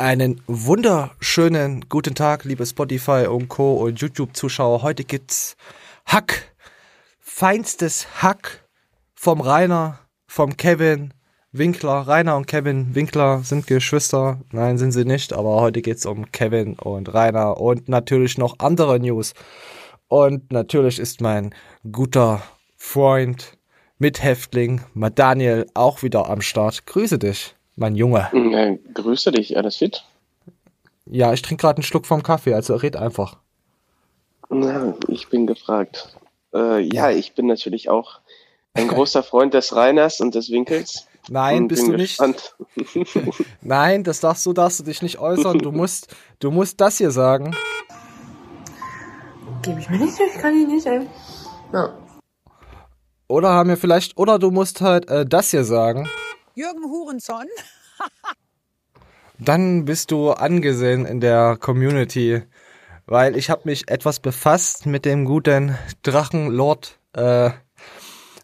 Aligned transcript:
Einen 0.00 0.40
wunderschönen 0.46 1.84
guten 1.90 2.14
Tag, 2.14 2.44
liebe 2.44 2.64
Spotify 2.64 3.26
und 3.28 3.50
Co. 3.50 3.74
und 3.74 4.00
YouTube-Zuschauer. 4.00 4.80
Heute 4.80 5.04
gibt's 5.04 5.58
Hack, 6.06 6.54
feinstes 7.18 8.22
Hack 8.22 8.66
vom 9.14 9.42
Rainer, 9.42 9.98
vom 10.26 10.56
Kevin 10.56 11.12
Winkler. 11.52 12.08
Rainer 12.08 12.38
und 12.38 12.46
Kevin 12.46 12.94
Winkler 12.94 13.42
sind 13.44 13.66
Geschwister. 13.66 14.40
Nein, 14.52 14.78
sind 14.78 14.92
sie 14.92 15.04
nicht, 15.04 15.34
aber 15.34 15.60
heute 15.60 15.82
geht's 15.82 16.06
um 16.06 16.32
Kevin 16.32 16.78
und 16.78 17.12
Rainer 17.12 17.60
und 17.60 17.90
natürlich 17.90 18.38
noch 18.38 18.54
andere 18.58 18.98
News. 18.98 19.34
Und 20.08 20.50
natürlich 20.50 20.98
ist 20.98 21.20
mein 21.20 21.54
guter 21.92 22.40
Freund, 22.78 23.58
Mithäftling, 23.98 24.80
Daniel 25.14 25.66
auch 25.74 26.02
wieder 26.02 26.30
am 26.30 26.40
Start. 26.40 26.86
Grüße 26.86 27.18
dich 27.18 27.54
mein 27.80 27.96
Junge. 27.96 28.28
Ja, 28.32 28.76
grüße 28.94 29.32
dich, 29.32 29.56
alles 29.56 29.76
fit? 29.76 30.04
Ja, 31.06 31.32
ich 31.32 31.42
trinke 31.42 31.62
gerade 31.62 31.78
einen 31.78 31.82
Schluck 31.82 32.06
vom 32.06 32.22
Kaffee, 32.22 32.54
also 32.54 32.76
red 32.76 32.94
einfach. 32.94 33.38
Na, 34.50 34.94
ich 35.08 35.28
bin 35.28 35.46
gefragt. 35.46 36.16
Äh, 36.54 36.80
ja, 36.80 37.10
ich 37.10 37.34
bin 37.34 37.46
natürlich 37.46 37.88
auch 37.88 38.20
ein 38.74 38.86
großer 38.86 39.22
Freund 39.22 39.54
des 39.54 39.74
Reiners 39.74 40.20
und 40.20 40.34
des 40.34 40.50
Winkels. 40.50 41.06
Nein, 41.28 41.68
bist 41.68 41.86
du 41.86 41.92
nicht. 41.92 42.20
Nein, 43.62 44.04
das 44.04 44.20
darfst 44.20 44.44
du, 44.46 44.52
darfst 44.52 44.80
du 44.80 44.84
dich 44.84 45.02
nicht 45.02 45.18
äußern. 45.18 45.58
Du 45.58 45.72
musst, 45.72 46.14
du 46.38 46.50
musst 46.50 46.80
das 46.80 46.98
hier 46.98 47.10
sagen. 47.10 47.56
Gebe 49.62 49.80
ich 49.80 49.88
mir 49.88 49.98
nicht, 49.98 50.18
ich 50.18 50.40
kann 50.40 50.54
ich 50.54 50.66
nicht, 50.66 50.86
ey. 50.86 51.06
Ja. 51.72 51.94
Oder 53.28 53.50
haben 53.50 53.68
wir 53.68 53.76
vielleicht, 53.76 54.16
oder 54.16 54.38
du 54.38 54.50
musst 54.50 54.80
halt 54.80 55.08
äh, 55.08 55.24
das 55.24 55.50
hier 55.50 55.64
sagen. 55.64 56.08
Jürgen 56.60 56.84
Hurenson. 56.90 57.46
Dann 59.38 59.86
bist 59.86 60.10
du 60.10 60.32
angesehen 60.32 61.06
in 61.06 61.18
der 61.18 61.56
Community, 61.58 62.42
weil 63.06 63.34
ich 63.34 63.48
habe 63.48 63.62
mich 63.64 63.88
etwas 63.88 64.20
befasst 64.20 64.84
mit 64.84 65.06
dem 65.06 65.24
guten 65.24 65.78
Drachenlord. 66.02 66.98
Äh, 67.14 67.52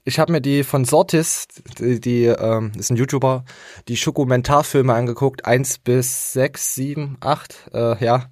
ich 0.04 0.18
habe 0.18 0.32
mir 0.32 0.40
die 0.40 0.64
von 0.64 0.86
Sortis, 0.86 1.46
die, 1.78 2.00
die 2.00 2.24
ähm, 2.24 2.72
ist 2.78 2.88
ein 2.88 2.96
YouTuber, 2.96 3.44
die 3.86 3.98
Schokumentarfilme 3.98 4.94
angeguckt, 4.94 5.44
eins 5.44 5.76
bis 5.76 6.32
sechs, 6.32 6.74
sieben, 6.74 7.18
acht, 7.20 7.68
äh, 7.74 8.02
ja. 8.02 8.30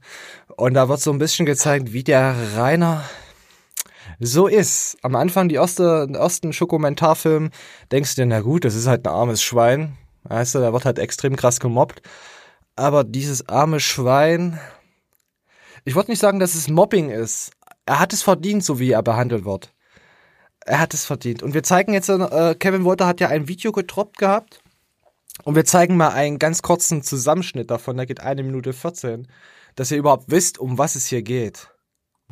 Und 0.57 0.73
da 0.73 0.89
wird 0.89 1.01
so 1.01 1.13
ein 1.13 1.19
bisschen 1.19 1.45
gezeigt, 1.45 1.93
wie 1.93 2.05
der 2.05 2.35
Rainer 2.57 3.05
so 4.21 4.47
ist. 4.47 4.97
Am 5.03 5.17
Anfang 5.17 5.49
die 5.49 5.57
erste, 5.57 6.09
ersten 6.13 6.53
Schokumentarfilm 6.53 7.51
denkst 7.93 8.15
du 8.15 8.23
dir, 8.23 8.27
na 8.27 8.41
gut, 8.41 8.65
das 8.65 8.75
ist 8.75 8.87
halt 8.87 9.07
ein 9.07 9.13
armes 9.13 9.43
Schwein. 9.43 9.97
Weißt 10.25 10.55
du, 10.55 10.61
der 10.61 10.73
wird 10.73 10.85
halt 10.85 10.99
extrem 10.99 11.37
krass 11.37 11.61
gemobbt. 11.61 12.03
Aber 12.77 13.05
dieses 13.05 13.49
arme 13.49 13.81
Schwein, 13.81 14.59
ich 15.85 15.95
wollte 15.95 16.11
nicht 16.11 16.21
sagen, 16.21 16.41
dass 16.41 16.55
es 16.55 16.69
Mobbing 16.69 17.11
ist. 17.11 17.53
Er 17.87 18.01
hat 18.01 18.13
es 18.13 18.23
verdient, 18.23 18.65
so 18.65 18.79
wie 18.79 18.91
er 18.91 19.03
behandelt 19.03 19.45
wird. 19.45 19.73
Er 20.65 20.81
hat 20.81 20.95
es 20.95 21.05
verdient. 21.05 21.43
Und 21.43 21.53
wir 21.53 21.63
zeigen 21.63 21.93
jetzt, 21.93 22.09
äh, 22.09 22.55
Kevin 22.59 22.85
Wolter 22.85 23.07
hat 23.07 23.21
ja 23.21 23.29
ein 23.29 23.49
Video 23.49 23.71
getroppt 23.71 24.17
gehabt. 24.19 24.63
Und 25.43 25.57
wir 25.57 25.65
zeigen 25.65 25.97
mal 25.97 26.11
einen 26.11 26.39
ganz 26.39 26.63
kurzen 26.63 27.03
Zusammenschnitt 27.03 27.71
davon, 27.71 27.97
der 27.97 28.07
geht 28.07 28.21
eine 28.21 28.45
Minute 28.45 28.73
14, 28.73 29.27
dass 29.75 29.91
ihr 29.91 29.99
überhaupt 29.99 30.31
wisst, 30.31 30.59
um 30.59 30.79
was 30.79 30.95
es 30.95 31.07
hier 31.07 31.23
geht. 31.23 31.74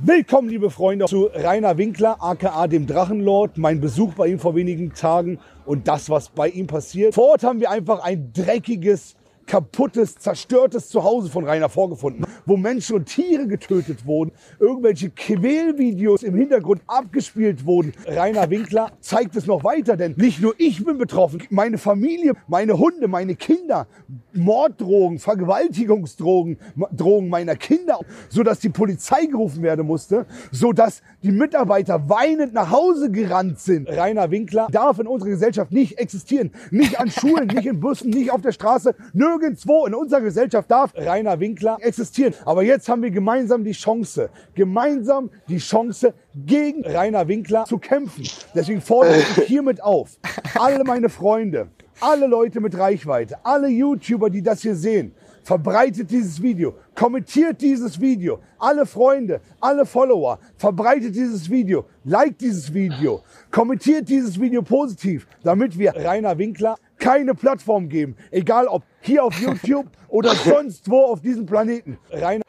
Willkommen, 0.01 0.49
liebe 0.49 0.71
Freunde, 0.71 1.05
zu 1.05 1.27
Rainer 1.27 1.77
Winkler, 1.77 2.17
aka 2.21 2.67
dem 2.67 2.87
Drachenlord. 2.87 3.59
Mein 3.59 3.81
Besuch 3.81 4.15
bei 4.15 4.27
ihm 4.29 4.39
vor 4.39 4.57
wenigen 4.57 4.95
Tagen 4.95 5.39
und 5.67 5.87
das, 5.87 6.09
was 6.09 6.31
bei 6.31 6.49
ihm 6.49 6.67
passiert. 6.67 7.15
Vor 7.15 7.29
Ort 7.33 7.45
haben 7.45 7.61
wir 7.61 7.71
einfach 7.71 8.03
ein 8.03 8.33
dreckiges 8.33 9.15
kaputtes, 9.47 10.17
zerstörtes 10.17 10.89
Zuhause 10.89 11.29
von 11.29 11.45
Rainer 11.45 11.69
vorgefunden, 11.69 12.25
wo 12.47 12.57
Menschen 12.57 12.97
und 12.97 13.07
Tiere 13.07 13.47
getötet 13.47 14.07
wurden, 14.07 14.33
irgendwelche 14.59 15.11
Quälvideos 15.11 16.23
im 16.23 16.35
Hintergrund 16.35 16.83
abgespielt 16.87 17.67
wurden. 17.67 17.93
Rainer 18.07 18.49
Winkler 18.51 18.93
zeigt 19.01 19.37
es 19.37 19.47
noch 19.47 19.65
weiter, 19.65 19.97
denn 19.97 20.15
nicht 20.17 20.41
nur 20.41 20.55
ich 20.59 20.85
bin 20.85 20.99
betroffen, 20.99 21.43
meine 21.51 21.79
Familie, 21.79 22.35
meine 22.49 22.79
Hunde, 22.79 23.09
meine 23.09 23.35
Kinder, 23.35 23.87
Morddrogen, 24.33 25.19
Vergewaltigungsdrogen, 25.19 26.59
Drogen 26.93 27.29
meiner 27.29 27.57
Kinder, 27.57 28.01
so 28.29 28.43
dass 28.43 28.61
die 28.61 28.71
Polizei 28.71 29.27
gerufen 29.27 29.63
werden 29.63 29.87
musste, 29.87 30.27
so 30.51 30.73
dass 30.73 31.03
die 31.23 31.33
Mitarbeiter 31.33 32.09
weinend 32.09 32.55
nach 32.55 32.71
Hause 32.71 33.11
gerannt 33.11 33.59
sind. 33.61 33.89
Rainer 33.89 34.31
Winkler 34.31 34.69
darf 34.71 34.99
in 34.99 35.07
unserer 35.07 35.31
Gesellschaft 35.31 35.73
nicht 35.73 35.99
existieren, 35.99 36.53
nicht 36.71 36.99
an 36.99 37.11
Schulen, 37.11 37.49
nicht 37.49 37.67
in 37.67 37.81
Bussen, 37.81 38.11
nicht 38.11 38.31
auf 38.31 38.41
der 38.41 38.53
Straße, 38.53 38.95
nirgends 39.13 39.32
Nirgendwo 39.33 39.87
in 39.87 39.95
unserer 39.95 40.21
Gesellschaft 40.21 40.71
darf 40.71 40.93
Rainer 40.95 41.41
Winkler 41.41 41.79
existieren. 41.81 42.35
Aber 42.45 42.63
jetzt 42.63 42.87
haben 42.89 43.03
wir 43.03 43.11
gemeinsam 43.11 43.65
die 43.65 43.73
Chance, 43.73 44.29
gemeinsam 44.55 45.31
die 45.49 45.57
Chance, 45.57 46.13
gegen 46.35 46.85
Rainer 46.85 47.27
Winkler 47.29 47.65
zu 47.65 47.79
kämpfen. 47.79 48.25
Deswegen 48.55 48.83
fordere 48.83 49.19
ich 49.19 49.27
hiermit 49.47 49.83
auf, 49.83 50.19
alle 50.59 50.85
meine 50.85 51.09
Freunde, 51.09 51.69
alle 52.01 52.27
Leute 52.27 52.61
mit 52.61 52.77
Reichweite, 52.77 53.39
alle 53.43 53.69
YouTuber, 53.69 54.29
die 54.29 54.43
das 54.43 54.61
hier 54.61 54.75
sehen, 54.75 55.15
verbreitet 55.45 56.11
dieses 56.11 56.41
Video, 56.43 56.75
kommentiert 56.95 57.61
dieses 57.61 58.01
Video, 58.01 58.39
alle 58.59 58.87
Freunde, 58.87 59.41
alle 59.61 59.87
Follower, 59.87 60.39
verbreitet 60.57 61.15
dieses 61.15 61.49
Video, 61.49 61.87
liked 62.05 62.41
dieses 62.41 62.73
Video, 62.73 63.23
kommentiert 63.51 64.09
dieses 64.09 64.39
Video 64.39 64.63
positiv, 64.63 65.27
damit 65.43 65.79
wir 65.79 65.95
Rainer 65.97 66.37
Winkler 66.37 66.77
keine 67.03 67.35
Plattform 67.35 67.89
geben, 67.89 68.17
egal 68.31 68.69
ob 68.69 68.85
hier 69.01 69.25
auf 69.25 69.39
YouTube 69.39 69.87
oder 70.09 70.35
sonst 70.35 70.89
wo 70.89 71.01
auf 71.01 71.21
diesem 71.21 71.47
Planeten. 71.47 71.99
Rainer 72.11 72.45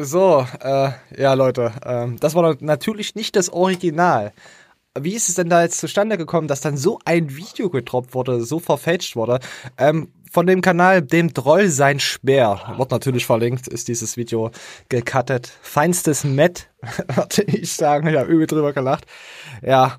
so, 0.00 0.46
äh, 0.60 0.90
ja 1.16 1.32
Leute, 1.32 1.72
ähm, 1.84 2.18
das 2.20 2.34
war 2.34 2.56
natürlich 2.60 3.14
nicht 3.14 3.36
das 3.36 3.48
Original. 3.48 4.32
Wie 5.00 5.14
ist 5.14 5.28
es 5.28 5.36
denn 5.36 5.48
da 5.48 5.62
jetzt 5.62 5.78
zustande 5.78 6.18
gekommen, 6.18 6.46
dass 6.46 6.60
dann 6.60 6.76
so 6.76 6.98
ein 7.06 7.34
Video 7.34 7.70
getroppt 7.70 8.14
wurde, 8.14 8.42
so 8.42 8.58
verfälscht 8.58 9.16
wurde? 9.16 9.40
Ähm, 9.78 10.12
von 10.30 10.46
dem 10.46 10.60
Kanal 10.60 11.00
Dem 11.00 11.32
Droll 11.32 11.68
sein 11.68 12.00
Speer, 12.00 12.74
wird 12.76 12.90
natürlich 12.90 13.24
verlinkt, 13.24 13.66
ist 13.66 13.88
dieses 13.88 14.18
Video 14.18 14.50
gecuttet. 14.90 15.50
Feinstes 15.62 16.24
Met, 16.24 16.68
würde 17.14 17.44
ich 17.44 17.72
sagen. 17.72 18.08
Ich 18.08 18.16
habe 18.16 18.30
übel 18.30 18.46
drüber 18.46 18.74
gelacht. 18.74 19.06
Ja, 19.62 19.98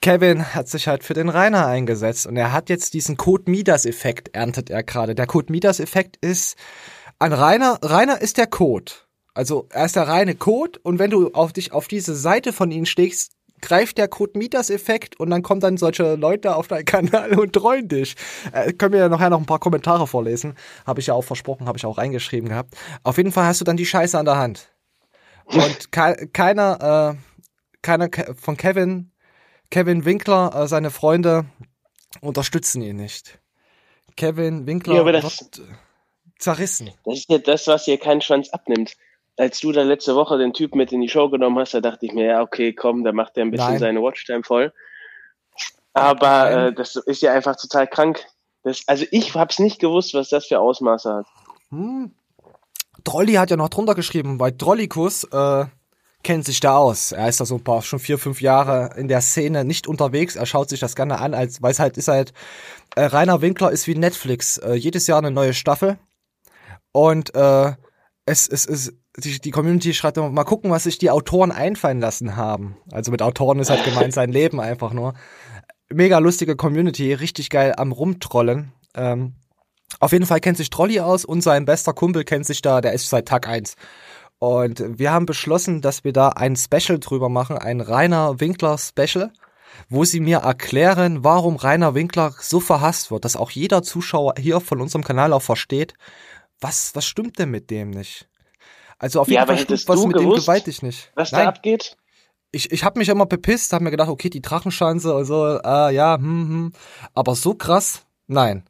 Kevin 0.00 0.54
hat 0.54 0.68
sich 0.68 0.86
halt 0.86 1.02
für 1.02 1.14
den 1.14 1.28
Rainer 1.28 1.66
eingesetzt 1.66 2.26
und 2.26 2.36
er 2.36 2.52
hat 2.52 2.68
jetzt 2.70 2.94
diesen 2.94 3.16
Code 3.16 3.50
Midas 3.50 3.84
Effekt 3.84 4.34
erntet 4.34 4.70
er 4.70 4.82
gerade. 4.82 5.14
Der 5.14 5.26
Code 5.26 5.50
Midas 5.50 5.80
Effekt 5.80 6.16
ist 6.20 6.56
an 7.18 7.32
Rainer, 7.32 7.78
Rainer 7.82 8.20
ist 8.20 8.38
der 8.38 8.46
Code. 8.46 8.92
Also 9.34 9.66
er 9.70 9.84
ist 9.84 9.96
der 9.96 10.08
reine 10.08 10.34
Code 10.34 10.78
und 10.82 10.98
wenn 10.98 11.10
du 11.10 11.32
auf 11.32 11.52
dich 11.52 11.72
auf 11.72 11.88
diese 11.88 12.14
Seite 12.14 12.52
von 12.52 12.70
ihm 12.70 12.86
stehst, 12.86 13.32
greift 13.60 13.98
der 13.98 14.08
Code 14.08 14.38
Midas 14.38 14.70
Effekt 14.70 15.18
und 15.18 15.30
dann 15.30 15.42
kommen 15.42 15.60
dann 15.60 15.76
solche 15.76 16.14
Leute 16.14 16.54
auf 16.54 16.68
deinen 16.68 16.84
Kanal 16.84 17.38
und 17.38 17.52
treuen 17.52 17.88
dich. 17.88 18.14
Äh, 18.52 18.72
können 18.72 18.92
wir 18.92 19.00
ja 19.00 19.08
nachher 19.08 19.30
noch 19.30 19.40
ein 19.40 19.46
paar 19.46 19.58
Kommentare 19.58 20.06
vorlesen. 20.06 20.54
Habe 20.86 21.00
ich 21.00 21.08
ja 21.08 21.14
auch 21.14 21.22
versprochen, 21.22 21.66
habe 21.66 21.78
ich 21.78 21.86
auch 21.86 21.98
reingeschrieben 21.98 22.48
gehabt. 22.48 22.74
Auf 23.02 23.16
jeden 23.16 23.32
Fall 23.32 23.46
hast 23.46 23.60
du 23.60 23.64
dann 23.64 23.76
die 23.76 23.86
Scheiße 23.86 24.18
an 24.18 24.26
der 24.26 24.36
Hand. 24.36 24.68
Und 25.44 25.92
ke 25.92 26.28
keiner, 26.32 27.16
äh, 27.16 27.78
keiner 27.82 28.08
von 28.36 28.56
Kevin 28.56 29.10
Kevin 29.70 30.04
Winkler, 30.04 30.54
äh, 30.54 30.68
seine 30.68 30.90
Freunde 30.90 31.46
unterstützen 32.20 32.82
ihn 32.82 32.96
nicht. 32.96 33.38
Kevin 34.16 34.66
Winkler 34.66 34.96
ja, 34.96 35.04
wird 35.04 35.62
zerrissen. 36.38 36.90
Das 37.04 37.18
ist 37.18 37.30
ja 37.30 37.38
das, 37.38 37.66
was 37.66 37.84
hier 37.84 37.98
keinen 37.98 38.20
Schwanz 38.20 38.50
abnimmt. 38.50 38.96
Als 39.36 39.60
du 39.60 39.70
da 39.70 39.82
letzte 39.82 40.16
Woche 40.16 40.36
den 40.38 40.52
Typ 40.52 40.74
mit 40.74 40.90
in 40.90 41.00
die 41.00 41.08
Show 41.08 41.28
genommen 41.28 41.58
hast, 41.58 41.74
da 41.74 41.80
dachte 41.80 42.06
ich 42.06 42.12
mir, 42.12 42.24
ja, 42.24 42.42
okay, 42.42 42.72
komm, 42.72 43.04
da 43.04 43.12
macht 43.12 43.36
er 43.36 43.44
ein 43.44 43.50
bisschen 43.50 43.70
Nein. 43.70 43.78
seine 43.78 44.02
Watchtime 44.02 44.42
voll. 44.42 44.72
Aber 45.92 46.50
äh, 46.50 46.72
das 46.72 46.96
ist 46.96 47.22
ja 47.22 47.32
einfach 47.32 47.56
total 47.56 47.86
krank. 47.86 48.24
Das, 48.64 48.82
also 48.86 49.04
ich 49.10 49.34
hab's 49.34 49.58
nicht 49.58 49.80
gewusst, 49.80 50.14
was 50.14 50.28
das 50.28 50.46
für 50.46 50.58
Ausmaße 50.58 51.12
hat. 51.12 51.26
Hm. 51.70 52.12
Trolli 53.04 53.34
hat 53.34 53.50
ja 53.50 53.56
noch 53.56 53.68
drunter 53.68 53.94
geschrieben, 53.94 54.40
weil 54.40 54.56
Trollikus 54.56 55.24
äh, 55.24 55.66
kennt 56.22 56.44
sich 56.44 56.60
da 56.60 56.76
aus. 56.76 57.12
Er 57.12 57.28
ist 57.28 57.40
da 57.40 57.44
so 57.44 57.56
ein 57.56 57.64
paar, 57.64 57.82
schon 57.82 57.98
vier, 57.98 58.18
fünf 58.18 58.40
Jahre 58.40 58.90
in 58.96 59.08
der 59.08 59.20
Szene 59.20 59.64
nicht 59.64 59.86
unterwegs. 59.86 60.36
Er 60.36 60.46
schaut 60.46 60.68
sich 60.68 60.80
das 60.80 60.96
gerne 60.96 61.18
an, 61.20 61.34
als, 61.34 61.62
weil 61.62 61.72
es 61.72 61.78
halt 61.78 61.96
ist 61.96 62.08
halt, 62.08 62.32
äh, 62.96 63.04
Rainer 63.04 63.40
Winkler 63.40 63.70
ist 63.70 63.86
wie 63.86 63.94
Netflix. 63.94 64.58
Äh, 64.58 64.74
jedes 64.74 65.06
Jahr 65.06 65.18
eine 65.18 65.30
neue 65.30 65.54
Staffel. 65.54 65.98
Und 66.92 67.34
äh, 67.34 67.72
es, 68.26 68.48
es 68.48 68.66
ist, 68.66 68.92
die, 69.16 69.40
die 69.40 69.50
Community 69.50 69.94
schreibt 69.94 70.16
immer, 70.16 70.30
mal 70.30 70.44
gucken, 70.44 70.70
was 70.70 70.84
sich 70.84 70.98
die 70.98 71.10
Autoren 71.10 71.52
einfallen 71.52 72.00
lassen 72.00 72.36
haben. 72.36 72.76
Also 72.90 73.10
mit 73.10 73.22
Autoren 73.22 73.58
ist 73.60 73.70
halt 73.70 73.84
gemeint 73.84 74.12
sein 74.12 74.32
Leben 74.32 74.60
einfach 74.60 74.92
nur. 74.92 75.14
Mega 75.90 76.18
lustige 76.18 76.56
Community, 76.56 77.14
richtig 77.14 77.48
geil 77.48 77.74
am 77.76 77.92
Rumtrollen. 77.92 78.72
Ähm, 78.94 79.34
auf 80.00 80.12
jeden 80.12 80.26
Fall 80.26 80.40
kennt 80.40 80.58
sich 80.58 80.68
Trolli 80.68 81.00
aus 81.00 81.24
und 81.24 81.40
sein 81.40 81.64
bester 81.64 81.94
Kumpel 81.94 82.24
kennt 82.24 82.44
sich 82.44 82.60
da, 82.60 82.80
der 82.80 82.92
ist 82.92 83.08
seit 83.08 83.26
Tag 83.26 83.48
eins 83.48 83.76
und 84.38 84.98
wir 84.98 85.12
haben 85.12 85.26
beschlossen, 85.26 85.80
dass 85.80 86.04
wir 86.04 86.12
da 86.12 86.28
ein 86.30 86.56
Special 86.56 86.98
drüber 86.98 87.28
machen, 87.28 87.58
ein 87.58 87.80
Rainer 87.80 88.40
Winkler 88.40 88.78
Special, 88.78 89.32
wo 89.88 90.04
sie 90.04 90.20
mir 90.20 90.38
erklären, 90.38 91.24
warum 91.24 91.56
Rainer 91.56 91.94
Winkler 91.94 92.34
so 92.38 92.60
verhasst 92.60 93.10
wird, 93.10 93.24
dass 93.24 93.36
auch 93.36 93.50
jeder 93.50 93.82
Zuschauer 93.82 94.34
hier 94.38 94.60
von 94.60 94.80
unserem 94.80 95.04
Kanal 95.04 95.32
auch 95.32 95.42
versteht, 95.42 95.94
was, 96.60 96.94
was 96.94 97.04
stimmt 97.04 97.38
denn 97.38 97.50
mit 97.50 97.70
dem 97.70 97.90
nicht? 97.90 98.28
Also 98.98 99.20
auf 99.20 99.28
jeden 99.28 99.40
ja, 99.40 99.46
Fall 99.46 99.58
stimmt 99.58 99.88
was 99.88 100.04
mit 100.04 100.16
gewusst, 100.16 100.38
dem 100.38 100.42
gewaltig 100.42 100.82
nicht. 100.82 101.12
Was 101.14 101.32
Nein. 101.32 101.44
da 101.44 101.48
abgeht? 101.48 101.96
Ich, 102.50 102.72
ich 102.72 102.82
habe 102.82 102.98
mich 102.98 103.08
immer 103.08 103.26
bepisst, 103.26 103.72
habe 103.72 103.84
mir 103.84 103.90
gedacht, 103.90 104.08
okay, 104.08 104.30
die 104.30 104.42
Drachenschanze 104.42 105.14
und 105.14 105.24
so, 105.24 105.46
äh, 105.46 105.94
ja, 105.94 106.16
hm, 106.16 106.48
hm. 106.48 106.72
Aber 107.14 107.34
so 107.34 107.54
krass, 107.54 108.06
nein. 108.26 108.64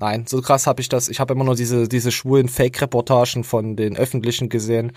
Nein, 0.00 0.24
so 0.26 0.40
krass 0.40 0.66
habe 0.66 0.80
ich 0.80 0.88
das. 0.88 1.08
Ich 1.08 1.20
habe 1.20 1.34
immer 1.34 1.44
nur 1.44 1.54
diese, 1.54 1.86
diese 1.86 2.10
schwulen 2.10 2.48
Fake-Reportagen 2.48 3.44
von 3.44 3.76
den 3.76 3.98
Öffentlichen 3.98 4.48
gesehen. 4.48 4.92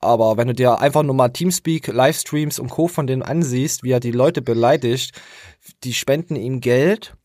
Aber 0.00 0.36
wenn 0.36 0.46
du 0.46 0.54
dir 0.54 0.78
einfach 0.78 1.02
nur 1.02 1.14
mal 1.14 1.30
Teamspeak, 1.30 1.88
Livestreams 1.88 2.60
und 2.60 2.70
Co. 2.70 2.86
von 2.86 3.08
denen 3.08 3.22
ansiehst, 3.22 3.82
wie 3.82 3.90
er 3.90 4.00
die 4.00 4.12
Leute 4.12 4.40
beleidigt, 4.40 5.20
die 5.82 5.94
spenden 5.94 6.36
ihm 6.36 6.60
Geld 6.60 7.16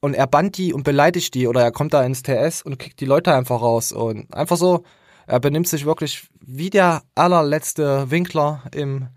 und 0.00 0.14
er 0.14 0.28
bannt 0.28 0.58
die 0.58 0.72
und 0.72 0.84
beleidigt 0.84 1.34
die 1.34 1.48
oder 1.48 1.62
er 1.62 1.72
kommt 1.72 1.92
da 1.92 2.04
ins 2.04 2.22
TS 2.22 2.62
und 2.62 2.78
kickt 2.78 3.00
die 3.00 3.06
Leute 3.06 3.34
einfach 3.34 3.60
raus 3.60 3.90
und 3.90 4.32
einfach 4.32 4.56
so, 4.56 4.84
er 5.26 5.40
benimmt 5.40 5.66
sich 5.66 5.86
wirklich 5.86 6.28
wie 6.40 6.70
der 6.70 7.02
allerletzte 7.16 8.10
Winkler 8.10 8.62
im, 8.72 9.08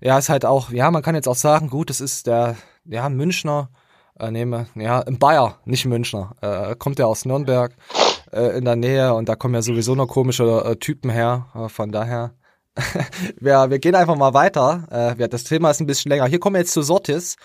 ja, 0.00 0.18
ist 0.18 0.30
halt 0.30 0.44
auch, 0.44 0.70
ja, 0.70 0.90
man 0.90 1.02
kann 1.02 1.14
jetzt 1.14 1.28
auch 1.28 1.36
sagen, 1.36 1.68
gut, 1.68 1.90
das 1.90 2.00
ist 2.00 2.26
der, 2.26 2.56
ja, 2.86 3.08
Münchner, 3.08 3.70
äh, 4.18 4.30
nehme, 4.30 4.66
ja, 4.74 5.00
im 5.00 5.18
Bayer, 5.18 5.58
nicht 5.64 5.84
Münchner, 5.86 6.34
äh, 6.40 6.76
kommt 6.76 6.98
er 6.98 7.08
aus 7.08 7.24
Nürnberg 7.24 7.74
äh, 8.32 8.56
in 8.58 8.64
der 8.64 8.76
Nähe 8.76 9.14
und 9.14 9.28
da 9.28 9.36
kommen 9.36 9.54
ja 9.54 9.62
sowieso 9.62 9.94
noch 9.94 10.06
komische 10.06 10.44
äh, 10.64 10.76
Typen 10.76 11.10
her, 11.10 11.46
äh, 11.54 11.68
von 11.68 11.92
daher. 11.92 12.32
wir, 13.40 13.70
wir 13.70 13.78
gehen 13.78 13.94
einfach 13.94 14.16
mal 14.16 14.34
weiter. 14.34 15.16
Äh, 15.18 15.28
das 15.28 15.44
Thema 15.44 15.70
ist 15.70 15.80
ein 15.80 15.86
bisschen 15.86 16.10
länger. 16.10 16.26
Hier 16.26 16.38
kommen 16.38 16.54
wir 16.54 16.60
jetzt 16.60 16.72
zu 16.72 16.82
Sortis. 16.82 17.36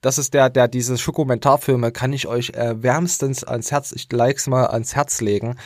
Das 0.00 0.18
ist 0.18 0.34
der, 0.34 0.50
der 0.50 0.66
diese 0.66 0.98
Schokomentarfilme 0.98 1.92
kann 1.92 2.12
ich 2.12 2.26
euch 2.26 2.50
äh, 2.50 2.82
wärmstens 2.82 3.44
ans 3.44 3.70
Herz, 3.70 3.92
ich 3.92 4.10
likes 4.10 4.48
mal 4.48 4.66
ans 4.66 4.96
Herz 4.96 5.20
legen. 5.20 5.56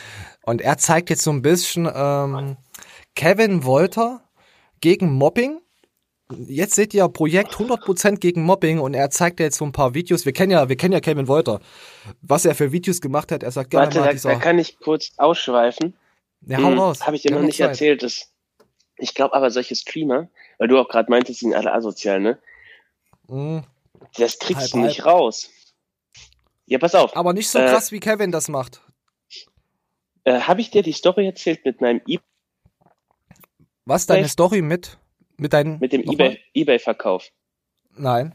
Und 0.43 0.61
er 0.61 0.77
zeigt 0.77 1.09
jetzt 1.09 1.23
so 1.23 1.31
ein 1.31 1.41
bisschen 1.41 1.89
ähm, 1.91 2.57
Kevin 3.15 3.63
Wolter 3.63 4.21
gegen 4.79 5.11
Mobbing 5.11 5.59
jetzt 6.31 6.75
seht 6.75 6.93
ihr 6.93 7.07
Projekt 7.09 7.55
100% 7.55 8.17
gegen 8.17 8.43
Mobbing 8.43 8.79
und 8.79 8.93
er 8.93 9.09
zeigt 9.09 9.39
jetzt 9.39 9.57
so 9.57 9.65
ein 9.65 9.71
paar 9.71 9.93
Videos. 9.93 10.25
Wir 10.25 10.33
kennen 10.33 10.51
ja, 10.51 10.69
wir 10.69 10.75
kennen 10.75 10.93
ja 10.93 10.99
Kevin 10.99 11.27
Wolter. 11.27 11.59
Was 12.21 12.45
er 12.45 12.55
für 12.55 12.71
Videos 12.71 13.01
gemacht 13.01 13.31
hat, 13.31 13.43
er 13.43 13.51
sagt 13.51 13.71
gerne 13.71 13.87
Warte, 13.87 13.99
mal 13.99 14.05
da, 14.07 14.11
dieser... 14.13 14.29
da 14.29 14.39
kann 14.39 14.59
ich 14.59 14.79
kurz 14.79 15.11
ausschweifen. 15.17 15.95
Ja, 16.41 16.57
hau 16.57 16.69
hm, 16.69 16.79
raus. 16.79 17.05
Habe 17.05 17.15
ich 17.15 17.23
dir 17.23 17.31
noch 17.31 17.41
nicht 17.41 17.57
Zeit. 17.57 17.69
erzählt. 17.69 18.03
Das, 18.03 18.31
ich 18.97 19.13
glaube 19.13 19.35
aber, 19.35 19.51
solche 19.51 19.75
Streamer, 19.75 20.29
weil 20.57 20.67
du 20.67 20.77
auch 20.77 20.89
gerade 20.89 21.09
meintest, 21.09 21.41
die 21.41 21.45
sind 21.45 21.55
alle 21.55 21.73
asozial, 21.73 22.19
ne? 22.19 22.39
Mm. 23.27 23.59
Das 24.17 24.39
kriegst 24.39 24.61
halb, 24.61 24.71
du 24.71 24.77
nicht 24.79 25.03
halb. 25.03 25.13
raus. 25.13 25.49
Ja, 26.65 26.77
pass 26.79 26.95
auf. 26.95 27.15
Aber 27.15 27.33
nicht 27.33 27.49
so 27.49 27.59
äh, 27.59 27.65
krass, 27.65 27.91
wie 27.91 27.99
Kevin 27.99 28.31
das 28.31 28.49
macht. 28.49 28.81
Äh, 30.25 30.41
Habe 30.41 30.61
ich 30.61 30.71
dir 30.71 30.83
die 30.83 30.91
Story 30.91 31.25
erzählt 31.25 31.63
mit 31.63 31.79
meinem 31.81 32.01
e 32.05 32.19
Was, 33.85 34.05
deine 34.05 34.27
Story 34.27 34.61
mit? 34.61 34.97
Mit 35.37 35.53
deinen. 35.53 35.79
Mit 35.79 35.93
dem 35.93 36.01
eBay, 36.01 36.39
eBay-Verkauf. 36.53 37.29
Nein. 37.95 38.33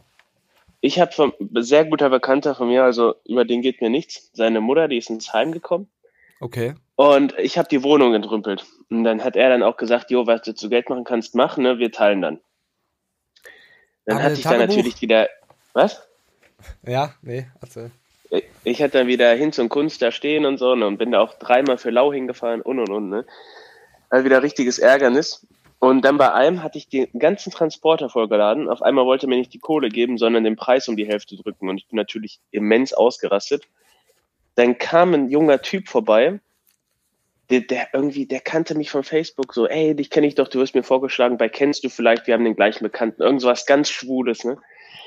Ich 0.81 0.99
habe 0.99 1.13
von 1.13 1.33
sehr 1.55 1.85
guter 1.85 2.11
Bekannter 2.11 2.55
von 2.55 2.69
mir, 2.69 2.83
also 2.83 3.15
über 3.25 3.45
den 3.45 3.63
geht 3.63 3.81
mir 3.81 3.91
nichts. 3.91 4.31
Seine 4.33 4.61
Mutter, 4.61 4.89
die 4.89 4.99
ist 4.99 5.11
ins 5.11 5.33
Heim 5.33 5.53
gekommen. 5.53 5.89
Okay. 6.41 6.75
Und 6.97 7.39
ich 7.39 7.57
habe 7.57 7.69
die 7.69 7.85
Wohnung 7.85 8.15
entrümpelt. 8.15 8.65
Und 8.91 9.05
dann 9.05 9.23
hat 9.23 9.37
er 9.37 9.49
dann 9.49 9.63
auch 9.63 9.77
gesagt, 9.77 10.11
jo, 10.11 10.27
was 10.27 10.43
du 10.43 10.55
zu 10.55 10.69
Geld 10.69 10.89
machen 10.89 11.05
kannst, 11.05 11.37
mach, 11.37 11.57
ne, 11.57 11.79
wir 11.79 11.93
teilen 11.93 12.21
dann. 12.21 12.41
Dann 14.05 14.17
Aber 14.17 14.25
hatte 14.25 14.35
ich 14.35 14.43
dann 14.43 14.59
natürlich 14.59 15.01
wieder, 15.01 15.29
was? 15.73 16.07
Ja, 16.85 17.15
nee, 17.23 17.47
erzähl. 17.61 17.93
Ich, 18.65 18.83
hatte 18.83 18.99
dann 18.99 19.07
wieder 19.07 19.33
Hinz 19.35 19.59
und 19.59 19.69
Kunst 19.69 20.03
da 20.03 20.11
stehen 20.11 20.47
und 20.47 20.59
so 20.59 20.75
ne, 20.75 20.87
und 20.87 20.97
bin 20.97 21.13
da 21.13 21.21
auch 21.21 21.35
dreimal 21.35 21.79
für 21.79 21.91
Lau 21.91 22.13
hingefahren 22.13 22.61
und 22.63 22.81
und 22.81 22.91
und, 22.91 23.09
ne. 23.09 23.25
Also 24.09 24.25
wieder 24.25 24.43
richtiges 24.43 24.79
Ärgernis. 24.79 25.47
Und 25.83 26.03
dann 26.03 26.17
bei 26.17 26.33
einem 26.33 26.63
hatte 26.63 26.79
ich 26.79 26.89
den 26.89 27.09
ganzen 27.19 27.51
Transporter 27.51 28.09
vollgeladen. 28.09 28.69
Auf 28.69 28.83
einmal 28.83 29.05
wollte 29.05 29.27
er 29.27 29.31
mir 29.31 29.39
nicht 29.39 29.53
die 29.53 29.59
Kohle 29.59 29.89
geben, 29.89 30.17
sondern 30.17 30.45
den 30.45 30.55
Preis 30.55 30.87
um 30.87 30.97
die 30.97 31.09
Hälfte 31.09 31.35
drücken. 31.35 31.69
Und 31.69 31.77
ich 31.77 31.89
bin 31.89 31.97
natürlich 31.97 32.39
immens 32.53 32.93
ausgerastet. 32.93 33.65
Dann 34.55 34.79
kam 34.79 35.13
ein 35.13 35.29
junger 35.29 35.61
Typ 35.61 35.89
vorbei, 35.89 36.39
der, 37.51 37.63
der 37.63 37.89
irgendwie, 37.93 38.27
der 38.27 38.39
kannte 38.39 38.77
mich 38.77 38.93
von 38.93 39.03
Facebook 39.03 39.53
so, 39.53 39.67
ey, 39.67 39.97
dich 39.97 40.09
kenne 40.09 40.29
ich 40.29 40.37
doch, 40.37 40.47
du 40.47 40.61
wirst 40.61 40.77
mir 40.77 40.85
vorgeschlagen, 40.85 41.37
bei 41.37 41.49
kennst 41.49 41.83
du 41.83 41.89
vielleicht, 41.89 42.29
wir 42.29 42.35
haben 42.35 42.45
den 42.45 42.55
gleichen 42.55 42.85
Bekannten. 42.85 43.21
Irgend 43.21 43.43
was 43.43 43.67
ganz 43.67 43.91
Schwules, 43.91 44.45
ne? 44.45 44.59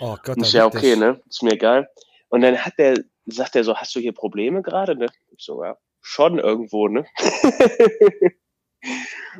Oh 0.01 0.17
Gott, 0.21 0.35
ist 0.35 0.51
ja 0.51 0.65
okay, 0.65 0.97
ne? 0.97 1.21
Ist 1.29 1.41
mir 1.41 1.53
egal. 1.53 1.89
Und 2.27 2.41
dann 2.41 2.57
hat 2.57 2.73
der, 2.77 3.01
sagt 3.27 3.55
er 3.55 3.63
so, 3.63 3.77
hast 3.77 3.95
du 3.95 4.01
hier 4.01 4.11
Probleme 4.11 4.61
gerade, 4.61 4.97
ne? 4.97 5.07
Ich 5.37 5.45
so, 5.45 5.63
ja, 5.63 5.77
schon 6.01 6.37
irgendwo, 6.37 6.89
ne? 6.89 7.05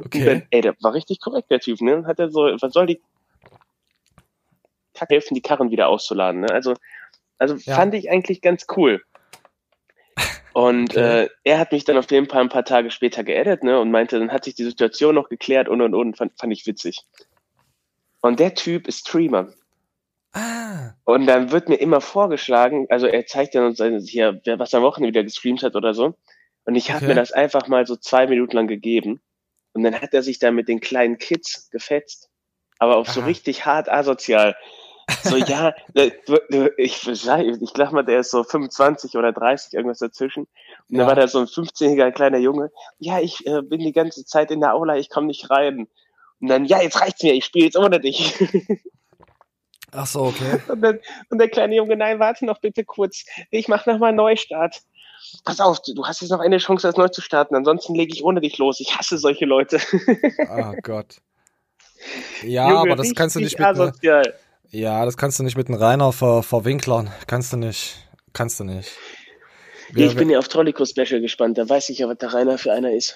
Okay. 0.04 0.26
Dann, 0.26 0.48
ey, 0.50 0.62
der 0.62 0.76
war 0.82 0.94
richtig 0.94 1.20
korrekt, 1.20 1.52
der 1.52 1.60
Typ, 1.60 1.82
ne? 1.82 2.06
Hat 2.06 2.20
er 2.20 2.30
so, 2.30 2.42
was 2.42 2.74
soll 2.74 2.88
die 2.88 3.02
Kacke 4.94 5.16
helfen, 5.16 5.36
die 5.36 5.42
Karren 5.42 5.72
wieder 5.72 5.88
auszuladen, 5.88 6.42
ne? 6.42 6.50
Also, 6.50 6.74
also 7.38 7.56
ja. 7.56 7.76
fand 7.76 7.94
ich 7.94 8.10
eigentlich 8.10 8.42
ganz 8.42 8.66
cool. 8.76 9.02
Und 10.54 10.92
okay. 10.92 11.24
äh, 11.24 11.30
er 11.44 11.60
hat 11.60 11.74
mich 11.74 11.84
dann 11.84 11.98
auf 11.98 12.10
jeden 12.10 12.30
Fall 12.30 12.42
ein 12.42 12.50
paar 12.50 12.64
Tage 12.64 12.90
später 12.90 13.26
geaddet, 13.26 13.64
ne? 13.64 13.80
Und 13.80 13.92
meinte, 13.92 14.18
dann 14.18 14.32
hat 14.32 14.46
sich 14.46 14.56
die 14.56 14.64
Situation 14.64 15.16
noch 15.16 15.28
geklärt 15.28 15.68
und 15.68 15.82
und 15.82 15.94
und 15.94 16.18
fand, 16.18 16.32
fand 16.40 16.54
ich 16.54 16.66
witzig. 16.66 17.02
Und 18.22 18.40
der 18.40 18.56
Typ 18.56 18.88
ist 18.88 19.08
Streamer. 19.08 19.50
Ah. 20.32 20.94
Und 21.04 21.28
dann 21.28 21.52
wird 21.52 21.70
mir 21.70 21.76
immer 21.76 22.02
vorgeschlagen, 22.02 22.88
also 22.90 23.06
er 23.06 23.26
zeigt 23.26 23.54
ja 23.54 23.66
uns 23.66 23.80
hier, 24.10 24.42
was 24.58 24.74
er 24.74 24.78
am 24.78 24.84
Wochenende 24.84 25.10
wieder 25.14 25.24
gestreamt 25.24 25.62
hat 25.62 25.76
oder 25.76 25.94
so. 25.94 26.16
Und 26.66 26.76
ich 26.76 26.90
habe 26.90 27.00
okay. 27.00 27.08
mir 27.08 27.16
das 27.16 27.32
einfach 27.32 27.68
mal 27.68 27.86
so 27.86 27.96
zwei 27.96 28.26
Minuten 28.28 28.56
lang 28.56 28.68
gegeben. 28.68 29.22
Und 29.76 29.84
dann 29.84 30.02
hat 30.02 30.14
er 30.14 30.24
sich 30.24 30.40
da 30.40 30.52
mit 30.52 30.70
den 30.70 30.80
kleinen 30.80 31.18
Kids 31.18 31.70
gefetzt. 31.70 32.30
Aber 32.80 32.96
auf 32.96 33.10
Aha. 33.10 33.14
so 33.14 33.22
richtig 33.22 33.66
hart 33.66 33.90
asozial. 33.90 34.56
So, 35.22 35.36
ja, 35.36 35.76
ich, 36.78 37.08
ich 37.08 37.74
glaube 37.74 37.94
mal, 37.94 38.04
der 38.04 38.22
ist 38.22 38.32
so 38.32 38.44
25 38.44 39.16
oder 39.18 39.34
30, 39.34 39.74
irgendwas 39.74 40.00
dazwischen. 40.00 40.44
Und 40.90 40.96
ja. 40.96 41.00
dann 41.00 41.08
war 41.08 41.16
da 41.16 41.28
so 41.28 41.40
ein 41.40 41.46
15-jähriger 41.46 42.12
kleiner 42.12 42.38
Junge. 42.38 42.72
Ja, 43.00 43.20
ich 43.20 43.46
äh, 43.46 43.62
bin 43.62 43.82
die 43.82 43.92
ganze 43.92 44.26
Zeit 44.26 44.50
in 44.50 44.62
der 44.62 44.74
Aula, 44.74 44.96
ich 44.96 45.10
komme 45.10 45.28
nicht 45.28 45.50
rein. 45.50 45.88
Und 46.40 46.48
dann, 46.48 46.64
ja, 46.64 46.82
jetzt 46.82 47.02
reicht's 47.02 47.22
mir, 47.22 47.34
ich 47.34 47.44
spiele 47.44 47.66
jetzt 47.66 47.78
ohne 47.78 48.00
dich. 48.00 48.34
Ach 49.92 50.08
so, 50.08 50.24
okay. 50.24 50.60
Und, 50.70 50.82
dann, 50.82 51.00
und 51.30 51.38
der 51.38 51.50
kleine 51.50 51.76
Junge, 51.76 51.96
nein, 51.96 52.20
warte 52.20 52.46
noch 52.46 52.60
bitte 52.60 52.84
kurz. 52.84 53.26
Ich 53.52 53.68
mache 53.68 53.90
nochmal 53.90 54.14
Neustart 54.14 54.82
pass 55.44 55.60
auf, 55.60 55.82
du 55.82 56.06
hast 56.06 56.22
jetzt 56.22 56.32
noch 56.32 56.40
eine 56.40 56.58
Chance, 56.58 56.88
das 56.88 56.98
neu 56.98 57.08
zu 57.08 57.22
starten, 57.22 57.56
ansonsten 57.56 57.96
lege 57.96 58.14
ich 58.14 58.24
ohne 58.24 58.42
dich 58.42 58.58
los. 58.58 58.80
Ich 58.80 58.98
hasse 58.98 59.18
solche 59.18 59.46
Leute. 59.46 59.80
oh 60.50 60.74
Gott. 60.84 61.18
Ja, 62.44 62.70
Junge, 62.70 62.80
aber 62.80 62.96
das 62.96 63.14
kannst 63.16 63.36
du 63.36 63.40
nicht 63.40 63.58
mit 63.58 64.04
ne, 64.04 64.24
Ja, 64.70 65.06
das 65.06 65.18
kannst 65.18 65.40
du 65.40 65.44
nicht 65.44 65.58
mit 65.58 65.68
einem 65.68 65.80
Rainer 65.80 66.12
ver, 66.12 66.44
verwinklern. 66.44 67.12
Kannst 67.28 67.54
du 67.54 67.58
nicht. 67.58 68.08
Kannst 68.34 68.60
du 68.60 68.64
nicht. 68.64 68.92
Wir, 69.92 70.08
ich 70.08 70.16
bin 70.16 70.30
ja 70.30 70.40
auf 70.40 70.48
Trollico 70.48 70.86
Special 70.86 71.22
gespannt, 71.22 71.58
da 71.58 71.68
weiß 71.70 71.90
ich 71.90 72.00
ja, 72.00 72.08
was 72.08 72.18
der 72.18 72.34
Rainer 72.34 72.58
für 72.58 72.74
einer 72.74 72.92
ist. 72.92 73.16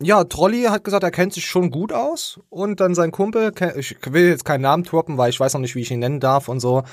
Ja, 0.00 0.22
Trolli 0.22 0.62
hat 0.64 0.84
gesagt, 0.84 1.02
er 1.02 1.10
kennt 1.10 1.34
sich 1.34 1.46
schon 1.46 1.70
gut 1.72 1.92
aus. 1.92 2.38
Und 2.50 2.78
dann 2.78 2.94
sein 2.94 3.10
Kumpel, 3.10 3.52
ich 3.76 3.96
will 4.08 4.28
jetzt 4.28 4.44
keinen 4.44 4.60
Namen 4.60 4.84
droppen, 4.84 5.18
weil 5.18 5.30
ich 5.30 5.40
weiß 5.40 5.54
noch 5.54 5.60
nicht, 5.60 5.74
wie 5.74 5.80
ich 5.80 5.90
ihn 5.90 5.98
nennen 5.98 6.20
darf 6.20 6.48
und 6.48 6.60
so. 6.60 6.84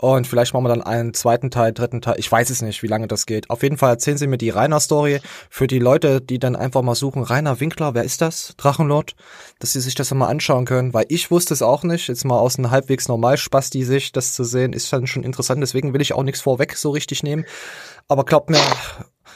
Und 0.00 0.26
vielleicht 0.26 0.54
machen 0.54 0.64
wir 0.64 0.70
dann 0.70 0.82
einen 0.82 1.12
zweiten 1.12 1.50
Teil, 1.50 1.74
dritten 1.74 2.00
Teil. 2.00 2.14
Ich 2.16 2.32
weiß 2.32 2.48
es 2.48 2.62
nicht, 2.62 2.82
wie 2.82 2.86
lange 2.86 3.06
das 3.06 3.26
geht. 3.26 3.50
Auf 3.50 3.62
jeden 3.62 3.76
Fall 3.76 3.90
erzählen 3.90 4.16
Sie 4.16 4.28
mir 4.28 4.38
die 4.38 4.48
Rainer-Story 4.48 5.20
für 5.50 5.66
die 5.66 5.78
Leute, 5.78 6.22
die 6.22 6.38
dann 6.38 6.56
einfach 6.56 6.80
mal 6.80 6.94
suchen. 6.94 7.22
Rainer 7.22 7.60
Winkler, 7.60 7.92
wer 7.92 8.02
ist 8.02 8.22
das? 8.22 8.54
Drachenlord? 8.56 9.14
Dass 9.58 9.74
sie 9.74 9.80
sich 9.80 9.94
das 9.94 10.10
mal 10.14 10.28
anschauen 10.28 10.64
können, 10.64 10.94
weil 10.94 11.04
ich 11.10 11.30
wusste 11.30 11.52
es 11.52 11.60
auch 11.60 11.82
nicht. 11.82 12.08
Jetzt 12.08 12.24
mal 12.24 12.38
aus 12.38 12.56
einem 12.56 12.70
halbwegs 12.70 13.08
normal 13.08 13.36
Spasti-Sicht 13.36 14.16
das 14.16 14.32
zu 14.32 14.42
sehen, 14.42 14.72
ist 14.72 14.90
dann 14.90 15.06
schon 15.06 15.22
interessant. 15.22 15.60
Deswegen 15.60 15.92
will 15.92 16.00
ich 16.00 16.14
auch 16.14 16.22
nichts 16.22 16.40
vorweg 16.40 16.76
so 16.78 16.92
richtig 16.92 17.22
nehmen. 17.22 17.44
Aber 18.08 18.24
glaubt 18.24 18.48
mir, 18.48 18.58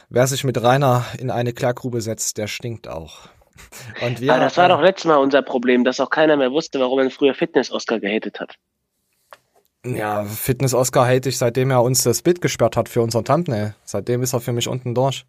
wer 0.09 0.27
sich 0.27 0.45
mit 0.45 0.63
Rainer 0.63 1.05
in 1.19 1.31
eine 1.31 1.53
Klärgrube 1.53 2.01
setzt, 2.01 2.39
der 2.39 2.47
stinkt 2.47 2.89
auch. 2.89 3.29
Und 4.01 4.23
wir, 4.23 4.33
Aber 4.33 4.45
das 4.45 4.57
war 4.57 4.71
doch 4.71 4.81
letztes 4.81 5.05
Mal 5.05 5.17
unser 5.17 5.43
Problem, 5.43 5.85
dass 5.85 6.01
auch 6.01 6.09
keiner 6.09 6.39
mehr 6.39 6.53
wusste, 6.53 6.81
warum 6.81 7.01
er 7.01 7.11
früher 7.11 7.35
Fitness-Oscar 7.35 8.01
gehatet 8.01 8.41
hat. 8.41 8.57
Ja, 9.85 10.25
Fitness-Oscar 10.25 11.07
hate 11.07 11.29
ich, 11.29 11.39
seitdem 11.39 11.71
er 11.71 11.83
uns 11.83 12.03
das 12.03 12.23
Bild 12.23 12.41
gesperrt 12.41 12.77
hat 12.77 12.89
für 12.89 13.03
unseren 13.03 13.25
Thumbnail. 13.25 13.75
Seitdem 13.85 14.23
ist 14.23 14.33
er 14.33 14.41
für 14.41 14.53
mich 14.53 14.69
unten 14.69 14.95
durch. 14.95 15.27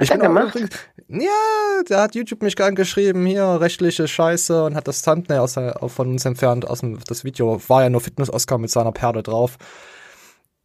ich 0.00 0.10
bin 0.10 0.20
gemacht? 0.20 0.54
Übrigens, 0.54 0.70
ja, 1.08 1.82
der 1.88 2.02
hat 2.02 2.14
YouTube 2.14 2.42
mich 2.42 2.60
angeschrieben, 2.62 3.26
hier, 3.26 3.60
rechtliche 3.60 4.06
Scheiße 4.06 4.64
und 4.64 4.76
hat 4.76 4.86
das 4.86 5.02
Thumbnail 5.02 5.40
aus, 5.40 5.54
von 5.54 6.08
uns 6.08 6.24
entfernt, 6.24 6.68
aus 6.68 6.80
dem, 6.80 7.00
das 7.08 7.24
Video 7.24 7.60
war 7.68 7.82
ja 7.82 7.90
nur 7.90 8.00
Fitness-Oscar 8.00 8.58
mit 8.58 8.70
seiner 8.70 8.92
Perle 8.92 9.24
drauf. 9.24 9.56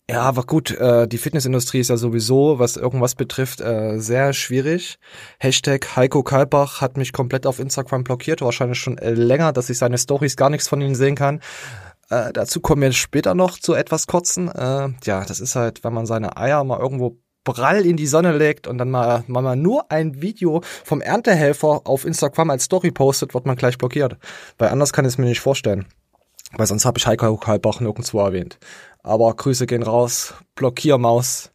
Ja, 0.08 0.22
aber 0.22 0.44
gut, 0.44 0.70
äh, 0.70 1.08
die 1.08 1.18
Fitnessindustrie 1.18 1.80
ist 1.80 1.90
ja 1.90 1.98
sowieso, 1.98 2.60
was 2.60 2.78
irgendwas 2.78 3.16
betrifft, 3.16 3.60
äh, 3.62 3.98
sehr 3.98 4.34
schwierig. 4.34 5.00
Hashtag 5.40 5.96
Heiko 5.96 6.22
Kalbach 6.22 6.80
hat 6.80 6.96
mich 6.96 7.12
komplett 7.12 7.48
auf 7.48 7.58
Instagram 7.58 8.04
blockiert, 8.04 8.42
wahrscheinlich 8.42 8.78
schon 8.78 9.00
äh, 9.00 9.14
länger, 9.14 9.52
dass 9.52 9.72
ich 9.72 9.80
seine 9.80 9.98
Stories 9.98 10.38
gar 10.38 10.52
nichts 10.52 10.68
von 10.68 10.80
ihm 10.80 10.94
sehen 10.94 11.16
kann. 11.16 11.40
Äh, 12.10 12.34
dazu 12.34 12.60
kommen 12.60 12.82
wir 12.82 12.92
später 12.92 13.34
noch 13.36 13.60
zu 13.60 13.74
etwas 13.74 14.08
kurzen. 14.08 14.50
Äh, 14.50 14.90
ja, 15.04 15.26
das 15.26 15.40
ist 15.40 15.56
halt, 15.56 15.84
wenn 15.84 15.94
man 15.94 16.06
seine 16.06 16.38
Eier 16.38 16.64
mal 16.64 16.80
irgendwo 16.80 17.18
prall 17.44 17.86
in 17.86 17.96
die 17.96 18.08
Sonne 18.08 18.36
legt 18.36 18.68
und 18.68 18.78
dann 18.78 18.92
mal, 18.92 19.24
mal, 19.28 19.42
mal 19.42 19.56
nur 19.56 19.92
ein 19.92 20.22
Video 20.22 20.62
vom 20.84 21.02
Erntehelfer 21.02 21.82
auf 21.86 22.06
Instagram 22.06 22.50
als 22.50 22.66
Story 22.66 22.92
postet, 22.92 23.34
wird 23.34 23.46
man 23.46 23.56
gleich 23.56 23.78
blockiert. 23.78 24.18
Weil 24.58 24.70
anders 24.70 24.94
kann 24.94 25.06
ich 25.06 25.14
es 25.14 25.18
mir 25.18 25.26
nicht 25.26 25.40
vorstellen. 25.40 25.86
Weil 26.54 26.68
sonst 26.68 26.86
habe 26.86 26.98
ich 26.98 27.08
Heiko 27.08 27.38
Kalbach 27.38 27.80
nirgendwo 27.80 28.20
erwähnt. 28.20 28.60
Aber 29.04 29.34
Grüße 29.34 29.68
gehen 29.68 29.84
raus, 29.84 30.34
Blockiermaus. 30.56 31.52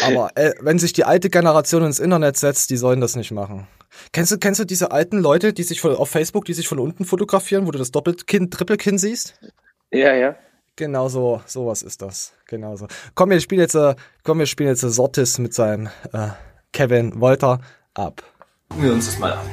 Aber 0.00 0.30
äh, 0.36 0.52
wenn 0.60 0.78
sich 0.78 0.92
die 0.92 1.04
alte 1.04 1.28
Generation 1.28 1.84
ins 1.84 1.98
Internet 1.98 2.36
setzt, 2.36 2.70
die 2.70 2.76
sollen 2.76 3.00
das 3.00 3.16
nicht 3.16 3.30
machen. 3.30 3.66
Kennst 4.12 4.32
du, 4.32 4.38
kennst 4.38 4.60
du 4.60 4.64
diese 4.64 4.90
alten 4.90 5.18
Leute, 5.18 5.52
die 5.52 5.62
sich 5.62 5.80
von, 5.80 5.94
auf 5.94 6.08
Facebook, 6.08 6.44
die 6.46 6.54
sich 6.54 6.68
von 6.68 6.78
unten 6.78 7.04
fotografieren, 7.04 7.66
wo 7.66 7.70
du 7.70 7.78
das 7.78 7.90
Doppelkinn, 7.90 8.50
Trippelkinn 8.50 8.98
siehst? 8.98 9.38
Ja, 9.90 10.14
ja. 10.14 10.36
Genau 10.76 11.08
so, 11.08 11.42
sowas 11.46 11.82
ist 11.82 12.00
das. 12.00 12.32
Genau 12.46 12.76
so. 12.76 12.86
Komm, 13.14 13.30
wir 13.30 13.40
spielen 13.40 13.60
jetzt, 13.60 13.74
äh, 13.74 13.94
komm, 14.24 14.38
wir 14.38 14.46
spielen 14.46 14.70
jetzt 14.70 14.82
äh, 14.82 14.88
Sortis 14.88 15.38
mit 15.38 15.52
seinem 15.52 15.88
äh, 16.12 16.28
Kevin 16.72 17.20
Wolter 17.20 17.60
ab. 17.92 18.22
Gucken 18.70 18.84
wir 18.84 18.92
uns 18.94 19.06
das 19.06 19.18
mal 19.18 19.32
an. 19.32 19.46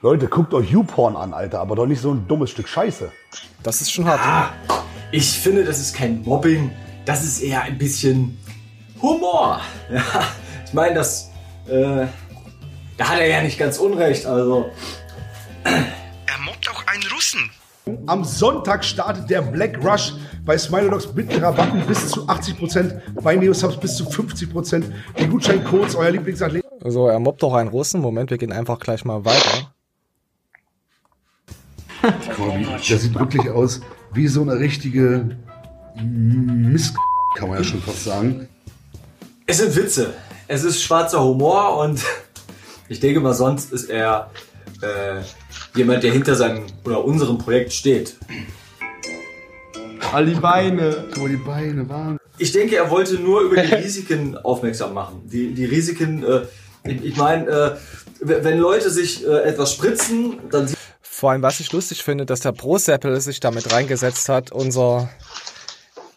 Leute, 0.00 0.28
guckt 0.28 0.54
euch 0.54 0.70
YouPorn 0.70 1.16
an, 1.16 1.32
Alter, 1.32 1.60
aber 1.60 1.74
doch 1.74 1.86
nicht 1.86 2.00
so 2.00 2.12
ein 2.12 2.28
dummes 2.28 2.50
Stück 2.50 2.68
Scheiße. 2.68 3.10
Das 3.62 3.80
ist 3.80 3.90
schon 3.90 4.04
hart. 4.04 4.20
Ah, 4.22 4.52
ich 5.12 5.30
finde, 5.38 5.64
das 5.64 5.78
ist 5.78 5.94
kein 5.94 6.22
Mobbing. 6.22 6.70
Das 7.04 7.24
ist 7.24 7.40
eher 7.40 7.62
ein 7.62 7.78
bisschen 7.78 8.38
Humor. 9.00 9.60
Ja, 9.90 10.02
ich 10.66 10.74
meine, 10.74 10.96
das, 10.96 11.30
äh, 11.66 12.06
da 12.98 13.08
hat 13.08 13.20
er 13.20 13.26
ja 13.26 13.40
nicht 13.40 13.58
ganz 13.58 13.78
unrecht. 13.78 14.26
Also, 14.26 14.70
Er 15.64 16.38
mobbt 16.44 16.68
auch 16.70 16.86
einen 16.86 17.02
Russen. 17.14 17.50
Am 18.06 18.22
Sonntag 18.22 18.84
startet 18.84 19.30
der 19.30 19.40
Black 19.40 19.82
Rush 19.82 20.12
bei 20.44 20.58
Smilodogs 20.58 21.10
mit 21.14 21.40
Rabatten 21.40 21.86
bis 21.86 22.08
zu 22.08 22.26
80%, 22.28 23.00
bei 23.22 23.36
Neosubs 23.36 23.78
bis 23.78 23.96
zu 23.96 24.04
50%. 24.04 24.84
Die 25.18 25.26
Gutscheincodes, 25.26 25.94
euer 25.94 26.10
Lieblingsathlet. 26.10 26.62
So, 26.84 27.08
er 27.08 27.18
mobbt 27.18 27.42
doch 27.42 27.54
einen 27.54 27.70
Russen. 27.70 28.02
Moment, 28.02 28.30
wir 28.30 28.36
gehen 28.36 28.52
einfach 28.52 28.78
gleich 28.78 29.06
mal 29.06 29.24
weiter. 29.24 29.72
Der 32.88 32.98
sieht 32.98 33.14
wirklich 33.18 33.48
aus 33.50 33.80
wie 34.12 34.28
so 34.28 34.42
eine 34.42 34.58
richtige 34.58 35.36
Mist, 36.02 36.94
kann 37.36 37.48
man 37.48 37.58
ja 37.58 37.64
schon 37.64 37.82
fast 37.82 38.04
sagen. 38.04 38.48
es 39.46 39.58
sind 39.58 39.74
Witze. 39.76 40.14
Es 40.46 40.64
ist 40.64 40.82
schwarzer 40.82 41.22
Humor 41.22 41.78
und 41.78 42.02
ich 42.88 43.00
denke 43.00 43.20
mal, 43.20 43.34
sonst 43.34 43.72
ist 43.72 43.90
er 43.90 44.30
äh, 44.80 45.20
jemand, 45.76 46.02
der 46.02 46.12
hinter 46.12 46.34
seinem 46.34 46.64
oder 46.84 47.04
unserem 47.04 47.38
Projekt 47.38 47.72
steht. 47.72 48.16
All 50.12 50.24
die 50.24 50.34
Beine. 50.34 51.04
Guck 51.12 51.24
mal, 51.24 51.28
die 51.28 51.36
Beine 51.36 51.88
waren. 51.88 52.18
Ich 52.38 52.52
denke, 52.52 52.76
er 52.76 52.88
wollte 52.88 53.16
nur 53.16 53.42
über 53.42 53.60
die 53.60 53.74
Risiken 53.74 54.38
aufmerksam 54.42 54.94
machen. 54.94 55.22
Die, 55.24 55.52
die 55.52 55.66
Risiken, 55.66 56.22
äh, 56.22 56.42
ich, 56.84 57.04
ich 57.04 57.16
meine, 57.16 57.46
äh, 57.46 57.76
wenn 58.20 58.58
Leute 58.58 58.90
sich 58.90 59.26
äh, 59.26 59.42
etwas 59.42 59.74
spritzen, 59.74 60.38
dann 60.50 60.66
sieht 60.66 60.77
Vor 61.18 61.32
allem, 61.32 61.42
was 61.42 61.58
ich 61.58 61.72
lustig 61.72 62.04
finde, 62.04 62.26
dass 62.26 62.38
der 62.42 62.52
Pro-Seppel 62.52 63.20
sich 63.20 63.40
damit 63.40 63.72
reingesetzt 63.72 64.28
hat, 64.28 64.52
unser 64.52 65.10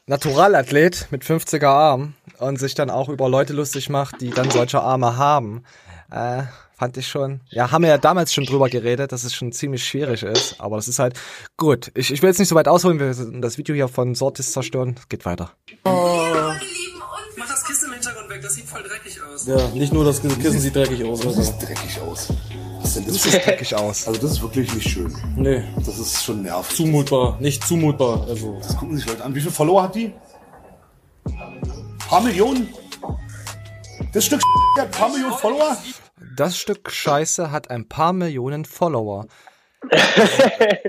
Naturalathlet 0.05 1.07
mit 1.09 1.23
50er 1.23 1.65
Arm 1.65 2.13
und 2.37 2.59
sich 2.59 2.75
dann 2.75 2.91
auch 2.91 3.09
über 3.09 3.27
Leute 3.27 3.53
lustig 3.53 3.89
macht, 3.89 4.21
die 4.21 4.29
dann 4.29 4.51
solche 4.51 4.79
Arme 4.79 5.17
haben. 5.17 5.63
Äh, 6.11 6.43
fand 6.77 6.97
ich 6.97 7.07
schon. 7.07 7.41
Ja, 7.49 7.71
haben 7.71 7.81
wir 7.81 7.89
ja 7.89 7.97
damals 7.97 8.31
schon 8.31 8.43
drüber 8.43 8.69
geredet, 8.69 9.11
dass 9.11 9.23
es 9.23 9.33
schon 9.33 9.51
ziemlich 9.51 9.83
schwierig 9.83 10.21
ist. 10.21 10.61
Aber 10.61 10.75
das 10.75 10.87
ist 10.87 10.99
halt 10.99 11.19
gut. 11.57 11.89
Ich, 11.95 12.13
ich 12.13 12.21
will 12.21 12.29
jetzt 12.29 12.37
nicht 12.37 12.49
so 12.49 12.55
weit 12.55 12.67
ausholen, 12.67 12.99
wir 12.99 13.07
müssen 13.07 13.41
das 13.41 13.57
Video 13.57 13.73
hier 13.73 13.87
von 13.87 14.13
Sortis 14.13 14.51
zerstören. 14.51 14.97
Es 14.99 15.09
geht 15.09 15.25
weiter. 15.25 15.51
Mach 15.83 17.47
das 17.47 17.65
Kissen 17.65 17.87
im 17.87 17.93
Hintergrund 17.93 18.29
weg, 18.29 18.41
das 18.43 18.53
sieht 18.53 18.65
voll 18.65 18.83
dreckig 18.83 19.19
aus. 19.23 19.47
Ja, 19.47 19.67
nicht 19.69 19.93
nur 19.93 20.05
das 20.05 20.21
Kissen 20.21 20.59
sieht 20.59 20.75
dreckig 20.75 21.03
aus. 21.05 21.21
Das 21.21 21.37
sieht 21.37 21.59
dreckig 21.59 21.99
aus. 22.01 22.27
Was 22.91 22.95
denn 22.95 23.05
das? 23.05 23.21
Das 23.23 23.31
sieht 23.31 23.45
dreckig 23.45 23.75
aus. 23.75 24.07
Also 24.07 24.21
das 24.21 24.31
ist 24.31 24.41
wirklich 24.41 24.73
nicht 24.73 24.89
schön. 24.89 25.15
Nee, 25.37 25.63
Das 25.77 25.97
ist 25.97 26.23
schon 26.23 26.41
nervig. 26.41 26.75
zumutbar. 26.75 27.37
Nicht 27.39 27.65
zumutbar. 27.65 28.25
Also, 28.27 28.57
Das 28.61 28.75
gucken 28.75 28.97
sich 28.97 29.07
Leute 29.07 29.23
an. 29.23 29.33
Wie 29.33 29.39
viele 29.39 29.51
Follower 29.51 29.83
hat 29.83 29.95
die? 29.95 30.13
Paar 32.09 32.21
Millionen? 32.21 32.67
Das 34.13 34.25
Stück 34.25 34.41
hat 34.77 34.85
ein 34.85 34.91
paar 34.91 35.09
Millionen 35.09 35.33
Follower? 35.35 35.77
Das 36.35 36.57
Stück 36.57 36.91
Scheiße 36.91 37.51
hat 37.51 37.69
ein 37.69 37.87
paar 37.87 38.11
Millionen 38.11 38.65
Follower. 38.65 39.25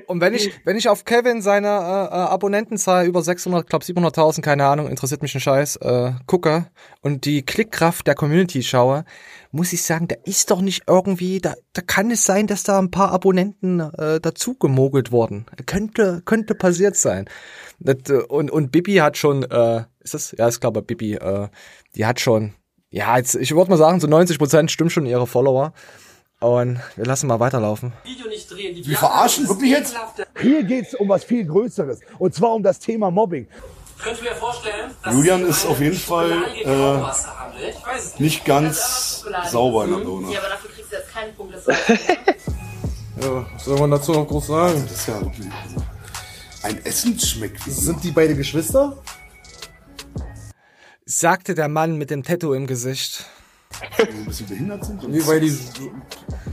Und 0.07 0.21
wenn 0.21 0.35
ich, 0.35 0.51
wenn 0.65 0.77
ich 0.77 0.89
auf 0.89 1.05
Kevin 1.05 1.41
seine 1.41 1.69
äh, 1.69 1.71
äh, 1.71 2.19
Abonnentenzahl 2.29 3.07
über 3.07 3.23
600, 3.23 3.67
glaub 3.67 3.83
700.000, 3.83 4.43
keine 4.43 4.67
Ahnung, 4.67 4.89
interessiert 4.89 5.23
mich 5.23 5.35
ein 5.35 5.41
Scheiß, 5.41 5.77
äh, 5.77 6.13
gucke 6.27 6.67
und 7.01 7.25
die 7.25 7.43
Klickkraft 7.43 8.07
der 8.07 8.15
Community 8.15 8.63
schaue, 8.63 9.05
muss 9.53 9.73
ich 9.75 9.83
sagen, 9.83 10.09
da 10.09 10.17
ist 10.25 10.51
doch 10.51 10.63
nicht 10.63 10.85
irgendwie, 10.87 11.41
da, 11.41 11.55
da 11.75 11.83
kann 11.83 12.11
es 12.11 12.25
sein, 12.25 12.47
dass 12.47 12.63
da 12.63 12.79
ein 12.79 12.91
paar 12.91 13.13
Abonnenten 13.13 13.81
äh, 13.81 14.19
dazu 14.19 14.55
gemogelt 14.55 15.13
wurden. 15.13 15.47
Könnte, 15.67 16.23
könnte 16.25 16.55
passiert 16.55 16.97
sein. 16.97 17.29
Das, 17.79 17.97
äh, 18.09 18.23
und, 18.23 18.51
und 18.51 18.73
Bibi 18.73 18.97
hat 18.97 19.19
schon, 19.19 19.45
äh, 19.45 19.85
ist 20.01 20.15
das? 20.15 20.35
Ja, 20.37 20.49
ist 20.49 20.61
glaube 20.61 20.83
Bibi, 20.83 21.15
äh, 21.15 21.49
die 21.95 22.07
hat 22.07 22.19
schon, 22.19 22.55
ja, 22.91 23.17
jetzt, 23.19 23.35
ich 23.35 23.55
würde 23.55 23.71
mal 23.71 23.77
sagen, 23.77 24.01
so 24.01 24.07
90 24.07 24.39
Prozent 24.39 24.71
stimmt 24.71 24.91
schon 24.91 25.07
ihre 25.07 25.27
Follower. 25.27 25.73
Und 26.41 26.81
wir 26.97 27.05
lassen 27.05 27.29
mal 27.29 27.39
weiterlaufen. 27.39 27.93
Video 28.03 28.27
nicht 28.27 28.51
drehen. 28.51 28.75
Die 28.75 28.85
Wir 28.85 28.97
verarschen 28.97 29.49
wirklich 29.49 29.71
jetzt? 29.71 29.95
Hier 30.41 30.65
geht's 30.65 30.93
um 30.93 31.09
was 31.09 31.23
viel 31.23 31.45
Größeres. 31.45 32.01
Und 32.19 32.35
zwar 32.35 32.53
um 32.55 32.65
das 32.65 32.81
Thema 32.81 33.13
Mobbing. 33.13 33.47
Könnt 34.03 34.19
ihr 34.19 34.31
mir 34.31 34.35
vorstellen, 34.35 34.91
dass 35.05 35.15
Julian 35.15 35.47
ist 35.47 35.65
auf 35.65 35.81
jeden 35.81 35.97
Fall 35.97 36.33
äh, 36.65 36.67
Ich 37.57 37.87
weiß 37.87 38.05
es 38.05 38.11
nicht. 38.13 38.21
nicht 38.21 38.45
ganz 38.45 39.25
sauber 39.51 39.85
in 39.85 39.91
der 39.91 39.99
Birne. 39.99 40.33
Ja, 40.33 40.41
aber 40.41 40.49
dafür 40.49 40.71
kriegst 40.71 40.93
du 40.93 40.97
jetzt 40.97 41.13
keinen 41.13 41.35
Punkt. 41.35 41.55
Das 41.55 41.67
ja, 43.21 43.47
was 43.55 43.65
soll 43.65 43.79
man 43.79 43.91
dazu 43.91 44.13
noch 44.13 44.27
groß 44.27 44.47
sagen? 44.47 44.85
Das 44.89 44.99
ist 44.99 45.09
ja 45.09 45.21
wirklich 45.21 45.49
ein 46.63 46.85
Essensschmeckvideo. 46.85 47.73
Sind 47.81 48.05
die 48.05 48.11
beide 48.11 48.35
Geschwister? 48.35 49.03
Sagte 51.05 51.55
der 51.55 51.69
Mann 51.69 51.99
mit 51.99 52.11
dem 52.11 52.23
Tattoo 52.23 52.55
im 52.55 52.67
Gesicht. 52.67 53.27
Die 53.99 54.03
ein 54.03 54.25
bisschen 54.27 54.49
behindert 54.49 54.85
sind. 54.85 55.09
Nee, 55.09 55.27
weil 55.27 55.41
die 55.41 55.51
so, 55.51 55.93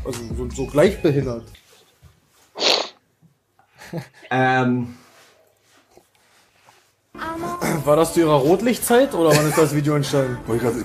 also 0.06 0.20
so, 0.36 0.50
so 0.50 0.66
gleich 0.66 1.02
behindert. 1.02 1.46
ähm, 4.30 4.96
War 7.86 7.96
das 7.96 8.14
zu 8.14 8.22
ihrer 8.22 8.36
Rotlichtzeit 8.36 9.14
oder 9.14 9.36
wann 9.36 9.48
ist 9.48 9.58
das 9.58 9.76
Video 9.76 9.96
entstanden? 9.96 10.38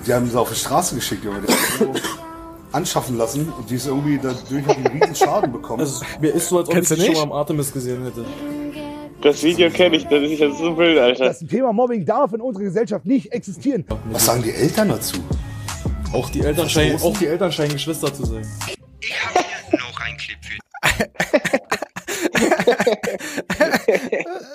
Die 0.05 0.13
haben 0.13 0.29
sie 0.29 0.39
auf 0.39 0.49
die 0.49 0.55
Straße 0.55 0.95
geschickt, 0.95 1.23
Junge. 1.23 1.41
Die 1.41 1.53
haben 1.53 1.93
so 1.93 1.93
anschaffen 2.71 3.17
lassen 3.17 3.51
und 3.57 3.69
die 3.69 3.75
ist 3.75 3.87
irgendwie 3.87 4.17
dadurch 4.17 4.65
hat 4.65 4.77
die 4.77 4.85
einen 4.85 5.01
riesen 5.01 5.15
Schaden 5.15 5.51
bekommen. 5.51 5.79
Also, 5.81 6.03
mir 6.19 6.33
ist 6.33 6.49
so, 6.49 6.57
als 6.59 6.67
ob 6.67 6.75
ich 6.75 6.87
du 6.87 6.95
sie 6.95 7.01
schon 7.01 7.09
nicht? 7.09 7.17
mal 7.17 7.23
am 7.23 7.31
Artemis 7.31 7.71
gesehen 7.71 8.03
hätte. 8.03 8.25
Das 9.21 9.41
Video 9.43 9.69
kenne 9.69 9.95
ich, 9.95 10.03
das 10.05 10.21
ist 10.23 10.39
ja 10.39 10.51
so 10.51 10.77
wild, 10.77 10.99
Alter. 10.99 11.25
Das 11.25 11.39
Thema 11.39 11.71
Mobbing 11.73 12.05
darf 12.05 12.33
in 12.33 12.41
unserer 12.41 12.65
Gesellschaft 12.65 13.05
nicht 13.05 13.31
existieren. 13.31 13.85
Was 14.11 14.25
sagen 14.25 14.43
die 14.43 14.51
Eltern 14.51 14.89
dazu? 14.89 15.17
Auch 16.13 16.29
die 16.29 16.41
Eltern 16.41 16.69
scheinen, 16.69 17.01
auch 17.01 17.17
die 17.17 17.27
Eltern 17.27 17.51
scheinen 17.51 17.73
Geschwister 17.73 18.13
zu 18.13 18.25
sein. 18.25 18.45
Ich 19.01 19.25
habe 19.25 19.39
hier 19.69 19.79
noch 19.79 19.99
ein 20.01 20.17
Clip 20.17 20.37
für 20.41 20.59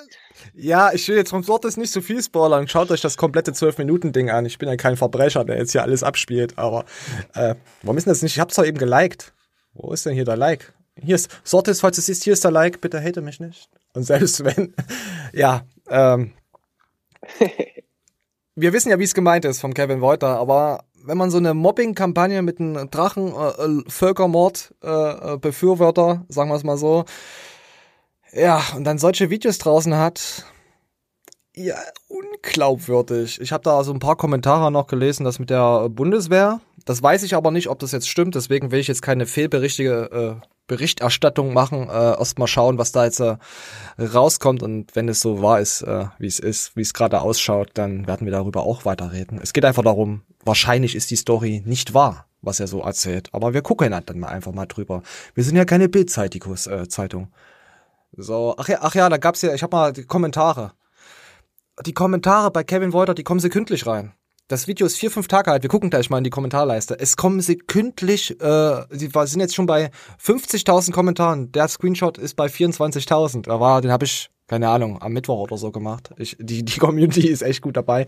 Ja, 0.61 0.93
ich 0.93 1.07
will 1.07 1.15
jetzt 1.15 1.31
vom 1.31 1.41
Sortes 1.41 1.75
nicht 1.75 1.91
so 1.91 2.01
viel 2.01 2.21
spoilern. 2.21 2.67
Schaut 2.67 2.91
euch 2.91 3.01
das 3.01 3.17
komplette 3.17 3.51
12-Minuten-Ding 3.51 4.29
an. 4.29 4.45
Ich 4.45 4.59
bin 4.59 4.69
ja 4.69 4.75
kein 4.75 4.95
Verbrecher, 4.95 5.43
der 5.43 5.57
jetzt 5.57 5.71
hier 5.71 5.81
alles 5.81 6.03
abspielt, 6.03 6.59
aber 6.59 6.85
äh, 7.33 7.55
warum 7.81 7.97
ist 7.97 8.05
denn 8.05 8.11
das 8.11 8.21
nicht? 8.21 8.35
Ich 8.35 8.39
hab's 8.39 8.53
doch 8.53 8.63
eben 8.63 8.77
geliked. 8.77 9.33
Wo 9.73 9.91
ist 9.91 10.05
denn 10.05 10.13
hier 10.13 10.23
der 10.23 10.37
Like? 10.37 10.71
Hier 11.01 11.15
ist 11.15 11.31
Sortes, 11.43 11.79
falls 11.79 11.95
du 11.95 12.03
siehst, 12.03 12.23
hier 12.23 12.33
ist 12.33 12.43
der 12.43 12.51
Like, 12.51 12.79
bitte 12.79 13.03
hate 13.03 13.21
mich 13.21 13.39
nicht. 13.39 13.71
Und 13.95 14.03
selbst 14.03 14.45
wenn, 14.45 14.75
ja, 15.33 15.63
ähm, 15.89 16.33
wir 18.55 18.71
wissen 18.71 18.91
ja, 18.91 18.99
wie 18.99 19.05
es 19.05 19.15
gemeint 19.15 19.45
ist 19.45 19.61
vom 19.61 19.73
Kevin 19.73 19.99
Wolter, 19.99 20.37
aber 20.37 20.83
wenn 21.03 21.17
man 21.17 21.31
so 21.31 21.37
eine 21.37 21.55
Mobbing-Kampagne 21.55 22.43
mit 22.43 22.59
einem 22.59 22.87
Drachen, 22.91 23.33
äh, 23.33 23.63
äh, 23.63 23.83
Völkermord, 23.87 24.75
äh, 24.83 25.33
äh, 25.33 25.37
Befürworter, 25.39 26.23
sagen 26.29 26.51
wir 26.51 26.55
es 26.55 26.63
mal 26.63 26.77
so, 26.77 27.05
ja, 28.33 28.61
und 28.75 28.83
dann 28.83 28.97
solche 28.97 29.29
Videos 29.29 29.57
draußen 29.57 29.95
hat, 29.95 30.45
ja, 31.55 31.75
unglaubwürdig. 32.07 33.41
Ich 33.41 33.51
habe 33.51 33.63
da 33.63 33.83
so 33.83 33.91
ein 33.91 33.99
paar 33.99 34.15
Kommentare 34.15 34.71
noch 34.71 34.87
gelesen, 34.87 35.25
das 35.25 35.37
mit 35.37 35.49
der 35.49 35.89
Bundeswehr. 35.89 36.61
Das 36.85 37.03
weiß 37.03 37.23
ich 37.23 37.35
aber 37.35 37.51
nicht, 37.51 37.67
ob 37.67 37.79
das 37.79 37.91
jetzt 37.91 38.07
stimmt, 38.07 38.35
deswegen 38.35 38.71
will 38.71 38.79
ich 38.79 38.87
jetzt 38.87 39.01
keine 39.01 39.25
fehlberichtige 39.25 40.39
äh, 40.41 40.47
Berichterstattung 40.67 41.53
machen. 41.53 41.89
Äh, 41.89 42.17
erst 42.17 42.39
mal 42.39 42.47
schauen, 42.47 42.77
was 42.77 42.93
da 42.93 43.03
jetzt 43.03 43.19
äh, 43.19 43.35
rauskommt 43.99 44.63
und 44.63 44.95
wenn 44.95 45.09
es 45.09 45.19
so 45.19 45.41
wahr 45.41 45.59
ist, 45.59 45.81
äh, 45.81 46.05
wie 46.19 46.27
es 46.27 46.39
ist, 46.39 46.75
wie 46.77 46.81
es 46.81 46.93
gerade 46.93 47.21
ausschaut, 47.21 47.71
dann 47.73 48.07
werden 48.07 48.25
wir 48.25 48.31
darüber 48.31 48.63
auch 48.63 48.85
weiterreden. 48.85 49.39
Es 49.43 49.51
geht 49.51 49.65
einfach 49.65 49.83
darum, 49.83 50.21
wahrscheinlich 50.45 50.95
ist 50.95 51.11
die 51.11 51.17
Story 51.17 51.61
nicht 51.65 51.93
wahr, 51.93 52.27
was 52.41 52.61
er 52.61 52.67
so 52.67 52.81
erzählt, 52.81 53.27
aber 53.33 53.53
wir 53.53 53.61
gucken 53.61 53.93
halt 53.93 54.09
dann 54.09 54.19
mal 54.19 54.29
einfach 54.29 54.53
mal 54.53 54.65
drüber. 54.65 55.03
Wir 55.35 55.43
sind 55.43 55.57
ja 55.57 55.65
keine 55.65 55.89
Bild-Zeitung. 55.89 57.27
So, 58.17 58.55
ach 58.57 58.67
ja, 58.67 58.79
ach 58.81 58.95
ja, 58.95 59.09
da 59.09 59.17
gab's 59.17 59.41
ja, 59.41 59.53
ich 59.53 59.63
habe 59.63 59.75
mal 59.75 59.93
die 59.93 60.05
Kommentare. 60.05 60.73
die 61.85 61.93
Kommentare 61.93 62.51
bei 62.51 62.63
Kevin 62.63 62.93
Wolter, 62.93 63.13
die 63.13 63.23
kommen 63.23 63.39
sekündlich 63.39 63.87
rein. 63.87 64.13
Das 64.51 64.67
Video 64.67 64.85
ist 64.85 64.97
vier, 64.97 65.09
fünf 65.09 65.29
Tage 65.29 65.49
alt. 65.49 65.63
Wir 65.63 65.69
gucken 65.69 65.89
gleich 65.89 66.09
mal 66.09 66.17
in 66.17 66.25
die 66.25 66.29
Kommentarleiste. 66.29 66.99
Es 66.99 67.15
kommen 67.15 67.39
sekündlich, 67.39 68.31
äh, 68.41 68.83
sie 68.89 69.09
sind 69.09 69.39
jetzt 69.39 69.55
schon 69.55 69.65
bei 69.65 69.91
50.000 70.21 70.91
Kommentaren. 70.91 71.53
Der 71.53 71.69
Screenshot 71.69 72.17
ist 72.17 72.35
bei 72.35 72.47
24.000. 72.47 73.43
Da 73.43 73.61
war, 73.61 73.79
den 73.79 73.91
habe 73.91 74.03
ich, 74.03 74.29
keine 74.47 74.67
Ahnung, 74.67 75.01
am 75.01 75.13
Mittwoch 75.13 75.39
oder 75.39 75.55
so 75.55 75.71
gemacht. 75.71 76.09
Ich, 76.17 76.35
die, 76.37 76.65
die 76.65 76.79
Community 76.79 77.29
ist 77.29 77.43
echt 77.43 77.61
gut 77.61 77.77
dabei. 77.77 78.07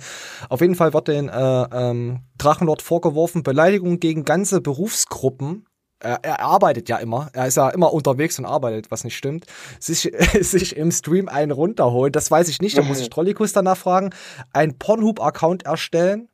Auf 0.50 0.60
jeden 0.60 0.76
Fall 0.76 0.94
wird 0.94 1.08
den 1.08 1.30
äh, 1.30 1.64
ähm, 1.72 2.20
Drachenlord 2.38 2.82
vorgeworfen, 2.82 3.44
Beleidigung 3.44 4.02
gegen 4.02 4.26
ganze 4.26 4.60
Berufsgruppen. 4.60 5.66
Er, 6.04 6.20
er 6.24 6.40
arbeitet 6.42 6.90
ja 6.90 6.98
immer. 6.98 7.30
Er 7.34 7.48
ist 7.48 7.58
ja 7.58 7.70
immer 7.70 7.94
unterwegs 7.94 8.38
und 8.38 8.46
arbeitet, 8.46 8.92
was 8.92 9.04
nicht 9.04 9.16
stimmt. 9.16 9.46
Sich, 9.80 10.12
sich 10.42 10.76
im 10.76 10.92
Stream 10.92 11.30
einen 11.30 11.52
runterholen, 11.52 12.12
das 12.12 12.30
weiß 12.30 12.50
ich 12.50 12.62
nicht. 12.62 12.78
Da 12.78 12.82
muss 12.82 13.00
ich 13.00 13.10
Trollikus 13.14 13.54
danach 13.54 13.78
fragen. 13.78 14.12
Ein 14.52 14.78
Pornhub-Account 14.78 15.66
erstellen. 15.66 16.30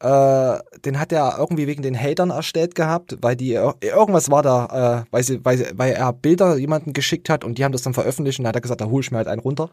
Äh, 0.00 0.58
den 0.84 0.98
hat 0.98 1.12
er 1.12 1.36
irgendwie 1.38 1.66
wegen 1.66 1.82
den 1.82 1.98
Hatern 1.98 2.30
erstellt 2.30 2.74
gehabt, 2.74 3.18
weil 3.20 3.36
die 3.36 3.52
irgendwas 3.52 4.30
war 4.30 4.42
da, 4.42 5.04
äh, 5.04 5.10
weil, 5.10 5.22
sie, 5.22 5.44
weil, 5.44 5.72
weil 5.74 5.92
er 5.92 6.12
Bilder 6.14 6.56
jemanden 6.56 6.94
geschickt 6.94 7.28
hat 7.28 7.44
und 7.44 7.58
die 7.58 7.64
haben 7.64 7.72
das 7.72 7.82
dann 7.82 7.92
veröffentlicht 7.92 8.38
und 8.38 8.44
dann 8.44 8.48
hat 8.48 8.56
er 8.56 8.62
gesagt, 8.62 8.80
da 8.80 8.86
hole 8.86 9.02
ich 9.02 9.10
mir 9.10 9.18
halt 9.18 9.28
einen 9.28 9.42
runter. 9.42 9.68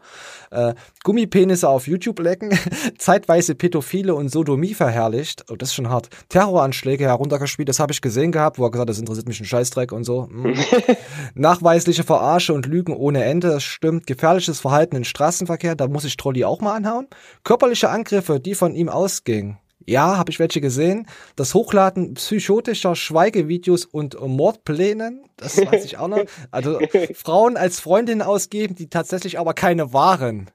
Äh, 0.50 0.74
Gummipenisse 1.02 1.68
auf 1.68 1.86
YouTube 1.86 2.20
lecken, 2.20 2.50
zeitweise 2.98 3.54
Pädophile 3.54 4.14
und 4.14 4.28
Sodomie 4.28 4.74
verherrlicht, 4.74 5.46
oh, 5.50 5.56
das 5.56 5.70
ist 5.70 5.74
schon 5.74 5.88
hart. 5.88 6.10
Terroranschläge 6.28 7.04
heruntergespielt, 7.04 7.70
das 7.70 7.80
habe 7.80 7.92
ich 7.92 8.02
gesehen 8.02 8.30
gehabt, 8.30 8.58
wo 8.58 8.64
er 8.64 8.70
gesagt 8.70 8.82
hat, 8.82 8.90
das 8.90 8.98
interessiert 8.98 9.28
mich 9.28 9.40
ein 9.40 9.46
Scheißdreck 9.46 9.92
und 9.92 10.04
so. 10.04 10.28
Mm. 10.30 10.52
Nachweisliche 11.34 12.04
Verarsche 12.04 12.52
und 12.52 12.66
Lügen 12.66 12.94
ohne 12.94 13.24
Ende, 13.24 13.48
das 13.48 13.62
stimmt. 13.62 14.06
Gefährliches 14.06 14.60
Verhalten 14.60 14.96
im 14.96 15.04
Straßenverkehr, 15.04 15.74
da 15.74 15.88
muss 15.88 16.04
ich 16.04 16.18
Trolli 16.18 16.44
auch 16.44 16.60
mal 16.60 16.76
anhauen. 16.76 17.06
Körperliche 17.44 17.88
Angriffe, 17.88 18.40
die 18.40 18.54
von 18.54 18.74
ihm 18.74 18.90
ausgingen. 18.90 19.56
Ja, 19.88 20.18
habe 20.18 20.30
ich 20.30 20.38
welche 20.38 20.60
gesehen. 20.60 21.06
Das 21.34 21.54
Hochladen 21.54 22.12
psychotischer 22.12 22.94
Schweigevideos 22.94 23.86
und 23.86 24.20
Mordplänen, 24.20 25.24
das 25.38 25.56
weiß 25.56 25.82
ich 25.86 25.96
auch 25.96 26.08
noch. 26.08 26.24
Also 26.50 26.78
Frauen 27.14 27.56
als 27.56 27.80
Freundinnen 27.80 28.20
ausgeben, 28.20 28.74
die 28.74 28.90
tatsächlich 28.90 29.38
aber 29.38 29.54
keine 29.54 29.94
waren. 29.94 30.50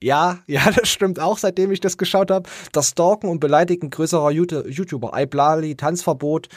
Ja, 0.00 0.38
ja, 0.46 0.70
das 0.70 0.88
stimmt 0.88 1.18
auch, 1.18 1.38
seitdem 1.38 1.72
ich 1.72 1.80
das 1.80 1.98
geschaut 1.98 2.30
habe. 2.30 2.48
Das 2.70 2.90
Stalken 2.90 3.28
und 3.28 3.40
Beleidigen 3.40 3.90
größerer 3.90 4.30
YouTuber, 4.30 5.10
Iblali, 5.12 5.74
Tanzverbot 5.74 6.48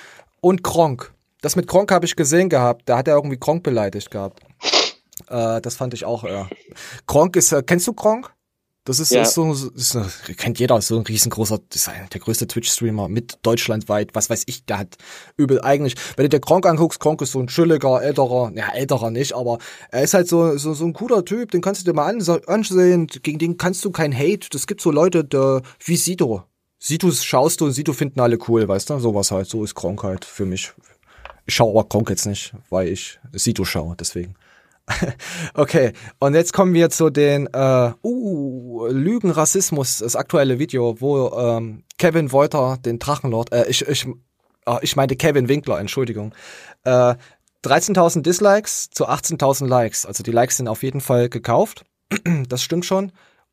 und 0.41 0.63
Kronk. 0.63 1.15
Das 1.41 1.55
mit 1.55 1.65
Kronk 1.65 1.91
habe 1.91 2.05
ich 2.05 2.15
gesehen 2.15 2.49
gehabt. 2.49 2.83
Da 2.85 2.99
hat 2.99 3.07
er 3.07 3.15
irgendwie 3.15 3.37
Kronk 3.37 3.63
beleidigt 3.63 4.11
gehabt. 4.11 4.43
Äh, 5.27 5.59
das 5.59 5.75
fand 5.75 5.95
ich 5.95 6.05
auch, 6.05 6.23
ja. 6.23 6.47
Kronk 7.07 7.35
ist, 7.35 7.51
äh, 7.51 7.63
kennst 7.63 7.87
du 7.87 7.93
Kronk? 7.93 8.31
Das 8.83 9.00
ist, 9.00 9.11
Ja. 9.11 9.21
ist 9.21 9.35
so, 9.35 9.53
ist 9.53 9.95
kennt 10.38 10.57
jeder, 10.57 10.81
so 10.81 10.97
ein 10.97 11.03
riesengroßer, 11.03 11.59
ist 11.71 11.88
der 11.88 12.19
größte 12.19 12.47
Twitch-Streamer 12.47 13.09
mit 13.09 13.38
deutschlandweit, 13.43 14.15
was 14.15 14.31
weiß 14.31 14.43
ich, 14.47 14.65
der 14.65 14.79
hat 14.79 14.97
übel 15.38 15.61
eigentlich, 15.61 15.93
wenn 16.15 16.25
du 16.25 16.29
dir 16.29 16.39
Kronk 16.39 16.65
anguckst, 16.65 17.00
Kronk 17.00 17.21
ist 17.21 17.33
so 17.33 17.39
ein 17.39 17.45
chilliger, 17.47 18.01
älterer, 18.01 18.51
ja, 18.55 18.69
älterer 18.73 19.11
nicht, 19.11 19.33
aber 19.33 19.59
er 19.91 20.01
ist 20.01 20.15
halt 20.15 20.27
so, 20.27 20.57
so, 20.57 20.73
so 20.73 20.83
ein 20.85 20.93
cooler 20.93 21.23
Typ, 21.23 21.51
den 21.51 21.61
kannst 21.61 21.81
du 21.81 21.85
dir 21.91 21.95
mal 21.95 22.11
anse- 22.11 22.43
ansehen, 22.47 23.05
gegen 23.05 23.38
den 23.38 23.57
kannst 23.57 23.85
du 23.85 23.91
kein 23.91 24.17
Hate, 24.17 24.47
das 24.50 24.65
gibt 24.65 24.81
so 24.81 24.89
Leute, 24.89 25.23
der, 25.23 25.61
wie 25.85 25.95
Sido. 25.97 26.43
Sidos 26.79 27.23
schaust 27.23 27.61
du 27.61 27.65
und 27.65 27.73
Sido 27.73 27.93
finden 27.93 28.19
alle 28.19 28.39
cool, 28.47 28.67
weißt 28.67 28.89
du, 28.89 28.97
sowas 28.97 29.29
halt, 29.29 29.47
so 29.47 29.63
ist 29.63 29.75
Kronk 29.75 30.01
halt 30.01 30.25
für 30.25 30.45
mich. 30.45 30.71
Ich 31.45 31.53
schaue 31.53 31.69
aber 31.77 31.88
Kronk 31.88 32.09
jetzt 32.09 32.25
nicht, 32.25 32.53
weil 32.71 32.88
ich 32.88 33.19
Sido 33.33 33.63
schaue, 33.63 33.95
deswegen. 33.95 34.33
Okay, 35.53 35.93
und 36.19 36.33
jetzt 36.33 36.53
kommen 36.53 36.74
wir 36.74 36.89
zu 36.89 37.10
den 37.10 37.48
äh, 37.53 37.91
uh, 38.03 38.88
Lügen, 38.88 39.31
Rassismus, 39.31 40.00
das 40.00 40.15
aktuelle 40.15 40.60
Video, 40.60 41.00
wo 41.00 41.29
ähm, 41.29 41.83
Kevin 41.98 42.31
Wolter 42.31 42.77
den 42.77 43.00
Drachenlord, 43.00 43.51
äh, 43.51 43.67
ich, 43.67 43.88
ich, 43.88 44.08
äh, 44.65 44.77
ich 44.82 44.95
meinte 44.95 45.15
Kevin 45.15 45.49
Winkler, 45.49 45.80
Entschuldigung, 45.80 46.34
äh, 46.84 47.15
13.000 47.63 48.21
Dislikes 48.21 48.89
zu 48.89 49.08
18.000 49.08 49.67
Likes. 49.67 50.06
Also 50.06 50.23
die 50.23 50.32
Likes 50.32 50.58
sind 50.58 50.67
auf 50.67 50.84
jeden 50.84 51.01
Fall 51.01 51.30
gekauft, 51.30 51.86
das 52.47 52.63
stimmt 52.63 52.86
schon. 52.86 53.12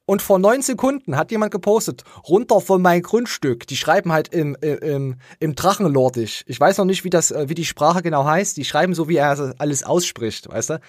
Und 0.09 0.23
vor 0.23 0.39
neun 0.39 0.63
Sekunden 0.63 1.19
hat 1.19 1.31
jemand 1.31 1.53
gepostet, 1.53 2.03
runter 2.27 2.63
von 2.63 2.81
mein 2.81 3.03
Grundstück. 3.03 3.67
Die 3.67 3.77
schreiben 3.77 4.11
halt 4.11 4.29
im, 4.29 4.57
im, 4.63 5.17
im 5.39 5.55
Drachenlordisch. 5.55 6.45
Ich 6.47 6.59
weiß 6.59 6.79
noch 6.79 6.87
nicht, 6.87 7.05
wie 7.05 7.11
das, 7.11 7.31
äh, 7.31 7.51
wie 7.51 7.55
die 7.55 7.67
Sprache 7.67 8.01
genau 8.01 8.25
heißt. 8.25 8.57
Die 8.57 8.65
schreiben 8.65 8.95
so, 8.95 9.11
wie 9.11 9.17
er 9.17 9.55
alles 9.59 9.85
ausspricht, 9.85 10.49
weißt 10.49 10.71
du? 10.71 10.81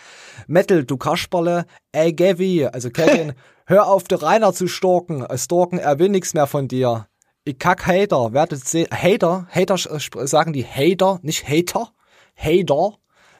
Metal, 0.47 0.85
du 0.85 0.95
Kasperle, 0.95 1.65
ey 1.91 2.13
Gavi, 2.13 2.65
also 2.65 2.89
Kevin, 2.93 3.33
hör 3.65 3.87
auf, 3.87 4.05
der 4.05 4.23
Rainer 4.23 4.53
zu 4.53 4.69
stalken. 4.69 5.25
Äh, 5.25 5.37
Stalken, 5.37 5.79
er 5.79 5.99
will 5.99 6.07
nichts 6.07 6.33
mehr 6.33 6.47
von 6.47 6.69
dir. 6.69 7.07
Ich 7.43 7.59
kack 7.59 7.87
Hater, 7.87 8.31
werdet 8.31 8.65
sehen. 8.65 8.87
Hater, 8.89 9.49
Hater 9.51 9.75
äh, 9.75 10.27
sagen 10.27 10.53
die 10.53 10.63
Hater, 10.63 11.19
nicht 11.23 11.45
Hater. 11.45 11.91
Hater 12.37 12.93
äh, 12.93 12.98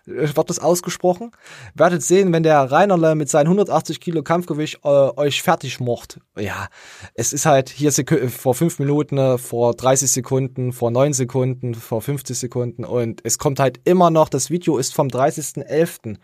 wird 0.09 0.49
das 0.49 0.59
ausgesprochen. 0.59 1.31
Werdet 1.75 2.03
sehen, 2.03 2.33
wenn 2.33 2.43
der 2.43 2.71
Reinerle 2.71 3.15
mit 3.15 3.29
seinen 3.29 3.47
180 3.47 3.99
Kilo 3.99 4.23
Kampfgewicht 4.23 4.79
äh, 4.83 4.87
euch 4.87 5.41
fertig 5.41 5.79
macht. 5.79 6.19
Ja, 6.37 6.67
es 7.13 7.33
ist 7.33 7.45
halt 7.45 7.69
hier 7.69 7.91
Seku 7.91 8.27
vor 8.29 8.55
fünf 8.55 8.79
Minuten, 8.79 9.17
äh, 9.17 9.37
vor 9.37 9.73
30 9.73 10.11
Sekunden, 10.11 10.73
vor 10.73 10.91
neun 10.91 11.13
Sekunden, 11.13 11.75
vor 11.75 12.01
50 12.01 12.37
Sekunden 12.37 12.83
und 12.83 13.21
es 13.23 13.37
kommt 13.37 13.59
halt 13.59 13.79
immer 13.85 14.09
noch, 14.09 14.29
das 14.29 14.49
Video 14.49 14.77
ist 14.77 14.93
vom 14.93 15.07
30.11. 15.07 16.17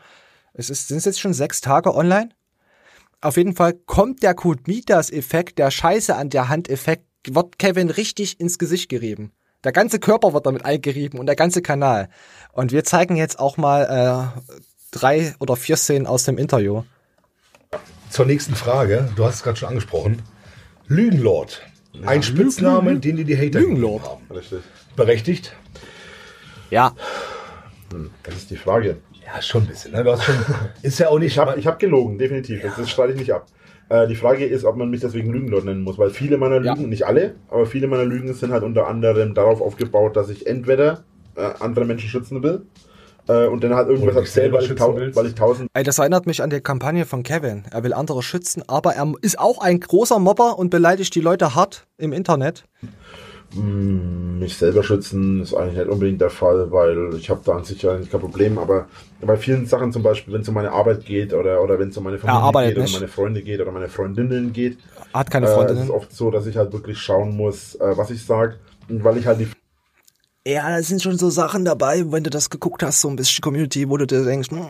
Es 0.53 0.69
ist, 0.69 0.87
sind 0.87 0.97
es 0.97 1.05
jetzt 1.05 1.19
schon 1.19 1.33
sechs 1.33 1.61
Tage 1.61 1.93
online? 1.93 2.29
Auf 3.21 3.37
jeden 3.37 3.55
Fall 3.55 3.73
kommt 3.73 4.23
der 4.23 4.35
Code 4.35 4.63
Midas-Effekt, 4.67 5.57
der 5.57 5.71
Scheiße 5.71 6.15
an 6.15 6.29
der 6.29 6.49
Hand-Effekt, 6.49 7.05
wird 7.27 7.57
Kevin 7.57 7.89
richtig 7.89 8.39
ins 8.39 8.59
Gesicht 8.59 8.89
gerieben. 8.89 9.31
Der 9.65 9.71
ganze 9.71 9.99
Körper 9.99 10.33
wird 10.33 10.45
damit 10.45 10.63
eingerieben 10.63 11.19
und 11.19 11.25
der 11.25 11.35
ganze 11.35 11.63
Kanal. 11.63 12.07
Und 12.53 12.71
wir 12.71 12.83
zeigen 12.83 13.15
jetzt 13.15 13.39
auch 13.39 13.57
mal 13.57 14.31
äh, 14.35 14.41
drei 14.91 15.33
oder 15.39 15.55
vier 15.55 15.75
Szenen 15.75 16.05
aus 16.05 16.23
dem 16.23 16.37
Interview. 16.37 16.83
Zur 18.11 18.25
nächsten 18.27 18.55
Frage. 18.55 19.09
Du 19.15 19.25
hast 19.25 19.35
es 19.35 19.43
gerade 19.43 19.57
schon 19.57 19.69
angesprochen. 19.69 20.21
Lügenlord. 20.87 21.61
Ein 22.05 22.21
Spitzname, 22.21 22.99
den 22.99 23.17
dir 23.17 23.25
die 23.25 23.35
Hater 23.35 23.59
Lügenlord. 23.59 24.03
gegeben 24.03 24.19
haben. 24.29 24.35
Richtig. 24.37 24.59
Berechtigt? 24.95 25.55
Ja, 26.69 26.93
Das 28.23 28.35
ist 28.35 28.51
die 28.51 28.57
Frage. 28.57 28.97
Ja, 29.25 29.41
schon 29.41 29.63
ein 29.63 29.67
bisschen. 29.67 29.93
Ne? 29.93 30.03
Du 30.03 30.11
hast 30.11 30.23
schon, 30.23 30.35
ist 30.83 30.99
ja 30.99 31.09
auch 31.09 31.17
nicht. 31.17 31.31
Ich 31.31 31.37
habe 31.39 31.59
hab 31.59 31.79
gelogen, 31.79 32.19
definitiv. 32.19 32.61
Das, 32.61 32.75
das 32.75 32.89
streite 32.89 33.13
ich 33.13 33.19
nicht 33.19 33.33
ab. 33.33 33.47
Äh, 33.89 34.07
die 34.07 34.15
Frage 34.15 34.45
ist, 34.45 34.65
ob 34.65 34.77
man 34.77 34.89
mich 34.89 35.01
deswegen 35.01 35.31
Lügenlord 35.31 35.65
nennen 35.65 35.83
muss, 35.83 35.97
weil 35.97 36.09
viele 36.09 36.37
meiner 36.37 36.61
Ja. 36.61 36.73
Lügen, 36.73 36.89
nicht 36.89 37.05
alle, 37.05 37.35
aber 37.49 37.65
viele 37.65 37.87
meiner 37.87 38.05
Lügen 38.05 38.33
sind 38.33 38.51
halt 38.51 38.63
unter 38.63 38.87
anderem 38.87 39.33
darauf 39.33 39.61
aufgebaut, 39.61 40.15
dass 40.15 40.29
ich 40.29 40.47
entweder 40.47 41.03
äh, 41.35 41.49
andere 41.59 41.85
Menschen 41.85 42.09
schützen 42.09 42.41
will 42.41 42.65
äh, 43.27 43.45
und 43.45 43.63
dann 43.63 43.75
halt 43.75 43.89
irgendwas 43.89 44.33
selber 44.33 44.59
weil 44.59 45.15
weil 45.15 45.25
ich 45.27 45.35
tausend 45.35 45.69
Ey, 45.73 45.83
das 45.83 45.99
erinnert 45.99 46.25
mich 46.25 46.41
an 46.41 46.49
die 46.49 46.61
Kampagne 46.61 47.05
von 47.05 47.23
Kevin. 47.23 47.63
Er 47.71 47.83
will 47.83 47.93
andere 47.93 48.23
schützen, 48.23 48.63
aber 48.67 48.93
er 48.93 49.13
ist 49.21 49.39
auch 49.39 49.59
ein 49.59 49.79
großer 49.79 50.19
Mobber 50.19 50.57
und 50.57 50.69
beleidigt 50.69 51.13
die 51.13 51.21
Leute 51.21 51.55
hart 51.55 51.87
im 51.97 52.13
Internet. 52.13 52.65
Mich 53.55 54.57
selber 54.57 54.83
schützen 54.83 55.41
ist 55.41 55.53
eigentlich 55.53 55.77
nicht 55.77 55.87
unbedingt 55.89 56.21
der 56.21 56.29
Fall, 56.29 56.71
weil 56.71 57.15
ich 57.17 57.29
habe 57.29 57.41
da 57.45 57.53
an 57.53 57.63
sich 57.63 57.87
eigentlich 57.87 58.09
kein 58.11 58.19
Problem, 58.19 58.57
aber 58.57 58.87
bei 59.21 59.37
vielen 59.37 59.65
Sachen 59.65 59.91
zum 59.91 60.03
Beispiel, 60.03 60.33
wenn 60.33 60.41
es 60.41 60.47
um 60.49 60.53
meine 60.55 60.71
Arbeit 60.71 61.05
geht 61.05 61.33
oder, 61.33 61.61
oder 61.63 61.79
wenn 61.79 61.89
es 61.89 61.97
um 61.97 62.03
meine 62.03 62.17
Familie 62.17 62.41
arbeitet 62.41 62.75
geht 62.75 62.83
oder 62.83 62.91
meine 62.99 63.07
Freunde 63.07 63.41
geht 63.41 63.61
oder 63.61 63.71
meine 63.71 63.87
Freundinnen 63.87 64.53
geht, 64.53 64.77
Hat 65.13 65.31
keine 65.31 65.45
äh, 65.45 65.49
es 65.49 65.55
Freundinnen. 65.55 65.83
ist 65.83 65.89
oft 65.89 66.13
so, 66.15 66.31
dass 66.31 66.45
ich 66.45 66.57
halt 66.57 66.73
wirklich 66.73 66.97
schauen 66.99 67.35
muss, 67.35 67.75
äh, 67.75 67.97
was 67.97 68.11
ich 68.11 68.23
sage, 68.25 68.59
weil 68.89 69.17
ich 69.17 69.25
halt 69.25 69.39
die 69.39 69.47
Ja, 70.47 70.69
da 70.69 70.83
sind 70.83 71.01
schon 71.01 71.17
so 71.17 71.29
Sachen 71.29 71.65
dabei, 71.65 72.03
wenn 72.11 72.23
du 72.23 72.29
das 72.29 72.49
geguckt 72.49 72.83
hast, 72.83 73.01
so 73.01 73.07
ein 73.09 73.15
bisschen 73.15 73.41
Community, 73.41 73.89
wo 73.89 73.97
du 73.97 74.05
dir 74.05 74.23
denkst, 74.23 74.51
"Mm, 74.51 74.65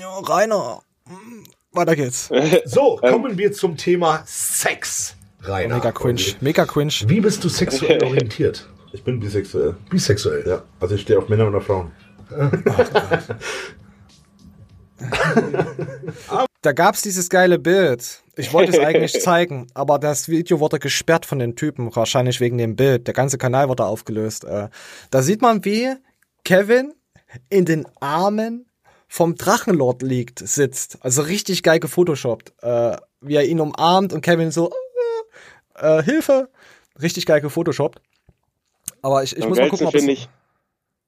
ja, 0.00 0.18
Rainer, 0.26 0.80
mm, 1.06 1.44
weiter 1.76 1.94
geht's. 1.94 2.30
So, 2.64 2.96
kommen 2.96 3.36
wir 3.38 3.52
zum 3.52 3.76
Thema 3.76 4.22
Sex. 4.26 5.14
Rainer. 5.48 5.76
Mega 5.76 5.92
cringe, 5.92 6.22
mega 6.40 6.64
cringe. 6.66 6.92
Wie 7.06 7.20
bist 7.20 7.42
du 7.44 7.48
sexuell 7.48 8.02
orientiert? 8.04 8.68
Ich 8.92 9.02
bin 9.04 9.20
bisexuell. 9.20 9.74
Bisexuell. 9.90 10.44
Ja, 10.46 10.62
also 10.80 10.94
ich 10.94 11.02
stehe 11.02 11.18
auf 11.18 11.28
Männer 11.28 11.48
oder 11.48 11.60
Frauen. 11.60 11.90
Da 16.62 16.72
gab's 16.72 17.02
dieses 17.02 17.30
geile 17.30 17.58
Bild. 17.58 18.22
Ich 18.36 18.52
wollte 18.52 18.72
es 18.72 18.78
eigentlich 18.80 19.12
zeigen, 19.22 19.68
aber 19.74 19.98
das 20.00 20.28
Video 20.28 20.58
wurde 20.58 20.80
gesperrt 20.80 21.24
von 21.24 21.38
den 21.38 21.54
Typen, 21.54 21.94
wahrscheinlich 21.94 22.40
wegen 22.40 22.58
dem 22.58 22.74
Bild. 22.74 23.06
Der 23.06 23.14
ganze 23.14 23.38
Kanal 23.38 23.68
wurde 23.68 23.84
aufgelöst. 23.84 24.44
Äh, 24.44 24.68
Da 25.10 25.22
sieht 25.22 25.40
man, 25.40 25.64
wie 25.64 25.94
Kevin 26.44 26.94
in 27.48 27.64
den 27.64 27.86
Armen 28.00 28.66
vom 29.06 29.36
Drachenlord 29.36 30.02
liegt, 30.02 30.40
sitzt. 30.40 30.98
Also 31.00 31.22
richtig 31.22 31.62
geil 31.62 31.78
gefotoshoppt. 31.78 32.52
Äh, 32.62 32.96
Wie 33.20 33.36
er 33.36 33.44
ihn 33.46 33.60
umarmt 33.60 34.12
und 34.12 34.20
Kevin 34.20 34.50
so, 34.50 34.70
äh, 35.80 36.02
Hilfe. 36.02 36.48
Richtig 37.00 37.26
geil 37.26 37.40
gefotoshoppt. 37.40 38.00
Aber 39.02 39.22
ich, 39.22 39.36
ich 39.36 39.46
muss 39.46 39.58
mal 39.58 39.68
gucken, 39.68 39.86
ob 39.86 39.94
es... 39.94 40.04
ich 40.04 40.28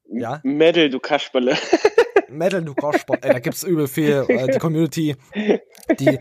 Ja? 0.09 0.39
Metal, 0.43 0.89
du 0.89 0.99
Kasperle. 0.99 1.57
Metal 2.31 2.61
Nuka 2.61 2.97
Sport. 2.97 3.25
Ey, 3.25 3.33
da 3.33 3.39
gibt's 3.39 3.63
übel 3.63 3.87
viel. 3.87 4.25
Äh, 4.27 4.47
die 4.47 4.59
Community, 4.59 5.15
die, 5.99 6.19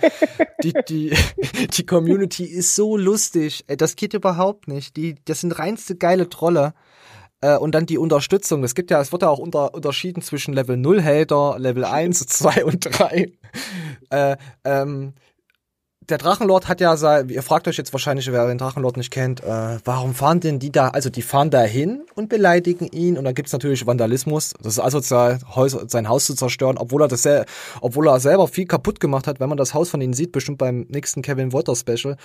die, 0.63 0.73
die, 0.89 1.17
die 1.73 1.87
Community 1.87 2.45
ist 2.45 2.75
so 2.75 2.97
lustig. 2.97 3.65
Ey, 3.69 3.77
das 3.77 3.97
geht 3.97 4.15
überhaupt 4.15 4.69
nicht. 4.69 4.97
Die, 4.97 5.17
das 5.25 5.41
sind 5.41 5.59
reinste 5.59 5.97
geile 5.97 6.29
Trolle. 6.29 6.75
Äh, 7.41 7.57
und 7.57 7.75
dann 7.75 7.87
die 7.87 7.99
Unterstützung. 7.99 8.65
Es 8.65 8.75
gibt 8.75 8.91
ja, 8.91 9.01
es 9.01 9.13
wird 9.13 9.23
ja 9.23 9.29
auch 9.29 9.39
unter, 9.39 9.73
unterschieden 9.73 10.21
zwischen 10.23 10.53
Level 10.53 10.77
0 10.77 11.03
Hater, 11.03 11.57
Level 11.59 11.85
1, 11.85 12.27
2 12.27 12.65
und 12.65 12.81
3. 12.81 13.33
Äh, 14.11 14.37
ähm, 14.65 15.15
der 16.11 16.19
Drachenlord 16.19 16.69
hat 16.69 16.81
ja 16.81 16.97
sein, 16.97 17.29
ihr 17.29 17.43
fragt 17.43 17.69
euch 17.69 17.77
jetzt 17.77 17.93
wahrscheinlich, 17.93 18.31
wer 18.31 18.47
den 18.47 18.59
Drachenlord 18.59 18.97
nicht 18.97 19.11
kennt, 19.11 19.43
äh, 19.43 19.79
warum 19.85 20.15
fahren 20.15 20.41
denn 20.41 20.59
die 20.59 20.71
da, 20.71 20.89
also 20.89 21.11
die 21.11 21.23
fahren 21.23 21.51
da 21.51 21.63
hin 21.63 22.03
und 22.15 22.29
beleidigen 22.29 22.87
ihn 22.87 23.17
und 23.17 23.25
dann 23.25 23.35
gibt's 23.35 23.53
natürlich 23.53 23.87
Vandalismus, 23.87 24.55
das 24.61 24.75
ist 24.75 24.81
asozial, 24.81 25.39
Häuser, 25.55 25.85
sein 25.89 26.09
Haus 26.09 26.27
zu 26.27 26.35
zerstören, 26.35 26.79
obwohl 26.79 27.03
er 27.03 27.09
das 27.09 27.23
sel 27.23 27.45
obwohl 27.81 28.09
er 28.09 28.21
selber 28.21 28.49
viel 28.49 28.67
kaputt 28.67 29.01
gemacht 29.01 29.27
hat, 29.27 29.41
wenn 29.41 29.49
man 29.49 29.59
das 29.59 29.75
Haus 29.75 29.91
von 29.91 30.01
ihnen 30.01 30.13
sieht, 30.13 30.33
bestimmt 30.33 30.59
beim 30.59 30.87
nächsten 30.89 31.23
Kevin 31.23 31.53
Water 31.53 31.77
Special, 31.77 32.17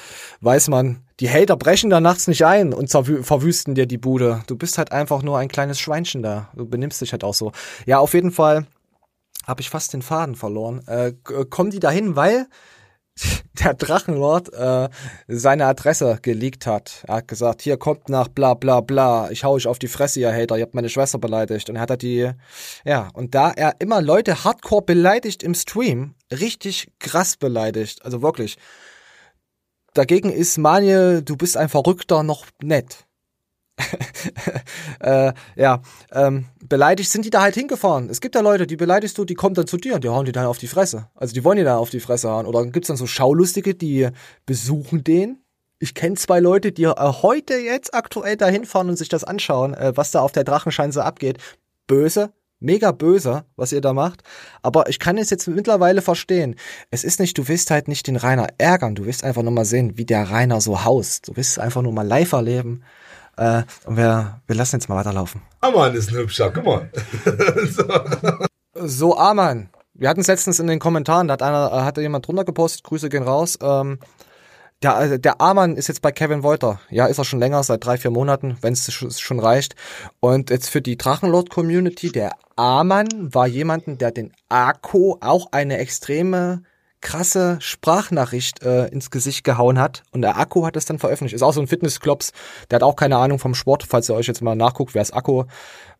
weiß 0.41 0.69
man, 0.69 1.01
die 1.19 1.29
Hater 1.29 1.55
brechen 1.55 1.89
da 1.89 2.01
nachts 2.01 2.27
nicht 2.27 2.45
ein 2.45 2.73
und 2.73 2.89
verwüsten 2.89 3.75
dir 3.75 3.85
die 3.85 3.97
Bude. 3.97 4.41
Du 4.47 4.57
bist 4.57 4.77
halt 4.77 4.91
einfach 4.91 5.21
nur 5.21 5.37
ein 5.37 5.47
kleines 5.47 5.79
Schweinchen 5.79 6.21
da. 6.21 6.49
Du 6.55 6.65
benimmst 6.65 6.99
dich 7.01 7.13
halt 7.13 7.23
auch 7.23 7.33
so. 7.33 7.53
Ja, 7.85 7.99
auf 7.99 8.13
jeden 8.13 8.31
Fall 8.31 8.65
habe 9.47 9.61
ich 9.61 9.69
fast 9.69 9.93
den 9.93 10.01
Faden 10.01 10.35
verloren. 10.35 10.85
Äh, 10.87 11.13
kommen 11.49 11.69
die 11.69 11.79
dahin, 11.79 12.15
weil 12.15 12.47
der 13.63 13.73
Drachenlord 13.73 14.53
äh, 14.53 14.89
seine 15.27 15.65
Adresse 15.65 16.19
geleakt 16.21 16.67
hat. 16.67 17.03
Er 17.07 17.15
hat 17.15 17.27
gesagt, 17.27 17.61
hier 17.61 17.77
kommt 17.77 18.09
nach 18.09 18.27
bla 18.27 18.53
bla 18.53 18.81
bla, 18.81 19.29
ich 19.31 19.43
hau 19.43 19.53
euch 19.53 19.67
auf 19.67 19.79
die 19.79 19.87
Fresse, 19.87 20.19
ihr 20.19 20.33
Hater, 20.33 20.57
ihr 20.57 20.63
habt 20.63 20.75
meine 20.75 20.89
Schwester 20.89 21.17
beleidigt. 21.17 21.69
Und 21.69 21.77
er 21.77 21.81
hat 21.81 21.89
da 21.89 21.97
die, 21.97 22.31
ja, 22.83 23.09
und 23.13 23.35
da 23.35 23.51
er 23.51 23.75
immer 23.79 24.01
Leute 24.01 24.43
hardcore 24.43 24.83
beleidigt 24.83 25.43
im 25.43 25.53
Stream, 25.53 26.15
richtig 26.31 26.91
krass 26.99 27.37
beleidigt, 27.37 28.03
also 28.03 28.21
wirklich. 28.21 28.57
Dagegen 29.93 30.29
ist 30.29 30.57
Manje, 30.57 31.23
du 31.23 31.37
bist 31.37 31.55
ein 31.55 31.69
Verrückter, 31.69 32.21
noch 32.23 32.45
nett. 32.61 33.05
äh, 34.99 35.33
ja, 35.55 35.81
ähm, 36.11 36.45
beleidigt 36.67 37.09
sind 37.09 37.25
die 37.25 37.29
da 37.29 37.41
halt 37.41 37.55
hingefahren. 37.55 38.09
Es 38.09 38.21
gibt 38.21 38.35
da 38.35 38.39
Leute, 38.39 38.67
die 38.67 38.77
beleidigst 38.77 39.17
du, 39.17 39.25
die 39.25 39.35
kommen 39.35 39.55
dann 39.55 39.67
zu 39.67 39.77
dir 39.77 39.95
und 39.95 40.03
die 40.03 40.09
hauen 40.09 40.25
die 40.25 40.31
dann 40.31 40.45
auf 40.45 40.57
die 40.57 40.67
Fresse. 40.67 41.09
Also 41.15 41.33
die 41.33 41.43
wollen 41.43 41.57
die 41.57 41.63
dann 41.63 41.77
auf 41.77 41.89
die 41.89 41.99
Fresse 41.99 42.29
hauen. 42.29 42.45
Oder 42.45 42.65
gibt's 42.65 42.87
dann 42.87 42.97
so 42.97 43.07
Schaulustige, 43.07 43.75
die 43.75 44.09
besuchen 44.45 45.03
den. 45.03 45.41
Ich 45.79 45.93
kenne 45.93 46.15
zwei 46.15 46.39
Leute, 46.39 46.71
die 46.71 46.83
äh, 46.83 46.95
heute 46.95 47.55
jetzt 47.55 47.93
aktuell 47.93 48.37
da 48.37 48.47
hinfahren 48.47 48.89
und 48.89 48.95
sich 48.95 49.09
das 49.09 49.23
anschauen, 49.23 49.73
äh, 49.73 49.95
was 49.95 50.11
da 50.11 50.21
auf 50.21 50.31
der 50.31 50.45
Drachenschanze 50.45 51.03
abgeht. 51.03 51.37
Böse, 51.85 52.31
mega 52.59 52.93
böse, 52.93 53.43
was 53.57 53.73
ihr 53.73 53.81
da 53.81 53.93
macht. 53.93 54.23
Aber 54.61 54.89
ich 54.89 54.99
kann 54.99 55.17
es 55.17 55.29
jetzt 55.29 55.47
mittlerweile 55.47 56.01
verstehen. 56.01 56.55
Es 56.91 57.03
ist 57.03 57.19
nicht, 57.19 57.37
du 57.37 57.49
willst 57.49 57.71
halt 57.71 57.89
nicht 57.89 58.07
den 58.07 58.15
Rainer 58.15 58.47
ärgern. 58.57 58.95
Du 58.95 59.05
willst 59.05 59.25
einfach 59.25 59.43
nur 59.43 59.51
mal 59.51 59.65
sehen, 59.65 59.97
wie 59.97 60.05
der 60.05 60.29
Rainer 60.29 60.61
so 60.61 60.85
haust. 60.85 61.27
Du 61.27 61.35
willst 61.35 61.59
einfach 61.59 61.81
nur 61.81 61.91
mal 61.91 62.07
live 62.07 62.31
erleben 62.31 62.81
äh, 63.37 63.63
und 63.85 63.97
wir, 63.97 64.41
wir 64.47 64.55
lassen 64.55 64.77
jetzt 64.77 64.89
mal 64.89 64.95
weiterlaufen. 64.95 65.41
Aman 65.61 65.95
ist 65.95 66.09
ein 66.09 66.15
hübscher, 66.15 66.51
guck 66.51 66.65
mal. 66.65 66.89
so. 67.69 67.83
so, 68.87 69.17
Aman. 69.17 69.69
Wir 69.93 70.09
hatten 70.09 70.21
es 70.21 70.27
letztens 70.27 70.59
in 70.59 70.67
den 70.67 70.79
Kommentaren, 70.79 71.27
da 71.27 71.33
hat 71.33 71.41
einer, 71.41 71.71
äh, 71.71 71.81
hatte 71.83 72.01
jemand 72.01 72.27
drunter 72.27 72.43
gepostet, 72.43 72.83
Grüße 72.83 73.09
gehen 73.09 73.23
raus. 73.23 73.57
Ähm, 73.61 73.99
der, 74.83 74.99
äh, 74.99 75.19
der 75.19 75.41
Amann 75.41 75.77
ist 75.77 75.87
jetzt 75.87 76.01
bei 76.01 76.11
Kevin 76.11 76.43
Wolter. 76.43 76.79
Ja, 76.89 77.05
ist 77.05 77.17
er 77.17 77.25
schon 77.25 77.39
länger, 77.39 77.63
seit 77.63 77.85
drei, 77.85 77.97
vier 77.97 78.11
Monaten, 78.11 78.57
wenn 78.61 78.73
es 78.73 78.91
schon 78.93 79.39
reicht. 79.39 79.75
Und 80.19 80.49
jetzt 80.49 80.69
für 80.69 80.81
die 80.81 80.97
Drachenlord-Community, 80.97 82.11
der 82.11 82.33
Amann 82.55 83.07
war 83.33 83.47
jemanden, 83.47 83.97
der 83.97 84.11
den 84.11 84.33
Akku 84.49 85.15
auch 85.21 85.51
eine 85.51 85.77
extreme 85.77 86.63
krasse 87.05 87.57
Sprachnachricht 87.61 88.63
äh, 88.63 88.87
ins 88.87 89.11
Gesicht 89.11 89.43
gehauen 89.43 89.79
hat 89.79 90.01
und 90.11 90.23
der 90.23 90.39
Akku 90.39 90.65
hat 90.65 90.75
es 90.75 90.85
dann 90.85 90.97
veröffentlicht. 90.97 91.35
Ist 91.35 91.43
auch 91.43 91.53
so 91.53 91.61
ein 91.61 91.67
Fitnessklops, 91.67 92.31
der 92.69 92.77
hat 92.77 92.83
auch 92.83 92.95
keine 92.95 93.17
Ahnung 93.17 93.37
vom 93.37 93.53
Sport, 93.53 93.85
falls 93.87 94.09
ihr 94.09 94.15
euch 94.15 94.25
jetzt 94.25 94.41
mal 94.41 94.55
nachguckt, 94.55 94.95
wer 94.95 95.03
ist 95.03 95.13
Akku, 95.13 95.43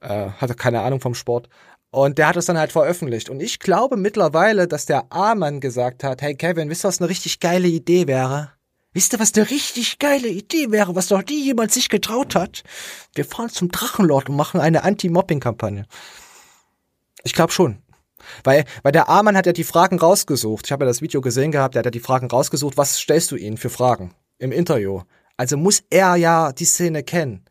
äh, 0.02 0.30
hat 0.30 0.58
keine 0.58 0.82
Ahnung 0.82 1.00
vom 1.00 1.13
Sport. 1.13 1.48
Und 1.91 2.18
der 2.18 2.28
hat 2.30 2.38
es 2.38 2.48
dann 2.48 2.58
halt 2.58 2.72
veröffentlicht. 2.72 3.30
Und 3.30 3.39
ich 3.39 3.60
glaube 3.60 3.98
mittlerweile, 3.98 4.68
dass 4.68 4.88
der 4.88 5.06
A-Mann 5.12 5.60
gesagt 5.60 6.04
hat, 6.04 6.24
hey 6.24 6.34
Kevin, 6.34 6.70
wisst 6.72 6.84
ihr, 6.84 6.88
was 6.88 7.00
eine 7.00 7.10
richtig 7.10 7.39
geile 7.39 7.68
Idee 7.68 8.08
wäre? 8.08 8.50
Wisst 8.91 9.13
ihr, 9.13 9.20
was 9.20 9.34
eine 9.36 9.48
richtig 9.48 10.00
geile 10.00 10.28
Idee 10.28 10.72
wäre, 10.72 10.96
was 10.96 11.10
doch 11.10 11.24
nie 11.24 11.44
jemand 11.44 11.72
sich 11.72 11.88
getraut 11.88 12.34
hat? 12.34 12.63
Wir 13.13 13.26
fahren 13.26 13.50
zum 13.50 13.70
Drachenlord 13.70 14.30
und 14.30 14.38
machen 14.38 14.60
eine 14.60 14.84
Anti-Mobbing-Kampagne. 14.84 15.86
Ich 17.24 17.34
glaube 17.34 17.54
schon. 17.54 17.78
Weil, 18.44 18.66
weil 18.84 18.92
der 18.92 19.10
A-Mann 19.10 19.38
hat 19.38 19.46
ja 19.46 19.54
die 19.54 19.64
Fragen 19.64 20.00
rausgesucht. 20.00 20.66
Ich 20.66 20.72
habe 20.72 20.86
ja 20.86 20.90
das 20.90 21.02
Video 21.02 21.22
gesehen 21.22 21.52
gehabt, 21.52 21.76
der 21.76 21.80
hat 21.80 21.86
ja 21.86 21.92
die 21.92 22.00
Fragen 22.00 22.28
rausgesucht. 22.28 22.78
Was 22.78 22.98
stellst 22.98 23.32
du 23.32 23.36
ihnen 23.36 23.58
für 23.58 23.70
Fragen 23.70 24.14
im 24.38 24.52
Interview? 24.52 25.02
Also 25.38 25.58
muss 25.58 25.84
er 25.90 26.16
ja 26.16 26.52
die 26.52 26.66
Szene 26.66 27.04
kennen. 27.04 27.46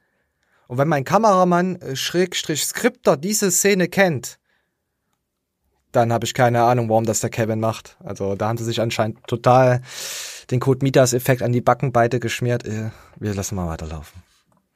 Und 0.67 0.79
wenn 0.79 0.89
mein 0.89 1.05
Kameramann, 1.05 1.77
äh, 1.77 1.97
Schrägstrich 1.97 2.65
Skripter, 2.65 3.17
diese 3.17 3.51
Szene 3.51 3.89
kennt, 3.89 4.39
dann 5.93 6.13
habe 6.13 6.25
ich 6.25 6.35
keine 6.35 6.63
Ahnung, 6.63 6.89
warum 6.89 7.05
das 7.05 7.21
der 7.21 7.31
Kevin 7.31 7.61
macht. 7.61 7.97
Also 8.03 8.35
da 8.35 8.49
haben 8.49 8.59
sie 8.59 8.65
sich 8.65 8.81
anscheinend 8.81 9.25
total 9.27 9.83
den 10.51 10.61
Code 10.61 10.85
Midas-Effekt 10.85 11.43
an 11.43 11.53
die 11.53 11.61
Backen 11.61 11.93
beide 11.93 12.21
geschmiert. 12.21 12.65
Äh, 12.65 12.91
wir 13.17 13.35
lassen 13.35 13.55
mal 13.55 13.69
weiterlaufen. 13.69 14.34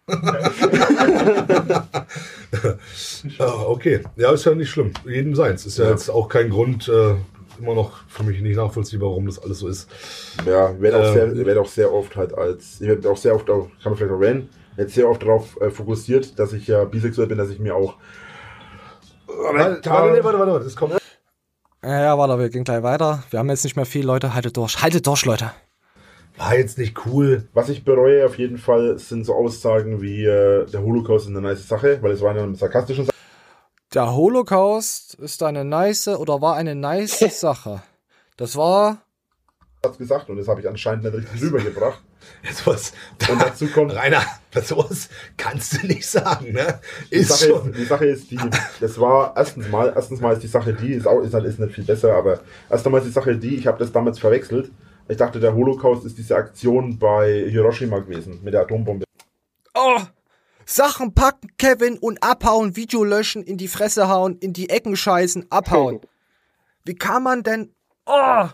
okay, 3.66 4.01
ja, 4.16 4.33
ist 4.33 4.47
ja 4.47 4.55
nicht 4.55 4.71
schlimm. 4.71 4.92
Jedem 5.07 5.35
seins. 5.35 5.66
Ist 5.66 5.79
ja, 5.79 5.85
ja. 5.85 5.90
jetzt 5.90 6.09
auch 6.09 6.29
kein 6.29 6.51
Grund, 6.51 6.88
äh, 6.88 7.14
immer 7.59 7.75
noch 7.75 8.05
für 8.09 8.23
mich 8.23 8.40
nicht 8.40 8.57
nachvollziehbar, 8.57 9.11
warum 9.11 9.27
das 9.27 9.38
alles 9.38 9.59
so 9.59 9.68
ist. 9.68 9.88
Ja, 10.47 10.73
ich 10.73 10.81
werde 10.81 10.99
auch, 10.99 11.14
ähm, 11.14 11.35
sehr, 11.35 11.47
werd 11.47 11.59
auch 11.59 11.68
sehr 11.68 11.92
oft 11.92 12.16
halt 12.16 12.37
als, 12.37 12.81
ich 12.81 12.88
werde 12.88 13.11
auch 13.11 13.16
sehr 13.16 13.35
oft, 13.35 13.51
auch, 13.51 13.68
kann 13.83 13.92
man 13.92 13.97
vielleicht 13.97 14.12
auch 14.12 14.21
erwähnen, 14.21 14.49
jetzt 14.77 14.94
sehr 14.94 15.09
oft 15.09 15.23
darauf 15.23 15.61
äh, 15.61 15.71
fokussiert, 15.71 16.38
dass 16.38 16.53
ich 16.53 16.66
ja 16.66 16.85
bisexuell 16.85 17.29
bin, 17.29 17.38
dass 17.38 17.51
ich 17.51 17.59
mir 17.59 17.75
auch. 17.75 17.97
Warte, 19.27 19.81
warte, 19.85 20.25
warte, 20.25 20.38
warte, 20.38 20.64
das 20.64 20.75
kommt. 20.75 20.94
Ja, 21.83 22.01
ja, 22.01 22.18
warte, 22.18 22.38
wir 22.38 22.49
gehen 22.49 22.64
gleich 22.64 22.83
weiter. 22.83 23.23
Wir 23.31 23.38
haben 23.38 23.51
jetzt 23.51 23.64
nicht 23.64 23.77
mehr 23.77 23.87
viel, 23.87 24.07
Leute. 24.07 24.35
Haltet 24.35 24.57
durch. 24.57 24.83
Haltet 24.83 25.07
durch, 25.07 25.25
Leute 25.25 25.53
war 26.38 26.57
jetzt 26.57 26.79
nicht 26.79 27.05
cool. 27.07 27.48
Was 27.53 27.68
ich 27.68 27.85
bereue 27.85 28.24
auf 28.24 28.38
jeden 28.38 28.59
Fall 28.59 28.98
sind 28.98 29.24
so 29.24 29.35
Aussagen 29.35 30.01
wie 30.01 30.24
äh, 30.24 30.66
der 30.66 30.83
Holocaust 30.83 31.27
ist 31.27 31.37
eine 31.37 31.40
nice 31.40 31.66
Sache, 31.66 31.98
weil 32.01 32.12
es 32.12 32.20
war 32.20 32.31
eine 32.31 32.55
sarkastische 32.55 33.05
Sache. 33.05 33.16
Der 33.94 34.14
Holocaust 34.14 35.14
ist 35.14 35.42
eine 35.42 35.64
nice 35.64 36.09
oder 36.09 36.40
war 36.40 36.57
eine 36.57 36.74
nice 36.74 37.18
Sache. 37.40 37.83
Das 38.37 38.57
war 38.57 38.98
hat's 39.85 39.98
gesagt 39.98 40.29
und 40.29 40.37
das 40.37 40.48
habe 40.48 40.61
ich 40.61 40.68
anscheinend 40.68 41.05
nicht 41.05 41.14
richtig 41.14 41.42
rübergebracht. 41.42 42.03
Jetzt 42.42 42.66
was, 42.66 42.92
da, 43.18 43.33
und 43.33 43.40
dazu 43.40 43.68
kommt 43.68 43.94
Rainer, 43.94 44.22
sowas 44.62 45.09
kannst 45.37 45.72
du 45.81 45.87
nicht 45.87 46.07
sagen, 46.07 46.53
ne? 46.53 46.81
Ist 47.11 47.31
die, 47.31 47.46
Sache 47.46 47.46
schon. 47.46 47.70
Ist, 47.70 47.79
die 47.79 47.85
Sache 47.85 48.07
ist, 48.07 48.31
die, 48.31 48.40
das 48.81 49.01
war 49.01 49.35
erstens 49.37 49.68
mal, 49.68 49.92
erstens 49.94 50.20
mal 50.20 50.33
ist 50.35 50.42
die 50.42 50.48
Sache 50.48 50.74
die, 50.74 50.94
ist 50.94 51.07
auch 51.07 51.20
ist, 51.20 51.33
halt, 51.33 51.44
ist 51.44 51.61
nicht 51.61 51.74
viel 51.74 51.85
besser, 51.85 52.14
aber 52.14 52.40
erst 52.68 52.85
einmal 52.85 53.01
ist 53.01 53.07
die 53.07 53.12
Sache 53.12 53.37
die, 53.37 53.55
ich 53.55 53.66
habe 53.68 53.79
das 53.79 53.92
damals 53.92 54.18
verwechselt 54.18 54.70
ich 55.09 55.16
dachte, 55.16 55.40
der 55.40 55.55
Holocaust 55.55 56.05
ist 56.05 56.18
diese 56.18 56.37
Aktion 56.37 56.99
bei 56.99 57.49
Hiroshima 57.49 57.99
gewesen 58.01 58.40
mit 58.42 58.55
der 58.55 58.62
Atombombe. 58.62 59.05
Oh! 59.75 60.01
Sachen 60.66 61.14
packen, 61.14 61.49
Kevin, 61.57 61.97
und 61.97 62.23
abhauen, 62.23 62.77
Video 62.77 63.03
löschen, 63.03 63.42
in 63.42 63.57
die 63.57 63.68
Fresse 63.68 64.09
hauen, 64.09 64.37
in 64.38 64.53
die 64.53 64.68
Ecken 64.68 64.97
scheißen, 64.97 65.47
abhauen. 65.51 66.01
Wie 66.85 66.94
kann 66.94 67.23
man 67.23 67.42
denn. 67.42 67.73
Oh! 68.05 68.49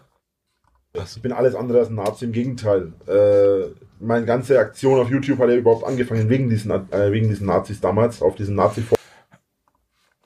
Ich 0.93 1.21
bin 1.21 1.33
alles 1.33 1.57
andere 1.57 1.81
als 1.81 1.88
ein 1.88 1.97
Nazi, 1.97 2.27
im 2.27 2.33
Gegenteil. 2.33 2.93
Äh, 3.09 3.75
meine 3.99 4.27
ganze 4.27 4.57
Aktion 4.61 5.01
auf 5.01 5.11
YouTube 5.11 5.40
hat 5.40 5.49
ja 5.49 5.57
überhaupt 5.57 5.85
angefangen 5.85 6.29
wegen 6.29 6.49
diesen, 6.49 6.71
äh, 6.71 7.11
wegen 7.11 7.29
diesen 7.29 7.49
Nazis 7.49 7.81
damals, 7.81 8.23
auf 8.23 8.37
diesen 8.37 8.55
nazi 8.55 8.85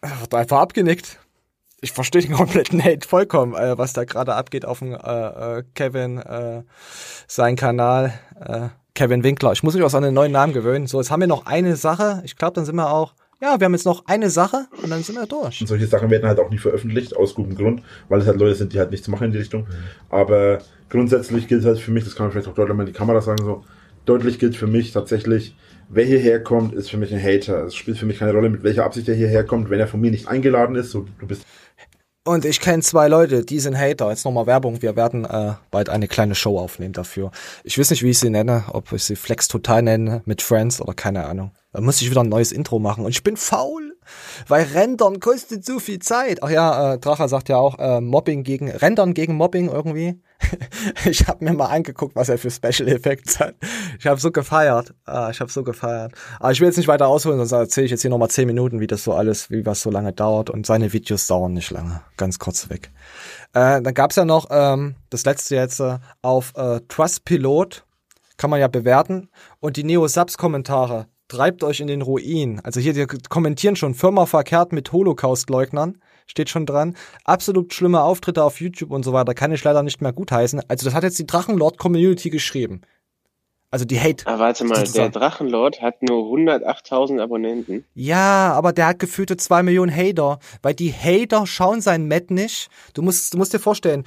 Wird 0.03 0.35
einfach 0.35 0.59
abgenickt 0.59 1.19
ich 1.81 1.93
verstehe 1.93 2.23
den 2.23 2.33
kompletten 2.33 2.83
Hate 2.83 3.07
vollkommen, 3.07 3.55
äh, 3.55 3.79
was 3.79 3.93
da 3.93 4.05
gerade 4.05 4.35
abgeht 4.35 4.65
auf 4.65 4.81
dem 4.81 4.93
äh, 4.93 5.59
äh, 5.59 5.63
Kevin, 5.75 6.19
äh, 6.19 6.63
sein 7.27 7.57
Kanal, 7.57 8.13
äh, 8.41 8.69
Kevin 8.95 9.23
Winkler. 9.23 9.53
Ich 9.53 9.63
muss 9.63 9.75
mich 9.75 9.85
auch 9.85 9.95
an 9.95 10.03
den 10.03 10.15
neuen 10.15 10.33
Namen 10.33 10.53
gewöhnen. 10.53 10.87
So, 10.87 10.99
jetzt 11.01 11.11
haben 11.11 11.21
wir 11.21 11.29
noch 11.29 11.47
eine 11.47 11.77
Sache. 11.77 12.21
Ich 12.25 12.37
glaube, 12.37 12.55
dann 12.55 12.65
sind 12.65 12.77
wir 12.77 12.91
auch. 12.91 13.15
Ja, 13.41 13.61
wir 13.61 13.67
haben 13.67 13.73
jetzt 13.75 13.87
noch 13.87 14.05
eine 14.07 14.31
Sache 14.31 14.67
und 14.83 14.91
dann 14.91 15.05
sind 15.05 15.15
wir 15.15 15.27
durch. 15.27 15.61
Und 15.61 15.69
solche 15.69 15.87
Sachen 15.87 16.11
werden 16.11 16.27
halt 16.27 16.41
auch 16.41 16.51
nicht 16.51 16.61
veröffentlicht, 16.61 17.15
aus 17.15 17.37
gutem 17.37 17.55
Grund, 17.55 17.83
weil 18.09 18.21
es 18.21 18.27
halt 18.27 18.41
Leute 18.41 18.57
sind, 18.57 18.73
die 18.73 18.81
halt 18.81 18.91
nichts 18.91 19.07
machen 19.07 19.27
in 19.27 19.33
die 19.33 19.39
Richtung. 19.39 19.63
Mhm. 19.63 19.75
Aber 20.11 20.59
grundsätzlich 20.89 21.47
gilt 21.47 21.65
halt 21.65 21.79
für 21.79 21.93
mich, 21.93 22.03
das 22.03 22.17
kann 22.17 22.27
man 22.27 22.33
vielleicht 22.33 22.49
auch 22.49 22.55
deutlich 22.55 22.77
mal 22.77 22.83
in 22.83 22.93
die 22.93 22.99
Kamera 22.99 23.21
sagen, 23.21 23.45
so, 23.45 23.63
deutlich 24.05 24.41
gilt 24.41 24.57
für 24.57 24.67
mich 24.67 24.91
tatsächlich, 24.91 25.55
wer 25.89 26.05
hierher 26.05 26.43
kommt, 26.43 26.75
ist 26.75 26.91
für 26.91 26.97
mich 26.97 27.15
ein 27.15 27.23
Hater. 27.23 27.65
Es 27.65 27.77
spielt 27.77 27.99
für 27.99 28.07
mich 28.07 28.19
keine 28.19 28.33
Rolle, 28.33 28.49
mit 28.49 28.65
welcher 28.65 28.85
Absicht 28.85 29.09
er 29.09 29.15
hierher 29.15 29.45
kommt. 29.45 29.71
Wenn 29.71 29.79
er 29.79 29.87
von 29.87 30.01
mir 30.01 30.11
nicht 30.11 30.27
eingeladen 30.27 30.75
ist, 30.75 30.91
so 30.91 31.07
du 31.21 31.27
bist. 31.29 31.45
Und 32.29 32.45
ich 32.45 32.61
kenne 32.61 32.83
zwei 32.83 33.09
Leute, 33.09 33.43
die 33.43 33.59
sind 33.59 33.75
Hater. 33.75 34.11
Jetzt 34.11 34.27
nochmal 34.27 34.47
Werbung. 34.47 34.83
Wir 34.83 34.97
werden 34.97 35.25
äh, 35.25 35.55
bald 35.71 35.89
eine 35.89 36.09
kleine 36.09 36.35
Show 36.35 36.59
aufnehmen 36.59 36.93
dafür. 36.93 37.31
Ich 37.65 37.79
weiß 37.79 37.89
nicht, 37.89 38.03
wie 38.03 38.11
ich 38.11 38.19
sie 38.19 38.29
nenne, 38.29 38.65
ob 38.71 38.93
ich 38.93 39.05
sie 39.05 39.17
Flex 39.17 39.49
Total 39.49 39.81
nenne, 39.81 40.21
mit 40.27 40.43
Friends 40.43 40.79
oder 40.83 40.93
keine 40.93 41.25
Ahnung. 41.25 41.53
Da 41.73 41.81
muss 41.81 42.03
ich 42.03 42.11
wieder 42.11 42.21
ein 42.21 42.29
neues 42.29 42.53
Intro 42.53 42.81
machen 42.81 43.07
und 43.07 43.13
ich 43.13 43.23
bin 43.23 43.39
faul. 43.39 43.97
Weil 44.47 44.65
Rendern 44.65 45.21
kostet 45.21 45.65
so 45.65 45.79
viel 45.79 45.99
Zeit. 45.99 46.43
Ach 46.43 46.51
ja, 46.51 46.95
äh, 46.95 46.99
Dracher 46.99 47.29
sagt 47.29 47.49
ja 47.49 47.57
auch 47.57 47.79
äh, 47.79 48.01
Mobbing 48.01 48.45
gegen 48.45 48.71
Rendern 48.71 49.15
gegen 49.15 49.35
Mobbing 49.35 49.69
irgendwie. 49.69 50.21
ich 51.05 51.27
habe 51.27 51.45
mir 51.45 51.53
mal 51.53 51.67
angeguckt, 51.67 52.15
was 52.15 52.29
er 52.29 52.39
für 52.39 52.51
Special 52.51 52.89
Effects 52.89 53.41
hat. 53.41 53.57
Ich 53.99 54.07
habe 54.07 54.21
so 54.21 54.31
gefeiert. 54.31 54.95
Ah, 55.05 55.31
ich 55.31 55.41
habe 55.41 55.51
so 55.51 55.63
gefeiert. 55.63 56.13
Aber 56.39 56.53
ich 56.53 56.61
will 56.61 56.69
jetzt 56.69 56.77
nicht 56.77 56.89
weiter 56.89 57.09
ausholen, 57.09 57.39
sonst 57.39 57.53
erzähle 57.53 57.87
ich 57.87 57.91
jetzt 57.91 58.03
hier 58.03 58.11
nochmal 58.11 58.31
zehn 58.31 58.47
Minuten, 58.47 58.81
wie 58.81 58.87
das 58.87 59.05
so 59.05 59.13
alles, 59.15 59.51
wie 59.51 59.67
was 59.67 59.83
so 59.83 59.91
lange 59.91 60.13
dauert. 60.13 60.51
Und 60.51 60.67
seine 60.67 60.93
Videos 60.93 61.27
dauern 61.27 61.53
nicht 61.53 61.71
lange. 61.71 62.01
Ganz 62.17 62.39
kurz 62.39 62.71
weg. 62.71 62.91
Äh, 63.53 63.83
dann 63.83 63.95
gab's 63.95 64.17
ja 64.17 64.25
noch 64.25 64.47
ähm, 64.51 64.95
das 65.11 65.25
letzte 65.25 65.57
jetzt 65.57 65.81
äh, 65.81 65.99
auf 66.23 66.53
äh, 66.57 66.81
Trustpilot. 66.89 67.85
Kann 68.37 68.51
man 68.51 68.61
ja 68.61 68.69
bewerten. 68.69 69.29
Und 69.59 69.77
die 69.77 69.85
Neo-Subs-Kommentare. 69.85 71.07
Treibt 71.29 71.63
euch 71.63 71.81
in 71.81 71.87
den 71.87 72.03
Ruin. 72.03 72.61
Also 72.65 72.81
hier, 72.81 72.95
die 72.95 73.07
kommentieren 73.07 73.77
schon 73.77 73.95
Firma 73.95 74.27
verkehrt 74.27 74.73
mit 74.73 74.93
Holocaust-Leugnern 74.93 75.99
steht 76.31 76.51
schon 76.51 76.67
dran. 76.67 76.95
Absolut 77.25 77.73
schlimme 77.73 78.03
Auftritte 78.03 78.45
auf 78.45 78.61
YouTube 78.61 78.91
und 78.91 79.03
so 79.03 79.13
weiter, 79.13 79.35
kann 79.35 79.53
ich 79.53 79.65
leider 79.65 79.83
nicht 79.83 80.01
mehr 80.01 80.13
gutheißen. 80.13 80.63
Also 80.69 80.85
das 80.85 80.95
hat 80.95 81.03
jetzt 81.03 81.19
die 81.19 81.27
Drachenlord-Community 81.27 82.31
geschrieben. 82.31 82.83
Also 83.71 83.85
die 83.85 84.01
Hate. 84.01 84.27
Aber 84.27 84.39
warte 84.39 84.65
mal, 84.65 84.83
der 84.83 85.11
Drachenlord 85.11 85.83
hat 85.83 86.03
nur 86.03 86.25
108.000 86.35 87.21
Abonnenten. 87.21 87.85
Ja, 87.95 88.53
aber 88.55 88.73
der 88.73 88.87
hat 88.87 88.99
gefühlte 88.99 89.37
zwei 89.37 89.63
Millionen 89.63 89.95
Hater, 89.95 90.39
weil 90.63 90.75
die 90.75 90.93
Hater 90.93 91.47
schauen 91.47 91.83
sein 91.83 92.07
Met 92.07 92.31
nicht. 92.31 92.71
Du 92.95 93.03
musst, 93.03 93.35
du 93.35 93.39
musst 93.39 93.53
dir 93.53 93.59
vorstellen, 93.59 94.05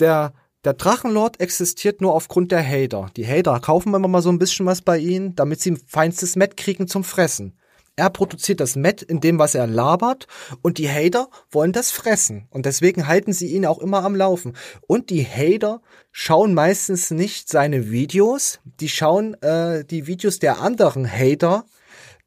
der, 0.00 0.34
der 0.64 0.74
Drachenlord 0.74 1.40
existiert 1.40 2.00
nur 2.00 2.14
aufgrund 2.14 2.52
der 2.52 2.66
Hater. 2.66 3.10
Die 3.16 3.26
Hater 3.26 3.58
kaufen 3.60 3.94
immer 3.94 4.08
mal 4.08 4.22
so 4.22 4.30
ein 4.30 4.38
bisschen 4.38 4.66
was 4.66 4.82
bei 4.82 4.98
ihnen, 4.98 5.34
damit 5.34 5.60
sie 5.60 5.76
feinstes 5.86 6.36
Met 6.36 6.56
kriegen 6.56 6.86
zum 6.86 7.02
Fressen. 7.02 7.56
Er 7.96 8.10
produziert 8.10 8.60
das 8.60 8.76
Met 8.76 9.02
in 9.02 9.20
dem, 9.20 9.38
was 9.38 9.54
er 9.54 9.66
labert 9.66 10.26
und 10.62 10.78
die 10.78 10.88
Hater 10.88 11.28
wollen 11.50 11.72
das 11.72 11.90
fressen 11.90 12.46
und 12.50 12.64
deswegen 12.64 13.06
halten 13.06 13.32
sie 13.32 13.48
ihn 13.48 13.66
auch 13.66 13.78
immer 13.78 14.04
am 14.04 14.14
Laufen. 14.14 14.56
Und 14.86 15.10
die 15.10 15.24
Hater 15.26 15.82
schauen 16.12 16.54
meistens 16.54 17.10
nicht 17.10 17.48
seine 17.48 17.90
Videos, 17.90 18.60
die 18.64 18.88
schauen 18.88 19.34
äh, 19.42 19.84
die 19.84 20.06
Videos 20.06 20.38
der 20.38 20.60
anderen 20.60 21.10
Hater, 21.10 21.64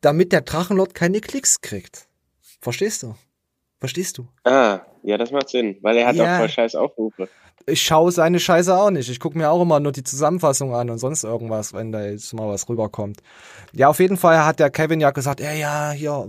damit 0.02 0.32
der 0.32 0.41
Drachenlord 0.41 0.93
keine 0.93 1.22
Klicks 1.22 1.62
kriegt. 1.62 2.08
Verstehst 2.62 3.04
du? 3.04 3.15
Verstehst 3.80 4.17
du? 4.17 4.28
Ah, 4.43 4.82
ja, 5.04 5.18
das 5.18 5.32
macht 5.32 5.50
Sinn, 5.50 5.78
weil 5.82 5.98
er 5.98 6.08
hat 6.08 6.16
ja. 6.16 6.36
auch 6.36 6.39
voll 6.39 6.50
scheiß 6.50 6.76
Aufrufe 6.76 7.28
ich 7.66 7.82
schaue 7.82 8.12
seine 8.12 8.39
Scheiße 8.39 8.76
auch 8.76 8.89
nicht. 8.89 9.10
Ich 9.10 9.20
gucke 9.20 9.38
mir 9.38 9.50
auch 9.50 9.62
immer 9.62 9.80
nur 9.80 9.92
die 9.92 10.04
Zusammenfassung 10.04 10.76
an 10.76 10.89
und 10.89 10.98
sonst 10.98 11.24
irgendwas, 11.24 11.74
wenn 11.74 11.92
da 11.92 12.06
jetzt 12.06 12.34
mal 12.34 12.48
was 12.48 12.68
rüberkommt. 12.68 13.22
Ja, 13.74 13.89
auf 13.89 14.00
jeden 14.00 14.18
Fall 14.18 14.46
hat 14.46 14.60
der 14.60 14.70
Kevin 14.70 15.00
ja 15.00 15.12
gesagt, 15.12 15.39
ja, 15.39 15.54
ja, 15.54 15.92
hier, 15.92 16.28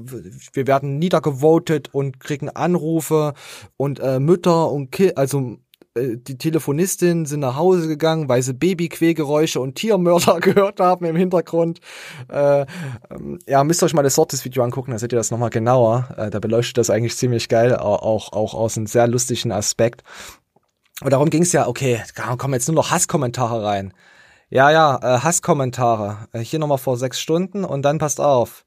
wir 0.52 0.66
werden 0.66 0.98
niedergevotet 0.98 1.92
und 1.92 2.20
kriegen 2.20 2.48
Anrufe 2.50 3.34
und 3.76 4.00
äh, 4.00 4.20
Mütter 4.20 4.70
und 4.70 4.92
Ki 4.92 5.12
also 5.16 5.58
äh, 5.94 6.16
die 6.16 6.38
Telefonistinnen 6.38 7.26
sind 7.26 7.40
nach 7.40 7.56
Hause 7.56 7.88
gegangen, 7.88 8.28
weil 8.28 8.42
sie 8.42 8.54
Babyquägeräusche 8.54 9.60
und 9.60 9.74
Tiermörder 9.76 10.40
gehört 10.40 10.80
haben 10.80 11.04
im 11.04 11.16
Hintergrund. 11.16 11.80
Äh, 12.28 12.66
ähm, 13.10 13.38
ja, 13.46 13.64
müsst 13.64 13.82
ihr 13.82 13.86
euch 13.86 13.94
mal 13.94 14.02
das 14.02 14.14
Sortes-Video 14.14 14.62
angucken, 14.62 14.90
da 14.90 14.98
seht 14.98 15.12
ihr 15.12 15.18
das 15.18 15.30
nochmal 15.30 15.50
genauer. 15.50 16.08
Äh, 16.16 16.30
da 16.30 16.38
beleuchtet 16.40 16.78
das 16.78 16.90
eigentlich 16.90 17.16
ziemlich 17.16 17.48
geil, 17.48 17.76
auch, 17.76 18.32
auch 18.32 18.54
aus 18.54 18.76
einem 18.76 18.86
sehr 18.86 19.06
lustigen 19.06 19.52
Aspekt. 19.52 20.02
Und 21.02 21.12
darum 21.12 21.30
ging 21.30 21.42
es 21.42 21.52
ja, 21.52 21.66
okay, 21.66 22.02
kommen 22.38 22.54
jetzt 22.54 22.68
nur 22.68 22.76
noch 22.76 22.90
Hasskommentare 22.90 23.64
rein. 23.64 23.92
Ja, 24.50 24.70
ja, 24.70 24.98
äh, 25.02 25.20
Hasskommentare. 25.20 26.28
Äh, 26.32 26.40
hier 26.40 26.58
nochmal 26.58 26.78
vor 26.78 26.96
sechs 26.96 27.20
Stunden 27.20 27.64
und 27.64 27.82
dann 27.82 27.98
passt 27.98 28.20
auf. 28.20 28.64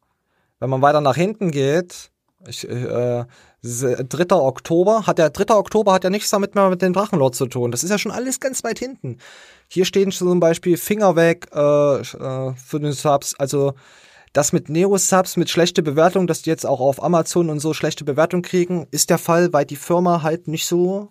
Wenn 0.59 0.69
man 0.69 0.81
weiter 0.81 1.01
nach 1.01 1.15
hinten 1.15 1.51
geht, 1.51 2.11
ich, 2.45 2.67
äh, 2.67 3.25
3. 3.67 4.35
Oktober, 4.35 5.07
hat 5.07 5.17
der 5.17 5.29
3. 5.29 5.55
Oktober 5.55 5.93
hat 5.93 6.03
ja 6.03 6.09
nichts 6.09 6.29
damit 6.29 6.55
mehr 6.55 6.69
mit 6.69 6.81
dem 6.81 6.93
Drachenlord 6.93 7.35
zu 7.35 7.47
tun. 7.47 7.71
Das 7.71 7.83
ist 7.83 7.89
ja 7.89 7.97
schon 7.97 8.11
alles 8.11 8.39
ganz 8.39 8.63
weit 8.63 8.79
hinten. 8.79 9.17
Hier 9.67 9.85
stehen 9.85 10.11
zum 10.11 10.39
Beispiel 10.39 10.77
Finger 10.77 11.15
weg 11.15 11.47
äh, 11.53 11.59
äh, 11.99 12.53
für 12.55 12.79
den 12.79 12.93
Subs. 12.93 13.35
Also 13.37 13.73
das 14.33 14.53
mit 14.53 14.69
Neo-Subs, 14.69 15.37
mit 15.37 15.49
schlechte 15.49 15.83
Bewertung, 15.83 16.27
dass 16.27 16.41
die 16.41 16.49
jetzt 16.49 16.65
auch 16.65 16.79
auf 16.79 17.01
Amazon 17.01 17.49
und 17.49 17.59
so 17.59 17.73
schlechte 17.73 18.03
Bewertung 18.03 18.41
kriegen, 18.41 18.87
ist 18.91 19.09
der 19.09 19.17
Fall, 19.17 19.51
weil 19.53 19.65
die 19.65 19.75
Firma 19.75 20.21
halt 20.21 20.47
nicht 20.47 20.67
so 20.67 21.09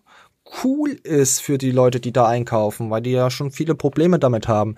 cool 0.62 0.90
ist 0.90 1.42
für 1.42 1.59
die 1.59 1.73
Leute, 1.73 2.01
die 2.01 2.12
da 2.12 2.27
einkaufen, 2.27 2.90
weil 2.90 3.03
die 3.03 3.11
ja 3.11 3.31
schon 3.31 3.51
viele 3.51 3.75
Probleme 3.75 4.19
damit 4.19 4.49
haben. 4.49 4.77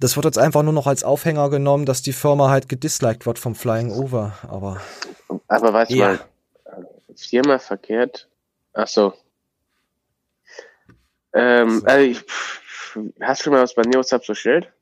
Das 0.00 0.16
wird 0.16 0.24
jetzt 0.24 0.38
einfach 0.38 0.62
nur 0.62 0.72
noch 0.72 0.86
als 0.86 1.04
Aufhänger 1.04 1.50
genommen, 1.50 1.86
dass 1.86 2.02
die 2.02 2.12
Firma 2.12 2.50
halt 2.50 2.68
gedisliked 2.68 3.26
wird 3.26 3.38
vom 3.38 3.54
Flying 3.54 3.90
Over, 3.92 4.32
aber. 4.48 4.80
Aber 5.48 5.72
warte 5.72 5.94
ja. 5.94 6.08
mal, 6.08 6.20
Firma 7.14 7.58
verkehrt. 7.58 8.28
Ach 8.72 8.88
so. 8.88 9.14
Ähm, 11.32 11.80
so. 11.80 11.86
Also 11.86 12.04
ich, 12.04 12.24
hast 13.20 13.40
du 13.40 13.44
schon 13.44 13.52
mal 13.52 13.62
was 13.62 13.74
bei 13.74 13.82
Neosubs 13.82 14.26
bestellt? 14.26 14.72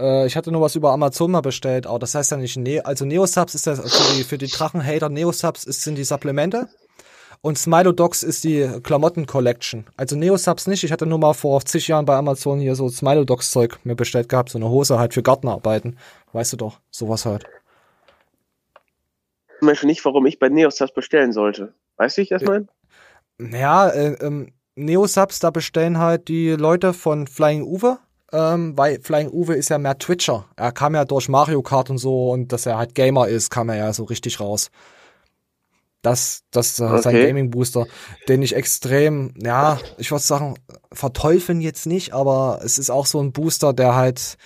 Äh, 0.00 0.26
ich 0.26 0.36
hatte 0.36 0.52
nur 0.52 0.62
was 0.62 0.74
über 0.74 0.92
Amazon 0.92 1.30
mal 1.30 1.40
bestellt, 1.40 1.86
aber 1.86 1.98
das 1.98 2.14
heißt 2.14 2.30
ja 2.30 2.36
nicht, 2.36 2.56
ne 2.56 2.80
also 2.80 3.04
Neosubs 3.04 3.54
ist 3.54 3.66
das 3.66 3.80
für 3.80 4.14
die, 4.14 4.24
für 4.24 4.38
die 4.38 4.48
Drachenhater, 4.48 5.08
Neosubs 5.08 5.64
ist, 5.64 5.82
sind 5.82 5.96
die 5.96 6.04
Supplemente. 6.04 6.68
Und 7.40 7.56
Smilodogs 7.56 8.24
ist 8.24 8.42
die 8.42 8.68
Klamotten-Collection. 8.82 9.86
Also 9.96 10.16
Neosubs 10.16 10.66
nicht. 10.66 10.82
Ich 10.82 10.90
hatte 10.90 11.06
nur 11.06 11.18
mal 11.18 11.34
vor 11.34 11.64
zig 11.64 11.86
Jahren 11.86 12.04
bei 12.04 12.16
Amazon 12.16 12.58
hier 12.58 12.74
so 12.74 12.88
Smilodogs-Zeug 12.88 13.78
mir 13.84 13.94
bestellt 13.94 14.28
gehabt. 14.28 14.50
So 14.50 14.58
eine 14.58 14.68
Hose 14.68 14.98
halt 14.98 15.14
für 15.14 15.22
Gartenarbeiten. 15.22 15.98
Weißt 16.32 16.52
du 16.52 16.56
doch, 16.56 16.80
sowas 16.90 17.26
halt. 17.26 17.46
Ich 19.60 19.66
weiß 19.66 19.82
nicht, 19.84 20.04
warum 20.04 20.26
ich 20.26 20.38
bei 20.38 20.48
Neosubs 20.48 20.92
bestellen 20.92 21.32
sollte. 21.32 21.74
Weißt 21.96 22.16
du, 22.16 22.22
ich 22.22 22.28
das 22.28 22.42
meine? 22.42 22.68
Naja, 23.38 23.88
äh, 23.88 24.14
ähm, 24.20 24.52
Neosubs, 24.76 25.40
da 25.40 25.50
bestellen 25.50 25.98
halt 25.98 26.28
die 26.28 26.50
Leute 26.50 26.92
von 26.92 27.26
Flying 27.26 27.62
Uwe. 27.62 27.98
Ähm, 28.30 28.76
weil 28.76 29.00
Flying 29.00 29.30
Uwe 29.30 29.54
ist 29.54 29.70
ja 29.70 29.78
mehr 29.78 29.98
Twitcher. 29.98 30.44
Er 30.56 30.72
kam 30.72 30.94
ja 30.94 31.04
durch 31.04 31.28
Mario 31.28 31.62
Kart 31.62 31.88
und 31.88 31.98
so 31.98 32.30
und 32.30 32.52
dass 32.52 32.66
er 32.66 32.76
halt 32.76 32.94
Gamer 32.94 33.26
ist, 33.28 33.50
kam 33.50 33.70
er 33.70 33.76
ja 33.76 33.92
so 33.92 34.04
richtig 34.04 34.38
raus. 34.38 34.70
Das, 36.02 36.42
das 36.50 36.80
okay. 36.80 37.02
sein 37.02 37.14
Gaming 37.14 37.50
Booster, 37.50 37.86
den 38.28 38.42
ich 38.42 38.54
extrem, 38.54 39.34
ja, 39.42 39.80
ich 39.96 40.10
würde 40.10 40.22
sagen, 40.22 40.54
verteufeln 40.92 41.60
jetzt 41.60 41.86
nicht, 41.86 42.12
aber 42.12 42.60
es 42.62 42.78
ist 42.78 42.90
auch 42.90 43.06
so 43.06 43.20
ein 43.20 43.32
Booster, 43.32 43.72
der 43.72 43.96
halt, 43.96 44.36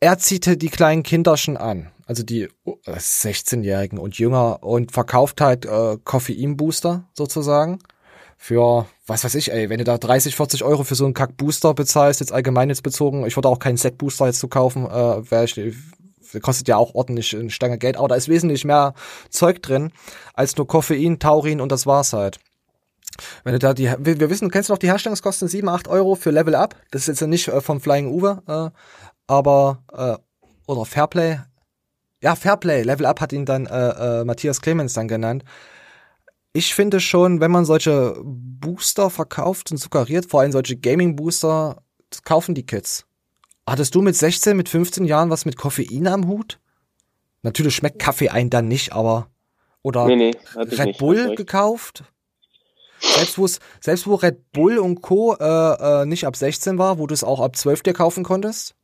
er 0.00 0.18
zieht 0.18 0.62
die 0.62 0.70
kleinen 0.70 1.02
Kinderchen 1.02 1.58
an, 1.58 1.90
also 2.08 2.22
die 2.22 2.48
16-Jährigen 2.86 3.98
und 3.98 4.18
jünger 4.18 4.62
und 4.62 4.92
verkauft 4.92 5.42
halt 5.42 5.66
äh, 5.66 5.98
Koffein-Booster 6.02 7.04
sozusagen 7.12 7.80
für, 8.38 8.86
was 9.06 9.24
weiß 9.24 9.34
ich, 9.34 9.52
ey, 9.52 9.68
wenn 9.68 9.78
du 9.78 9.84
da 9.84 9.98
30, 9.98 10.34
40 10.34 10.64
Euro 10.64 10.84
für 10.84 10.94
so 10.94 11.04
einen 11.04 11.12
Kack-Booster 11.12 11.74
bezahlst, 11.74 12.20
jetzt 12.20 12.32
allgemein 12.32 12.70
jetzt 12.70 12.82
bezogen, 12.82 13.26
ich 13.26 13.36
würde 13.36 13.48
auch 13.48 13.58
keinen 13.58 13.76
Set-Booster 13.76 14.26
jetzt 14.26 14.40
zu 14.40 14.48
kaufen, 14.48 14.86
äh, 14.86 15.30
wäre 15.30 15.44
ich, 15.44 15.60
kostet 16.40 16.66
ja 16.66 16.78
auch 16.78 16.94
ordentlich 16.94 17.36
eine 17.36 17.50
Stange 17.50 17.76
Geld, 17.76 17.98
aber 17.98 18.08
da 18.08 18.14
ist 18.14 18.28
wesentlich 18.28 18.64
mehr 18.64 18.94
Zeug 19.28 19.60
drin 19.60 19.92
als 20.32 20.56
nur 20.56 20.66
Koffein, 20.66 21.18
Taurin 21.18 21.60
und 21.60 21.70
das 21.70 21.86
war's 21.86 22.14
halt. 22.14 22.40
Wenn 23.44 23.52
du 23.52 23.58
da 23.58 23.74
die, 23.74 23.92
wir, 23.98 24.30
wissen, 24.30 24.50
kennst 24.50 24.70
du 24.70 24.72
noch 24.72 24.78
die 24.78 24.88
Herstellungskosten 24.88 25.48
7, 25.48 25.68
8 25.68 25.88
Euro 25.88 26.14
für 26.14 26.30
Level 26.30 26.54
Up? 26.54 26.74
Das 26.90 27.02
ist 27.02 27.20
jetzt 27.20 27.28
nicht 27.28 27.48
äh, 27.48 27.60
vom 27.60 27.82
Flying 27.82 28.08
Uwe, 28.08 28.42
äh, 28.46 28.78
aber, 29.26 29.82
äh, 29.92 30.16
oder 30.66 30.86
Fairplay. 30.86 31.40
Ja, 32.22 32.34
Fairplay. 32.34 32.82
Level 32.82 33.06
Up 33.06 33.20
hat 33.20 33.32
ihn 33.32 33.44
dann 33.44 33.66
äh, 33.66 34.20
äh, 34.20 34.24
Matthias 34.24 34.60
Clemens 34.60 34.92
dann 34.92 35.08
genannt. 35.08 35.44
Ich 36.52 36.74
finde 36.74 36.98
schon, 36.98 37.40
wenn 37.40 37.50
man 37.50 37.64
solche 37.64 38.16
Booster 38.24 39.10
verkauft 39.10 39.70
und 39.70 39.76
suggeriert, 39.76 40.28
vor 40.28 40.40
allem 40.40 40.52
solche 40.52 40.76
Gaming-Booster, 40.76 41.82
kaufen 42.24 42.54
die 42.54 42.66
Kids. 42.66 43.06
Hattest 43.68 43.94
du 43.94 44.02
mit 44.02 44.16
16, 44.16 44.56
mit 44.56 44.68
15 44.68 45.04
Jahren 45.04 45.30
was 45.30 45.44
mit 45.44 45.56
Koffein 45.56 46.06
am 46.06 46.26
Hut? 46.26 46.58
Natürlich 47.42 47.76
schmeckt 47.76 47.98
Kaffee 47.98 48.30
ein 48.30 48.50
dann 48.50 48.66
nicht, 48.66 48.92
aber 48.92 49.28
oder 49.82 50.06
nee, 50.06 50.16
nee, 50.16 50.34
Red 50.56 50.86
nicht, 50.86 50.98
Bull 50.98 51.34
gekauft? 51.36 52.04
Selbst, 53.00 53.38
wo's, 53.38 53.60
selbst 53.80 54.06
wo 54.06 54.16
Red 54.16 54.50
Bull 54.52 54.78
und 54.78 55.02
Co. 55.02 55.36
Äh, 55.36 56.02
äh, 56.02 56.06
nicht 56.06 56.26
ab 56.26 56.34
16 56.34 56.78
war, 56.78 56.98
wo 56.98 57.06
du 57.06 57.14
es 57.14 57.22
auch 57.22 57.40
ab 57.40 57.54
12 57.54 57.82
dir 57.82 57.92
kaufen 57.92 58.24
konntest? 58.24 58.74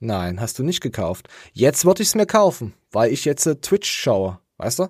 Nein, 0.00 0.40
hast 0.40 0.58
du 0.58 0.62
nicht 0.62 0.80
gekauft. 0.80 1.28
Jetzt 1.52 1.84
würde 1.84 2.02
ich 2.02 2.08
es 2.08 2.14
mir 2.14 2.26
kaufen, 2.26 2.72
weil 2.92 3.12
ich 3.12 3.24
jetzt 3.24 3.46
äh, 3.46 3.56
Twitch 3.56 3.90
schaue, 3.90 4.38
weißt 4.56 4.80
du? 4.80 4.88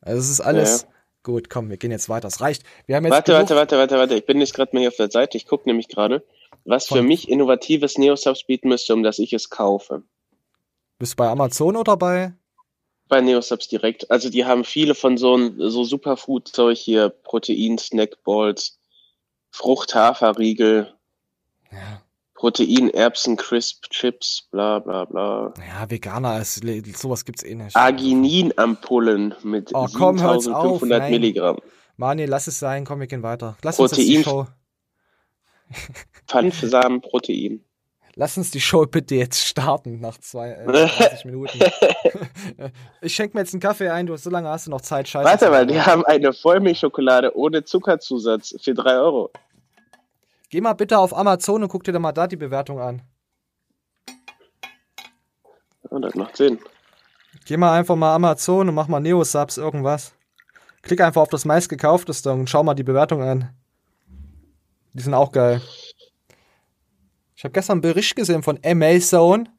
Also 0.00 0.20
es 0.20 0.30
ist 0.30 0.40
alles. 0.40 0.82
Ja. 0.82 0.88
Gut, 1.22 1.50
komm, 1.50 1.70
wir 1.70 1.76
gehen 1.76 1.90
jetzt 1.90 2.08
weiter. 2.08 2.28
Es 2.28 2.40
reicht. 2.40 2.62
Wir 2.86 2.94
haben 2.94 3.04
jetzt 3.04 3.12
warte, 3.12 3.32
warte, 3.32 3.56
warte, 3.56 3.76
warte, 3.76 3.98
warte. 3.98 4.14
Ich 4.14 4.26
bin 4.26 4.38
nicht 4.38 4.54
gerade 4.54 4.70
mal 4.72 4.80
hier 4.80 4.90
auf 4.90 4.96
der 4.96 5.10
Seite. 5.10 5.36
Ich 5.36 5.46
gucke 5.46 5.68
nämlich 5.68 5.88
gerade 5.88 6.22
was 6.66 6.88
für 6.88 7.02
mich 7.02 7.28
innovatives 7.28 7.96
Neosubs 7.96 8.44
bieten 8.44 8.68
müsste, 8.68 8.92
um 8.94 9.02
dass 9.02 9.18
ich 9.18 9.32
es 9.32 9.50
kaufe. 9.50 10.02
Bist 10.98 11.12
du 11.12 11.16
bei 11.16 11.28
Amazon 11.28 11.76
oder 11.76 11.96
bei? 11.96 12.32
Bei 13.08 13.20
Neosubs 13.20 13.68
direkt. 13.68 14.10
Also 14.10 14.30
die 14.30 14.44
haben 14.44 14.64
viele 14.64 14.94
von 14.94 15.16
so, 15.16 15.38
so 15.68 15.84
Superfood-Zeug 15.84 16.76
hier, 16.76 17.08
Protein, 17.08 17.78
Snackballs, 17.78 18.78
Frucht-Haferriegel, 19.50 20.92
ja. 21.70 22.02
Protein, 22.36 22.90
Erbsen, 22.90 23.36
Crisp, 23.36 23.86
Chips, 23.90 24.46
bla 24.50 24.78
bla 24.78 25.06
bla. 25.06 25.54
Ja, 25.58 25.90
Veganer, 25.90 26.40
ist, 26.40 26.62
sowas 26.96 27.24
gibt's 27.24 27.42
eh 27.42 27.54
nicht. 27.54 27.74
Arginin-Ampullen 27.74 29.34
mit 29.42 29.70
Oh, 29.74 29.86
komm, 29.92 30.20
hör's 30.22 30.46
auf, 30.46 30.80
7500 30.80 30.98
nein. 31.00 31.10
Milligramm. 31.10 31.56
Mani, 31.96 32.26
lass 32.26 32.46
es 32.46 32.58
sein, 32.58 32.84
komm, 32.84 33.00
wir 33.00 33.06
gehen 33.06 33.22
weiter. 33.22 33.56
Lass 33.62 33.80
uns 33.80 33.92
Protein. 33.92 34.22
Show. 34.22 34.46
Pfannensamen, 36.28 37.00
Protein. 37.00 37.64
Lass 38.18 38.36
uns 38.38 38.50
die 38.50 38.60
Show 38.60 38.86
bitte 38.86 39.14
jetzt 39.14 39.44
starten 39.44 40.00
nach 40.00 40.18
zwei, 40.18 40.50
äh, 40.50 40.66
30 40.66 41.24
Minuten. 41.24 41.58
ich 43.00 43.14
schenke 43.14 43.36
mir 43.36 43.42
jetzt 43.42 43.54
einen 43.54 43.60
Kaffee 43.60 43.88
ein, 43.88 44.06
du 44.06 44.16
so 44.16 44.30
lange 44.30 44.48
hast 44.48 44.66
du 44.66 44.70
noch 44.70 44.82
Zeit, 44.82 45.08
scheiße. 45.08 45.24
Warte 45.24 45.50
mal, 45.50 45.66
die 45.66 45.80
haben 45.80 46.04
eine 46.04 46.32
Vollmilchschokolade 46.34 47.34
ohne 47.36 47.64
Zuckerzusatz 47.64 48.54
für 48.60 48.74
3 48.74 48.98
Euro. 48.98 49.30
Geh 50.56 50.62
mal 50.62 50.72
bitte 50.72 50.98
auf 50.98 51.14
Amazon 51.14 51.64
und 51.64 51.68
guck 51.68 51.84
dir 51.84 51.92
da 51.92 51.98
mal 51.98 52.12
da 52.12 52.26
die 52.26 52.36
Bewertung 52.36 52.80
an. 52.80 53.02
Ja, 55.90 55.98
das 55.98 56.14
macht 56.14 56.34
Sinn. 56.34 56.58
Geh 57.44 57.58
mal 57.58 57.78
einfach 57.78 57.94
mal 57.94 58.14
Amazon 58.14 58.66
und 58.66 58.74
mach 58.74 58.88
mal 58.88 59.00
Neo-Subs 59.00 59.58
irgendwas. 59.58 60.14
Klick 60.80 61.02
einfach 61.02 61.20
auf 61.20 61.28
das 61.28 61.44
meistgekaufteste 61.44 62.32
und 62.32 62.48
schau 62.48 62.62
mal 62.62 62.72
die 62.72 62.84
Bewertung 62.84 63.20
an. 63.20 63.50
Die 64.94 65.02
sind 65.02 65.12
auch 65.12 65.30
geil. 65.30 65.60
Ich 67.36 67.44
habe 67.44 67.52
gestern 67.52 67.72
einen 67.72 67.80
Bericht 67.82 68.16
gesehen 68.16 68.42
von 68.42 68.58
Amazon. 68.64 69.50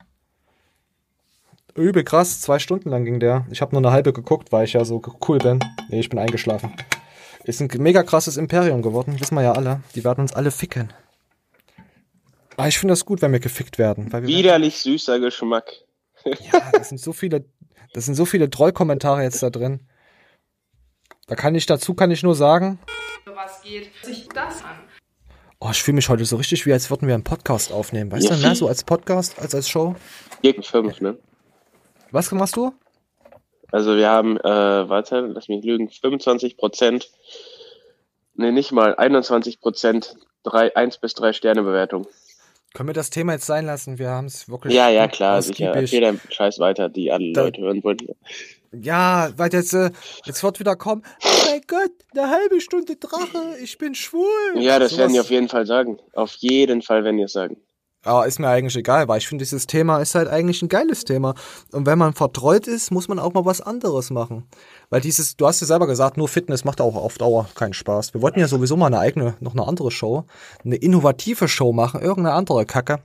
Übel 1.76 2.06
krass, 2.06 2.42
zwei 2.42 2.58
Stunden 2.58 2.90
lang 2.90 3.06
ging 3.06 3.20
der. 3.20 3.46
Ich 3.52 3.62
habe 3.62 3.76
nur 3.76 3.82
eine 3.82 3.92
halbe 3.92 4.14
geguckt, 4.14 4.52
weil 4.52 4.66
ich 4.66 4.74
ja 4.74 4.84
so 4.84 5.00
cool 5.28 5.38
bin. 5.38 5.60
Nee, 5.90 6.00
ich 6.00 6.10
bin 6.10 6.18
eingeschlafen. 6.18 6.74
Ist 7.48 7.62
ein 7.62 7.70
mega 7.82 8.04
krasses 8.04 8.38
Imperium 8.38 8.82
geworden, 8.82 9.20
wissen 9.20 9.36
wir 9.36 9.42
ja 9.42 9.54
alle. 9.54 9.82
Die 9.96 10.04
werden 10.04 10.20
uns 10.22 10.34
alle 10.34 10.52
ficken. 10.52 10.92
Aber 12.58 12.68
ich 12.68 12.78
finde 12.78 12.92
das 12.92 13.06
gut, 13.06 13.22
wenn 13.22 13.32
wir 13.32 13.40
gefickt 13.40 13.78
werden. 13.78 14.12
Weil 14.12 14.24
wir 14.24 14.28
Widerlich 14.30 14.80
süßer 14.80 15.20
Geschmack. 15.20 15.72
ja, 16.26 16.72
das 16.74 16.90
sind 16.90 17.00
so 17.00 17.14
viele, 17.14 17.46
das 17.94 18.06
sind 18.06 18.16
so 18.16 18.26
viele 18.26 18.50
Trollkommentare 18.50 19.24
jetzt 19.24 19.42
da 19.44 19.50
drin. 19.50 19.80
Da 21.28 21.36
kann 21.36 21.56
ich 21.56 21.66
dazu 21.66 21.94
kann 21.94 22.12
ich 22.12 22.22
nur 22.24 22.36
sagen, 22.36 22.80
was 23.26 23.62
geht 23.62 23.92
sich 24.04 24.28
das 24.30 24.64
an? 24.64 24.80
oh, 25.60 25.70
ich 25.72 25.82
fühle 25.84 25.96
mich 25.96 26.10
heute 26.10 26.26
so 26.26 26.36
richtig 26.36 26.66
wie 26.66 26.74
als 26.74 26.90
würden 26.90 27.08
wir 27.08 27.14
einen 27.16 27.24
Podcast 27.24 27.72
aufnehmen. 27.72 28.12
Weißt 28.12 28.30
Ja. 28.30 28.36
du, 28.36 28.42
mehr 28.42 28.56
so 28.56 28.68
als 28.68 28.84
Podcast 28.84 29.40
als 29.40 29.56
als 29.56 29.70
Show. 29.70 29.96
Gegen 30.42 30.64
5, 30.64 31.02
ne? 31.02 31.18
Was 32.12 32.32
machst 32.32 32.56
du? 32.58 32.74
Also 33.72 33.96
wir 33.98 34.10
haben, 34.10 34.38
äh, 34.38 34.44
warte, 34.44 35.20
lass 35.22 35.48
mich 35.50 35.64
lügen, 35.64 35.90
25 35.90 36.58
Prozent, 36.58 37.10
ne, 38.36 38.52
nicht 38.52 38.72
mal, 38.72 38.96
21 38.96 39.60
Prozent, 39.60 40.16
1 40.46 40.98
bis 41.00 41.14
3 41.14 41.34
Sterne 41.34 41.64
Bewertung. 41.64 42.08
Können 42.74 42.90
wir 42.90 42.94
das 42.94 43.10
Thema 43.10 43.34
jetzt 43.34 43.46
sein 43.46 43.66
lassen? 43.66 43.98
Wir 44.00 44.10
haben 44.10 44.28
es 44.28 44.48
wirklich 44.50 44.74
Ja, 44.74 44.90
ja, 44.90 45.08
klar, 45.08 45.42
sicher. 45.42 45.74
Erzähl 45.74 46.02
deinen 46.02 46.22
Scheiß 46.30 46.60
weiter, 46.60 46.88
die 46.90 47.12
alle 47.12 47.34
Da- 47.34 47.44
Leute 47.46 47.62
hören 47.62 47.84
wollen. 47.84 47.98
Ja, 48.72 49.32
weil 49.38 49.52
jetzt 49.54 49.74
äh, 49.74 49.90
jetzt 50.26 50.44
wird 50.44 50.60
wieder 50.60 50.76
kommen. 50.76 51.02
Oh 51.24 51.28
mein 51.50 51.62
Gott, 51.68 51.92
eine 52.16 52.30
halbe 52.30 52.62
Stunde 52.62 52.96
Drache, 52.98 53.56
ich 53.62 53.78
bin 53.78 53.96
schwul. 53.96 54.28
Ja, 54.56 54.78
das 54.80 54.92
Sowas- 54.92 55.00
werden 55.00 55.14
die 55.14 55.20
auf 55.22 55.30
jeden 55.30 55.48
Fall 55.50 55.66
sagen. 55.66 55.98
Auf 56.14 56.34
jeden 56.36 56.82
Fall 56.82 57.04
werden 57.04 57.18
die 57.18 57.24
es 57.24 57.32
sagen. 57.34 57.58
Ja, 58.06 58.24
ist 58.24 58.40
mir 58.40 58.48
eigentlich 58.48 58.76
egal, 58.78 59.08
weil 59.08 59.18
ich 59.18 59.28
finde, 59.28 59.44
dieses 59.44 59.68
Thema 59.68 60.00
ist 60.00 60.16
halt 60.16 60.30
eigentlich 60.30 60.62
ein 60.62 60.70
geiles 60.70 61.04
Thema. 61.04 61.34
Und 61.74 61.86
wenn 61.86 61.98
man 61.98 62.14
vertreut 62.14 62.68
ist, 62.68 62.92
muss 62.92 63.08
man 63.08 63.20
auch 63.20 63.34
mal 63.34 63.44
was 63.44 63.60
anderes 63.60 64.12
machen. 64.12 64.48
Weil 64.90 65.02
dieses, 65.02 65.36
du 65.36 65.46
hast 65.46 65.60
ja 65.60 65.68
selber 65.68 65.88
gesagt, 65.88 66.16
nur 66.16 66.30
Fitness 66.30 66.64
macht 66.64 66.80
auch 66.80 66.96
auf 66.96 67.18
Dauer 67.18 67.50
keinen 67.56 67.74
Spaß. 67.74 68.14
Wir 68.14 68.22
wollten 68.22 68.40
ja 68.40 68.48
sowieso 68.48 68.78
mal 68.78 68.86
eine 68.88 69.00
eigene, 69.00 69.36
noch 69.40 69.54
eine 69.54 69.68
andere 69.68 69.92
Show, 69.92 70.26
eine 70.64 70.76
innovative 70.76 71.48
Show 71.48 71.74
machen, 71.74 72.02
irgendeine 72.02 72.36
andere 72.36 72.66
Kacke. 72.66 73.00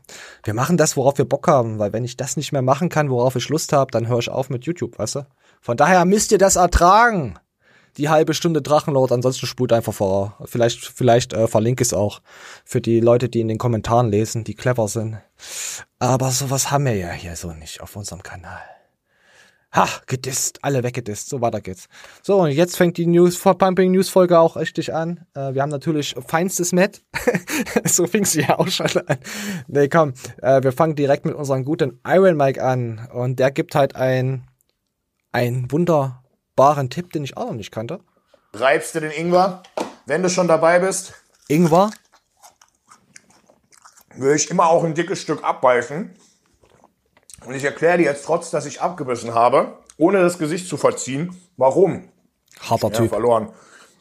Wir 0.44 0.54
machen 0.54 0.76
das, 0.76 0.96
worauf 0.96 1.18
wir 1.18 1.24
Bock 1.24 1.48
haben, 1.48 1.78
weil 1.78 1.92
wenn 1.92 2.04
ich 2.04 2.16
das 2.16 2.36
nicht 2.36 2.52
mehr 2.52 2.62
machen 2.62 2.88
kann, 2.88 3.10
worauf 3.10 3.34
ich 3.34 3.48
Lust 3.48 3.72
habe, 3.72 3.90
dann 3.90 4.06
höre 4.06 4.20
ich 4.20 4.30
auf 4.30 4.50
mit 4.50 4.66
YouTube, 4.66 4.98
weißt 4.98 5.16
du? 5.16 5.26
Von 5.60 5.76
daher 5.76 6.04
müsst 6.04 6.32
ihr 6.32 6.38
das 6.38 6.56
ertragen. 6.56 7.38
Die 7.98 8.08
halbe 8.08 8.32
Stunde 8.34 8.62
Drachenlord, 8.62 9.12
ansonsten 9.12 9.46
spult 9.46 9.72
einfach 9.72 9.92
vor. 9.92 10.38
Vielleicht, 10.44 10.84
vielleicht 10.84 11.34
äh, 11.34 11.46
verlinke 11.46 11.82
ich 11.82 11.88
es 11.88 11.94
auch 11.94 12.20
für 12.64 12.80
die 12.80 13.00
Leute, 13.00 13.28
die 13.28 13.40
in 13.40 13.48
den 13.48 13.58
Kommentaren 13.58 14.10
lesen, 14.10 14.44
die 14.44 14.54
clever 14.54 14.88
sind. 14.88 15.18
Aber 15.98 16.30
sowas 16.30 16.70
haben 16.70 16.86
wir 16.86 16.94
ja 16.94 17.10
hier 17.10 17.36
so 17.36 17.52
nicht 17.52 17.80
auf 17.80 17.96
unserem 17.96 18.22
Kanal. 18.22 18.62
Ha, 19.74 19.88
gedisst, 20.06 20.58
alle 20.60 20.82
weggedisst, 20.82 21.30
so 21.30 21.40
weiter 21.40 21.62
geht's. 21.62 21.86
So, 22.22 22.42
und 22.42 22.50
jetzt 22.50 22.76
fängt 22.76 22.98
die 22.98 23.06
News, 23.06 23.38
Pumping 23.38 23.92
News 23.92 24.10
Folge 24.10 24.38
auch 24.38 24.56
richtig 24.56 24.92
an. 24.92 25.24
Äh, 25.34 25.54
wir 25.54 25.62
haben 25.62 25.70
natürlich 25.70 26.14
feinstes 26.26 26.72
Met. 26.72 27.02
so 27.84 28.06
fing 28.06 28.26
sie 28.26 28.42
ja 28.42 28.58
auch 28.58 28.68
schon 28.68 28.88
an. 29.06 29.16
Nee, 29.68 29.88
komm, 29.88 30.12
äh, 30.42 30.62
wir 30.62 30.72
fangen 30.72 30.94
direkt 30.94 31.24
mit 31.24 31.34
unserem 31.34 31.64
guten 31.64 32.00
Iron 32.06 32.36
Mike 32.36 32.62
an. 32.62 33.08
Und 33.14 33.38
der 33.38 33.50
gibt 33.50 33.74
halt 33.74 33.96
ein, 33.96 34.46
einen 35.30 35.68
wunderbaren 36.56 36.90
Tipp, 36.90 37.12
den 37.12 37.24
ich 37.24 37.36
auch 37.36 37.46
noch 37.46 37.54
nicht 37.54 37.70
kannte. 37.72 38.00
Reibst 38.54 38.94
du 38.94 39.00
den 39.00 39.10
Ingwer. 39.10 39.62
Wenn 40.06 40.22
du 40.22 40.28
schon 40.28 40.48
dabei 40.48 40.78
bist, 40.78 41.14
Ingwer. 41.48 41.90
will 44.14 44.34
ich 44.36 44.50
immer 44.50 44.66
auch 44.66 44.84
ein 44.84 44.94
dickes 44.94 45.22
Stück 45.22 45.42
abbeißen. 45.44 46.14
Und 47.46 47.54
ich 47.54 47.64
erkläre 47.64 47.98
dir 47.98 48.04
jetzt 48.04 48.24
trotz, 48.24 48.50
dass 48.50 48.66
ich 48.66 48.80
abgebissen 48.80 49.34
habe, 49.34 49.78
ohne 49.96 50.20
das 50.20 50.38
Gesicht 50.38 50.68
zu 50.68 50.76
verziehen, 50.76 51.36
warum. 51.56 52.08
Harter 52.60 52.88
Ja, 52.88 52.94
Typ. 52.98 53.08
verloren. 53.10 53.52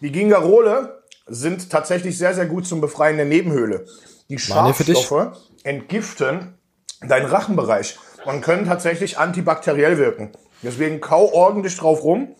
Die 0.01 0.11
Gingerole 0.11 1.03
sind 1.27 1.69
tatsächlich 1.69 2.17
sehr, 2.17 2.33
sehr 2.33 2.45
gut 2.45 2.67
zum 2.67 2.81
Befreien 2.81 3.17
der 3.17 3.25
Nebenhöhle. 3.25 3.85
Die? 4.29 4.37
Schadstoffe 4.37 5.37
entgiften 5.63 6.57
deinen 7.01 7.25
Rachenbereich 7.27 7.97
und 8.25 8.41
können 8.41 8.65
tatsächlich 8.65 9.17
antibakteriell 9.17 9.97
wirken. 9.97 10.31
Deswegen 10.61 10.99
kau 11.01 11.31
ordentlich 11.31 11.77
drauf 11.77 12.03
rum. 12.03 12.35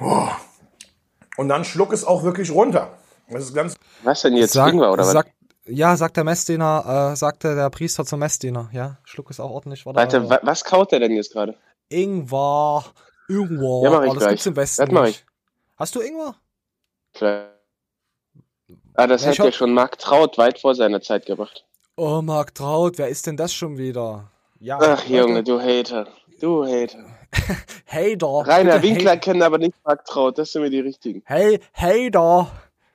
Oh. 0.00 0.28
Und 1.36 1.48
dann 1.48 1.64
schluck 1.64 1.92
es 1.92 2.04
auch 2.04 2.22
wirklich 2.22 2.50
runter. 2.50 2.96
Das 3.28 3.44
ist 3.44 3.54
ganz 3.54 3.76
Was 4.02 4.22
denn 4.22 4.36
jetzt? 4.36 4.52
Sag- 4.52 4.72
Ingwer 4.72 4.92
oder 4.92 5.02
was? 5.02 5.12
sagt, 5.12 5.30
ja, 5.66 5.96
sagt 5.96 6.16
der 6.16 6.24
Messdiener, 6.24 7.10
äh, 7.12 7.16
sagte 7.16 7.54
der 7.54 7.70
Priester 7.70 8.04
zum 8.04 8.20
Messdiener. 8.20 8.68
Ja, 8.72 8.98
schluck 9.04 9.30
es 9.30 9.40
auch 9.40 9.50
ordentlich. 9.50 9.86
Warte, 9.86 9.98
Warte, 9.98 10.28
wa 10.30 10.38
was 10.42 10.64
kaut 10.64 10.92
der 10.92 11.00
denn 11.00 11.12
jetzt 11.12 11.32
gerade? 11.32 11.56
Ingwer. 11.88 12.84
Ingwer. 13.28 13.82
Ja, 13.84 13.90
mach 13.90 14.02
ich 14.02 14.10
oh, 14.10 14.14
das 14.14 14.18
gleich. 14.22 14.30
gibt's 14.30 14.46
im 14.46 14.56
Westen 14.56 14.82
Das 14.86 14.92
mach 14.92 15.04
nicht. 15.04 15.24
Hast 15.76 15.94
du 15.94 16.00
Ingwer? 16.00 16.34
Klar. 17.14 17.48
Ah, 18.94 19.06
das 19.06 19.24
Ja, 19.24 19.32
ich 19.32 19.38
hat 19.40 19.46
ja 19.46 19.52
schon 19.52 19.72
Marc 19.72 19.98
Traut 19.98 20.38
weit 20.38 20.60
vor 20.60 20.74
seiner 20.74 21.00
Zeit 21.00 21.26
gemacht. 21.26 21.64
Oh, 21.96 22.20
Marc 22.22 22.54
Traut, 22.54 22.98
wer 22.98 23.08
ist 23.08 23.26
denn 23.26 23.36
das 23.36 23.52
schon 23.52 23.76
wieder? 23.78 24.30
Ja, 24.60 24.78
Ach, 24.80 25.02
Leute, 25.08 25.12
Junge, 25.12 25.42
du 25.42 25.60
Hater. 25.60 26.06
Du 26.40 26.64
Hater. 26.64 27.04
Hater. 27.86 28.26
Rainer 28.46 28.78
Bitte 28.78 28.82
Winkler 28.82 29.10
Hate- 29.12 29.20
kennen 29.20 29.42
aber 29.42 29.58
nicht 29.58 29.74
Traut. 30.06 30.38
Das 30.38 30.52
sind 30.52 30.62
mir 30.62 30.70
die 30.70 30.80
richtigen. 30.80 31.22
Hey, 31.26 31.60
Hater. 31.72 32.50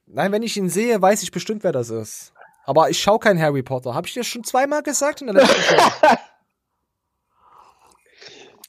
Nein, 0.08 0.32
wenn 0.32 0.44
ich 0.44 0.58
ihn 0.58 0.70
sehe, 0.70 1.02
weiß 1.02 1.22
ich 1.24 1.32
bestimmt, 1.32 1.64
wer 1.64 1.72
das 1.72 1.90
ist. 1.90 2.34
Aber 2.66 2.90
ich 2.90 3.00
schau 3.00 3.18
kein 3.20 3.40
Harry 3.40 3.64
Potter. 3.64 3.94
Hab 3.96 4.06
ich 4.08 4.14
dir 4.14 4.24
schon 4.24 4.44
zweimal 4.44 4.84
gesagt 4.84 5.22
in 5.22 5.28
der 5.28 5.36
letzten 5.36 5.62
Folge? 5.62 6.18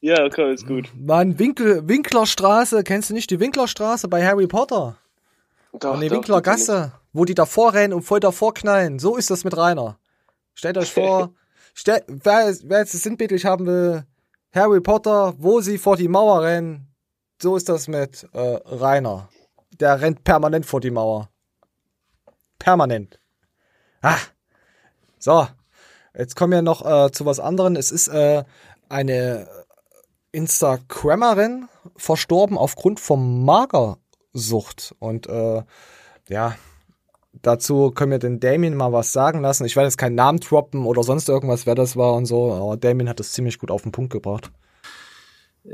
Ja, 0.03 0.25
okay, 0.25 0.55
ist 0.55 0.67
gut. 0.67 0.89
Mann, 0.99 1.39
Winkel, 1.39 1.87
Winklerstraße. 1.87 2.83
Kennst 2.85 3.11
du 3.11 3.15
nicht 3.15 3.31
die 3.31 3.39
Winklerstraße 3.39 4.09
bei 4.09 4.25
Harry 4.27 4.47
Potter? 4.47 4.97
Doch, 5.79 5.93
Und 5.95 6.01
die 6.01 6.09
doch, 6.09 6.15
Winklergasse, 6.17 6.93
wo 7.13 7.27
die 7.27 7.35
davor 7.35 7.75
rennen 7.75 7.93
und 7.93 8.03
voll 8.03 8.19
davor 8.21 8.55
knallen. 8.55 8.99
So 8.99 9.17
ist 9.17 9.29
das 9.31 9.45
mit 9.45 9.55
Rainer. 9.57 9.99
Stellt 10.55 10.79
euch 10.79 10.91
vor, 10.95 11.35
stell, 11.75 12.03
wer, 12.07 12.55
wer 12.65 12.79
jetzt 12.79 12.95
das 12.95 13.03
sinnbildlich 13.03 13.45
haben 13.45 13.67
will, 13.67 14.05
Harry 14.53 14.81
Potter, 14.81 15.35
wo 15.39 15.61
sie 15.61 15.79
vor 15.79 15.97
die 15.97 16.09
Mauer 16.09 16.43
rennen, 16.43 16.93
so 17.41 17.57
ist 17.57 17.69
das 17.69 17.89
mit 17.89 18.29
äh, 18.33 18.59
Rainer. 18.65 19.29
Der 19.79 20.01
rennt 20.01 20.25
permanent 20.25 20.67
vor 20.67 20.81
die 20.81 20.91
Mauer. 20.91 21.31
Permanent. 22.59 23.21
Ah. 24.03 24.19
So, 25.19 25.47
jetzt 26.15 26.35
kommen 26.35 26.53
wir 26.53 26.63
noch 26.63 26.85
äh, 26.85 27.13
zu 27.13 27.27
was 27.27 27.41
anderem. 27.41 27.77
Es 27.77 27.93
ist 27.93 28.09
äh, 28.09 28.45
eine 28.89 29.47
Instagrammerin 30.33 31.69
verstorben 31.97 32.59
aufgrund 32.59 33.01
von 33.01 33.45
Magersucht. 33.45 34.95
Und 34.99 35.29
äh, 35.29 35.63
ja, 36.29 36.57
dazu 37.33 37.91
können 37.91 38.13
wir 38.13 38.19
den 38.19 38.41
Damien 38.41 38.77
mal 38.77 38.93
was 38.93 39.13
sagen 39.13 39.41
lassen. 39.41 39.65
Ich 39.65 39.77
werde 39.77 39.87
jetzt 39.87 39.99
keinen 39.99 40.15
Namen 40.15 40.41
droppen 40.41 40.85
oder 40.85 41.03
sonst 41.03 41.29
irgendwas, 41.29 41.67
wer 41.67 41.75
das 41.75 41.97
war 41.97 42.15
und 42.15 42.27
so, 42.27 42.53
aber 42.53 42.77
Damien 42.77 43.09
hat 43.09 43.21
das 43.21 43.33
ziemlich 43.33 43.59
gut 43.59 43.71
auf 43.71 43.83
den 43.83 43.93
Punkt 43.93 44.13
gebracht. 44.13 44.51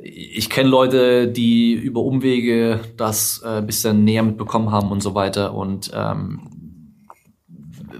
ich 0.02 0.50
kenne 0.50 0.68
Leute, 0.68 1.28
die 1.28 1.72
über 1.72 2.00
Umwege 2.00 2.80
das 2.96 3.42
äh, 3.44 3.58
ein 3.58 3.66
bisschen 3.66 4.04
näher 4.04 4.22
mitbekommen 4.22 4.70
haben 4.70 4.90
und 4.90 5.02
so 5.02 5.14
weiter. 5.14 5.54
Und 5.54 5.90
ähm, 5.94 6.50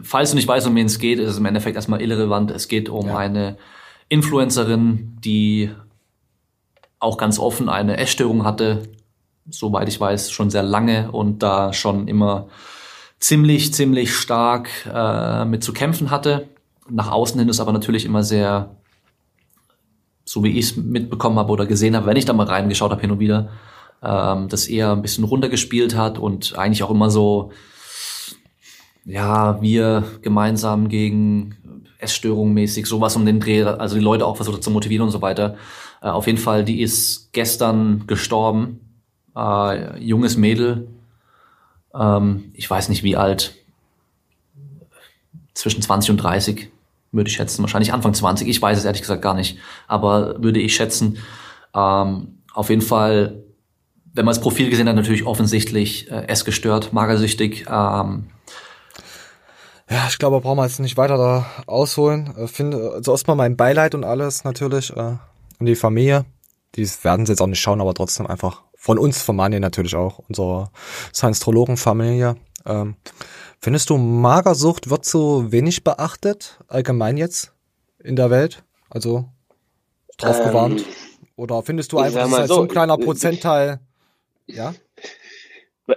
falls 0.03 0.31
du 0.31 0.37
nicht 0.37 0.49
weißt, 0.49 0.67
um 0.67 0.75
wen 0.75 0.87
es 0.87 0.99
geht, 0.99 1.19
ist 1.19 1.31
es 1.31 1.39
im 1.39 1.47
Endeffekt 1.47 1.77
erstmal 1.77 2.03
irrelevant. 2.03 2.51
Es 2.51 2.69
geht 2.69 2.89
um 2.89 3.11
eine 3.11 3.57
Influencerin, 4.09 5.17
die 5.25 5.71
auch 6.99 7.19
ganz 7.19 7.39
offen 7.39 7.69
eine 7.69 7.99
Essstörung 7.99 8.45
hatte, 8.45 8.83
soweit 9.49 9.89
ich 9.89 10.01
weiß, 10.01 10.31
schon 10.31 10.51
sehr 10.51 10.63
lange 10.63 11.13
und 11.13 11.43
da 11.43 11.73
schon 11.73 12.09
immer 12.09 12.49
ziemlich, 13.19 13.73
ziemlich 13.73 14.15
stark 14.15 14.69
äh, 14.93 15.45
mit 15.45 15.63
zu 15.63 15.73
kämpfen 15.73 16.11
hatte. 16.11 16.49
nach 16.89 17.11
außen 17.11 17.39
hin 17.39 17.49
ist 17.49 17.61
aber 17.61 17.73
natürlich 17.73 18.05
immer 18.05 18.23
sehr, 18.23 18.77
so 20.25 20.45
wie 20.45 20.59
ich 20.59 20.67
es 20.67 20.77
mitbekommen 20.77 21.39
habe 21.39 21.53
oder 21.53 21.67
gesehen 21.67 21.97
habe, 21.97 22.07
wenn 22.07 22.17
ich 22.17 22.25
da 22.25 22.33
mal 22.33 22.47
reingeschaut 22.47 22.91
habe 22.91 23.01
hin 23.01 23.11
und 23.11 23.19
wieder, 23.19 23.49
ähm, 24.03 24.49
das 24.49 24.67
eher 24.69 24.93
ein 24.93 25.03
bisschen 25.03 25.25
runtergespielt 25.25 25.97
hat 25.97 26.19
und 26.19 26.57
eigentlich 26.57 26.83
auch 26.83 26.91
immer 26.91 27.11
so, 27.11 27.51
ja, 29.05 29.61
wir 29.63 30.05
gemeinsam 30.23 30.89
gegen 30.89 31.57
Essstörungen 31.99 32.55
mäßig, 32.55 32.87
sowas 32.87 33.17
um 33.17 33.25
den 33.25 33.41
Dreh, 33.41 33.63
also 33.63 33.97
die 33.97 34.03
Leute 34.03 34.27
auch 34.27 34.37
versucht 34.37 34.63
zu 34.63 34.71
motivieren 34.71 35.05
und 35.07 35.13
so 35.13 35.23
weiter. 35.23 35.57
Äh, 36.03 36.09
auf 36.09 36.27
jeden 36.27 36.39
Fall, 36.39 36.65
die 36.65 36.83
ist 36.83 37.33
gestern 37.33 38.07
gestorben. 38.07 39.03
Äh, 39.37 39.99
junges 40.03 40.37
Mädel, 40.37 40.89
ähm, 41.99 42.51
ich 42.55 42.69
weiß 42.69 42.89
nicht 42.89 43.03
wie 43.03 43.17
alt, 43.17 43.55
zwischen 45.55 45.83
20 45.83 46.11
und 46.11 46.17
30 46.19 46.71
würde 47.13 47.31
ich 47.31 47.37
schätzen, 47.37 47.63
wahrscheinlich 47.63 47.93
Anfang 47.93 48.13
20, 48.13 48.47
ich 48.47 48.61
weiß 48.61 48.79
es 48.79 48.85
ehrlich 48.85 49.01
gesagt 49.01 49.23
gar 49.23 49.35
nicht, 49.35 49.59
aber 49.89 50.43
würde 50.43 50.61
ich 50.61 50.77
schätzen. 50.77 51.19
Ähm, 51.75 52.39
auf 52.53 52.69
jeden 52.69 52.83
Fall, 52.83 53.43
wenn 54.13 54.25
man 54.25 54.35
das 54.35 54.41
Profil 54.41 54.71
gesehen 54.71 54.89
hat, 54.89 54.97
natürlich 54.97 55.27
offensichtlich 55.27 56.11
äh, 56.11 56.27
essgestört, 56.27 56.93
magersüchtig. 56.93 57.67
Ähm, 57.71 58.27
ja, 59.89 60.07
ich 60.09 60.19
glaube, 60.19 60.41
brauchen 60.41 60.59
wir 60.59 60.65
jetzt 60.65 60.81
nicht 60.81 60.97
weiter 60.97 61.17
da 61.17 61.47
ausholen. 61.67 62.35
Äh, 62.37 62.49
finde, 62.49 62.93
also 62.95 63.13
erstmal 63.13 63.37
mein 63.37 63.57
Beileid 63.57 63.95
und 63.95 64.05
alles 64.05 64.45
natürlich 64.45 64.95
äh, 64.95 65.17
und 65.59 65.67
die 65.67 65.77
Familie. 65.77 66.25
Die 66.75 66.87
werden 67.03 67.25
sie 67.25 67.33
jetzt 67.33 67.41
auch 67.41 67.47
nicht 67.47 67.61
schauen, 67.61 67.81
aber 67.81 67.95
trotzdem 67.95 68.27
einfach 68.27 68.63
von 68.87 68.99
uns, 68.99 69.21
von 69.21 69.35
Manje 69.35 69.59
natürlich 69.59 69.97
auch, 69.97 70.21
unserer 70.29 70.71
Science-Trologen-Familie. 71.13 72.37
Ähm, 72.65 72.95
Findest 73.61 73.91
du, 73.91 73.97
Magersucht 73.97 74.91
wird 74.91 75.05
so 75.05 75.51
wenig 75.51 75.83
beachtet, 75.83 76.61
allgemein 76.69 77.17
jetzt 77.17 77.53
in 77.99 78.15
der 78.15 78.31
Welt? 78.31 78.63
Also 78.89 79.25
drauf 80.19 80.39
ähm, 80.39 80.45
gewarnt? 80.45 80.85
Oder 81.35 81.65
findest 81.65 81.91
du 81.91 81.99
einfach, 81.99 82.21
das 82.21 82.31
ist 82.31 82.39
halt 82.39 82.49
so, 82.49 82.55
so 82.55 82.63
ein 82.63 82.69
kleiner 82.69 82.97
Prozentteil? 82.97 83.81
Ja? 84.47 84.73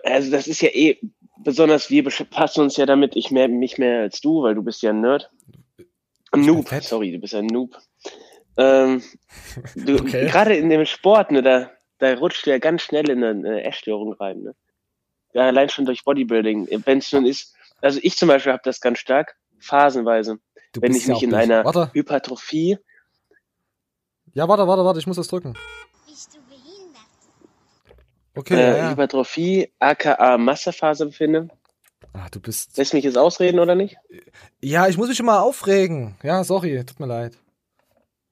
Also 0.03 0.31
das 0.31 0.47
ist 0.47 0.61
ja 0.61 0.69
eh, 0.69 0.99
besonders 1.37 1.91
wir 1.91 2.03
befassen 2.03 2.61
uns 2.61 2.75
ja 2.75 2.87
damit, 2.87 3.15
ich 3.15 3.29
mehr, 3.29 3.47
mich 3.49 3.77
mehr 3.77 3.99
als 3.99 4.19
du, 4.19 4.41
weil 4.41 4.55
du 4.55 4.63
bist 4.63 4.81
ja 4.81 4.89
ein 4.89 5.01
Nerd. 5.01 5.29
Ein 6.31 6.41
Noob, 6.41 6.67
sorry, 6.81 7.11
du 7.11 7.19
bist 7.19 7.35
ein 7.35 7.45
Noob. 7.45 7.77
Ähm, 8.57 9.03
du, 9.75 9.93
okay. 9.99 10.25
Gerade 10.25 10.55
in 10.55 10.71
dem 10.71 10.87
Sport, 10.87 11.29
ne, 11.29 11.43
da, 11.43 11.69
da 11.99 12.13
rutscht 12.15 12.45
du 12.45 12.49
ja 12.49 12.57
ganz 12.57 12.81
schnell 12.81 13.09
in 13.09 13.23
eine 13.23 13.63
Essstörung 13.63 14.13
rein. 14.13 14.41
Ne? 14.41 14.55
Ja, 15.33 15.43
allein 15.43 15.69
schon 15.69 15.85
durch 15.85 16.03
Bodybuilding. 16.03 16.67
Wenn 16.85 16.97
es 16.97 17.11
nun 17.11 17.25
ist, 17.25 17.55
also 17.81 17.99
ich 18.01 18.17
zum 18.17 18.27
Beispiel 18.27 18.51
habe 18.51 18.61
das 18.63 18.81
ganz 18.81 18.99
stark, 18.99 19.35
phasenweise. 19.59 20.39
Du 20.73 20.81
wenn 20.81 20.95
ich 20.95 21.07
mich 21.07 21.23
in 21.23 21.33
einer 21.33 21.63
warte. 21.65 21.91
Hypertrophie. 21.93 22.77
Ja, 24.33 24.47
warte, 24.47 24.67
warte, 24.67 24.85
warte, 24.85 24.99
ich 24.99 25.07
muss 25.07 25.17
das 25.17 25.27
drücken. 25.27 25.55
Bist 26.07 26.35
du 26.35 26.39
behindert? 26.47 27.01
Okay. 28.35 28.55
Äh, 28.55 28.77
ja. 28.77 28.89
Hypertrophie, 28.91 29.71
aka 29.79 30.37
Massephase 30.37 31.05
befinde. 31.05 31.49
Ah, 32.13 32.27
du 32.31 32.39
bist. 32.39 32.77
Lässt 32.77 32.93
mich 32.93 33.03
jetzt 33.03 33.17
ausreden 33.17 33.59
oder 33.59 33.75
nicht? 33.75 33.97
Ja, 34.61 34.87
ich 34.87 34.97
muss 34.97 35.09
mich 35.09 35.19
immer 35.19 35.41
aufregen. 35.41 36.15
Ja, 36.23 36.43
sorry, 36.43 36.83
tut 36.85 36.99
mir 36.99 37.07
leid. 37.07 37.37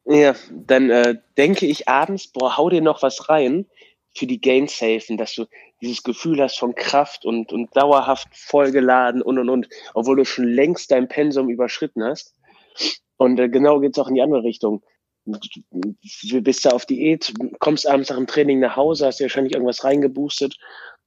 Ja, 0.10 0.36
dann 0.51 0.89
äh, 0.89 1.16
denke 1.38 1.66
ich 1.66 1.89
abends, 1.89 2.28
boah, 2.28 2.55
hau 2.55 2.70
dir 2.70 2.82
noch 2.82 3.01
was 3.01 3.28
rein 3.28 3.66
für 4.16 4.26
die 4.26 4.39
Gainsafen, 4.39 5.18
dass 5.18 5.36
du 5.36 5.45
dieses 5.82 6.01
Gefühl 6.01 6.41
hast 6.41 6.58
von 6.58 6.76
Kraft 6.76 7.26
und, 7.26 7.51
und 7.51 7.76
dauerhaft 7.76 8.30
vollgeladen 8.32 9.22
und 9.22 9.38
und 9.38 9.49
und, 9.49 9.68
obwohl 9.93 10.16
du 10.16 10.26
schon 10.26 10.47
längst 10.47 10.91
dein 10.91 11.10
Pensum 11.10 11.49
überschritten 11.49 12.03
hast. 12.05 12.34
Und 13.18 13.38
äh, 13.38 13.49
genau 13.49 13.82
geht's 13.82 13.99
auch 13.99 14.08
in 14.08 14.16
die 14.16 14.22
andere 14.22 14.43
Richtung. 14.43 14.82
Du 15.26 16.41
bist 16.41 16.64
da 16.66 16.70
auf 16.70 16.86
Diät, 16.86 17.34
kommst 17.60 17.86
abends 17.86 18.10
nach 18.10 18.16
dem 18.16 18.28
Training 18.28 18.60
nach 18.60 18.78
Hause, 18.78 19.08
hast 19.08 19.20
dir 19.20 19.26
wahrscheinlich 19.26 19.53
irgendwas 19.53 19.84
reingeboostet, 19.84 20.55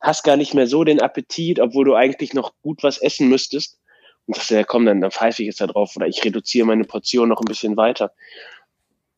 hast 0.03 0.25
gar 0.25 0.37
nicht 0.37 0.53
mehr 0.53 0.67
so 0.67 0.85
den 0.85 1.01
Appetit, 1.01 1.59
obwohl 1.59 1.87
du 1.87 1.95
eigentlich 1.95 2.35
noch 2.35 2.53
gut 2.61 2.83
was 2.83 2.99
essen 2.99 3.31
müsstest. 3.31 3.79
Und 4.27 4.35
sagst 4.37 4.51
ja, 4.51 4.63
komm, 4.63 4.85
dann, 4.85 5.01
dann 5.01 5.11
pfeife 5.11 5.43
ich 5.43 5.47
jetzt 5.47 5.63
da 5.63 5.67
drauf 5.67 5.97
oder 5.97 6.07
ich 6.07 6.23
reduziere 6.23 6.67
meine 6.67 6.85
Portion 6.85 7.31
noch 7.31 7.41
ein 7.41 7.47
bisschen 7.47 7.79
weiter. 7.79 8.13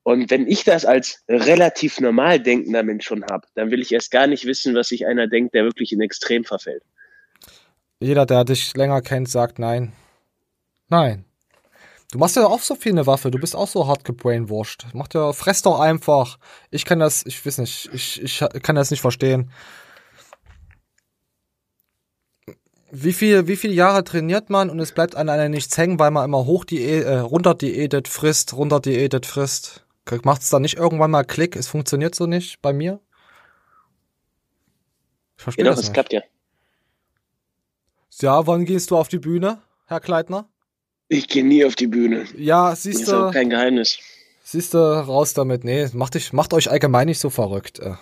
Und 0.04 0.30
wenn 0.30 0.48
ich 0.48 0.64
das 0.64 0.84
als 0.84 1.22
relativ 1.28 2.00
normal 2.00 2.40
denkender 2.40 2.82
Mensch 2.82 3.06
schon 3.06 3.24
habe, 3.24 3.46
dann 3.54 3.70
will 3.70 3.80
ich 3.80 3.92
erst 3.92 4.10
gar 4.10 4.26
nicht 4.26 4.44
wissen, 4.46 4.74
was 4.74 4.88
sich 4.88 5.06
einer 5.06 5.28
denkt, 5.28 5.54
der 5.54 5.64
wirklich 5.64 5.92
in 5.92 6.00
Extrem 6.00 6.44
verfällt. 6.44 6.82
Jeder, 8.00 8.26
der 8.26 8.44
dich 8.44 8.74
länger 8.76 9.00
kennt, 9.00 9.28
sagt 9.28 9.60
nein. 9.60 9.92
Nein. 10.88 11.24
Du 12.10 12.18
machst 12.18 12.36
ja 12.36 12.44
auch 12.44 12.60
so 12.60 12.74
viel 12.74 12.92
eine 12.92 13.06
Waffe, 13.06 13.30
du 13.30 13.38
bist 13.38 13.56
auch 13.56 13.68
so 13.68 13.86
hart 13.86 14.04
gebrainwashed. 14.04 14.86
Mach 14.92 15.08
dir, 15.08 15.32
fress 15.32 15.62
doch 15.62 15.80
einfach. 15.80 16.38
Ich 16.70 16.84
kann 16.84 16.98
das, 16.98 17.24
ich 17.24 17.46
weiß 17.46 17.58
nicht, 17.58 17.88
ich, 17.92 18.22
ich 18.22 18.44
kann 18.62 18.76
das 18.76 18.90
nicht 18.90 19.00
verstehen. 19.00 19.50
Wie 22.90 23.14
viel, 23.14 23.48
wie 23.48 23.56
viele 23.56 23.72
Jahre 23.72 24.04
trainiert 24.04 24.50
man 24.50 24.68
und 24.68 24.78
es 24.80 24.92
bleibt 24.92 25.14
an 25.14 25.30
einer 25.30 25.48
nichts 25.48 25.78
hängen, 25.78 25.98
weil 25.98 26.10
man 26.10 26.26
immer 26.26 26.44
hoch 26.44 26.66
die, 26.66 26.84
äh, 26.84 27.20
runter 27.20 27.54
diätet, 27.54 28.08
frisst, 28.08 28.52
runter 28.52 28.80
diätet, 28.80 29.24
frisst. 29.24 29.86
Macht 30.24 30.42
es 30.42 30.50
da 30.50 30.58
nicht 30.58 30.76
irgendwann 30.76 31.10
mal 31.10 31.24
Klick? 31.24 31.56
Es 31.56 31.68
funktioniert 31.68 32.14
so 32.14 32.26
nicht 32.26 32.60
bei 32.60 32.72
mir? 32.72 33.00
Ich 35.36 35.42
verstehe 35.42 35.64
genau, 35.64 35.76
das 35.76 35.86
es 35.86 35.92
klappt 35.92 36.12
ja. 36.12 36.22
Ja, 38.20 38.46
wann 38.46 38.64
gehst 38.64 38.90
du 38.90 38.96
auf 38.96 39.08
die 39.08 39.18
Bühne, 39.18 39.62
Herr 39.86 40.00
Kleitner? 40.00 40.48
Ich 41.08 41.28
gehe 41.28 41.44
nie 41.44 41.64
auf 41.64 41.74
die 41.74 41.86
Bühne. 41.86 42.26
Ja, 42.36 42.74
siehst 42.76 43.00
du. 43.00 43.02
Ist 43.02 43.12
auch 43.12 43.32
kein 43.32 43.50
Geheimnis. 43.50 43.98
Siehst 44.44 44.74
du, 44.74 44.78
raus 44.78 45.34
damit. 45.34 45.64
Nee, 45.64 45.88
macht, 45.92 46.14
dich, 46.14 46.32
macht 46.32 46.52
euch 46.52 46.70
allgemein 46.70 47.06
nicht 47.06 47.20
so 47.20 47.30
verrückt. 47.30 47.78
Äh, 47.80 47.94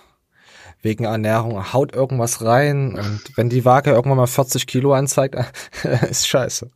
wegen 0.82 1.04
Ernährung. 1.04 1.72
Haut 1.72 1.94
irgendwas 1.94 2.42
rein 2.42 2.96
und 2.96 3.36
wenn 3.36 3.50
die 3.50 3.64
Waage 3.64 3.90
irgendwann 3.90 4.18
mal 4.18 4.26
40 4.26 4.66
Kilo 4.66 4.94
anzeigt, 4.94 5.36
ist 6.10 6.26
scheiße. 6.26 6.70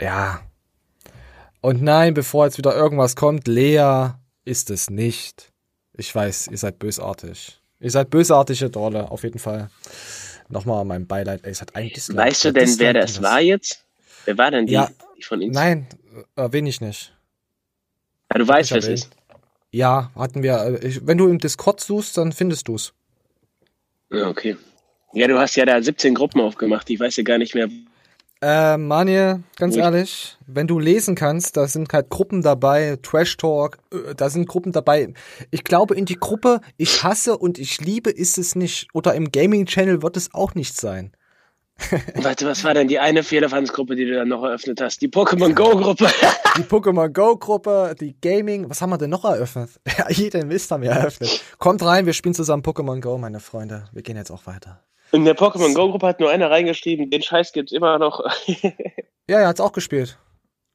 Ja. 0.00 0.40
Und 1.60 1.82
nein, 1.82 2.14
bevor 2.14 2.44
jetzt 2.44 2.58
wieder 2.58 2.74
irgendwas 2.74 3.16
kommt, 3.16 3.48
Lea, 3.48 4.10
ist 4.44 4.70
es 4.70 4.90
nicht. 4.90 5.52
Ich 5.96 6.14
weiß, 6.14 6.48
ihr 6.48 6.58
seid 6.58 6.78
bösartig. 6.78 7.60
Ihr 7.80 7.90
seid 7.90 8.10
bösartige 8.10 8.70
Drolle, 8.70 9.10
auf 9.10 9.22
jeden 9.22 9.38
Fall. 9.38 9.70
Nochmal 10.48 10.84
mein 10.84 11.06
Beileid. 11.06 11.44
Ey, 11.44 11.50
es 11.50 11.60
hat 11.60 11.74
ein 11.74 11.88
Dislike. 11.88 12.18
Weißt 12.18 12.44
du 12.44 12.52
denn, 12.52 12.64
Dislike 12.64 12.84
wer 12.84 12.94
das 12.94 13.22
war 13.22 13.40
jetzt? 13.40 13.84
Wer 14.24 14.38
war 14.38 14.50
denn 14.50 14.66
die, 14.66 14.72
ja, 14.72 14.90
die 15.16 15.22
von 15.22 15.40
Ihnen? 15.40 15.52
Nein, 15.52 15.86
erwähne 16.36 16.68
ich 16.68 16.80
nicht. 16.80 17.12
Ja, 18.32 18.38
du 18.38 18.48
weißt, 18.48 18.70
wer 18.72 18.78
es 18.78 18.88
ist. 18.88 19.10
Ja, 19.70 20.10
hatten 20.14 20.42
wir. 20.42 20.80
Äh, 20.82 20.86
ich, 20.86 21.06
wenn 21.06 21.18
du 21.18 21.28
im 21.28 21.38
Discord 21.38 21.80
suchst, 21.80 22.16
dann 22.16 22.32
findest 22.32 22.68
du 22.68 22.76
es. 22.76 22.92
Ja, 24.10 24.28
okay. 24.28 24.56
Ja, 25.12 25.28
du 25.28 25.38
hast 25.38 25.56
ja 25.56 25.64
da 25.64 25.80
17 25.80 26.14
Gruppen 26.14 26.40
aufgemacht. 26.40 26.90
Ich 26.90 27.00
weiß 27.00 27.16
ja 27.16 27.22
gar 27.22 27.38
nicht 27.38 27.54
mehr, 27.54 27.68
äh, 28.40 28.76
Manje, 28.76 29.42
ganz 29.56 29.76
ehrlich, 29.76 30.36
wenn 30.46 30.66
du 30.66 30.78
lesen 30.78 31.14
kannst, 31.14 31.56
da 31.56 31.66
sind 31.66 31.92
halt 31.92 32.10
Gruppen 32.10 32.42
dabei, 32.42 32.98
Trash 33.02 33.36
Talk, 33.36 33.78
äh, 33.92 34.14
da 34.14 34.28
sind 34.28 34.46
Gruppen 34.46 34.72
dabei. 34.72 35.14
Ich 35.50 35.64
glaube, 35.64 35.94
in 35.94 36.04
die 36.04 36.18
Gruppe 36.18 36.60
Ich 36.76 37.02
hasse 37.02 37.38
und 37.38 37.58
ich 37.58 37.80
liebe 37.80 38.10
ist 38.10 38.38
es 38.38 38.54
nicht. 38.54 38.88
Oder 38.92 39.14
im 39.14 39.32
Gaming 39.32 39.66
Channel 39.66 40.02
wird 40.02 40.16
es 40.16 40.34
auch 40.34 40.54
nicht 40.54 40.76
sein. 40.76 41.12
Warte, 42.14 42.46
was 42.46 42.62
war 42.62 42.74
denn 42.74 42.86
die 42.86 42.98
eine 42.98 43.22
Fehlerfansgruppe, 43.22 43.96
die 43.96 44.04
du 44.04 44.14
dann 44.14 44.28
noch 44.28 44.44
eröffnet 44.44 44.80
hast? 44.80 45.02
Die 45.02 45.08
Pokémon 45.08 45.54
Go 45.54 45.70
Gruppe. 45.70 46.06
die 46.56 46.62
Pokémon 46.62 47.08
Go 47.08 47.36
Gruppe, 47.36 47.96
die 47.98 48.14
Gaming, 48.20 48.70
was 48.70 48.80
haben 48.80 48.90
wir 48.90 48.98
denn 48.98 49.10
noch 49.10 49.24
eröffnet? 49.24 49.70
Ja, 49.98 50.10
jeden 50.10 50.48
Mist 50.48 50.70
haben 50.70 50.82
wir 50.82 50.90
eröffnet. 50.90 51.42
Kommt 51.58 51.82
rein, 51.84 52.06
wir 52.06 52.12
spielen 52.12 52.34
zusammen 52.34 52.62
Pokémon 52.62 53.00
Go, 53.00 53.18
meine 53.18 53.40
Freunde. 53.40 53.84
Wir 53.92 54.02
gehen 54.02 54.16
jetzt 54.16 54.30
auch 54.30 54.46
weiter. 54.46 54.82
In 55.14 55.24
der 55.24 55.36
Pokémon 55.36 55.72
Go-Gruppe 55.74 56.08
hat 56.08 56.18
nur 56.18 56.28
einer 56.30 56.50
reingeschrieben, 56.50 57.08
den 57.08 57.22
Scheiß 57.22 57.52
gibt's 57.52 57.70
immer 57.70 58.00
noch. 58.00 58.20
ja, 59.28 59.38
er 59.38 59.46
hat's 59.46 59.60
auch 59.60 59.70
gespielt. 59.70 60.18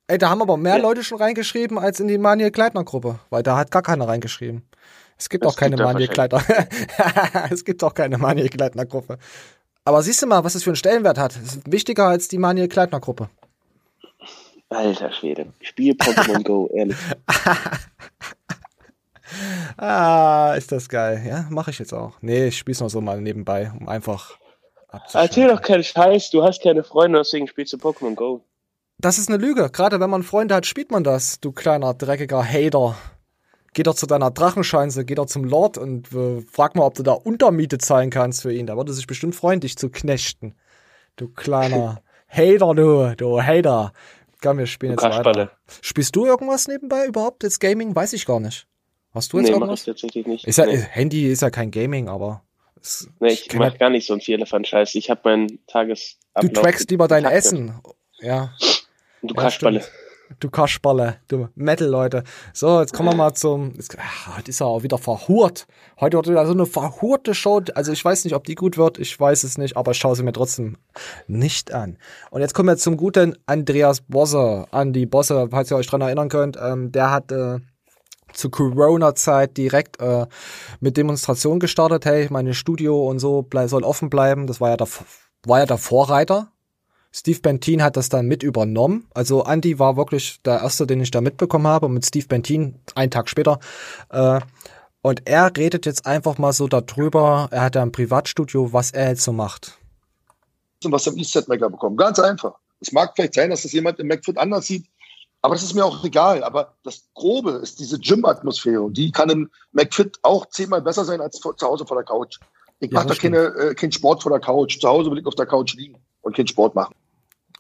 Ey, 0.08 0.18
da 0.18 0.30
haben 0.30 0.42
aber 0.42 0.56
mehr 0.56 0.78
ja. 0.78 0.82
Leute 0.82 1.04
schon 1.04 1.18
reingeschrieben 1.18 1.78
als 1.78 2.00
in 2.00 2.08
die 2.08 2.18
Manuel 2.18 2.50
Kleitner-Gruppe, 2.50 3.20
weil 3.30 3.44
da 3.44 3.58
hat 3.58 3.70
gar 3.70 3.82
keiner 3.82 4.08
reingeschrieben. 4.08 4.64
Es 5.18 5.28
gibt 5.28 5.44
das 5.44 5.54
auch 5.54 5.58
keine 5.58 5.76
Manuel 5.76 6.08
Kleitner. 6.08 6.42
es 7.52 7.66
gibt 7.66 7.84
auch 7.84 7.94
keine 7.94 8.18
Manuel 8.18 8.48
Kleitner-Gruppe. 8.48 9.18
Aber 9.84 10.02
siehst 10.02 10.22
du 10.22 10.28
mal, 10.28 10.46
was 10.46 10.56
es 10.56 10.64
für 10.64 10.70
einen 10.70 10.78
Stellenwert 10.78 11.18
hat. 11.18 11.36
Es 11.36 11.58
ist 11.58 11.72
wichtiger 11.72 12.08
als 12.08 12.30
die 12.30 12.38
Manuel 12.38 12.70
Kleitner-Gruppe. 12.70 13.30
Alter 14.70 15.12
Schwede. 15.12 15.48
Spiel 15.62 15.96
Pokémon 15.96 16.44
Go, 16.46 16.70
ehrlich. 16.74 16.96
ah, 19.78 20.54
ist 20.58 20.72
das 20.72 20.90
geil. 20.90 21.24
Ja, 21.28 21.46
mache 21.50 21.72
ich 21.72 21.80
jetzt 21.80 21.94
auch. 21.94 22.18
Nee, 22.22 22.48
ich 22.48 22.58
spiel's 22.58 22.80
noch 22.80 22.90
so 22.90 23.02
mal 23.02 23.22
nebenbei, 23.22 23.72
um 23.80 23.88
einfach 23.88 24.38
Erzähl 25.14 25.48
doch 25.48 25.62
keinen 25.62 25.84
Scheiß, 25.84 26.32
du 26.32 26.44
hast 26.44 26.64
keine 26.64 26.84
Freunde, 26.84 27.20
deswegen 27.20 27.48
spielst 27.48 27.74
du 27.74 27.78
Pokémon 27.78 28.16
Go. 28.16 28.42
Das 28.98 29.18
ist 29.18 29.30
eine 29.30 29.38
Lüge. 29.38 29.70
Gerade 29.70 30.00
wenn 30.00 30.10
man 30.10 30.24
Freunde 30.24 30.56
hat, 30.56 30.66
spielt 30.66 30.92
man 30.92 31.04
das, 31.04 31.40
du 31.40 31.52
kleiner, 31.52 31.94
dreckiger 31.94 32.44
Hater. 32.44 32.96
Geh 33.74 33.84
doch 33.84 33.94
zu 33.94 34.08
deiner 34.08 34.32
Drachenscheinse, 34.32 35.06
geh 35.06 35.16
doch 35.16 35.28
zum 35.28 35.44
Lord 35.44 35.78
und 35.78 36.12
äh, 36.12 36.42
frag 36.42 36.76
mal, 36.76 36.86
ob 36.86 36.96
du 36.96 37.04
da 37.04 37.14
Untermiete 37.14 37.78
zahlen 37.78 38.10
kannst 38.10 38.42
für 38.42 38.52
ihn. 38.52 38.66
Da 38.66 38.76
würde 38.76 38.92
sich 38.94 39.06
bestimmt 39.06 39.36
freuen, 39.36 39.60
dich 39.60 39.78
zu 39.78 39.90
knechten. 39.90 40.56
Du 41.16 41.30
kleiner 41.30 42.02
Hater, 42.28 42.74
du, 42.74 43.16
du 43.16 43.42
Hater. 43.42 43.94
Komm, 44.42 44.58
wir 44.58 44.66
spielen 44.66 44.94
jetzt 44.94 45.04
weiter. 45.04 45.52
Spielst 45.82 46.16
du 46.16 46.26
irgendwas 46.26 46.68
nebenbei 46.68 47.06
überhaupt? 47.06 47.44
Jetzt 47.44 47.60
Gaming? 47.60 47.96
Weiß 47.96 48.14
ich 48.14 48.26
gar 48.26 48.40
nicht. 48.40 48.69
Hast 49.20 49.34
du 49.34 49.40
jetzt 49.40 49.48
nee, 49.48 49.54
irgendwas? 49.54 49.82
ich 49.82 49.86
tatsächlich 49.86 50.26
nicht. 50.26 50.48
Ist 50.48 50.58
ja, 50.58 50.66
nee. 50.66 50.78
Handy 50.78 51.30
ist 51.30 51.42
ja 51.42 51.50
kein 51.50 51.72
Gaming, 51.72 52.08
aber. 52.08 52.42
Es, 52.82 53.10
nee, 53.20 53.34
ich 53.34 53.50
kenn 53.50 53.60
mach 53.60 53.74
ja- 53.74 53.78
gar 53.78 53.90
nicht 53.90 54.08
so 54.08 54.14
ein 54.14 54.22
Vierelefant-Scheiß. 54.22 54.96
Ich 54.96 55.10
habe 55.10 55.20
meinen 55.26 55.60
Tages. 55.68 56.16
Du 56.40 56.48
trackst 56.48 56.90
lieber 56.90 57.10
dein 57.10 57.26
Essen. 57.26 57.74
Ja. 58.22 58.54
Du 59.22 59.36
Ja, 59.36 59.42
Kasperle. 59.42 59.84
Du 60.40 60.50
Kasperle, 60.50 61.18
du 61.28 61.50
Metal-Leute. 61.56 62.24
So, 62.54 62.80
jetzt 62.80 62.94
kommen 62.94 63.10
wir 63.10 63.16
mal 63.16 63.34
zum. 63.34 63.74
Jetzt, 63.76 63.98
ach, 64.00 64.38
heute 64.38 64.52
ist 64.52 64.62
er 64.62 64.68
auch 64.68 64.84
wieder 64.84 64.98
verhurt. 64.98 65.68
Heute 66.00 66.16
wird 66.16 66.30
wieder 66.30 66.46
so 66.46 66.54
eine 66.54 66.66
verhurte 66.66 67.36
Show. 67.36 67.62
Also 67.76 67.92
ich 67.92 68.06
weiß 68.06 68.24
nicht, 68.24 68.36
ob 68.36 68.46
die 68.46 68.56
gut 68.56 68.78
wird. 68.78 69.00
Ich 69.00 69.20
weiß 69.20 69.44
es 69.44 69.58
nicht, 69.58 69.76
aber 69.76 69.92
ich 69.92 69.98
schaue 69.98 70.16
sie 70.16 70.24
mir 70.24 70.32
trotzdem 70.32 70.78
nicht 71.28 71.74
an. 71.74 71.98
Und 72.32 72.40
jetzt 72.40 72.54
kommen 72.54 72.70
wir 72.70 72.78
zum 72.78 72.96
guten 72.96 73.38
Andreas 73.48 74.00
Bosse. 74.00 74.66
Andi 74.72 75.06
Bosse, 75.06 75.50
falls 75.52 75.72
ihr 75.72 75.76
euch 75.76 75.88
dran 75.88 76.00
erinnern 76.00 76.30
könnt. 76.30 76.58
Ähm, 76.62 76.94
der 76.94 77.12
hat 77.12 77.34
äh, 77.34 77.58
zu 78.34 78.50
Corona-Zeit 78.50 79.58
direkt 79.58 80.00
äh, 80.00 80.26
mit 80.80 80.98
Demonstrationen 80.98 81.60
gestartet. 81.60 82.06
Hey, 82.06 82.28
meine 82.30 82.54
Studio 82.54 83.08
und 83.08 83.20
so 83.20 83.48
soll 83.66 83.84
offen 83.84 84.10
bleiben. 84.10 84.48
Das 84.48 84.62
war 84.62 84.70
ja 84.70 84.78
der, 84.78 84.88
war 85.44 85.60
ja 85.60 85.66
der 85.66 85.78
Vorreiter. 85.78 86.52
Steve 87.12 87.40
Bentin 87.40 87.82
hat 87.82 87.98
das 87.98 88.10
dann 88.10 88.28
mit 88.28 88.44
übernommen. 88.44 89.08
Also 89.14 89.44
Andy 89.44 89.80
war 89.80 89.98
wirklich 89.98 90.42
der 90.44 90.62
erste, 90.62 90.86
den 90.86 91.02
ich 91.02 91.12
da 91.12 91.22
mitbekommen 91.22 91.68
habe. 91.68 91.88
Und 91.88 91.94
mit 91.94 92.06
Steve 92.06 92.28
Bentin 92.28 92.80
einen 92.96 93.12
Tag 93.12 93.30
später. 93.30 93.60
Äh, 94.10 94.40
und 95.02 95.28
er 95.28 95.52
redet 95.56 95.86
jetzt 95.86 96.06
einfach 96.06 96.38
mal 96.38 96.54
so 96.54 96.68
darüber. 96.68 97.48
Er 97.52 97.62
hat 97.62 97.76
ja 97.76 97.82
ein 97.82 97.92
Privatstudio, 97.92 98.74
was 98.74 98.92
er 98.92 99.10
jetzt 99.10 99.24
so 99.24 99.32
macht. 99.32 99.78
und 100.84 100.92
was 100.92 101.08
am 101.08 101.18
Eastset-Maker 101.18 101.70
bekommen. 101.70 101.98
Ganz 101.98 102.20
einfach. 102.20 102.56
Es 102.80 102.92
mag 102.92 103.14
vielleicht 103.16 103.34
sein, 103.34 103.50
dass 103.50 103.64
das 103.64 103.72
jemand 103.74 104.00
im 104.00 104.08
McFit 104.08 104.38
anders 104.38 104.68
sieht, 104.68 104.86
aber 105.42 105.56
das 105.56 105.64
ist 105.64 105.74
mir 105.74 105.86
auch 105.86 106.04
egal. 106.04 106.44
Aber 106.44 106.76
das 106.84 107.10
Grobe 107.14 107.52
ist 107.52 107.80
diese 107.80 108.00
Gym-Atmosphäre 108.00 108.82
und 108.82 108.98
die 108.98 109.12
kann 109.12 109.30
im 109.30 109.50
McFit 109.72 110.18
auch 110.22 110.48
zehnmal 110.48 110.82
besser 110.82 111.06
sein 111.06 111.22
als 111.22 111.40
zu 111.40 111.54
Hause 111.62 111.86
vor 111.86 111.98
der 111.98 112.06
Couch. 112.06 112.40
Ich 112.80 112.92
Ja, 112.92 112.96
mache 112.96 113.06
da 113.06 113.08
das 113.10 113.18
stimmt. 113.18 113.36
keine, 113.36 113.48
äh, 113.72 113.76
keinen 113.76 113.92
Sport 113.92 114.24
vor 114.24 114.32
der 114.32 114.40
Couch. 114.42 114.80
Zu 114.80 114.88
Hause 114.88 115.12
will 115.12 115.20
ich 115.20 115.26
auf 115.26 115.36
der 115.36 115.46
Couch 115.46 115.74
liegen 115.76 115.98
und 116.22 116.36
keinen 116.36 116.48
Sport 116.48 116.76
machen. 116.76 116.96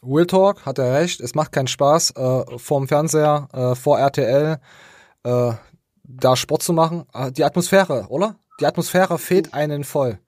Real 0.02 0.26
Talk, 0.26 0.66
hat 0.66 0.78
er 0.80 0.94
recht. 0.94 1.20
Es 1.20 1.36
macht 1.36 1.52
keinen 1.52 1.68
Spaß, 1.68 2.12
äh, 2.16 2.58
vorm 2.58 2.88
Fernseher, 2.88 3.50
äh, 3.54 3.76
vor 3.76 4.00
RTL, 4.00 4.60
äh, 5.24 5.52
da 6.04 6.36
Sport 6.36 6.64
zu 6.64 6.72
machen. 6.74 7.06
Äh, 7.14 7.32
die 7.32 7.44
Atmosphäre, 7.44 8.06
oder? 8.10 8.36
Die 8.62 8.66
Atmosphäre 8.66 9.18
fehlt 9.20 9.54
einen 9.54 9.84
voll. 9.84 10.20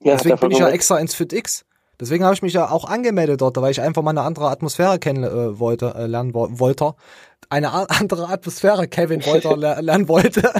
Ja, 0.00 0.16
Deswegen 0.16 0.38
bin 0.38 0.50
ich 0.52 0.58
ja 0.58 0.68
extra 0.68 0.98
ins 0.98 1.14
FitX. 1.14 1.64
Deswegen 2.02 2.24
habe 2.24 2.34
ich 2.34 2.42
mich 2.42 2.54
ja 2.54 2.68
auch 2.68 2.84
angemeldet 2.84 3.42
dort, 3.42 3.56
weil 3.58 3.70
ich 3.70 3.80
einfach 3.80 4.02
mal 4.02 4.10
eine 4.10 4.22
andere 4.22 4.48
Atmosphäre 4.48 4.98
kennen 4.98 5.22
äh, 5.22 5.60
wollte, 5.60 5.94
äh, 5.94 6.06
lernen 6.06 6.34
wo 6.34 6.48
wollte. 6.58 6.96
Eine 7.48 7.72
andere 7.90 8.26
Atmosphäre 8.26 8.88
Kevin 8.88 9.24
Wolter 9.24 9.56
ler 9.56 9.80
lernen 9.80 10.08
wollte. 10.08 10.52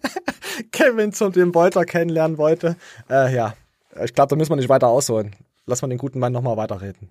Kevin 0.72 1.12
zu 1.12 1.28
dem 1.28 1.54
Wolter 1.54 1.84
kennenlernen 1.84 2.38
wollte. 2.38 2.76
Äh, 3.10 3.34
ja, 3.34 3.52
ich 4.02 4.14
glaube, 4.14 4.30
da 4.30 4.36
müssen 4.36 4.48
wir 4.48 4.56
nicht 4.56 4.70
weiter 4.70 4.88
ausholen. 4.88 5.36
Lass 5.66 5.82
mal 5.82 5.88
den 5.88 5.98
guten 5.98 6.18
Mann 6.18 6.32
nochmal 6.32 6.56
weiterreden. 6.56 7.10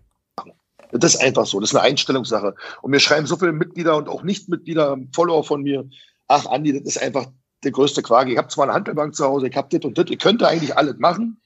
Das 0.91 1.13
ist 1.13 1.21
einfach 1.21 1.45
so. 1.45 1.59
Das 1.59 1.69
ist 1.69 1.75
eine 1.75 1.85
Einstellungssache. 1.85 2.55
Und 2.81 2.89
mir 2.89 2.99
schreiben 2.99 3.27
so 3.27 3.37
viele 3.37 3.51
Mitglieder 3.51 3.95
und 3.95 4.09
auch 4.09 4.23
Nicht-Mitglieder, 4.23 4.97
Follower 5.13 5.43
von 5.43 5.61
mir, 5.61 5.87
ach 6.27 6.47
Andi, 6.47 6.73
das 6.73 6.95
ist 6.95 7.03
einfach 7.03 7.27
der 7.63 7.69
größte 7.69 8.01
Quark. 8.01 8.27
Ich 8.27 8.39
habe 8.39 8.47
zwar 8.47 8.63
eine 8.63 8.73
Handelbank 8.73 9.13
zu 9.13 9.23
Hause, 9.23 9.49
ich 9.49 9.55
habe 9.55 9.67
das 9.69 9.85
und 9.85 9.99
das. 9.99 10.05
Ich 10.09 10.17
könnte 10.17 10.47
eigentlich 10.47 10.75
alles 10.75 10.97
machen, 10.97 11.39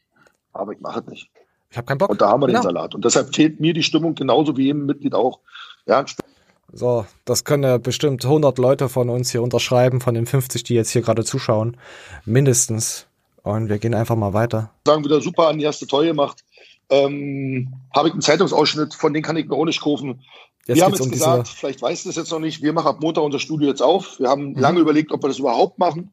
aber 0.54 0.72
ich 0.72 0.80
mache 0.80 1.02
es 1.02 1.08
nicht. 1.08 1.30
Ich 1.76 1.78
habe 1.78 1.88
keinen 1.88 1.98
Bock. 1.98 2.10
Und 2.10 2.22
da 2.22 2.30
haben 2.30 2.42
wir 2.42 2.48
Genau. 2.48 2.60
den 2.62 2.64
Salat. 2.64 2.96
Und 2.96 3.04
deshalb 3.04 3.36
fehlt 3.36 3.60
mir 3.60 3.74
die 3.74 3.84
Stimmung 3.84 4.16
genauso 4.16 4.56
wie 4.56 4.64
jedem 4.68 4.86
Mitglied 4.86 5.14
auch. 5.14 5.40
Ja, 5.86 6.06
So, 6.72 7.06
das 7.26 7.44
können 7.44 7.64
ja 7.64 7.78
bestimmt 7.80 8.24
100 8.24 8.58
Leute 8.60 8.88
von 8.88 9.10
uns 9.10 9.30
hier 9.32 9.42
unterschreiben, 9.44 10.00
von 10.00 10.14
den 10.16 10.26
50, 10.26 10.64
die 10.64 10.74
jetzt 10.74 10.92
hier 10.92 11.02
gerade 11.02 11.26
zuschauen. 11.26 11.76
Mindestens. 12.24 13.08
Und 13.44 13.68
wir 13.68 13.78
gehen 13.78 13.94
einfach 13.94 14.16
mal 14.16 14.32
weiter. 14.32 14.72
sagen 14.88 15.04
wieder 15.04 15.20
super 15.20 15.50
an, 15.50 15.58
die 15.58 15.66
du 15.66 15.86
toll 15.86 16.06
gemacht. 16.06 16.46
Ähm, 16.90 17.74
habe 17.94 18.08
ich 18.08 18.14
einen 18.14 18.22
Zeitungsausschnitt, 18.22 18.94
von 18.94 19.14
dem 19.14 19.22
kann 19.22 19.36
ich 19.36 19.46
mir 19.50 19.56
auch 19.58 19.66
nicht 19.66 19.82
kaufen. 19.82 20.22
Jetzt 20.68 20.78
wir 20.78 20.86
haben 20.86 20.94
jetzt 20.94 21.02
um 21.02 21.12
gesagt, 21.12 21.48
diese- 21.48 21.58
vielleicht 21.58 21.82
weißt 21.82 22.06
du 22.06 22.10
es 22.10 22.16
jetzt 22.16 22.32
noch 22.32 22.40
nicht, 22.40 22.62
wir 22.64 22.72
machen 22.72 22.88
ab 22.88 23.02
Montag 23.02 23.24
unser 23.26 23.40
Studio 23.40 23.68
jetzt 23.68 23.82
auf. 23.82 24.18
Wir 24.18 24.30
haben 24.30 24.52
Mhm. 24.54 24.60
lange 24.60 24.80
überlegt, 24.80 25.12
ob 25.12 25.22
wir 25.24 25.28
das 25.28 25.40
überhaupt 25.40 25.78
machen. 25.78 26.12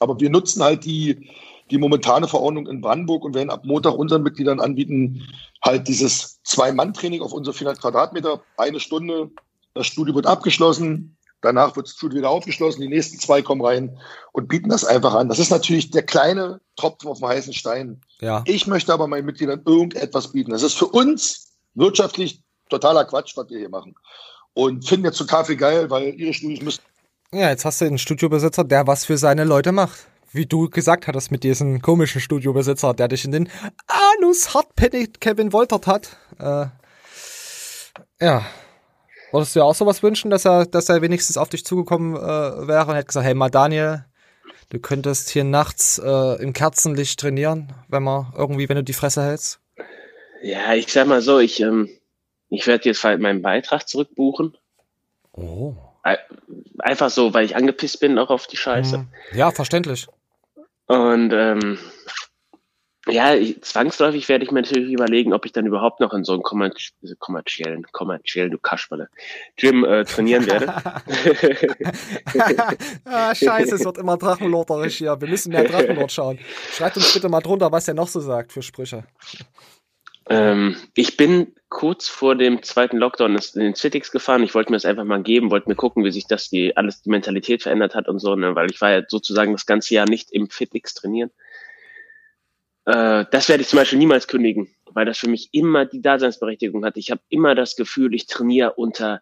Aber 0.00 0.18
wir 0.18 0.30
nutzen 0.30 0.62
halt 0.62 0.86
die, 0.86 1.28
die 1.74 1.80
momentane 1.80 2.28
Verordnung 2.28 2.68
in 2.68 2.80
Brandenburg 2.80 3.24
und 3.24 3.34
werden 3.34 3.50
ab 3.50 3.64
Montag 3.64 3.94
unseren 3.94 4.22
Mitgliedern 4.22 4.60
anbieten, 4.60 5.26
halt 5.60 5.88
dieses 5.88 6.40
Zwei-Mann-Training 6.44 7.20
auf 7.20 7.32
unsere 7.32 7.52
400 7.52 7.80
Quadratmeter, 7.80 8.42
eine 8.56 8.78
Stunde. 8.78 9.30
Das 9.74 9.88
Studio 9.88 10.14
wird 10.14 10.26
abgeschlossen. 10.26 11.16
Danach 11.40 11.74
wird 11.74 11.88
das 11.88 11.94
Studio 11.94 12.18
wieder 12.18 12.30
aufgeschlossen. 12.30 12.80
Die 12.80 12.88
nächsten 12.88 13.18
zwei 13.18 13.42
kommen 13.42 13.60
rein 13.60 13.98
und 14.30 14.46
bieten 14.46 14.68
das 14.68 14.84
einfach 14.84 15.14
an. 15.14 15.28
Das 15.28 15.40
ist 15.40 15.50
natürlich 15.50 15.90
der 15.90 16.04
kleine 16.04 16.60
Tropfen 16.76 17.10
auf 17.10 17.18
dem 17.18 17.26
heißen 17.26 17.52
Stein. 17.52 18.00
Ja. 18.20 18.44
Ich 18.46 18.68
möchte 18.68 18.92
aber 18.92 19.08
meinen 19.08 19.26
Mitgliedern 19.26 19.60
irgendetwas 19.66 20.30
bieten. 20.30 20.52
Das 20.52 20.62
ist 20.62 20.78
für 20.78 20.86
uns 20.86 21.56
wirtschaftlich 21.74 22.40
totaler 22.70 23.04
Quatsch, 23.04 23.36
was 23.36 23.50
wir 23.50 23.58
hier 23.58 23.68
machen. 23.68 23.96
Und 24.54 24.86
finden 24.86 25.06
jetzt 25.06 25.18
total 25.18 25.44
viel 25.44 25.56
geil, 25.56 25.90
weil 25.90 26.14
ihre 26.14 26.32
Studios 26.32 26.62
müssen 26.62 26.82
Ja, 27.32 27.50
jetzt 27.50 27.64
hast 27.64 27.80
du 27.80 27.86
einen 27.86 27.98
Studiobesitzer, 27.98 28.62
der 28.62 28.86
was 28.86 29.04
für 29.04 29.18
seine 29.18 29.42
Leute 29.42 29.72
macht. 29.72 30.06
Wie 30.34 30.46
du 30.46 30.68
gesagt 30.68 31.06
hattest 31.06 31.30
mit 31.30 31.44
diesem 31.44 31.80
komischen 31.80 32.20
Studiobesitzer, 32.20 32.92
der 32.92 33.06
dich 33.08 33.24
in 33.24 33.30
den 33.30 33.48
Anus 34.18 34.52
hartpennig 34.52 35.20
Kevin 35.20 35.52
Woltert 35.52 35.86
hat. 35.86 36.16
Äh, 36.40 36.66
ja. 38.20 38.44
Wolltest 39.30 39.54
du 39.54 39.60
ja 39.60 39.64
auch 39.64 39.74
sowas 39.74 40.02
wünschen, 40.02 40.30
dass 40.30 40.44
er, 40.44 40.66
dass 40.66 40.88
er 40.88 41.02
wenigstens 41.02 41.36
auf 41.36 41.48
dich 41.48 41.64
zugekommen 41.64 42.16
äh, 42.16 42.18
wäre 42.68 42.86
und 42.86 42.94
hätte 42.96 43.06
gesagt, 43.06 43.26
hey 43.26 43.34
mal 43.34 43.48
Daniel, 43.50 44.04
du 44.70 44.78
könntest 44.80 45.30
hier 45.30 45.44
nachts 45.44 45.98
äh, 46.04 46.42
im 46.42 46.52
Kerzenlicht 46.52 47.18
trainieren, 47.20 47.72
wenn 47.88 48.02
man 48.02 48.32
irgendwie, 48.36 48.68
wenn 48.68 48.76
du 48.76 48.84
die 48.84 48.92
Fresse 48.92 49.22
hältst? 49.22 49.60
Ja, 50.42 50.74
ich 50.74 50.92
sag 50.92 51.06
mal 51.06 51.22
so, 51.22 51.38
ich, 51.38 51.60
ähm, 51.60 51.88
ich 52.48 52.66
werde 52.66 52.88
jetzt 52.88 53.02
halt 53.04 53.20
meinen 53.20 53.40
Beitrag 53.42 53.88
zurückbuchen. 53.88 54.56
Oh. 55.32 55.74
Ei- 56.02 56.18
Einfach 56.80 57.10
so, 57.10 57.32
weil 57.34 57.44
ich 57.44 57.56
angepisst 57.56 58.00
bin 58.00 58.18
auch 58.18 58.30
auf 58.30 58.46
die 58.46 58.56
Scheiße. 58.56 58.96
Hm. 58.98 59.08
Ja, 59.32 59.50
verständlich. 59.52 60.06
Und 60.86 61.32
ähm, 61.32 61.78
ja, 63.06 63.34
ich, 63.34 63.62
zwangsläufig 63.62 64.28
werde 64.28 64.44
ich 64.44 64.50
mir 64.50 64.62
natürlich 64.62 64.92
überlegen, 64.92 65.34
ob 65.34 65.44
ich 65.44 65.52
dann 65.52 65.66
überhaupt 65.66 66.00
noch 66.00 66.14
in 66.14 66.24
so 66.24 66.32
einem 66.32 66.42
kommerz 66.42 66.90
kommerziellen, 67.18 67.84
kommerziellen, 67.92 68.50
du 68.50 68.58
Kaschballe, 68.58 69.08
Gym 69.56 69.84
äh, 69.84 70.04
trainieren 70.04 70.46
werde. 70.46 70.68
ah, 73.04 73.34
scheiße, 73.34 73.74
es 73.74 73.84
wird 73.84 73.98
immer 73.98 74.16
drachenlorderisch 74.16 74.96
hier. 74.96 75.20
Wir 75.20 75.28
müssen 75.28 75.52
mehr 75.52 75.64
Drachenlord 75.64 76.12
schauen. 76.12 76.38
Schreibt 76.72 76.96
uns 76.96 77.12
bitte 77.12 77.28
mal 77.28 77.40
drunter, 77.40 77.70
was 77.70 77.84
der 77.84 77.94
noch 77.94 78.08
so 78.08 78.20
sagt 78.20 78.52
für 78.52 78.62
Sprüche. 78.62 79.04
Ähm, 80.28 80.76
ich 80.94 81.16
bin 81.16 81.54
kurz 81.68 82.08
vor 82.08 82.34
dem 82.34 82.62
zweiten 82.62 82.96
Lockdown 82.96 83.36
in 83.36 83.60
den 83.60 83.74
Citix 83.74 84.10
gefahren. 84.10 84.42
Ich 84.42 84.54
wollte 84.54 84.70
mir 84.70 84.76
das 84.76 84.84
einfach 84.84 85.04
mal 85.04 85.22
geben, 85.22 85.50
wollte 85.50 85.68
mir 85.68 85.74
gucken, 85.74 86.04
wie 86.04 86.12
sich 86.12 86.26
das 86.26 86.48
die 86.48 86.76
alles 86.76 87.02
die 87.02 87.10
Mentalität 87.10 87.62
verändert 87.62 87.94
hat 87.94 88.08
und 88.08 88.20
so, 88.20 88.34
ne? 88.36 88.54
weil 88.54 88.70
ich 88.70 88.80
war 88.80 88.92
ja 88.92 89.02
sozusagen 89.06 89.52
das 89.52 89.66
ganze 89.66 89.94
Jahr 89.94 90.08
nicht 90.08 90.30
im 90.32 90.48
Fitix 90.48 90.94
trainieren. 90.94 91.30
Äh, 92.86 93.24
das 93.30 93.48
werde 93.48 93.62
ich 93.62 93.68
zum 93.68 93.78
Beispiel 93.78 93.98
niemals 93.98 94.28
kündigen, 94.28 94.74
weil 94.92 95.04
das 95.04 95.18
für 95.18 95.28
mich 95.28 95.48
immer 95.52 95.84
die 95.84 96.00
Daseinsberechtigung 96.00 96.84
hat. 96.84 96.96
Ich 96.96 97.10
habe 97.10 97.22
immer 97.28 97.54
das 97.54 97.76
Gefühl, 97.76 98.14
ich 98.14 98.26
trainiere 98.26 98.74
unter 98.74 99.20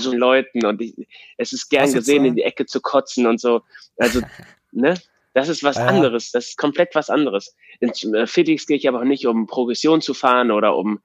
so 0.00 0.12
Leuten 0.12 0.64
und 0.64 0.80
ich, 0.80 0.94
es 1.36 1.52
ist 1.52 1.68
gern 1.68 1.92
gesehen, 1.92 2.24
in 2.24 2.36
die 2.36 2.42
Ecke 2.42 2.66
zu 2.66 2.80
kotzen 2.80 3.26
und 3.26 3.40
so. 3.40 3.62
Also, 3.96 4.20
ne? 4.72 4.94
Das 5.38 5.48
ist 5.48 5.62
was 5.62 5.76
Ja. 5.76 5.86
anderes. 5.86 6.32
Das 6.32 6.48
ist 6.48 6.58
komplett 6.58 6.94
was 6.96 7.10
anderes. 7.10 7.54
Ins 7.78 8.02
äh, 8.04 8.26
Fitix 8.26 8.66
gehe 8.66 8.76
ich 8.76 8.88
aber 8.88 9.04
nicht, 9.04 9.24
um 9.26 9.46
Progression 9.46 10.00
zu 10.00 10.12
fahren 10.12 10.50
oder 10.50 10.76
um 10.76 11.00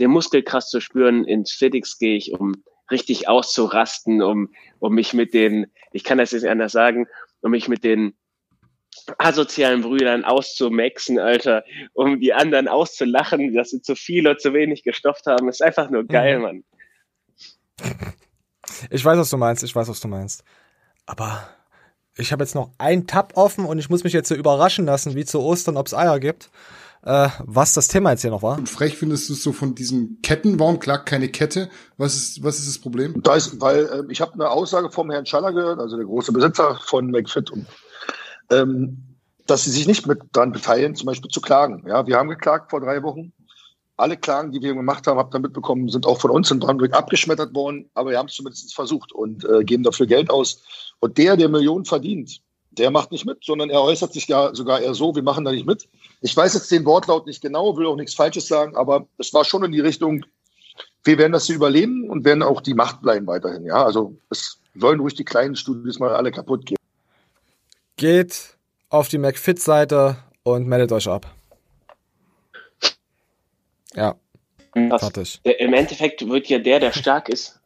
den 0.00 0.10
Muskel 0.10 0.42
krass 0.42 0.70
zu 0.70 0.80
spüren. 0.80 1.24
Ins 1.24 1.52
Fitix 1.52 1.96
gehe 1.98 2.16
ich, 2.16 2.32
um 2.32 2.54
richtig 2.90 3.28
auszurasten, 3.28 4.22
um, 4.22 4.52
um 4.80 4.92
mich 4.92 5.12
mit 5.14 5.34
den, 5.34 5.66
ich 5.92 6.02
kann 6.02 6.18
das 6.18 6.32
jetzt 6.32 6.44
anders 6.46 6.72
sagen, 6.72 7.06
um 7.42 7.52
mich 7.52 7.68
mit 7.68 7.84
den 7.84 8.16
asozialen 9.18 9.82
Brüdern 9.82 10.24
auszumaxen, 10.24 11.20
Alter, 11.20 11.62
um 11.94 12.18
die 12.18 12.32
anderen 12.34 12.66
auszulachen, 12.66 13.54
dass 13.54 13.70
sie 13.70 13.82
zu 13.82 13.94
viel 13.94 14.26
oder 14.26 14.36
zu 14.36 14.52
wenig 14.52 14.82
gestopft 14.82 15.26
haben. 15.26 15.48
ist 15.48 15.62
einfach 15.62 15.90
nur 15.90 16.04
geil, 16.06 16.38
Mhm. 16.38 16.42
Mann. 16.42 16.64
Ich 18.90 19.04
weiß, 19.04 19.16
was 19.18 19.30
du 19.30 19.36
meinst, 19.36 19.62
ich 19.62 19.76
weiß, 19.76 19.86
was 19.88 20.00
du 20.00 20.08
meinst. 20.08 20.42
Aber 21.06 21.48
ich 22.16 22.32
habe 22.32 22.42
jetzt 22.42 22.54
noch 22.54 22.70
einen 22.78 23.06
Tab 23.06 23.32
offen 23.36 23.64
und 23.64 23.78
ich 23.78 23.90
muss 23.90 24.04
mich 24.04 24.12
jetzt 24.12 24.28
so 24.28 24.34
überraschen 24.34 24.86
lassen, 24.86 25.14
wie 25.14 25.24
zu 25.24 25.40
Ostern, 25.40 25.76
ob 25.76 25.86
es 25.86 25.94
Eier 25.94 26.18
gibt. 26.18 26.50
Äh, 27.02 27.28
was 27.44 27.72
das 27.72 27.86
Thema 27.86 28.10
jetzt 28.10 28.22
hier 28.22 28.32
noch 28.32 28.42
war. 28.42 28.58
Und 28.58 28.68
frech 28.68 28.96
findest 28.96 29.28
du 29.28 29.34
es 29.34 29.42
so 29.42 29.52
von 29.52 29.76
diesen 29.76 30.20
Ketten? 30.22 30.58
Warum 30.58 30.80
klagt 30.80 31.06
keine 31.06 31.28
Kette? 31.28 31.68
Was 31.98 32.16
ist, 32.16 32.42
was 32.42 32.58
ist 32.58 32.66
das 32.66 32.78
Problem? 32.78 33.22
Da 33.22 33.36
ist, 33.36 33.60
weil 33.60 33.84
äh, 33.84 34.02
ich 34.08 34.20
habe 34.20 34.32
eine 34.32 34.50
Aussage 34.50 34.90
vom 34.90 35.08
Herrn 35.12 35.24
Schaller 35.24 35.52
gehört, 35.52 35.78
also 35.78 35.96
der 35.96 36.04
große 36.04 36.32
Besitzer 36.32 36.80
von 36.82 37.12
McFit, 37.12 37.52
und, 37.52 37.66
ähm, 38.50 39.16
dass 39.46 39.62
sie 39.62 39.70
sich 39.70 39.86
nicht 39.86 40.08
mit 40.08 40.18
dran 40.32 40.50
beteiligen, 40.50 40.96
zum 40.96 41.06
Beispiel 41.06 41.30
zu 41.30 41.40
klagen. 41.40 41.84
Ja, 41.86 42.08
wir 42.08 42.16
haben 42.16 42.28
geklagt 42.28 42.70
vor 42.70 42.80
drei 42.80 43.00
Wochen. 43.04 43.32
Alle 43.96 44.16
Klagen, 44.16 44.52
die 44.52 44.60
wir 44.60 44.74
gemacht 44.74 45.06
haben, 45.06 45.18
habt 45.18 45.34
ihr 45.34 45.40
mitbekommen, 45.40 45.88
sind 45.88 46.06
auch 46.06 46.20
von 46.20 46.30
uns 46.30 46.50
in 46.50 46.58
Brandenburg 46.58 46.94
abgeschmettert 46.94 47.54
worden, 47.54 47.88
aber 47.94 48.10
wir 48.10 48.18
haben 48.18 48.28
es 48.28 48.34
zumindest 48.34 48.74
versucht 48.74 49.12
und 49.12 49.44
äh, 49.44 49.64
geben 49.64 49.82
dafür 49.82 50.06
Geld 50.06 50.30
aus. 50.30 50.62
Und 51.00 51.18
der, 51.18 51.36
der 51.36 51.48
Millionen 51.48 51.84
verdient, 51.84 52.40
der 52.70 52.90
macht 52.90 53.10
nicht 53.10 53.24
mit, 53.24 53.42
sondern 53.42 53.70
er 53.70 53.82
äußert 53.82 54.12
sich 54.12 54.28
ja 54.28 54.54
sogar 54.54 54.80
eher 54.80 54.94
so, 54.94 55.14
wir 55.14 55.22
machen 55.22 55.44
da 55.44 55.52
nicht 55.52 55.66
mit. 55.66 55.88
Ich 56.20 56.36
weiß 56.36 56.54
jetzt 56.54 56.70
den 56.70 56.84
Wortlaut 56.84 57.26
nicht 57.26 57.40
genau, 57.40 57.76
will 57.76 57.86
auch 57.86 57.96
nichts 57.96 58.14
Falsches 58.14 58.48
sagen, 58.48 58.76
aber 58.76 59.06
es 59.18 59.32
war 59.32 59.44
schon 59.44 59.64
in 59.64 59.72
die 59.72 59.80
Richtung, 59.80 60.24
wir 61.04 61.16
werden 61.18 61.32
das 61.32 61.48
überleben 61.48 62.08
und 62.10 62.24
werden 62.24 62.42
auch 62.42 62.60
die 62.60 62.74
Macht 62.74 63.00
bleiben 63.00 63.26
weiterhin. 63.26 63.64
Ja, 63.64 63.84
also 63.84 64.16
es 64.28 64.58
sollen 64.74 65.00
ruhig 65.00 65.14
die 65.14 65.24
kleinen 65.24 65.56
Studios 65.56 65.98
mal 65.98 66.10
alle 66.10 66.30
kaputt 66.30 66.66
gehen. 66.66 66.76
Geht 67.96 68.56
auf 68.90 69.08
die 69.08 69.18
McFit-Seite 69.18 70.18
und 70.42 70.66
meldet 70.66 70.92
euch 70.92 71.08
ab. 71.08 71.34
Ja. 73.96 74.14
Fertig. 74.98 75.40
der, 75.44 75.58
Im 75.60 75.72
Endeffekt 75.72 76.28
wird 76.28 76.48
ja 76.48 76.58
der, 76.58 76.80
der 76.80 76.92
stark 76.92 77.28
ist, 77.30 77.58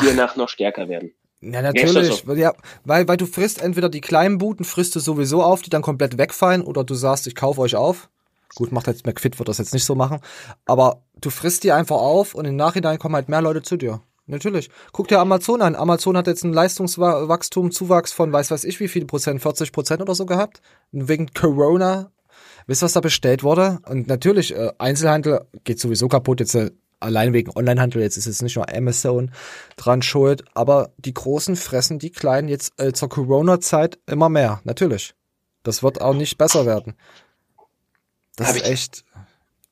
hiernach 0.00 0.36
noch 0.36 0.48
stärker 0.48 0.88
werden. 0.88 1.12
Ja, 1.42 1.60
natürlich. 1.60 2.08
so? 2.08 2.26
weil- 2.26 2.38
Ja, 2.38 2.54
weil, 2.84 3.06
weil 3.06 3.18
du 3.18 3.26
frisst 3.26 3.60
entweder 3.60 3.90
die 3.90 4.00
kleinen 4.00 4.38
Buden, 4.38 4.64
frisst 4.64 4.96
du 4.96 5.00
sowieso 5.00 5.42
auf, 5.42 5.60
die 5.60 5.68
dann 5.70 5.82
komplett 5.82 6.16
wegfallen, 6.16 6.62
oder 6.62 6.82
du 6.84 6.94
sagst, 6.94 7.26
ich 7.26 7.34
kaufe 7.34 7.60
euch 7.60 7.76
auf. 7.76 8.08
Gut, 8.54 8.72
macht 8.72 8.86
jetzt 8.86 9.04
McFit, 9.04 9.38
wird 9.38 9.48
das 9.48 9.58
jetzt 9.58 9.74
nicht 9.74 9.84
so 9.84 9.94
machen. 9.94 10.20
Aber 10.64 11.02
du 11.20 11.28
frisst 11.28 11.64
die 11.64 11.72
einfach 11.72 11.96
auf 11.96 12.34
und 12.34 12.44
im 12.46 12.56
Nachhinein 12.56 12.98
kommen 12.98 13.14
halt 13.16 13.28
mehr 13.28 13.42
Leute 13.42 13.62
zu 13.62 13.76
dir. 13.76 14.00
Natürlich. 14.26 14.70
Guck 14.92 15.08
dir 15.08 15.18
Amazon 15.18 15.60
an. 15.60 15.74
Amazon 15.76 16.16
hat 16.16 16.28
jetzt 16.28 16.44
ein 16.44 16.52
Leistungswachstum, 16.54 17.72
Zuwachs 17.72 18.12
von 18.12 18.32
weiß 18.32 18.50
weiß 18.50 18.64
ich 18.64 18.80
wie 18.80 18.88
viel 18.88 19.04
Prozent, 19.04 19.42
40 19.42 19.70
Prozent 19.72 20.00
oder 20.00 20.14
so 20.14 20.24
gehabt. 20.24 20.62
Wegen 20.92 21.28
Corona. 21.34 22.10
Wisst 22.66 22.82
ihr, 22.82 22.86
was 22.86 22.92
da 22.94 23.00
bestellt 23.00 23.42
wurde? 23.42 23.80
Und 23.88 24.06
natürlich, 24.08 24.54
äh, 24.54 24.72
Einzelhandel 24.78 25.46
geht 25.64 25.78
sowieso 25.80 26.08
kaputt. 26.08 26.40
Jetzt 26.40 26.54
äh, 26.54 26.70
allein 27.00 27.32
wegen 27.32 27.50
Onlinehandel, 27.54 28.00
jetzt 28.02 28.16
ist 28.16 28.26
jetzt 28.26 28.42
nicht 28.42 28.56
nur 28.56 28.74
Amazon 28.74 29.30
dran 29.76 30.00
schuld, 30.02 30.44
aber 30.54 30.90
die 30.98 31.12
Großen 31.12 31.56
fressen 31.56 31.98
die 31.98 32.10
Kleinen 32.10 32.48
jetzt 32.48 32.80
äh, 32.80 32.92
zur 32.92 33.08
Corona-Zeit 33.10 33.98
immer 34.06 34.28
mehr. 34.28 34.60
Natürlich. 34.64 35.14
Das 35.62 35.82
wird 35.82 36.00
auch 36.00 36.14
nicht 36.14 36.38
besser 36.38 36.64
werden. 36.66 36.94
Das 38.36 38.48
Hab 38.48 38.56
ist 38.56 38.62
ich- 38.64 38.70
echt. 38.70 39.04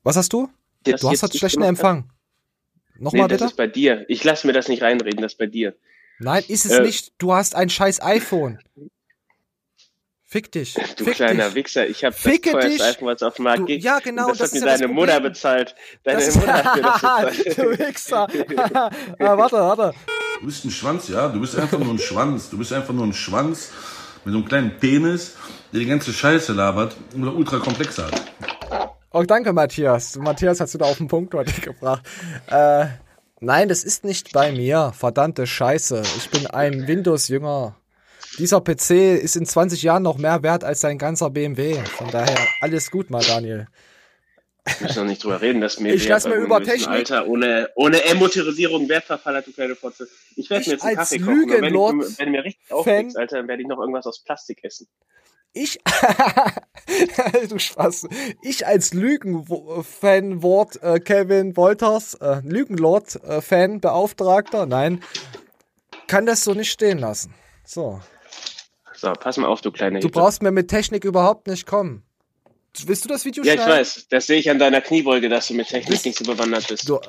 Was 0.02 0.16
hast 0.16 0.32
du? 0.32 0.48
Das 0.84 1.00
du 1.00 1.10
hast 1.10 1.22
halt 1.22 1.36
schlechten 1.36 1.62
Empfang. 1.62 2.10
nee, 2.96 3.04
Nochmal 3.04 3.28
das 3.28 3.36
bitte? 3.38 3.44
ist 3.50 3.56
bei 3.56 3.66
dir. 3.68 4.04
Ich 4.08 4.24
lasse 4.24 4.46
mir 4.46 4.52
das 4.52 4.68
nicht 4.68 4.82
reinreden, 4.82 5.22
das 5.22 5.32
ist 5.32 5.38
bei 5.38 5.46
dir. 5.46 5.74
Nein, 6.18 6.42
ist 6.48 6.66
es 6.66 6.72
Äh, 6.72 6.82
nicht. 6.82 7.12
Du 7.18 7.32
hast 7.32 7.54
ein 7.54 7.68
scheiß 7.70 8.02
iPhone. 8.02 8.58
Fick 10.32 10.50
dich. 10.50 10.72
Du 10.96 11.04
Fick 11.04 11.16
kleiner 11.16 11.46
dich. 11.48 11.54
Wichser, 11.56 11.86
ich 11.86 12.04
habe 12.04 12.14
das 12.14 12.22
teuerste 12.40 12.84
iPhone, 12.86 13.08
was 13.08 13.22
auf 13.22 13.34
dem 13.34 13.42
Markt 13.44 13.58
Du- 13.60 13.66
gibt. 13.66 13.84
ja, 13.84 13.98
genau, 13.98 14.30
Und 14.30 14.40
Das, 14.40 14.50
das 14.50 14.52
hat 14.52 14.54
mir 14.54 14.60
ja 14.66 14.72
das 14.72 14.80
deine 14.80 14.92
Mutter 14.94 15.20
bezahlt. 15.20 15.74
Deine 16.04 16.24
Das- 16.24 16.34
Mutter 16.36 16.52
hat 16.64 16.76
mir 16.76 16.82
das 16.82 16.92
bezahlt. 17.02 17.58
du 17.58 17.78
Wichser. 17.78 18.26
ah, 18.74 18.90
warte, 19.38 19.56
warte. 19.56 19.94
Du 20.40 20.46
bist 20.46 20.64
ein 20.64 20.70
Schwanz, 20.70 21.08
ja? 21.08 21.28
Du 21.28 21.38
bist 21.38 21.54
einfach 21.58 21.78
nur 21.78 21.92
ein 21.92 21.98
Schwanz. 21.98 22.48
Du 22.48 22.56
bist 22.56 22.72
einfach 22.72 22.94
nur 22.94 23.04
ein 23.04 23.12
Schwanz 23.12 23.70
mit 24.24 24.32
so 24.32 24.38
einem 24.38 24.48
kleinen 24.48 24.78
Penis, 24.78 25.36
der 25.70 25.80
die 25.80 25.86
ganze 25.86 26.14
Scheiße 26.14 26.54
labert 26.54 26.96
oder 27.20 27.34
ultra 27.34 27.58
komplex 27.58 27.98
hat. 27.98 28.12
Oh, 29.10 29.22
danke, 29.24 29.52
Matthias. 29.52 30.16
Matthias 30.16 30.60
hast 30.60 30.72
du 30.72 30.78
da 30.78 30.86
auf 30.86 30.96
den 30.96 31.08
Punkt 31.08 31.34
heute 31.34 31.52
gebracht. 31.60 32.02
Äh, 32.50 32.86
nein, 33.40 33.68
das 33.68 33.84
ist 33.84 34.04
nicht 34.04 34.32
bei 34.32 34.50
mir. 34.50 34.92
Verdammte 34.98 35.46
Scheiße. 35.46 36.00
Ich 36.16 36.30
bin 36.30 36.46
ein 36.46 36.86
Windows-Jünger. 36.88 37.76
Dieser 38.38 38.60
PC 38.60 38.90
ist 39.22 39.36
in 39.36 39.46
20 39.46 39.82
Jahren 39.82 40.02
noch 40.02 40.18
mehr 40.18 40.42
wert 40.42 40.64
als 40.64 40.80
dein 40.80 40.98
ganzer 40.98 41.30
BMW. 41.30 41.74
Von 41.84 42.10
daher 42.10 42.36
alles 42.60 42.90
gut 42.90 43.08
mal, 43.10 43.22
Daniel. 43.22 43.66
Wir 44.64 44.74
müssen 44.86 44.98
noch 45.00 45.06
nicht 45.10 45.24
drüber 45.24 45.40
reden, 45.42 45.60
dass 45.60 45.80
mir 45.80 45.92
Ich 45.92 46.06
lass 46.08 46.24
mir 46.26 46.36
über 46.36 46.62
Technik- 46.62 46.88
Alter 46.88 47.26
ohne, 47.26 47.68
ohne 47.74 48.04
Emotorisierung 48.04 48.88
Wertverfall 48.88 49.34
hat, 49.36 49.46
du 49.48 49.52
kleine 49.52 49.74
Fotze. 49.74 50.06
Ich 50.36 50.48
werde 50.50 50.60
Ich 50.62 50.68
mir 50.68 50.74
jetzt 50.74 50.84
einen 50.84 50.98
als 50.98 51.10
Kaffee 51.10 51.22
kochen. 51.24 51.50
Wenn, 51.50 51.64
Lügenlord- 51.64 52.08
ich, 52.10 52.18
wenn 52.18 52.26
du 52.26 52.32
mir 52.32 52.44
richtig 52.44 52.70
aufregst, 52.70 53.16
Alter, 53.18 53.38
dann 53.38 53.48
werde 53.48 53.62
ich 53.62 53.68
noch 53.68 53.80
irgendwas 53.80 54.06
aus 54.06 54.22
Plastik 54.22 54.62
essen. 54.62 54.86
Ich, 55.52 55.80
du 57.50 57.58
Spaß. 57.58 58.06
Ich 58.42 58.64
als 58.66 58.94
Lügen-Fan-Wort 58.94 60.80
äh, 60.82 61.00
Kevin 61.00 61.56
Wolters, 61.56 62.14
äh, 62.14 62.40
Lügenlord-Fan-Beauftragter, 62.44 64.64
nein, 64.66 65.02
kann 66.06 66.24
das 66.24 66.44
so 66.44 66.54
nicht 66.54 66.70
stehen 66.70 66.98
lassen. 66.98 67.34
So. 67.66 68.00
So, 69.02 69.12
pass 69.14 69.36
mal 69.36 69.48
auf, 69.48 69.60
du 69.60 69.72
kleine 69.72 69.98
Du 69.98 70.06
Hippe. 70.06 70.20
brauchst 70.20 70.44
mir 70.44 70.52
mit 70.52 70.68
Technik 70.68 71.04
überhaupt 71.04 71.48
nicht 71.48 71.66
kommen. 71.66 72.04
Willst 72.86 73.04
du 73.04 73.08
das 73.08 73.24
Video 73.24 73.42
Ja, 73.42 73.54
ich 73.54 73.60
schneiden? 73.60 73.80
weiß. 73.80 74.06
Das 74.10 74.28
sehe 74.28 74.38
ich 74.38 74.48
an 74.48 74.60
deiner 74.60 74.80
Kniebeuge, 74.80 75.28
dass 75.28 75.48
du 75.48 75.54
mit 75.54 75.66
Technik 75.66 76.04
nicht 76.04 76.16
so 76.16 76.24
bewandert 76.24 76.68
bist. 76.68 76.88
Du, 76.88 77.00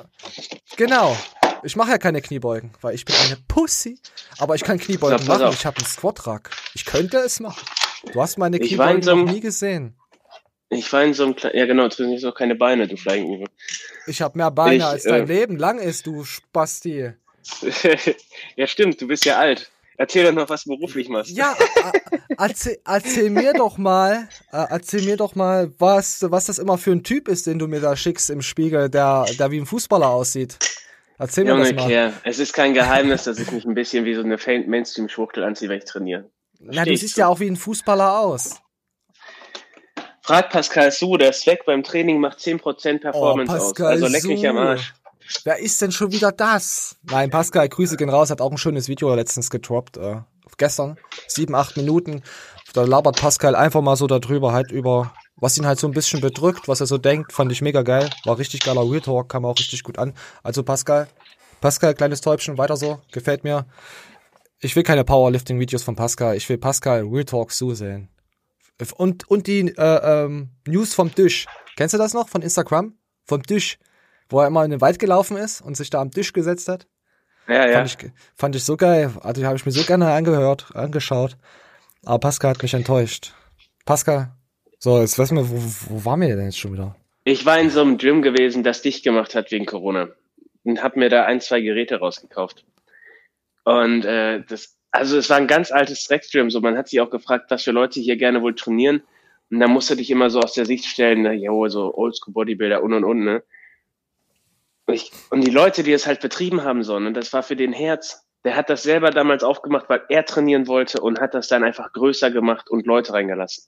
genau. 0.76 1.16
Ich 1.62 1.76
mache 1.76 1.92
ja 1.92 1.98
keine 1.98 2.20
Kniebeugen, 2.20 2.72
weil 2.80 2.96
ich 2.96 3.04
bin 3.04 3.14
eine 3.14 3.36
Pussy. 3.46 3.96
Aber 4.38 4.56
ich 4.56 4.64
kann 4.64 4.78
Kniebeugen 4.80 5.20
So, 5.20 5.26
machen. 5.28 5.44
auf. 5.44 5.54
Ich 5.54 5.64
habe 5.64 5.76
einen 5.76 5.86
Squat-Rack. 5.86 6.50
Ich 6.74 6.84
könnte 6.84 7.18
es 7.18 7.38
machen. 7.38 7.64
Du 8.12 8.20
hast 8.20 8.38
meine 8.38 8.58
Kniebeugen 8.58 9.00
so 9.02 9.14
noch 9.14 9.30
nie 9.32 9.38
gesehen. 9.38 9.94
Ich 10.70 10.92
war 10.92 11.04
in 11.04 11.14
so 11.14 11.22
einem 11.22 11.36
kleinen, 11.36 11.56
ja 11.56 11.66
genau, 11.66 11.86
du 11.86 12.12
hast 12.12 12.24
auch 12.24 12.34
keine 12.34 12.56
Beine, 12.56 12.88
du 12.88 12.96
Flying. 12.96 13.46
Ich 14.08 14.20
habe 14.20 14.36
mehr 14.36 14.50
Beine, 14.50 14.78
Ich, 14.78 14.84
als 14.84 15.04
dein 15.04 15.22
äh, 15.30 15.32
Leben 15.32 15.58
lang 15.58 15.78
ist, 15.78 16.08
du 16.08 16.24
Spasti. 16.24 17.12
ja, 18.56 18.66
stimmt, 18.66 19.00
du 19.00 19.06
bist 19.06 19.24
ja 19.26 19.38
alt. 19.38 19.70
Erzähl 19.96 20.24
doch 20.24 20.32
noch, 20.32 20.48
was 20.48 20.64
beruflich 20.64 21.08
machst. 21.08 21.30
Ja, 21.30 21.54
äh, 21.56 22.18
erzähl, 22.36 22.78
erzähl 22.84 23.30
mir 23.30 23.52
doch 23.52 23.78
mal, 23.78 24.28
äh, 24.52 24.64
erzähl 24.70 25.02
mir 25.02 25.16
doch 25.16 25.34
mal, 25.36 25.72
was, 25.78 26.24
was 26.28 26.46
das 26.46 26.58
immer 26.58 26.78
für 26.78 26.90
ein 26.92 27.04
Typ 27.04 27.28
ist, 27.28 27.46
den 27.46 27.58
du 27.58 27.68
mir 27.68 27.80
da 27.80 27.94
schickst 27.96 28.28
im 28.30 28.42
Spiegel, 28.42 28.90
der, 28.90 29.24
der 29.38 29.50
wie 29.52 29.58
ein 29.60 29.66
Fußballer 29.66 30.08
aussieht. 30.08 30.58
Erzähl 31.18 31.44
mir 31.44 31.56
das 31.56 31.68
Junge 31.68 31.80
mal. 31.80 31.88
Kerl, 31.88 32.12
es 32.24 32.38
ist 32.40 32.52
kein 32.52 32.74
Geheimnis, 32.74 33.24
dass 33.24 33.38
ich 33.38 33.50
mich 33.52 33.64
ein 33.64 33.74
bisschen 33.74 34.04
wie 34.04 34.14
so 34.14 34.22
eine 34.22 34.36
Mainstream-Schwuchtel 34.66 35.44
anziehe, 35.44 35.68
wenn 35.68 35.78
ich 35.78 35.84
trainiere. 35.84 36.28
Na, 36.58 36.82
Steh 36.82 36.90
du 36.90 36.96
siehst 36.96 37.14
zu. 37.14 37.20
ja 37.20 37.28
auch 37.28 37.38
wie 37.38 37.46
ein 37.48 37.56
Fußballer 37.56 38.18
aus. 38.18 38.60
Frag 40.22 40.50
Pascal 40.50 40.90
Su, 40.90 41.16
der 41.18 41.32
Zweck 41.32 41.64
beim 41.66 41.82
Training 41.82 42.18
macht 42.18 42.38
10% 42.38 43.00
Performance 43.00 43.52
Oh, 43.52 43.56
aus. 43.56 43.80
Also 43.80 44.06
leck 44.08 44.24
mich 44.24 44.48
am. 44.48 44.56
Arsch. 44.56 44.94
Wer 45.44 45.58
ist 45.58 45.80
denn 45.80 45.92
schon 45.92 46.12
wieder 46.12 46.32
das? 46.32 46.96
Nein, 47.02 47.30
Pascal, 47.30 47.68
Grüße 47.68 47.96
gehen 47.96 48.10
raus, 48.10 48.30
hat 48.30 48.40
auch 48.40 48.50
ein 48.50 48.58
schönes 48.58 48.88
Video 48.88 49.14
letztens 49.14 49.50
getroppt, 49.50 49.96
äh, 49.96 50.16
gestern, 50.58 50.96
sieben, 51.26 51.54
acht 51.54 51.76
Minuten. 51.76 52.22
Da 52.72 52.82
labert 52.82 53.20
Pascal 53.20 53.54
einfach 53.54 53.82
mal 53.82 53.96
so 53.96 54.06
darüber, 54.06 54.52
halt 54.52 54.70
über, 54.70 55.12
was 55.36 55.56
ihn 55.56 55.66
halt 55.66 55.78
so 55.78 55.86
ein 55.86 55.92
bisschen 55.92 56.20
bedrückt, 56.20 56.68
was 56.68 56.80
er 56.80 56.86
so 56.86 56.98
denkt, 56.98 57.32
fand 57.32 57.52
ich 57.52 57.62
mega 57.62 57.82
geil. 57.82 58.10
War 58.24 58.38
richtig 58.38 58.60
geiler 58.60 58.82
Real 58.82 59.00
Talk, 59.00 59.28
kam 59.28 59.44
auch 59.44 59.58
richtig 59.58 59.82
gut 59.82 59.98
an. 59.98 60.14
Also 60.42 60.62
Pascal, 60.62 61.08
Pascal, 61.60 61.94
kleines 61.94 62.20
Täubchen, 62.20 62.58
weiter 62.58 62.76
so, 62.76 63.00
gefällt 63.12 63.44
mir. 63.44 63.66
Ich 64.60 64.76
will 64.76 64.82
keine 64.82 65.04
Powerlifting-Videos 65.04 65.82
von 65.82 65.96
Pascal, 65.96 66.36
ich 66.36 66.48
will 66.48 66.58
Pascal 66.58 67.02
Real 67.02 67.24
Talk 67.24 67.52
so 67.52 67.74
sehen. 67.74 68.08
Und, 68.96 69.28
und 69.28 69.46
die 69.46 69.68
äh, 69.76 70.24
ähm, 70.24 70.50
News 70.66 70.94
vom 70.94 71.14
Tisch. 71.14 71.46
Kennst 71.76 71.94
du 71.94 71.98
das 71.98 72.12
noch 72.12 72.28
von 72.28 72.42
Instagram? 72.42 72.94
Vom 73.24 73.42
Tisch. 73.42 73.78
Wo 74.34 74.40
er 74.40 74.48
immer 74.48 74.64
in 74.64 74.72
den 74.72 74.80
Wald 74.80 74.98
gelaufen 74.98 75.36
ist 75.36 75.60
und 75.60 75.76
sich 75.76 75.90
da 75.90 76.00
am 76.00 76.10
Tisch 76.10 76.32
gesetzt 76.32 76.66
hat. 76.66 76.88
Ja, 77.46 77.68
ja. 77.68 77.72
Fand 77.74 77.86
ich, 77.86 78.10
fand 78.34 78.56
ich 78.56 78.64
so 78.64 78.76
geil. 78.76 79.12
Also 79.22 79.44
habe 79.44 79.54
ich 79.54 79.64
mir 79.64 79.70
so 79.70 79.84
gerne 79.84 80.10
angehört, 80.10 80.72
angeschaut. 80.74 81.36
Aber 82.04 82.18
Pascal 82.18 82.50
hat 82.50 82.62
mich 82.62 82.74
enttäuscht. 82.74 83.32
Pascal. 83.84 84.32
So, 84.80 84.98
jetzt 84.98 85.20
wissen 85.20 85.36
wir, 85.36 85.48
wo, 85.48 85.56
wo 85.88 86.04
waren 86.04 86.20
wir 86.20 86.34
denn 86.34 86.46
jetzt 86.46 86.58
schon 86.58 86.72
wieder? 86.72 86.96
Ich 87.22 87.46
war 87.46 87.60
in 87.60 87.70
so 87.70 87.80
einem 87.80 87.96
Gym 87.96 88.22
gewesen, 88.22 88.64
das 88.64 88.82
dicht 88.82 89.04
gemacht 89.04 89.36
hat 89.36 89.52
wegen 89.52 89.66
Corona. 89.66 90.08
Und 90.64 90.82
hab 90.82 90.96
mir 90.96 91.10
da 91.10 91.26
ein, 91.26 91.40
zwei 91.40 91.60
Geräte 91.60 92.00
rausgekauft. 92.00 92.64
Und 93.62 94.04
äh, 94.04 94.42
das, 94.48 94.76
also 94.90 95.16
es 95.16 95.30
war 95.30 95.36
ein 95.36 95.46
ganz 95.46 95.70
altes 95.70 96.08
Drecksgym. 96.08 96.50
So, 96.50 96.60
man 96.60 96.76
hat 96.76 96.88
sich 96.88 97.00
auch 97.00 97.10
gefragt, 97.10 97.52
was 97.52 97.62
für 97.62 97.70
Leute 97.70 98.00
hier 98.00 98.16
gerne 98.16 98.42
wohl 98.42 98.56
trainieren. 98.56 99.04
Und 99.52 99.60
da 99.60 99.68
musst 99.68 99.90
du 99.90 99.94
dich 99.94 100.10
immer 100.10 100.28
so 100.28 100.40
aus 100.40 100.54
der 100.54 100.66
Sicht 100.66 100.86
stellen, 100.86 101.22
ne, 101.22 101.34
jo, 101.34 101.68
so 101.68 101.94
Oldschool 101.94 102.34
Bodybuilder 102.34 102.82
und 102.82 102.94
und 102.94 103.04
und, 103.04 103.22
ne? 103.22 103.44
Und, 104.86 104.94
ich, 104.94 105.10
und 105.30 105.40
die 105.42 105.50
Leute, 105.50 105.82
die 105.82 105.92
es 105.92 106.06
halt 106.06 106.20
betrieben 106.20 106.62
haben 106.62 106.82
sollen, 106.82 107.06
und 107.06 107.14
das 107.14 107.32
war 107.32 107.42
für 107.42 107.56
den 107.56 107.72
Herz, 107.72 108.26
der 108.44 108.56
hat 108.56 108.68
das 108.68 108.82
selber 108.82 109.10
damals 109.10 109.42
aufgemacht, 109.42 109.88
weil 109.88 110.02
er 110.08 110.24
trainieren 110.26 110.66
wollte 110.66 111.00
und 111.00 111.20
hat 111.20 111.32
das 111.34 111.48
dann 111.48 111.64
einfach 111.64 111.92
größer 111.92 112.30
gemacht 112.30 112.68
und 112.68 112.86
Leute 112.86 113.12
reingelassen. 113.14 113.64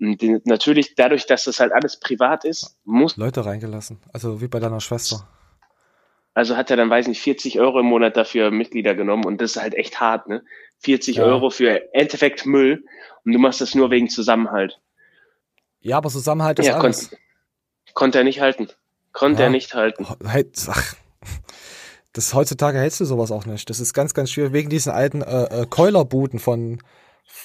Und 0.00 0.20
die, 0.20 0.38
natürlich, 0.44 0.94
dadurch, 0.94 1.26
dass 1.26 1.44
das 1.44 1.58
halt 1.58 1.72
alles 1.72 1.98
privat 1.98 2.44
ist, 2.44 2.76
muss, 2.84 3.16
Leute 3.16 3.44
reingelassen. 3.44 3.98
Also 4.12 4.40
wie 4.40 4.48
bei 4.48 4.60
deiner 4.60 4.80
Schwester. 4.80 5.26
also 6.34 6.56
hat 6.56 6.70
er 6.70 6.76
dann, 6.76 6.90
weiß 6.90 7.08
nicht, 7.08 7.20
40 7.22 7.58
Euro 7.58 7.80
im 7.80 7.86
Monat 7.86 8.16
dafür 8.16 8.50
Mitglieder 8.50 8.94
genommen 8.94 9.24
und 9.24 9.40
das 9.40 9.56
ist 9.56 9.62
halt 9.62 9.74
echt 9.74 9.98
hart, 9.98 10.28
ne? 10.28 10.44
40 10.80 11.16
Ja. 11.16 11.24
Euro 11.24 11.50
für 11.50 11.92
Endeffekt 11.94 12.46
Müll 12.46 12.84
und 13.24 13.32
du 13.32 13.38
machst 13.40 13.60
das 13.60 13.74
nur 13.74 13.90
wegen 13.90 14.08
Zusammenhalt. 14.08 14.78
Ja, 15.80 15.96
aber 15.96 16.10
Zusammenhalt 16.10 16.58
ist 16.60 16.66
Ja, 16.66 16.78
alles. 16.78 17.10
kon 17.10 17.18
konnte 17.94 18.18
er 18.18 18.24
nicht 18.24 18.40
halten. 18.40 18.68
Konnte 19.12 19.40
Ja. 19.42 19.46
er 19.48 19.50
nicht 19.50 19.74
halten. 19.74 20.06
Halt, 20.26 20.58
ach, 20.68 20.94
das 22.12 22.34
heutzutage 22.34 22.78
hältst 22.78 23.00
du 23.00 23.04
sowas 23.04 23.30
auch 23.30 23.46
nicht. 23.46 23.68
Das 23.70 23.80
ist 23.80 23.94
ganz, 23.94 24.14
ganz 24.14 24.30
schwierig 24.30 24.52
wegen 24.52 24.70
diesen 24.70 24.92
alten 24.92 25.22
äh, 25.22 25.62
äh, 25.62 25.66
Keulerbuden 25.68 26.38
von 26.38 26.80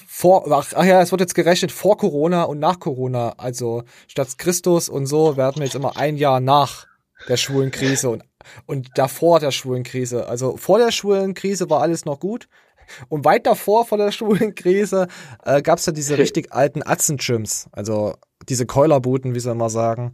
vor, 0.07 0.49
ach, 0.51 0.71
ach 0.75 0.85
ja, 0.85 1.01
es 1.01 1.11
wird 1.11 1.21
jetzt 1.21 1.35
gerechnet 1.35 1.71
vor 1.71 1.97
Corona 1.97 2.43
und 2.43 2.59
nach 2.59 2.79
Corona. 2.79 3.33
Also 3.37 3.83
statt 4.07 4.37
Christus 4.37 4.89
und 4.89 5.05
so 5.07 5.37
werden 5.37 5.57
wir 5.57 5.65
jetzt 5.65 5.75
immer 5.75 5.97
ein 5.97 6.17
Jahr 6.17 6.39
nach 6.39 6.87
der 7.27 7.37
schwulen 7.37 7.71
Krise 7.71 8.09
und, 8.09 8.23
und 8.65 8.89
davor 8.95 9.39
der 9.39 9.51
schwulen 9.51 9.83
Krise. 9.83 10.27
Also 10.27 10.57
vor 10.57 10.77
der 10.79 10.91
schwulen 10.91 11.33
Krise 11.33 11.69
war 11.69 11.81
alles 11.81 12.05
noch 12.05 12.19
gut. 12.19 12.47
Und 13.09 13.25
weit 13.25 13.45
davor 13.45 13.85
vor 13.85 13.97
der 13.97 14.11
schwulen 14.11 14.55
Krise 14.55 15.07
äh, 15.45 15.61
gab 15.61 15.79
es 15.79 15.85
ja 15.85 15.93
diese 15.93 16.17
richtig 16.17 16.51
alten 16.53 16.81
Atzen-Gyms. 16.85 17.67
Also 17.71 18.15
diese 18.49 18.65
Keulerbuten, 18.65 19.35
wie 19.35 19.39
sie 19.39 19.51
immer 19.51 19.69
sagen. 19.69 20.13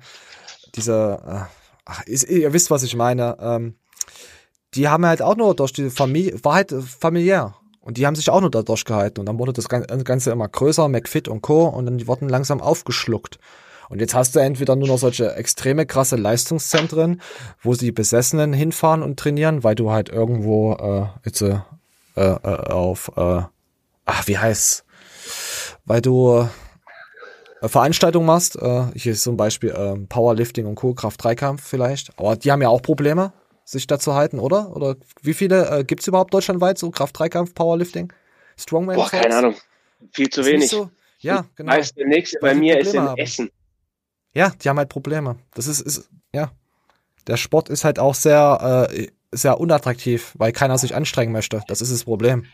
Diese, 0.75 1.19
äh, 1.25 1.39
ach, 1.85 2.03
ist, 2.05 2.29
ihr 2.29 2.53
wisst, 2.53 2.71
was 2.71 2.83
ich 2.83 2.95
meine. 2.95 3.37
Ähm, 3.39 3.75
die 4.75 4.87
haben 4.87 5.05
halt 5.05 5.21
auch 5.21 5.35
nur 5.35 5.55
durch 5.55 5.73
die 5.73 5.89
Familie, 5.89 6.43
war 6.43 6.55
halt 6.55 6.73
familiär. 6.73 7.55
Und 7.81 7.97
die 7.97 8.05
haben 8.05 8.15
sich 8.15 8.29
auch 8.29 8.41
nur 8.41 8.51
da 8.51 8.61
durchgehalten. 8.61 9.19
Und 9.19 9.25
dann 9.25 9.39
wurde 9.39 9.53
das 9.53 9.67
Ganze 9.67 10.31
immer 10.31 10.47
größer, 10.47 10.87
McFit 10.87 11.27
und 11.27 11.41
Co. 11.41 11.67
Und 11.67 11.85
dann 11.85 11.97
die 11.97 12.07
wurden 12.07 12.29
langsam 12.29 12.61
aufgeschluckt. 12.61 13.39
Und 13.89 13.99
jetzt 13.99 14.13
hast 14.13 14.35
du 14.35 14.39
entweder 14.39 14.75
nur 14.75 14.87
noch 14.87 14.99
solche 14.99 15.33
extreme 15.35 15.87
krasse 15.87 16.15
Leistungszentren, 16.15 17.21
wo 17.63 17.73
die 17.73 17.91
Besessenen 17.91 18.53
hinfahren 18.53 19.01
und 19.01 19.19
trainieren, 19.19 19.63
weil 19.63 19.73
du 19.73 19.89
halt 19.89 20.09
irgendwo 20.09 20.73
äh, 20.73 21.07
jetzt 21.25 21.41
äh, 21.41 21.59
äh, 22.15 22.21
auf 22.21 23.11
äh, 23.17 23.41
ach 24.05 24.27
wie 24.27 24.37
heißt 24.37 24.85
weil 25.85 26.01
du 26.01 26.47
äh, 27.61 27.67
Veranstaltungen 27.67 28.25
machst, 28.25 28.55
äh, 28.55 28.85
hier 28.95 29.13
ist 29.13 29.23
zum 29.23 29.37
Beispiel 29.37 29.69
äh, 29.71 29.95
Powerlifting 30.07 30.65
und 30.65 30.75
Co. 30.75 30.93
Kraft-Dreikampf 30.93 31.63
vielleicht, 31.63 32.17
aber 32.17 32.35
die 32.35 32.51
haben 32.51 32.61
ja 32.61 32.69
auch 32.69 32.81
Probleme, 32.81 33.33
sich 33.65 33.87
da 33.87 33.99
zu 33.99 34.13
halten, 34.15 34.39
oder? 34.39 34.75
Oder 34.75 34.95
wie 35.21 35.33
viele 35.33 35.69
äh, 35.69 35.83
gibt's 35.83 36.07
überhaupt 36.07 36.33
deutschlandweit 36.33 36.77
so 36.77 36.89
Kraft-Dreikampf, 36.89 37.53
Powerlifting, 37.53 38.11
Strongman? 38.57 38.95
Boah, 38.95 39.09
keine 39.09 39.35
Ahnung, 39.35 39.55
viel 40.11 40.29
zu 40.29 40.41
Ist 40.41 40.47
wenig. 40.47 40.69
so? 40.69 40.89
Ja, 41.19 41.45
genau. 41.55 41.73
Weißt, 41.73 41.97
der 41.97 42.07
nächste 42.07 42.39
bei 42.39 42.55
mir 42.55 42.79
ist 42.79 42.87
Probleme 42.87 43.03
in 43.03 43.09
haben. 43.09 43.17
Essen. 43.17 43.49
Ja, 44.33 44.51
die 44.61 44.69
haben 44.69 44.77
halt 44.77 44.89
Probleme. 44.89 45.37
Das 45.53 45.67
ist, 45.67 45.81
ist 45.81 46.09
ja. 46.33 46.51
Der 47.27 47.37
Sport 47.37 47.69
ist 47.69 47.83
halt 47.83 47.99
auch 47.99 48.15
sehr, 48.15 48.87
äh, 48.91 49.07
sehr 49.31 49.59
unattraktiv, 49.59 50.33
weil 50.37 50.51
keiner 50.51 50.77
sich 50.77 50.95
anstrengen 50.95 51.33
möchte. 51.33 51.61
Das 51.67 51.81
ist 51.81 51.91
das 51.91 52.05
Problem. 52.05 52.45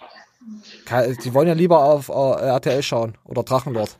Die 1.24 1.34
wollen 1.34 1.48
ja 1.48 1.54
lieber 1.54 1.84
auf 1.84 2.10
äh, 2.10 2.12
RTL 2.12 2.84
schauen 2.84 3.18
oder 3.24 3.44
Drachenlord. 3.44 3.98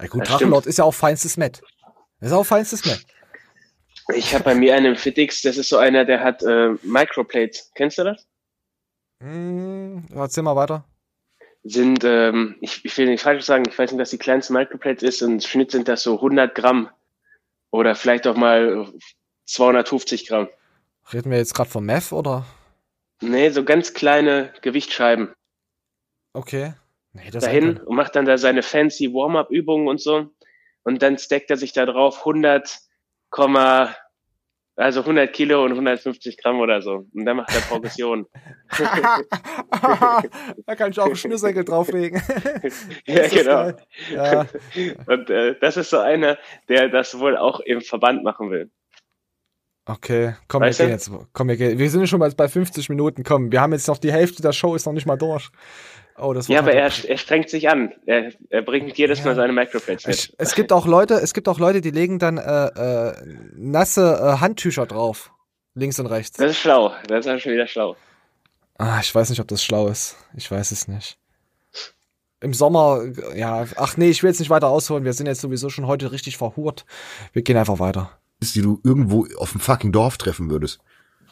Ja, 0.00 0.08
gut, 0.08 0.22
Das 0.22 0.28
Drachenlord 0.28 0.66
ist 0.66 0.78
ja 0.78 0.84
auch 0.84 0.94
feinstes 0.94 1.36
Met. 1.36 1.60
Das 2.20 2.30
ist 2.30 2.36
auch 2.36 2.44
feinstes 2.44 2.84
Met. 2.84 3.04
Ich 4.14 4.34
habe 4.34 4.44
bei 4.44 4.54
mir 4.54 4.74
einen 4.74 4.86
im 4.86 4.96
Fitix, 4.96 5.42
das 5.42 5.58
ist 5.58 5.68
so 5.68 5.76
einer, 5.76 6.04
der 6.04 6.24
hat 6.24 6.42
äh, 6.42 6.70
Microplates. 6.82 7.70
Kennst 7.74 7.98
du 7.98 8.04
das? 8.04 8.26
Hm, 9.22 10.06
erzähl 10.14 10.42
mal 10.42 10.56
weiter. 10.56 10.84
Sind, 11.64 12.04
ähm, 12.04 12.56
ich, 12.60 12.84
ich 12.84 12.96
will 12.96 13.06
nicht 13.06 13.22
falsch 13.22 13.44
sagen, 13.44 13.64
ich 13.68 13.78
weiß 13.78 13.92
nicht, 13.92 14.00
was 14.00 14.10
die 14.10 14.18
kleinste 14.18 14.52
Microplate 14.52 15.04
ist. 15.06 15.20
Und 15.22 15.32
im 15.32 15.40
Schnitt 15.40 15.72
sind 15.72 15.88
das 15.88 16.02
so 16.02 16.16
100 16.16 16.54
Gramm 16.54 16.88
oder 17.70 17.94
vielleicht 17.94 18.26
auch 18.26 18.36
mal 18.36 18.90
250 19.46 20.26
Gramm. 20.26 20.48
Reden 21.12 21.30
wir 21.30 21.38
jetzt 21.38 21.54
gerade 21.54 21.68
von 21.68 21.84
Meth 21.84 22.12
oder? 22.12 22.46
Nee, 23.20 23.50
so 23.50 23.64
ganz 23.64 23.92
kleine 23.92 24.52
Gewichtsscheiben. 24.62 25.34
Okay. 26.32 26.74
Nee, 27.12 27.30
das 27.30 27.44
dahin 27.44 27.78
und 27.78 27.96
macht 27.96 28.16
dann 28.16 28.26
da 28.26 28.38
seine 28.38 28.62
fancy 28.62 29.12
Warm-up-Übungen 29.12 29.88
und 29.88 30.00
so. 30.00 30.26
Und 30.82 31.02
dann 31.02 31.18
stackt 31.18 31.50
er 31.50 31.56
sich 31.56 31.72
da 31.72 31.86
drauf 31.86 32.20
100, 32.20 32.78
Komma- 33.30 33.94
also 34.76 35.00
100 35.00 35.32
Kilo 35.32 35.64
und 35.64 35.72
150 35.72 36.40
Gramm 36.40 36.60
oder 36.60 36.80
so. 36.80 37.06
Und 37.12 37.24
dann 37.24 37.38
macht 37.38 37.52
er 37.52 37.60
Progression. 37.62 38.26
da 40.66 40.76
kann 40.76 40.92
ich 40.92 41.00
auch 41.00 41.06
einen 41.06 41.16
Schnürsenkel 41.16 41.64
drauflegen. 41.64 42.22
ja, 43.06 43.28
genau. 43.28 43.72
Ja. 44.14 44.46
Und 45.06 45.30
äh, 45.30 45.58
das 45.60 45.76
ist 45.76 45.90
so 45.90 45.98
einer, 45.98 46.38
der 46.68 46.88
das 46.88 47.18
wohl 47.18 47.36
auch 47.36 47.58
im 47.60 47.80
Verband 47.80 48.22
machen 48.22 48.50
will. 48.50 48.70
Okay, 49.84 50.34
komm, 50.48 50.60
Weißt 50.62 50.78
wir 50.78 50.86
gehen 50.86 50.92
jetzt. 50.92 51.10
Komm, 51.32 51.48
wir 51.48 51.56
gehen. 51.56 51.78
Wir 51.78 51.90
sind 51.90 52.06
schon 52.08 52.20
mal 52.20 52.30
bei 52.30 52.46
50 52.46 52.88
Minuten. 52.90 53.24
Komm, 53.24 53.50
wir 53.50 53.60
haben 53.60 53.72
jetzt 53.72 53.88
noch 53.88 53.98
die 53.98 54.12
Hälfte 54.12 54.42
der 54.42 54.52
Show 54.52 54.74
ist 54.74 54.86
noch 54.86 54.92
nicht 54.92 55.06
mal 55.06 55.16
durch. 55.16 55.50
Oh, 56.20 56.32
das 56.32 56.48
Ja, 56.48 56.60
aber 56.60 56.72
er, 56.72 56.90
er 57.06 57.16
strengt 57.16 57.48
sich 57.48 57.68
an. 57.68 57.92
Er, 58.06 58.32
er 58.50 58.62
bringt 58.62 58.96
jedes 58.98 59.24
Mal 59.24 59.34
seine 59.34 59.52
Microplates 59.52 60.06
mit. 60.06 60.34
Es 60.38 60.54
gibt 60.54 60.72
auch 60.72 60.86
Leute, 60.86 61.14
es 61.14 61.32
gibt 61.32 61.48
auch 61.48 61.58
Leute, 61.58 61.80
die 61.80 61.90
legen 61.90 62.18
dann 62.18 62.38
äh, 62.38 62.66
äh, 62.66 63.14
nasse 63.54 64.18
äh, 64.20 64.40
Handtücher 64.40 64.86
drauf. 64.86 65.30
Links 65.74 66.00
und 66.00 66.06
rechts. 66.06 66.36
Das 66.36 66.50
ist 66.50 66.58
schlau. 66.58 66.92
Das 67.06 67.24
ist 67.24 67.42
schon 67.42 67.52
wieder 67.52 67.68
schlau. 67.68 67.96
Ah, 68.78 68.98
ich 69.00 69.14
weiß 69.14 69.30
nicht, 69.30 69.40
ob 69.40 69.48
das 69.48 69.62
schlau 69.62 69.88
ist. 69.88 70.16
Ich 70.36 70.50
weiß 70.50 70.72
es 70.72 70.88
nicht. 70.88 71.18
Im 72.40 72.54
Sommer, 72.54 73.02
ja, 73.34 73.66
ach 73.76 73.96
nee, 73.96 74.10
ich 74.10 74.22
will 74.22 74.30
jetzt 74.30 74.38
nicht 74.38 74.50
weiter 74.50 74.68
ausholen. 74.68 75.04
Wir 75.04 75.12
sind 75.12 75.26
jetzt 75.26 75.40
sowieso 75.40 75.70
schon 75.70 75.86
heute 75.86 76.12
richtig 76.12 76.36
verhurt. 76.36 76.84
Wir 77.32 77.42
gehen 77.42 77.56
einfach 77.56 77.80
weiter. 77.80 78.18
die 78.40 78.62
du 78.62 78.80
irgendwo 78.84 79.26
auf 79.36 79.52
dem 79.52 79.60
fucking 79.60 79.90
Dorf 79.90 80.18
treffen 80.18 80.48
würdest. 80.50 80.78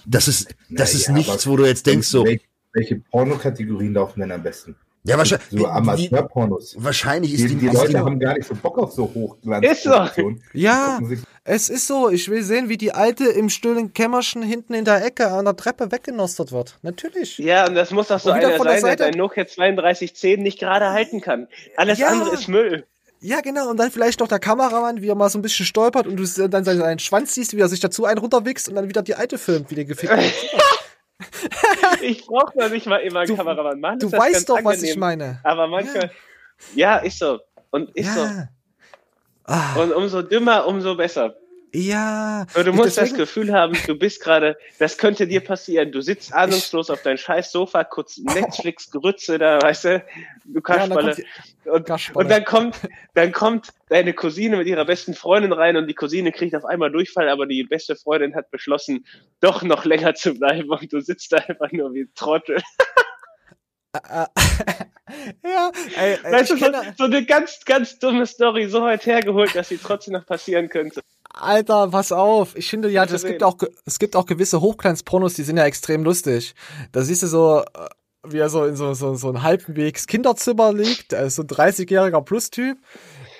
Das 0.04 0.28
ist, 0.28 0.54
das 0.68 0.94
ist 0.94 1.08
Naja, 1.08 1.18
nichts, 1.18 1.46
wo 1.46 1.56
du 1.56 1.64
jetzt 1.64 1.86
denkst 1.86 2.08
so. 2.08 2.24
Welche, 2.24 2.44
welche 2.76 2.96
Pornokategorien 2.96 3.94
laufen 3.94 4.20
denn 4.20 4.30
am 4.32 4.42
besten? 4.42 4.76
Ja, 5.04 5.16
wahrscheinlich- 5.16 5.46
So 5.50 5.66
Amateurpornos. 5.68 6.74
Wahrscheinlich 6.78 7.32
ist 7.34 7.44
die, 7.44 7.48
die- 7.54 7.54
die 7.54 7.66
Leute 7.68 7.90
die- 7.92 7.96
haben 7.98 8.18
gar 8.18 8.34
nicht 8.34 8.46
so 8.48 8.54
Bock 8.56 8.76
auf 8.78 8.92
so 8.92 9.04
Hochglanz. 9.14 9.64
Ist 9.64 9.82
so. 9.84 9.90
Ja, 10.52 10.98
es 11.44 11.68
ist 11.68 11.86
so. 11.86 12.10
Ich 12.10 12.28
will 12.28 12.42
sehen, 12.42 12.68
wie 12.68 12.76
die 12.76 12.90
alte 12.92 13.24
im 13.26 13.48
stillen 13.48 13.92
Kämmerchen 13.94 14.42
hinten 14.42 14.74
in 14.74 14.84
der 14.84 15.04
Ecke 15.06 15.28
an 15.28 15.44
der 15.44 15.54
Treppe 15.56 15.92
weggenostert 15.92 16.50
wird. 16.50 16.76
Natürlich. 16.82 17.38
Ja, 17.38 17.68
und 17.68 17.76
das 17.76 17.92
muss 17.92 18.08
doch 18.08 18.18
so 18.18 18.30
Und 18.30 18.36
einer 18.38 18.56
von 18.56 18.66
der 18.66 18.80
sein, 18.80 18.82
der 18.82 18.90
Seite- 18.90 19.02
sein 19.04 19.14
Nokia 19.14 19.44
3210 19.44 20.42
nicht 20.42 20.58
gerade 20.58 20.90
halten 20.90 21.20
kann. 21.20 21.46
Alles 21.76 21.98
Ja. 22.00 22.08
andere 22.08 22.34
ist 22.34 22.48
Müll. 22.48 22.84
Ja, 23.20 23.40
genau. 23.42 23.70
Und 23.70 23.76
dann 23.78 23.90
vielleicht 23.92 24.18
noch 24.20 24.28
der 24.28 24.40
Kameramann, 24.40 25.00
wie 25.02 25.08
er 25.08 25.14
mal 25.14 25.30
so 25.30 25.38
ein 25.38 25.42
bisschen 25.42 25.66
stolpert 25.66 26.06
und 26.08 26.16
du 26.16 26.48
dann 26.48 26.64
seinen 26.64 26.98
Schwanz 26.98 27.32
siehst, 27.34 27.56
wie 27.56 27.60
er 27.60 27.68
sich 27.68 27.80
dazu 27.80 28.04
einen 28.06 28.18
runterwichst 28.18 28.68
und 28.68 28.74
dann 28.74 28.88
wieder 28.88 29.02
die 29.02 29.14
alte 29.14 29.38
filmt, 29.38 29.70
wie 29.70 29.76
der 29.76 29.84
gefickt 29.84 30.12
wird. 30.16 30.32
Ich 32.02 32.26
brauche 32.26 32.52
doch 32.58 32.70
nicht 32.70 32.86
mal 32.86 32.98
immer 32.98 33.20
einen 33.20 33.36
Kameramann. 33.36 33.80
Mann, 33.80 33.98
du 33.98 34.10
weißt 34.12 34.48
doch, 34.48 34.56
was 34.62 34.74
angenehm. 34.74 34.90
ich 34.92 34.96
meine. 34.96 35.40
Aber 35.42 35.66
manchmal, 35.66 36.10
ja. 36.74 36.98
ist 36.98 37.18
so. 37.18 37.40
Und 37.70 37.90
ist 37.96 38.14
Ja. 38.14 38.48
so. 39.46 39.80
Und 39.80 39.92
umso 39.92 40.22
dümmer, 40.22 40.66
umso 40.66 40.94
besser. 40.96 41.34
Ja. 41.74 42.46
Aber 42.54 42.64
du 42.64 42.72
musst 42.72 42.88
das 42.88 42.94
deswegen- 42.96 43.18
Gefühl 43.18 43.52
haben, 43.52 43.76
du 43.86 43.98
bist 43.98 44.22
gerade, 44.22 44.56
das 44.78 44.98
könnte 44.98 45.26
dir 45.26 45.40
passieren. 45.40 45.92
Du 45.92 46.00
sitzt 46.00 46.32
ahnungslos 46.32 46.90
auf 46.90 47.02
deinem 47.02 47.18
scheiß 47.18 47.52
Sofa, 47.52 47.84
kurz 47.84 48.18
Netflix-Grütze 48.18 49.38
da, 49.38 49.60
weißt 49.60 49.84
du, 49.84 50.04
du 50.44 50.60
Ja, 50.66 50.84
und 50.84 50.90
dann 50.94 51.14
und, 51.64 52.16
und 52.16 52.30
dann 52.30 52.44
kommt, 52.44 52.76
dann 53.14 53.32
kommt 53.32 53.68
deine 53.88 54.14
Cousine 54.14 54.56
mit 54.56 54.68
ihrer 54.68 54.84
besten 54.84 55.14
Freundin 55.14 55.52
rein 55.52 55.76
und 55.76 55.86
die 55.88 55.94
Cousine 55.94 56.32
kriegt 56.32 56.54
auf 56.54 56.64
einmal 56.64 56.90
Durchfall, 56.90 57.28
aber 57.28 57.46
die 57.46 57.64
beste 57.64 57.96
Freundin 57.96 58.34
hat 58.34 58.50
beschlossen, 58.50 59.04
doch 59.40 59.62
noch 59.62 59.84
länger 59.84 60.14
zu 60.14 60.34
bleiben 60.34 60.70
und 60.70 60.92
du 60.92 61.00
sitzt 61.00 61.32
da 61.32 61.38
einfach 61.38 61.72
nur 61.72 61.92
wie 61.92 62.02
ein 62.02 62.12
Trottel. 62.14 62.58
Ja, 65.42 65.70
ey, 65.96 66.18
ey, 66.22 66.32
Weißt 66.32 66.50
du, 66.50 66.56
so, 66.56 66.66
so 66.98 67.04
eine 67.04 67.24
ganz, 67.24 67.64
ganz 67.64 67.98
dumme 67.98 68.26
Story 68.26 68.68
so 68.68 68.82
weit 68.82 69.06
hergeholt, 69.06 69.54
dass 69.54 69.68
sie 69.68 69.78
trotzdem 69.78 70.14
noch 70.14 70.26
passieren 70.26 70.68
könnte. 70.68 71.02
Alter, 71.36 71.88
pass 71.88 72.12
auf. 72.12 72.56
Ich 72.56 72.68
finde 72.68 72.88
ja, 72.88 73.04
es 73.04 73.24
gibt 73.24 73.42
auch, 73.42 73.56
es 73.84 73.98
gibt 73.98 74.16
auch 74.16 74.26
gewisse 74.26 74.60
Hochglanzpornos, 74.60 75.34
die 75.34 75.42
sind 75.42 75.58
ja 75.58 75.64
extrem 75.66 76.02
lustig. 76.02 76.54
Da 76.92 77.02
siehst 77.02 77.22
du 77.22 77.26
so, 77.26 77.60
äh, 77.60 77.88
wie 78.26 78.38
er 78.38 78.48
so 78.48 78.64
in 78.64 78.74
so, 78.74 78.94
so, 78.94 79.14
so 79.14 79.28
ein 79.28 79.42
halbwegs 79.42 80.06
Kinderzimmer 80.06 80.72
liegt, 80.72 81.12
äh, 81.12 81.28
so 81.28 81.42
ein 81.42 81.48
30-jähriger 81.48 82.22
Plus-Typ. 82.22 82.78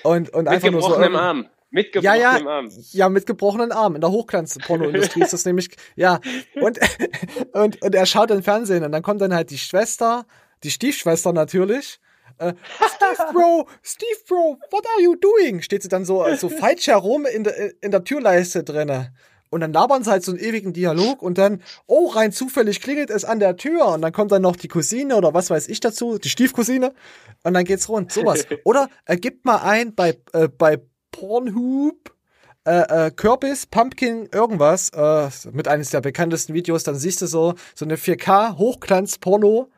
Und, 0.03 0.29
und 0.29 0.43
Mit 0.45 0.53
einfach 0.53 0.71
nur 0.71 0.81
so. 0.81 0.95
Arm. 0.95 1.47
Mit 1.69 1.93
Ja, 1.95 2.13
gebrochenem 2.13 2.45
ja, 2.47 2.51
Arm. 2.51 2.69
ja, 2.91 3.09
mit 3.09 3.25
gebrochenen 3.25 3.71
Arm. 3.71 3.95
In 3.95 4.01
der 4.01 4.11
Hochglanz-Pornoindustrie 4.11 5.23
ist 5.23 5.33
das 5.33 5.43
nämlich, 5.45 5.69
ja. 5.95 6.19
Und, 6.61 6.79
und, 7.53 7.81
und 7.81 7.95
er 7.95 8.05
schaut 8.05 8.31
im 8.31 8.43
Fernsehen 8.43 8.83
und 8.83 8.91
dann 8.91 9.01
kommt 9.01 9.21
dann 9.21 9.33
halt 9.33 9.49
die 9.49 9.57
Schwester, 9.57 10.25
die 10.63 10.71
Stiefschwester 10.71 11.33
natürlich. 11.33 11.99
Äh, 12.37 12.53
Steve 12.95 13.31
Bro, 13.33 13.67
Steve 13.81 14.19
Bro, 14.27 14.59
what 14.71 14.85
are 14.85 15.01
you 15.01 15.15
doing? 15.15 15.61
Steht 15.61 15.83
sie 15.83 15.89
dann 15.89 16.05
so, 16.05 16.25
so 16.35 16.49
falsch 16.49 16.87
herum 16.87 17.25
in 17.25 17.43
der, 17.43 17.81
in 17.81 17.91
der 17.91 18.03
Türleiste 18.03 18.63
drinne. 18.63 19.13
Und 19.49 19.61
dann 19.61 19.71
labern 19.71 20.03
sie 20.03 20.11
halt 20.11 20.23
so 20.23 20.31
einen 20.31 20.41
ewigen 20.41 20.73
Dialog 20.73 21.21
und 21.21 21.37
dann, 21.37 21.61
oh, 21.85 22.07
rein 22.07 22.31
zufällig 22.31 22.81
klingelt 22.81 23.09
es 23.09 23.23
an 23.23 23.39
der 23.39 23.55
Tür 23.55 23.87
und 23.87 24.01
dann 24.01 24.11
kommt 24.11 24.31
dann 24.31 24.41
noch 24.41 24.57
die 24.57 24.67
Cousine 24.67 25.15
oder 25.15 25.33
was 25.33 25.49
weiß 25.49 25.69
ich 25.69 25.79
dazu, 25.79 26.17
die 26.17 26.29
Stiefcousine 26.29 26.93
und 27.43 27.53
dann 27.53 27.63
geht's 27.63 27.87
rund, 27.87 28.11
sowas. 28.11 28.45
Oder 28.65 28.89
er 29.05 29.15
gibt 29.15 29.45
mal 29.45 29.57
ein 29.57 29.95
bei, 29.95 30.17
äh, 30.33 30.49
bei 30.49 30.81
Pornhub, 31.11 32.13
äh, 32.65 33.07
äh, 33.07 33.11
Kürbis, 33.11 33.65
Pumpkin, 33.67 34.27
irgendwas, 34.33 34.89
äh, 34.89 35.29
mit 35.51 35.69
eines 35.69 35.91
der 35.91 36.01
bekanntesten 36.01 36.53
Videos, 36.53 36.83
dann 36.83 36.95
siehst 36.95 37.21
du 37.21 37.27
so, 37.27 37.53
so 37.73 37.85
eine 37.85 37.95
4K 37.95 38.57
Hochglanz-Porno, 38.57 39.69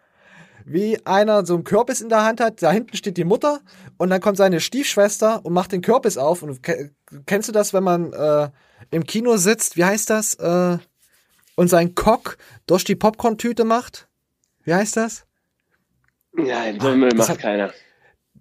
wie 0.72 1.04
einer 1.06 1.46
so 1.46 1.56
einen 1.56 1.64
Kürbis 1.64 2.00
in 2.02 2.10
der 2.10 2.24
Hand 2.24 2.40
hat, 2.40 2.62
da 2.62 2.72
hinten 2.72 2.96
steht 2.96 3.18
die 3.18 3.24
Mutter 3.24 3.60
und 3.98 4.10
dann 4.12 4.22
kommt 4.22 4.38
seine 4.38 4.60
Stiefschwester 4.60 5.44
und 5.44 5.54
macht 5.54 5.72
den 5.72 5.82
Kürbis 5.82 6.18
auf. 6.18 6.44
Und 6.44 6.62
ke- 6.62 6.92
kennst 7.26 7.50
du 7.50 7.54
das, 7.54 7.74
wenn 7.74 7.84
man 7.84 8.14
äh, 8.14 8.50
im 8.92 9.04
Kino 9.06 9.38
sitzt, 9.38 9.78
wie 9.78 9.84
heißt 9.86 10.10
das? 10.10 10.36
Äh, 10.36 10.78
und 11.56 11.68
seinen 11.70 11.96
Cock 11.96 12.38
durch 12.68 12.84
die 12.84 12.96
Popcorn-Tüte 12.96 13.64
macht? 13.66 14.08
Wie 14.64 14.74
heißt 14.74 14.96
das? 14.96 15.26
Nein, 16.34 16.80
so 16.80 16.96
Müll 16.96 17.14
macht 17.16 17.30
hat- 17.30 17.40
keiner. 17.40 17.74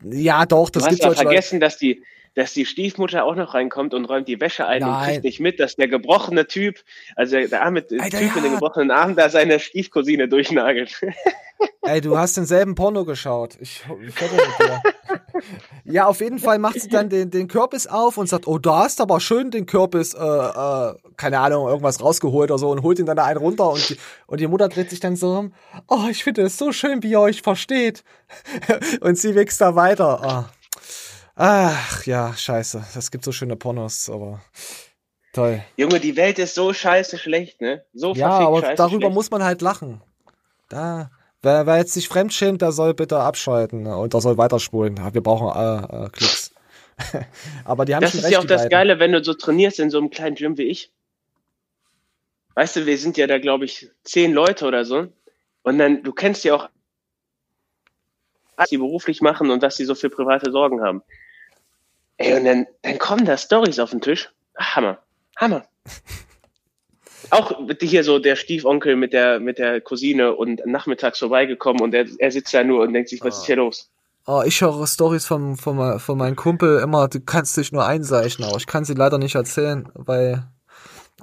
Ja, 0.04 0.46
doch, 0.46 0.70
das 0.70 0.82
du 0.82 0.86
hast 0.86 0.90
gibt's 0.90 1.04
ja 1.04 1.08
solche 1.10 1.24
Leute. 1.24 1.34
vergessen, 1.34 1.60
dass 1.60 1.76
die, 1.78 2.04
dass 2.38 2.52
die 2.52 2.66
Stiefmutter 2.66 3.24
auch 3.24 3.34
noch 3.34 3.52
reinkommt 3.52 3.94
und 3.94 4.04
räumt 4.04 4.28
die 4.28 4.40
Wäsche 4.40 4.64
ein 4.64 4.84
und 4.84 4.90
Nein. 4.90 5.10
kriegt 5.10 5.24
nicht 5.24 5.40
mit, 5.40 5.58
dass 5.58 5.74
der 5.74 5.88
gebrochene 5.88 6.46
Typ, 6.46 6.76
also 7.16 7.34
der, 7.34 7.48
der 7.48 7.64
arme 7.64 7.84
Typ 7.84 8.00
Alter, 8.00 8.20
mit 8.20 8.36
ja. 8.36 8.42
dem 8.42 8.52
gebrochenen 8.52 8.92
Arm, 8.92 9.16
da 9.16 9.28
seine 9.28 9.58
Stiefcousine 9.58 10.28
durchnagelt. 10.28 11.00
Ey, 11.82 12.00
du 12.00 12.16
hast 12.16 12.36
denselben 12.36 12.76
Porno 12.76 13.04
geschaut. 13.04 13.56
Ich, 13.60 13.82
ich 14.00 14.20
mit 14.20 14.30
dir. 14.30 14.82
Ja, 15.84 16.06
auf 16.06 16.20
jeden 16.20 16.38
Fall 16.38 16.58
macht 16.58 16.80
sie 16.80 16.88
dann 16.88 17.08
den, 17.08 17.30
den 17.30 17.48
Kürbis 17.48 17.86
auf 17.86 18.18
und 18.18 18.28
sagt, 18.28 18.46
oh, 18.46 18.58
da 18.58 18.80
hast 18.80 19.00
aber 19.00 19.20
schön 19.20 19.50
den 19.50 19.66
Kürbis, 19.66 20.12
äh, 20.12 20.18
äh, 20.18 20.94
keine 21.16 21.38
Ahnung, 21.38 21.68
irgendwas 21.68 22.02
rausgeholt 22.02 22.50
oder 22.50 22.58
so 22.58 22.70
und 22.70 22.82
holt 22.82 22.98
ihn 22.98 23.06
dann 23.06 23.16
da 23.16 23.24
einen 23.24 23.38
runter 23.38 23.70
und 23.70 23.88
die, 23.88 23.96
und 24.26 24.40
die 24.40 24.48
Mutter 24.48 24.68
dreht 24.68 24.90
sich 24.90 25.00
dann 25.00 25.16
so 25.16 25.38
um, 25.38 25.54
oh, 25.86 26.06
ich 26.10 26.24
finde 26.24 26.42
es 26.42 26.58
so 26.58 26.72
schön, 26.72 27.02
wie 27.02 27.12
ihr 27.12 27.20
euch 27.20 27.40
versteht. 27.42 28.04
und 29.00 29.16
sie 29.16 29.34
wächst 29.34 29.60
da 29.60 29.76
weiter. 29.76 30.20
Ah. 30.22 30.50
Ach, 31.40 32.04
ja, 32.04 32.34
scheiße. 32.36 32.84
Es 32.96 33.10
gibt 33.12 33.24
so 33.24 33.30
schöne 33.32 33.56
Pornos, 33.56 34.10
aber 34.10 34.42
toll. 35.32 35.62
Junge, 35.76 36.00
die 36.00 36.16
Welt 36.16 36.38
ist 36.40 36.54
so 36.56 36.72
scheiße 36.72 37.16
schlecht, 37.18 37.60
ne? 37.60 37.84
So 37.94 38.12
Ja, 38.14 38.30
aber 38.40 38.62
darüber 38.74 39.08
schlecht. 39.08 39.14
muss 39.14 39.30
man 39.30 39.44
halt 39.44 39.62
lachen. 39.62 40.02
Da, 40.68 41.10
wer, 41.42 41.66
wer 41.66 41.76
jetzt 41.78 41.94
sich 41.94 42.08
fremdschämt, 42.08 42.60
der 42.62 42.72
soll 42.72 42.94
bitte 42.94 43.20
abschalten 43.20 43.86
und 43.86 44.14
der 44.14 44.20
soll 44.20 44.36
weiterspulen. 44.38 44.98
Wir 45.14 45.22
brauchen 45.22 45.48
äh, 45.56 46.06
äh, 46.06 46.10
Klicks. 46.10 46.52
aber 47.64 47.84
die 47.84 47.94
haben 47.94 48.02
Das 48.02 48.10
schon 48.12 48.20
ist 48.20 48.24
recht, 48.24 48.32
ja 48.34 48.40
auch 48.40 48.44
das 48.44 48.62
beiden. 48.62 48.70
Geile, 48.70 48.98
wenn 48.98 49.12
du 49.12 49.22
so 49.22 49.34
trainierst 49.34 49.78
in 49.80 49.90
so 49.90 49.98
einem 49.98 50.10
kleinen 50.10 50.34
Gym 50.36 50.58
wie 50.58 50.64
ich. 50.64 50.92
Weißt 52.54 52.76
du, 52.76 52.86
wir 52.86 52.98
sind 52.98 53.16
ja 53.16 53.28
da, 53.28 53.38
glaube 53.38 53.64
ich, 53.66 53.90
zehn 54.02 54.32
Leute 54.32 54.66
oder 54.66 54.84
so. 54.84 55.06
Und 55.62 55.78
dann, 55.78 56.02
du 56.02 56.12
kennst 56.12 56.44
ja 56.44 56.56
auch, 56.56 56.68
was 58.56 58.70
die 58.70 58.78
beruflich 58.78 59.20
machen 59.20 59.50
und 59.50 59.62
dass 59.62 59.76
sie 59.76 59.84
so 59.84 59.94
viel 59.94 60.10
private 60.10 60.50
Sorgen 60.50 60.80
haben. 60.82 61.02
Ey, 62.18 62.34
und 62.34 62.44
dann, 62.44 62.66
dann 62.82 62.98
kommen 62.98 63.24
da 63.24 63.36
Stories 63.36 63.78
auf 63.78 63.90
den 63.90 64.00
Tisch. 64.00 64.30
Hammer. 64.56 64.98
Hammer. 65.36 65.64
Auch 67.30 67.52
hier 67.80 68.04
so 68.04 68.18
der 68.18 68.36
Stiefonkel 68.36 68.96
mit 68.96 69.12
der, 69.12 69.38
mit 69.38 69.58
der 69.58 69.80
Cousine 69.80 70.34
und 70.34 70.64
nachmittags 70.66 71.18
vorbeigekommen 71.18 71.82
und 71.82 71.94
er, 71.94 72.06
er 72.18 72.30
sitzt 72.30 72.54
da 72.54 72.64
nur 72.64 72.82
und 72.82 72.92
denkt 72.92 73.10
sich, 73.10 73.22
was 73.22 73.38
ist 73.38 73.46
hier 73.46 73.56
los? 73.56 73.90
Oh, 74.26 74.42
ich 74.46 74.60
höre 74.60 74.86
Stories 74.86 75.26
von, 75.26 75.56
von, 75.56 76.00
von 76.00 76.18
meinem 76.18 76.36
Kumpel 76.36 76.80
immer, 76.80 77.08
du 77.08 77.20
kannst 77.20 77.56
dich 77.56 77.70
nur 77.70 77.86
einseichen, 77.86 78.44
aber 78.44 78.56
ich 78.56 78.66
kann 78.66 78.84
sie 78.84 78.94
leider 78.94 79.18
nicht 79.18 79.34
erzählen, 79.34 79.90
weil, 79.94 80.44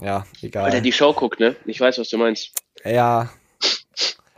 ja, 0.01 0.25
egal. 0.41 0.65
Weil 0.65 0.75
er 0.75 0.81
die 0.81 0.91
Show 0.91 1.13
guckt, 1.13 1.39
ne? 1.39 1.55
Ich 1.65 1.79
weiß, 1.79 1.97
was 1.97 2.09
du 2.09 2.17
meinst. 2.17 2.51
ja. 2.83 3.29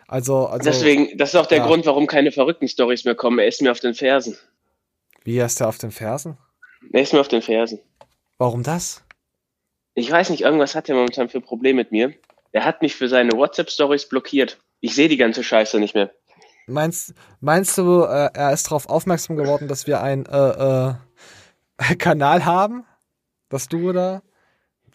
Also, 0.10 0.48
also. 0.48 0.64
Deswegen, 0.64 1.18
das 1.18 1.30
ist 1.30 1.36
auch 1.36 1.48
der 1.48 1.58
ja. 1.58 1.66
Grund, 1.66 1.86
warum 1.86 2.08
keine 2.08 2.32
verrückten 2.32 2.70
Stories 2.70 3.04
mehr 3.04 3.16
kommen. 3.16 3.40
Er 3.40 3.48
ist 3.48 3.62
mir 3.62 3.72
auf 3.72 3.82
den 3.82 3.94
Fersen. 3.94 4.38
Wie 5.26 5.38
ist 5.38 5.60
der 5.60 5.68
auf 5.68 5.78
den 5.78 5.92
Fersen? 5.92 6.38
Er 6.92 7.02
ist 7.02 7.14
mir 7.14 7.20
auf 7.20 7.28
den 7.28 7.42
Fersen. 7.42 7.80
Warum 8.38 8.64
das? 8.64 9.04
Ich 9.94 10.12
weiß 10.12 10.30
nicht, 10.30 10.42
irgendwas 10.42 10.76
hat 10.76 10.90
er 10.90 10.96
momentan 10.96 11.30
für 11.30 11.42
Probleme 11.42 11.78
mit 11.78 11.92
mir. 11.92 12.14
Er 12.52 12.66
hat 12.66 12.82
mich 12.82 12.96
für 12.96 13.10
seine 13.10 13.32
WhatsApp-Stories 13.34 14.10
blockiert. 14.10 14.60
Ich 14.80 14.96
sehe 14.96 15.10
die 15.10 15.18
ganze 15.18 15.44
Scheiße 15.44 15.80
nicht 15.80 15.96
mehr. 15.96 16.12
Meinst, 16.68 17.14
meinst 17.40 17.78
du, 17.78 18.04
äh, 18.04 18.30
er 18.34 18.54
ist 18.54 18.68
darauf 18.68 18.90
aufmerksam 18.90 19.38
geworden, 19.38 19.68
dass 19.68 19.88
wir 19.88 20.02
einen 20.02 20.26
äh, 20.26 20.94
äh, 21.88 21.96
Kanal 21.98 22.46
haben? 22.46 22.86
Dass 23.50 23.70
du 23.70 23.94
da? 23.94 24.22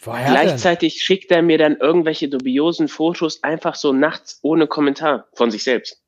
Woher 0.02 0.24
denn? 0.24 0.32
Gleichzeitig 0.32 1.02
schickt 1.02 1.30
er 1.30 1.42
mir 1.42 1.58
dann 1.58 1.76
irgendwelche 1.76 2.28
dubiosen 2.28 2.88
Fotos 2.88 3.42
einfach 3.42 3.74
so 3.74 3.92
nachts 3.92 4.38
ohne 4.42 4.66
Kommentar 4.66 5.26
von 5.32 5.50
sich 5.50 5.64
selbst. 5.64 6.02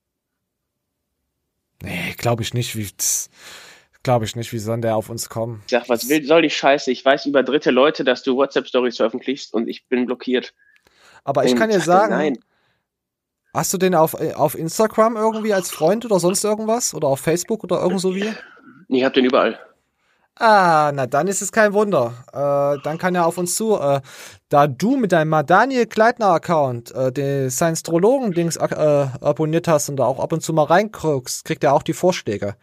Nee, 1.82 2.14
glaube 2.16 2.42
ich 2.42 2.54
nicht, 2.54 2.76
wie 2.76 2.88
glaube 4.04 4.24
ich 4.24 4.36
nicht, 4.36 4.52
wie 4.52 4.58
soll 4.58 4.80
der 4.80 4.94
auf 4.94 5.10
uns 5.10 5.28
kommen? 5.28 5.62
Ich 5.66 5.72
sag, 5.72 5.88
was 5.88 6.08
will, 6.08 6.24
soll 6.24 6.42
die 6.42 6.50
Scheiße? 6.50 6.92
Ich 6.92 7.04
weiß 7.04 7.26
über 7.26 7.42
dritte 7.42 7.72
Leute, 7.72 8.04
dass 8.04 8.22
du 8.22 8.36
WhatsApp-Stories 8.36 8.96
veröffentlichst 8.98 9.52
und 9.52 9.66
ich 9.68 9.88
bin 9.88 10.06
blockiert. 10.06 10.54
Aber 11.24 11.44
ich 11.44 11.52
Und 11.52 11.58
kann 11.58 11.70
dir 11.70 11.80
sag 11.80 11.84
sagen, 11.84 12.12
Nein. 12.12 12.38
hast 13.52 13.72
du 13.72 13.78
den 13.78 13.94
auf, 13.94 14.14
auf 14.14 14.54
Instagram 14.56 15.16
irgendwie 15.16 15.52
als 15.52 15.70
Freund 15.70 16.04
oder 16.04 16.20
sonst 16.20 16.44
irgendwas? 16.44 16.94
Oder 16.94 17.08
auf 17.08 17.20
Facebook 17.20 17.64
oder 17.64 17.82
irgend 17.82 18.00
so 18.00 18.14
wie? 18.14 18.32
Ich 18.88 19.02
hab 19.02 19.14
den 19.14 19.24
überall. 19.24 19.58
Ah, 20.36 20.90
na 20.92 21.06
dann 21.06 21.28
ist 21.28 21.42
es 21.42 21.52
kein 21.52 21.72
Wunder. 21.72 22.12
Äh, 22.32 22.82
dann 22.82 22.98
kann 22.98 23.14
er 23.14 23.24
auf 23.26 23.38
uns 23.38 23.54
zu. 23.54 23.78
Äh, 23.78 24.00
da 24.48 24.66
du 24.66 24.96
mit 24.96 25.12
deinem 25.12 25.46
Daniel 25.46 25.86
Kleitner 25.86 26.30
Account 26.30 26.92
äh, 26.92 27.12
den 27.12 27.50
Science-Trologen-Dings 27.50 28.56
äh, 28.56 29.06
abonniert 29.20 29.68
hast 29.68 29.88
und 29.88 29.96
da 29.96 30.04
auch 30.04 30.18
ab 30.18 30.32
und 30.32 30.42
zu 30.42 30.52
mal 30.52 30.64
reinguckst, 30.64 31.44
kriegt 31.44 31.62
er 31.62 31.72
auch 31.72 31.84
die 31.84 31.92
Vorschläge. 31.92 32.56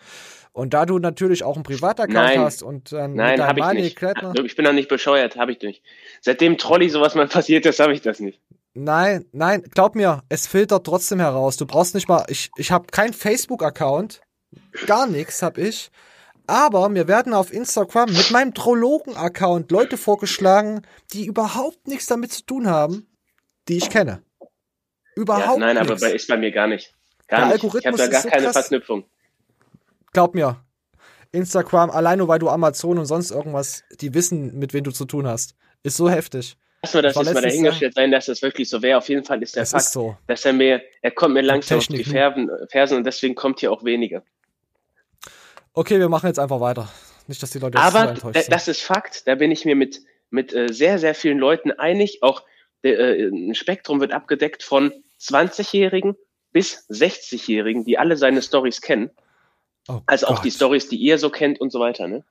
Und 0.54 0.74
da 0.74 0.86
du 0.86 0.99
natürlich 0.99 1.43
auch 1.43 1.56
einen 1.56 1.64
Privataccount 1.64 2.14
Nein. 2.14 2.39
hast 2.39 2.62
und 2.62 2.91
dann 2.91 3.14
Nein, 3.14 3.39
mit 3.39 3.39
deinem 3.39 3.78
ich 3.78 3.84
nicht. 3.84 3.95
Kleitner. 3.95 4.34
Ich 4.43 4.56
bin 4.56 4.66
doch 4.66 4.74
nicht 4.74 4.89
bescheuert, 4.89 5.38
habe 5.38 5.54
ich 5.54 5.62
nicht. 5.62 5.82
Seitdem 6.20 6.58
Trolli 6.58 6.89
sowas 6.89 7.16
mal 7.16 7.28
passiert 7.30 7.66
ist, 7.66 7.80
habe 7.80 7.93
ich 7.93 8.02
das 8.02 8.20
nicht. 8.20 8.41
Nein, 8.74 9.26
nein, 9.34 9.64
glaub 9.74 9.95
mir, 9.95 10.24
es 10.30 10.47
filtert 10.47 10.86
trotzdem 10.86 11.20
heraus. 11.20 11.58
Du 11.58 11.66
brauchst 11.66 11.93
nicht 11.93 12.08
mal, 12.08 12.26
ich, 12.30 12.52
ich 12.56 12.72
habe 12.72 12.88
keinen 12.88 13.14
Facebook-Account, 13.14 14.22
gar 14.88 15.08
nichts 15.08 15.41
habe 15.41 15.62
ich. 15.62 15.91
Aber 16.47 16.89
mir 16.89 17.08
werden 17.08 17.34
auf 17.34 17.54
Instagram 17.54 18.12
mit 18.12 18.32
meinem 18.32 18.54
Trologen-Account 18.54 19.72
Leute 19.72 19.97
vorgeschlagen, 19.97 20.82
die 21.14 21.26
überhaupt 21.26 21.88
nichts 21.88 22.08
damit 22.08 22.32
zu 22.34 22.43
tun 22.43 22.68
haben, 22.68 23.08
die 23.68 23.78
ich 23.78 23.89
kenne. 23.89 24.22
Überhaupt 25.16 25.60
ja, 25.60 25.68
nein, 25.68 25.78
aber 25.78 25.91
nichts. 25.91 26.02
bei, 26.02 26.12
ist 26.14 26.28
bei 26.28 26.38
mir 26.38 26.52
gar 26.52 26.68
nicht. 26.68 26.93
Gar 27.28 27.39
Der 27.39 27.47
nicht. 27.47 27.58
Ich 27.58 27.64
Algorithmus 27.64 28.02
habe 28.02 28.10
da 28.10 28.12
gar 28.12 28.22
so 28.22 28.30
keine 28.30 28.43
krass. 28.43 28.54
Verknüpfung. 28.54 29.06
Glaub 30.14 30.36
mir, 30.36 30.57
Instagram, 31.32 31.89
allein 31.89 32.18
nur 32.18 32.28
weil 32.28 32.39
du 32.39 32.49
Amazon 32.49 32.97
und 32.97 33.05
sonst 33.05 33.32
irgendwas, 33.32 33.84
die 34.01 34.14
wissen, 34.14 34.57
mit 34.59 34.74
wem 34.74 34.84
du 34.84 34.91
zu 34.91 35.05
tun 35.05 35.28
hast, 35.28 35.55
ist 35.84 35.97
so 35.97 36.09
heftig. 36.09 36.57
Lass 36.84 36.93
mal 36.95 37.01
das 37.03 37.16
jetzt 37.16 37.34
mal 37.34 37.41
dahingestellt 37.41 37.93
sein, 37.93 38.12
dass 38.12 38.26
das 38.26 38.41
wirklich 38.41 38.68
so 38.68 38.82
wäre. 38.82 38.97
Auf 38.97 39.07
jeden 39.07 39.24
Fall 39.24 39.41
ist 39.43 39.55
der 39.55 39.64
Es 39.64 39.72
Fakt, 39.72 39.86
so. 39.86 40.18
dass 40.28 40.45
er 40.45 40.53
mir, 40.53 40.82
er 41.01 41.12
kommt 41.12 41.36
mir 41.36 41.41
langsam 41.41 41.78
auf 41.78 41.88
die? 41.88 42.03
Fersen, 42.03 42.49
Fersen 42.70 42.97
und 42.97 43.03
deswegen 43.03 43.36
kommt 43.36 43.59
hier 43.59 43.72
auch 43.72 43.84
weniger. 43.84 44.24
Okay, 45.74 45.99
wir 45.99 46.09
machen 46.09 46.28
jetzt 46.28 46.39
einfach 46.39 46.59
weiter. 46.59 46.89
Nicht, 47.28 47.41
dass 47.41 47.51
die 47.51 47.59
Leute 47.59 47.78
jetzt 47.78 47.95
Aber 47.95 48.16
sind. 48.34 48.51
das 48.51 48.68
ist 48.68 48.82
Fakt, 48.82 49.28
da 49.28 49.36
bin 49.36 49.51
ich 49.51 49.64
mir 49.64 49.76
mit, 49.76 50.01
mit 50.32 50.53
äh, 50.53 50.74
sehr, 50.74 50.97
sehr 50.97 51.14
vielen 51.14 51.38
Leuten 51.38 51.72
einig. 51.72 52.24
Auch 52.24 52.43
der, 52.84 52.99
äh, 52.99 53.28
ein 53.28 53.53
Spektrum 53.53 54.01
wird 54.01 54.12
abgedeckt 54.12 54.64
von 54.64 54.91
20-Jährigen 55.22 56.16
bis 56.51 56.89
60-Jährigen, 56.89 57.86
die 57.86 57.99
alle 57.99 58.18
seine 58.18 58.41
Stories 58.41 58.82
kennen. 58.82 59.12
Also 60.06 60.28
auch 60.28 60.36
Gott. 60.36 60.46
die 60.46 60.52
Stories, 60.52 60.90
die 60.90 60.98
ihr 60.98 61.18
so 61.18 61.30
kennt 61.30 61.60
und 61.60 61.72
so 61.72 61.80
weiter. 61.80 62.08
Ne? 62.08 62.24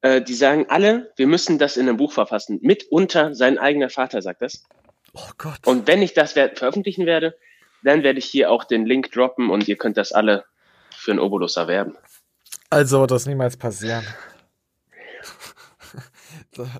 Äh, 0.00 0.22
die 0.22 0.34
sagen 0.34 0.66
alle, 0.68 1.12
wir 1.16 1.26
müssen 1.26 1.58
das 1.58 1.76
in 1.76 1.88
einem 1.88 1.96
Buch 1.96 2.12
verfassen. 2.12 2.58
Mitunter 2.62 3.34
sein 3.34 3.58
eigener 3.58 3.90
Vater 3.90 4.20
sagt 4.22 4.42
das. 4.42 4.64
Oh 5.14 5.30
Gott. 5.38 5.66
Und 5.66 5.86
wenn 5.86 6.02
ich 6.02 6.12
das 6.14 6.32
veröffentlichen 6.32 7.06
werde, 7.06 7.36
dann 7.82 8.02
werde 8.02 8.18
ich 8.18 8.26
hier 8.26 8.50
auch 8.50 8.64
den 8.64 8.86
Link 8.86 9.12
droppen 9.12 9.50
und 9.50 9.68
ihr 9.68 9.76
könnt 9.76 9.96
das 9.96 10.12
alle 10.12 10.44
für 10.96 11.12
einen 11.12 11.20
Obolus 11.20 11.56
erwerben. 11.56 11.96
Also 12.70 13.00
wird 13.00 13.10
das 13.10 13.26
niemals 13.26 13.56
passieren. 13.56 14.04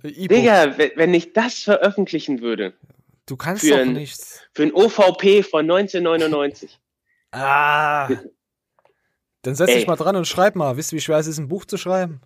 E-Book. 0.03 0.29
Digga, 0.29 0.77
wenn 0.97 1.15
ich 1.15 1.33
das 1.33 1.61
veröffentlichen 1.61 2.41
würde, 2.41 2.75
Du 3.27 3.37
kannst 3.37 3.63
für 3.65 3.71
doch 3.71 3.79
ein, 3.79 3.93
nichts. 3.95 4.43
für 4.53 4.65
ein 4.65 4.73
OVP 4.75 5.43
von 5.43 5.63
1999. 5.63 6.79
Ah. 7.33 8.09
Dann 9.45 9.55
setz 9.55 9.71
Ey. 9.71 9.77
dich 9.77 9.87
mal 9.87 9.97
dran 9.97 10.17
und 10.17 10.27
schreib 10.27 10.57
mal. 10.57 10.77
Wisst 10.77 10.93
ihr, 10.93 10.97
wie 10.97 11.01
schwer 11.01 11.19
es 11.19 11.27
ist, 11.27 11.39
ein 11.39 11.49
Buch 11.49 11.65
zu 11.65 11.77
schreiben? 11.77 12.21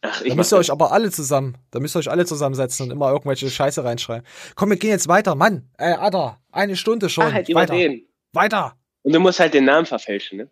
Ach, 0.00 0.20
Da 0.20 0.24
ich 0.24 0.34
müsst 0.34 0.52
mach 0.52 0.58
ihr 0.58 0.60
euch 0.60 0.70
aber 0.70 0.92
alle 0.92 1.10
zusammen, 1.10 1.58
da 1.72 1.80
müsst 1.80 1.96
ihr 1.96 1.98
euch 1.98 2.10
alle 2.10 2.24
zusammensetzen 2.24 2.86
und 2.86 2.92
immer 2.92 3.10
irgendwelche 3.10 3.50
Scheiße 3.50 3.82
reinschreiben. 3.82 4.24
Komm, 4.54 4.70
wir 4.70 4.76
gehen 4.76 4.90
jetzt 4.90 5.08
weiter. 5.08 5.34
Mann, 5.34 5.68
ey, 5.76 5.92
Ada, 5.94 6.40
eine 6.52 6.76
Stunde 6.76 7.08
schon. 7.08 7.24
Ah, 7.26 7.32
halt 7.32 7.52
weiter. 7.54 7.74
den. 7.74 8.06
Weiter. 8.32 8.74
Und 9.02 9.12
du 9.12 9.20
musst 9.20 9.40
halt 9.40 9.54
den 9.54 9.64
Namen 9.64 9.86
verfälschen, 9.86 10.38
ne? 10.38 10.50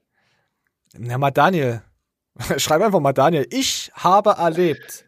Na, 0.98 1.16
mal 1.18 1.30
Daniel. 1.30 1.82
Schreib 2.56 2.82
einfach 2.82 3.00
mal 3.00 3.12
Daniel. 3.12 3.46
Ich 3.50 3.90
habe 3.94 4.30
erlebt. 4.30 5.04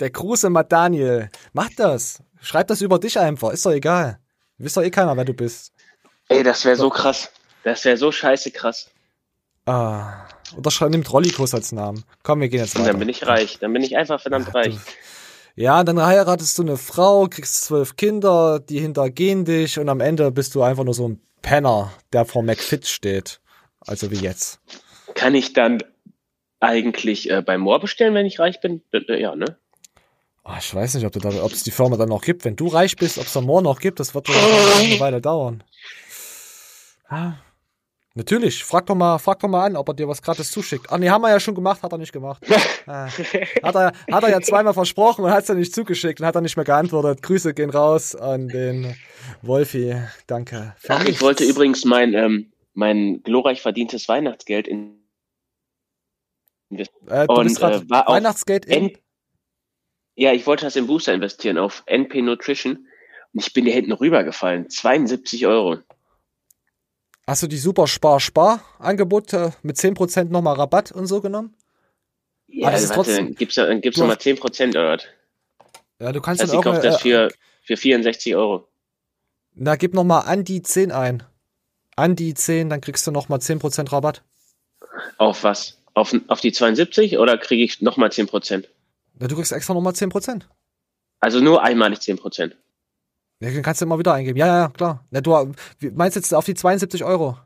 Der 0.00 0.10
große 0.10 0.50
Matt 0.50 0.72
Daniel. 0.72 1.28
Mach 1.52 1.70
das. 1.76 2.22
Schreib 2.40 2.66
das 2.68 2.80
über 2.80 2.98
dich 2.98 3.18
einfach. 3.18 3.50
Ist 3.52 3.64
doch 3.64 3.72
egal. 3.72 4.18
Wisst 4.58 4.76
doch 4.76 4.82
eh 4.82 4.90
keiner, 4.90 5.16
wer 5.16 5.24
du 5.24 5.34
bist. 5.34 5.72
Ey, 6.28 6.42
das 6.42 6.64
wäre 6.64 6.76
so 6.76 6.90
krass. 6.90 7.30
Das 7.62 7.84
wäre 7.84 7.96
so 7.96 8.10
scheiße 8.10 8.50
krass. 8.50 8.90
Ah. 9.68 10.26
Oder 10.56 10.70
schreib, 10.70 10.90
nimm 10.90 11.04
Trollikos 11.04 11.52
als 11.52 11.72
Namen. 11.72 12.04
Komm, 12.22 12.40
wir 12.40 12.48
gehen 12.48 12.60
jetzt 12.60 12.74
Und 12.74 12.82
weiter. 12.82 12.92
dann 12.92 13.00
bin 13.00 13.08
ich 13.10 13.26
reich. 13.26 13.58
Dann 13.58 13.72
bin 13.74 13.82
ich 13.82 13.96
einfach 13.98 14.20
verdammt 14.20 14.54
reich. 14.54 14.76
Ja, 15.56 15.84
dann 15.84 16.00
heiratest 16.00 16.56
du 16.56 16.62
eine 16.62 16.76
Frau, 16.78 17.26
kriegst 17.28 17.64
zwölf 17.64 17.96
Kinder, 17.96 18.60
die 18.60 18.80
hintergehen 18.80 19.44
dich 19.44 19.78
und 19.78 19.88
am 19.88 20.00
Ende 20.00 20.30
bist 20.30 20.54
du 20.54 20.62
einfach 20.62 20.84
nur 20.84 20.94
so 20.94 21.08
ein 21.08 21.20
Penner, 21.42 21.92
der 22.12 22.24
vor 22.24 22.42
McFit 22.42 22.86
steht. 22.86 23.40
Also 23.80 24.10
wie 24.10 24.16
jetzt. 24.16 24.60
Kann 25.14 25.34
ich 25.34 25.52
dann 25.52 25.82
eigentlich 26.60 27.28
äh, 27.28 27.42
bei 27.42 27.58
Moor 27.58 27.80
bestellen, 27.80 28.14
wenn 28.14 28.24
ich 28.26 28.38
reich 28.38 28.60
bin? 28.60 28.82
Ja, 29.08 29.36
ne? 29.36 29.58
Oh, 30.44 30.52
ich 30.58 30.74
weiß 30.74 30.94
nicht, 30.94 31.04
ob 31.04 31.52
es 31.52 31.62
die 31.62 31.70
Firma 31.70 31.96
dann 31.98 32.08
noch 32.08 32.22
gibt. 32.22 32.44
Wenn 32.46 32.56
du 32.56 32.68
reich 32.68 32.96
bist, 32.96 33.18
ob 33.18 33.26
es 33.26 33.32
da 33.34 33.42
morgen 33.42 33.64
noch 33.64 33.80
gibt, 33.80 34.00
das 34.00 34.14
wird 34.14 34.28
noch 34.28 34.34
eine 34.80 34.98
Weile 34.98 35.20
dauern. 35.20 35.62
Ah. 37.08 37.32
Natürlich, 38.18 38.64
frag 38.64 38.84
doch 38.86 38.96
mal, 38.96 39.16
frag 39.18 39.38
doch 39.38 39.48
mal 39.48 39.64
an, 39.64 39.76
ob 39.76 39.88
er 39.90 39.94
dir 39.94 40.08
was 40.08 40.20
gratis 40.20 40.50
zuschickt. 40.50 40.90
Ah 40.90 40.98
nee, 40.98 41.08
haben 41.08 41.22
wir 41.22 41.30
ja 41.30 41.38
schon 41.38 41.54
gemacht, 41.54 41.84
hat 41.84 41.92
er 41.92 41.98
nicht 41.98 42.12
gemacht. 42.12 42.44
ah, 42.88 43.06
hat, 43.06 43.74
er, 43.76 43.92
hat 44.10 44.24
er 44.24 44.30
ja 44.30 44.40
zweimal 44.40 44.74
versprochen 44.74 45.24
und 45.24 45.30
hat 45.30 45.42
es 45.42 45.46
dann 45.46 45.56
nicht 45.56 45.72
zugeschickt 45.72 46.18
und 46.18 46.26
hat 46.26 46.34
dann 46.34 46.42
nicht 46.42 46.56
mehr 46.56 46.64
geantwortet. 46.64 47.22
Grüße 47.22 47.54
gehen 47.54 47.70
raus 47.70 48.16
an 48.16 48.48
den 48.48 48.96
Wolfi. 49.42 49.94
Danke. 50.26 50.74
Ach, 50.88 51.04
ich 51.04 51.22
wollte 51.22 51.44
übrigens 51.44 51.84
mein, 51.84 52.12
ähm, 52.14 52.50
mein 52.74 53.22
glorreich 53.22 53.62
verdientes 53.62 54.08
Weihnachtsgeld 54.08 54.66
in 54.66 54.98
äh, 56.70 57.26
du 57.28 57.42
bist 57.44 57.60
grad 57.60 57.82
äh, 57.84 57.88
war 57.88 58.08
Weihnachtsgeld 58.08 58.66
in 58.66 58.98
ja, 60.16 60.32
ich 60.32 60.44
wollte 60.48 60.64
das 60.64 60.74
in 60.74 60.88
Booster 60.88 61.14
investieren 61.14 61.56
auf 61.56 61.84
NP 61.86 62.22
Nutrition 62.22 62.88
und 63.32 63.46
ich 63.46 63.52
bin 63.52 63.64
hier 63.64 63.74
hinten 63.74 63.92
rübergefallen. 63.92 64.68
72 64.68 65.46
Euro. 65.46 65.78
Hast 67.28 67.42
du 67.42 67.46
die 67.46 67.58
super 67.58 67.86
Spar-Spar-Angebote 67.86 69.52
mit 69.62 69.76
10% 69.76 70.30
nochmal 70.30 70.56
Rabatt 70.56 70.92
und 70.92 71.06
so 71.06 71.20
genommen? 71.20 71.54
Ja, 72.46 72.68
Ah, 72.68 72.70
das 72.70 72.84
ist 72.84 72.88
warte, 72.88 73.02
trotzdem- 73.02 73.26
dann 73.26 73.34
gibt's, 73.34 73.54
dann 73.56 73.80
gibt's 73.82 73.96
Du 73.96 74.00
noch 74.00 74.08
mal 74.08 74.14
hast- 74.16 74.22
10% 74.22 74.70
oder 74.70 74.92
was? 74.96 75.02
Ja, 76.00 76.12
du 76.12 76.22
kannst 76.22 76.40
Also 76.40 76.52
dann 76.54 76.60
ich 76.60 76.64
kaufe 76.64 76.76
irgendeine- 76.86 76.92
das 76.94 77.02
für, 77.02 77.28
für 77.66 77.76
64 77.76 78.34
Euro. 78.34 78.66
Na, 79.54 79.76
gib 79.76 79.92
nochmal 79.92 80.22
an 80.22 80.42
die 80.44 80.62
10 80.62 80.90
ein. 80.90 81.22
An 81.96 82.16
die 82.16 82.32
10, 82.32 82.70
dann 82.70 82.80
kriegst 82.80 83.06
du 83.06 83.10
nochmal 83.10 83.40
10% 83.42 83.92
Rabatt. 83.92 84.22
Auf 85.18 85.44
was? 85.44 85.76
Auf, 85.92 86.14
auf 86.28 86.40
die 86.40 86.52
72 86.52 87.18
oder 87.18 87.36
kriege 87.36 87.62
ich 87.62 87.82
nochmal 87.82 88.10
10%? 88.10 88.70
Na, 89.18 89.26
du 89.26 89.36
kriegst 89.36 89.52
extra 89.52 89.74
nochmal 89.74 89.92
10%. 89.94 90.48
Also 91.20 91.40
nur 91.40 91.62
einmalig 91.62 91.98
10%. 92.00 92.56
Ja, 93.40 93.50
den 93.50 93.62
kannst 93.62 93.80
du 93.80 93.84
immer 93.84 93.98
wieder 93.98 94.14
eingeben. 94.14 94.38
Ja, 94.38 94.46
ja, 94.46 94.58
ja, 94.62 94.68
klar. 94.68 95.04
Na, 95.10 95.20
du 95.20 95.52
meinst 95.94 96.16
jetzt 96.16 96.34
auf 96.34 96.44
die 96.44 96.54
72 96.54 97.04
Euro. 97.04 97.38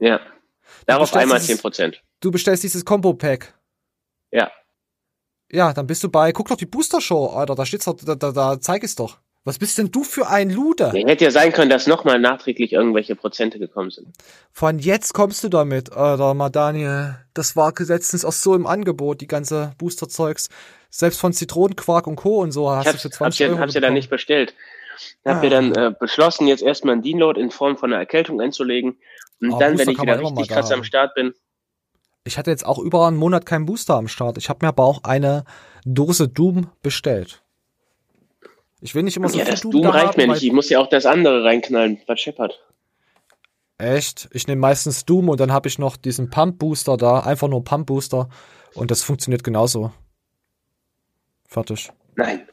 Ja. 0.00 0.20
Darauf 0.86 1.14
einmal 1.14 1.38
dieses- 1.38 1.60
10%. 1.62 2.02
Du 2.20 2.30
bestellst 2.30 2.62
dieses 2.62 2.84
Combo-Pack. 2.84 3.54
Ja. 4.30 4.50
Ja, 5.52 5.72
dann 5.72 5.86
bist 5.86 6.02
du 6.02 6.08
bei, 6.08 6.32
guck 6.32 6.48
doch 6.48 6.56
die 6.56 6.66
Booster-Show, 6.66 7.26
Alter, 7.28 7.54
da 7.54 7.66
steht's 7.66 7.84
doch, 7.84 7.94
da, 7.94 8.14
da, 8.14 8.32
da 8.32 8.60
zeig 8.60 8.82
es 8.82 8.94
doch. 8.96 9.18
Was 9.44 9.58
bist 9.60 9.78
denn 9.78 9.92
du 9.92 10.02
für 10.02 10.26
ein 10.26 10.50
Luder? 10.50 10.92
Ja, 10.96 11.06
hätte 11.06 11.22
ja 11.24 11.30
sein 11.30 11.52
können, 11.52 11.70
dass 11.70 11.86
nochmal 11.86 12.18
nachträglich 12.18 12.72
irgendwelche 12.72 13.14
Prozente 13.14 13.60
gekommen 13.60 13.90
sind. 13.90 14.08
Von 14.50 14.80
jetzt 14.80 15.14
kommst 15.14 15.44
du 15.44 15.48
damit, 15.48 15.92
Alter, 15.92 16.34
mal 16.34 16.50
Daniel. 16.50 17.14
Das 17.32 17.54
war 17.54 17.72
letztens 17.78 18.24
auch 18.24 18.32
so 18.32 18.56
im 18.56 18.66
Angebot, 18.66 19.20
die 19.20 19.28
ganze 19.28 19.72
Booster-Zeugs. 19.78 20.48
Selbst 20.90 21.20
von 21.20 21.32
Zitronenquark 21.32 22.08
und 22.08 22.16
Co. 22.16 22.40
und 22.40 22.50
so 22.50 22.70
hast 22.70 22.86
du 22.86 22.90
hab's, 22.92 23.02
für 23.02 23.08
hab's, 23.08 23.16
20 23.18 23.38
ja, 23.38 23.48
Euro 23.50 23.58
hab's 23.60 23.74
ja 23.74 23.80
dann 23.80 23.88
bekommen. 23.88 23.94
nicht 23.98 24.10
bestellt. 24.10 24.54
Hab 25.24 25.36
Ah. 25.36 25.40
mir 25.40 25.50
dann 25.50 25.74
äh, 25.74 25.92
beschlossen, 25.98 26.46
jetzt 26.46 26.62
erstmal 26.62 26.94
einen 26.94 27.02
Deanload 27.02 27.40
in 27.40 27.50
Form 27.50 27.76
von 27.76 27.92
einer 27.92 28.00
Erkältung 28.00 28.40
einzulegen. 28.40 28.98
Und 29.40 29.52
Aber 29.52 29.60
dann, 29.60 29.72
Booster 29.72 29.86
wenn 29.86 29.94
ich 29.94 30.02
wieder 30.02 30.20
richtig 30.20 30.48
da 30.48 30.54
krass 30.54 30.70
am. 30.72 30.84
Start 30.84 31.14
bin, 31.14 31.34
Ich 32.24 32.38
hatte 32.38 32.50
jetzt 32.50 32.66
auch 32.66 32.78
über 32.78 33.06
einen 33.06 33.16
Monat 33.16 33.46
keinen 33.46 33.66
Booster 33.66 33.94
am 33.94 34.08
Start. 34.08 34.38
Ich 34.38 34.48
habe 34.48 34.64
mir 34.64 34.68
aber 34.68 34.84
auch 34.84 35.04
eine 35.04 35.44
Dose 35.84 36.28
Doom 36.28 36.70
bestellt. 36.82 37.42
Ich 38.80 38.94
will 38.94 39.02
nicht 39.04 39.16
immer 39.16 39.28
so 39.28 39.38
ja, 39.38 39.44
viel 39.44 39.52
das 39.52 39.60
Doom, 39.62 39.72
Doom 39.72 39.82
da 39.82 39.90
reicht 39.90 40.06
haben, 40.08 40.16
mir 40.16 40.26
nicht. 40.32 40.42
Ich 40.42 40.52
muss 40.52 40.68
ja 40.68 40.78
auch 40.80 40.88
das 40.88 41.06
andere 41.06 41.44
reinknallen, 41.44 42.00
was 42.06 42.20
scheppert. 42.20 42.62
Echt? 43.78 44.28
Ich 44.32 44.46
nehme 44.46 44.60
meistens 44.60 45.04
Doom 45.04 45.28
und 45.28 45.38
dann 45.40 45.52
habe 45.52 45.68
ich 45.68 45.78
noch 45.78 45.96
diesen 45.96 46.30
Pump 46.30 46.58
Booster 46.58 46.96
da, 46.96 47.20
einfach 47.20 47.48
nur 47.48 47.62
Pump 47.62 47.86
Booster 47.86 48.28
und 48.74 48.90
das 48.90 49.02
funktioniert 49.02 49.44
genauso. 49.44 49.92
Fertig. 51.46 51.90
Nein. 52.16 52.48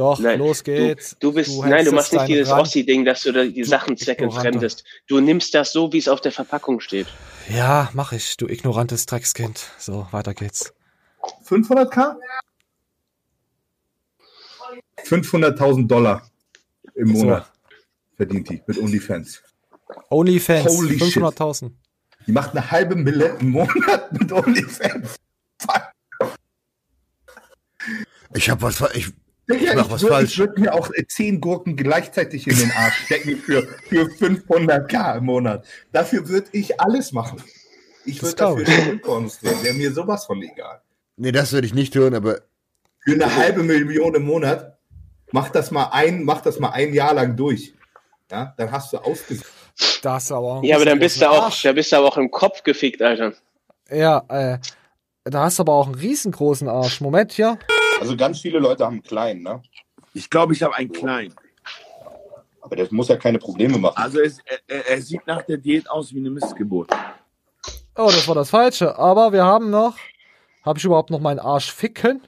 Doch, 0.00 0.18
Nein, 0.18 0.38
los 0.38 0.64
geht's. 0.64 1.10
Du, 1.20 1.28
du 1.28 1.34
bist, 1.34 1.50
Du 1.50 1.62
nein, 1.62 1.84
du 1.84 1.92
machst 1.92 2.10
nicht 2.14 2.26
dieses 2.26 2.48
Rand. 2.48 2.62
Ossi-Ding, 2.62 3.04
dass 3.04 3.20
du 3.22 3.32
da 3.32 3.44
die 3.44 3.64
Sachen 3.64 3.98
zweckentfremdest. 3.98 4.82
Du 5.06 5.20
nimmst 5.20 5.54
das 5.54 5.74
so, 5.74 5.92
wie 5.92 5.98
es 5.98 6.08
auf 6.08 6.22
der 6.22 6.32
Verpackung 6.32 6.80
steht. 6.80 7.06
Ja, 7.50 7.90
mach 7.92 8.12
ich, 8.12 8.38
du 8.38 8.48
ignorantes 8.48 9.04
Dreckskind. 9.04 9.60
So, 9.76 10.06
weiter 10.10 10.32
geht's. 10.32 10.72
500k? 11.46 12.14
500.000 15.04 15.86
Dollar 15.86 16.30
im 16.94 17.14
So. 17.14 17.24
Monat 17.24 17.52
verdient 18.16 18.48
die 18.48 18.62
mit 18.66 18.78
OnlyFans. 18.78 19.42
OnlyFans, 20.08 20.78
Holy 20.78 20.98
shit. 20.98 21.22
500.000. 21.22 21.72
Die 22.26 22.32
macht 22.32 22.52
eine 22.52 22.70
halbe 22.70 22.96
Mille 22.96 23.36
im 23.38 23.50
Monat 23.50 24.10
mit 24.18 24.32
OnlyFans. 24.32 25.16
Ich 28.34 28.48
hab 28.48 28.62
was, 28.62 28.80
ich, 28.94 29.12
Digga, 29.50 29.70
ich 29.70 29.76
mach 29.76 29.90
was 29.90 30.02
würd-. 30.02 30.24
Ich 30.24 30.38
würde 30.38 30.60
mir 30.60 30.74
auch 30.74 30.90
10 31.08 31.40
Gurken 31.40 31.76
gleichzeitig 31.76 32.46
in 32.46 32.56
den 32.56 32.70
Arsch 32.72 33.04
stecken 33.06 33.36
für, 33.36 33.66
für 33.88 34.04
500k 34.04 35.18
im 35.18 35.24
Monat. 35.24 35.64
Dafür 35.92 36.28
würde 36.28 36.48
ich 36.52 36.80
alles 36.80 37.12
machen. 37.12 37.42
Ich 38.04 38.22
würde 38.22 38.36
dafür 38.36 38.64
drehen. 38.64 39.00
Wäre 39.02 39.74
mir 39.74 39.92
sowas 39.92 40.26
von 40.26 40.42
egal. 40.42 40.80
Nee, 41.16 41.32
das 41.32 41.52
würde 41.52 41.66
ich 41.66 41.74
nicht 41.74 41.92
tun, 41.92 42.14
aber 42.14 42.40
Für 43.00 43.12
eine 43.12 43.34
halbe 43.34 43.62
Million 43.62 44.14
im 44.14 44.24
Monat, 44.24 44.78
mach 45.32 45.50
das 45.50 45.70
mal 45.70 45.90
ein, 45.92 46.24
mach 46.24 46.40
das 46.40 46.58
mal 46.58 46.70
ein 46.70 46.94
Jahr 46.94 47.14
lang 47.14 47.36
durch. 47.36 47.74
Ja, 48.30 48.54
dann 48.56 48.70
hast 48.70 48.92
du 48.92 48.98
ausgesucht. 48.98 49.50
Das 50.02 50.30
aber. 50.30 50.60
Ja, 50.64 50.76
aber 50.76 50.84
dann 50.84 50.98
bist 50.98 51.20
du 51.20 51.28
auch, 51.28 51.44
Arsch. 51.44 51.62
da 51.62 51.72
bist 51.72 51.92
du 51.92 51.96
aber 51.96 52.08
auch 52.08 52.16
im 52.16 52.30
Kopf 52.30 52.62
gefickt, 52.62 53.02
Alter. 53.02 53.32
Ja, 53.90 54.24
äh, 54.28 54.58
da 55.24 55.44
hast 55.44 55.58
du 55.58 55.62
aber 55.62 55.74
auch 55.74 55.86
einen 55.86 55.96
riesengroßen 55.96 56.68
Arsch. 56.68 57.00
Moment 57.00 57.32
hier. 57.32 57.58
Also 58.00 58.16
ganz 58.16 58.40
viele 58.40 58.58
Leute 58.58 58.84
haben 58.84 58.94
einen 58.94 59.02
kleinen, 59.02 59.42
ne? 59.42 59.62
Ich 60.14 60.28
glaube, 60.30 60.54
ich 60.54 60.62
habe 60.62 60.74
einen 60.74 60.90
kleinen. 60.90 61.34
Aber 62.62 62.76
das 62.76 62.90
muss 62.90 63.08
ja 63.08 63.16
keine 63.16 63.38
Probleme 63.38 63.78
machen. 63.78 63.96
Also 63.96 64.20
es, 64.20 64.38
er, 64.66 64.86
er 64.88 65.02
sieht 65.02 65.26
nach 65.26 65.42
der 65.42 65.58
Diät 65.58 65.88
aus 65.88 66.12
wie 66.12 66.18
eine 66.18 66.30
Missgeburt. 66.30 66.90
Oh, 67.96 68.06
das 68.06 68.26
war 68.26 68.34
das 68.34 68.50
Falsche. 68.50 68.98
Aber 68.98 69.32
wir 69.32 69.44
haben 69.44 69.70
noch. 69.70 69.96
Habe 70.62 70.78
ich 70.78 70.84
überhaupt 70.84 71.10
noch 71.10 71.20
meinen 71.20 71.38
Arsch 71.38 71.72
ficken? 71.72 72.22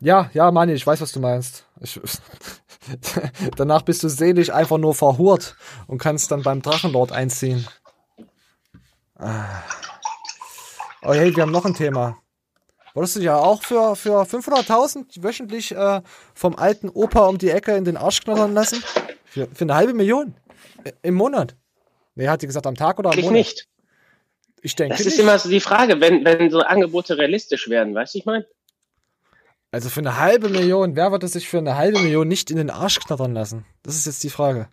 Ja, 0.00 0.30
ja, 0.34 0.50
Manni, 0.50 0.72
ich 0.72 0.86
weiß, 0.86 1.00
was 1.00 1.12
du 1.12 1.20
meinst. 1.20 1.66
Ich, 1.80 2.00
danach 3.56 3.82
bist 3.82 4.02
du 4.02 4.08
seelisch 4.08 4.50
einfach 4.50 4.78
nur 4.78 4.94
verhurt 4.94 5.56
und 5.86 5.98
kannst 5.98 6.30
dann 6.30 6.42
beim 6.42 6.62
Drachenlord 6.62 7.12
einziehen. 7.12 7.66
Ah. 9.16 9.62
Oh, 11.02 11.12
hey, 11.12 11.34
wir 11.34 11.42
haben 11.42 11.52
noch 11.52 11.64
ein 11.64 11.74
Thema. 11.74 12.16
Wolltest 12.94 13.16
du 13.16 13.20
ja 13.20 13.36
auch 13.36 13.62
für, 13.62 13.96
für 13.96 14.22
500.000 14.22 15.22
wöchentlich 15.22 15.72
äh, 15.72 16.00
vom 16.34 16.56
alten 16.56 16.88
Opa 16.88 17.26
um 17.26 17.38
die 17.38 17.50
Ecke 17.50 17.76
in 17.76 17.84
den 17.84 17.96
Arsch 17.96 18.20
knattern 18.22 18.54
lassen? 18.54 18.82
Für, 19.24 19.48
für 19.52 19.64
eine 19.64 19.74
halbe 19.74 19.94
Million? 19.94 20.34
I- 20.86 20.92
Im 21.02 21.14
Monat? 21.14 21.56
Nee, 22.14 22.28
hat 22.28 22.42
die 22.42 22.46
gesagt 22.46 22.66
am 22.66 22.76
Tag 22.76 22.98
oder 23.00 23.10
am 23.10 23.18
Ich 23.18 23.24
Monat? 23.24 23.38
nicht. 23.38 23.68
Ich 24.62 24.76
denke 24.76 24.94
Das 24.96 25.00
ist 25.04 25.14
nicht. 25.14 25.18
immer 25.18 25.38
so 25.38 25.48
die 25.48 25.60
Frage, 25.60 26.00
wenn, 26.00 26.24
wenn 26.24 26.50
so 26.50 26.60
Angebote 26.60 27.18
realistisch 27.18 27.68
werden, 27.68 27.94
weißt 27.94 28.14
du, 28.14 28.18
ich 28.18 28.24
meine? 28.26 28.46
Also 29.72 29.90
für 29.90 30.00
eine 30.00 30.18
halbe 30.20 30.48
Million, 30.48 30.94
wer 30.94 31.10
würde 31.10 31.26
sich 31.26 31.48
für 31.48 31.58
eine 31.58 31.76
halbe 31.76 31.98
Million 31.98 32.28
nicht 32.28 32.48
in 32.52 32.56
den 32.58 32.70
Arsch 32.70 33.00
knattern 33.00 33.34
lassen? 33.34 33.66
Das 33.82 33.96
ist 33.96 34.06
jetzt 34.06 34.22
die 34.22 34.30
Frage. 34.30 34.68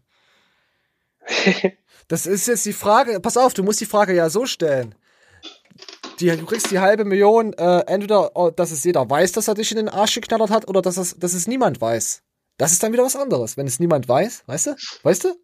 Das 2.07 2.26
ist 2.26 2.47
jetzt 2.47 2.65
die 2.65 2.74
Frage. 2.74 3.22
Pass 3.22 3.38
auf, 3.38 3.53
du 3.53 3.63
musst 3.63 3.80
die 3.80 3.86
Frage 3.86 4.13
ja 4.13 4.30
so 4.30 4.45
stellen. 4.45 4.95
Die, 6.22 6.28
du 6.38 6.45
kriegst 6.45 6.72
die 6.72 6.80
halbe 6.80 7.03
Million, 7.03 7.53
äh, 7.53 7.80
entweder, 7.88 8.36
oh, 8.36 8.49
dass 8.51 8.72
es 8.72 8.84
jeder 8.84 9.09
weiß, 9.09 9.32
dass 9.34 9.47
er 9.47 9.55
dich 9.55 9.72
in 9.72 9.78
den 9.78 9.89
Arsch 9.89 10.15
geknattert 10.15 10.49
hat, 10.51 10.67
oder 10.67 10.82
dass 10.82 10.97
es, 10.97 11.17
dass 11.17 11.34
es 11.34 11.47
niemand 11.47 11.82
weiß. 11.82 12.22
Das 12.57 12.72
ist 12.72 12.84
dann 12.84 12.93
wieder 12.93 13.03
was 13.03 13.15
anderes. 13.15 13.57
Wenn 13.57 13.65
es 13.67 13.80
niemand 13.80 14.07
weiß, 14.07 14.43
weißt 14.45 14.67
du? 14.67 14.76
Weißt 15.03 15.24
du? 15.24 15.36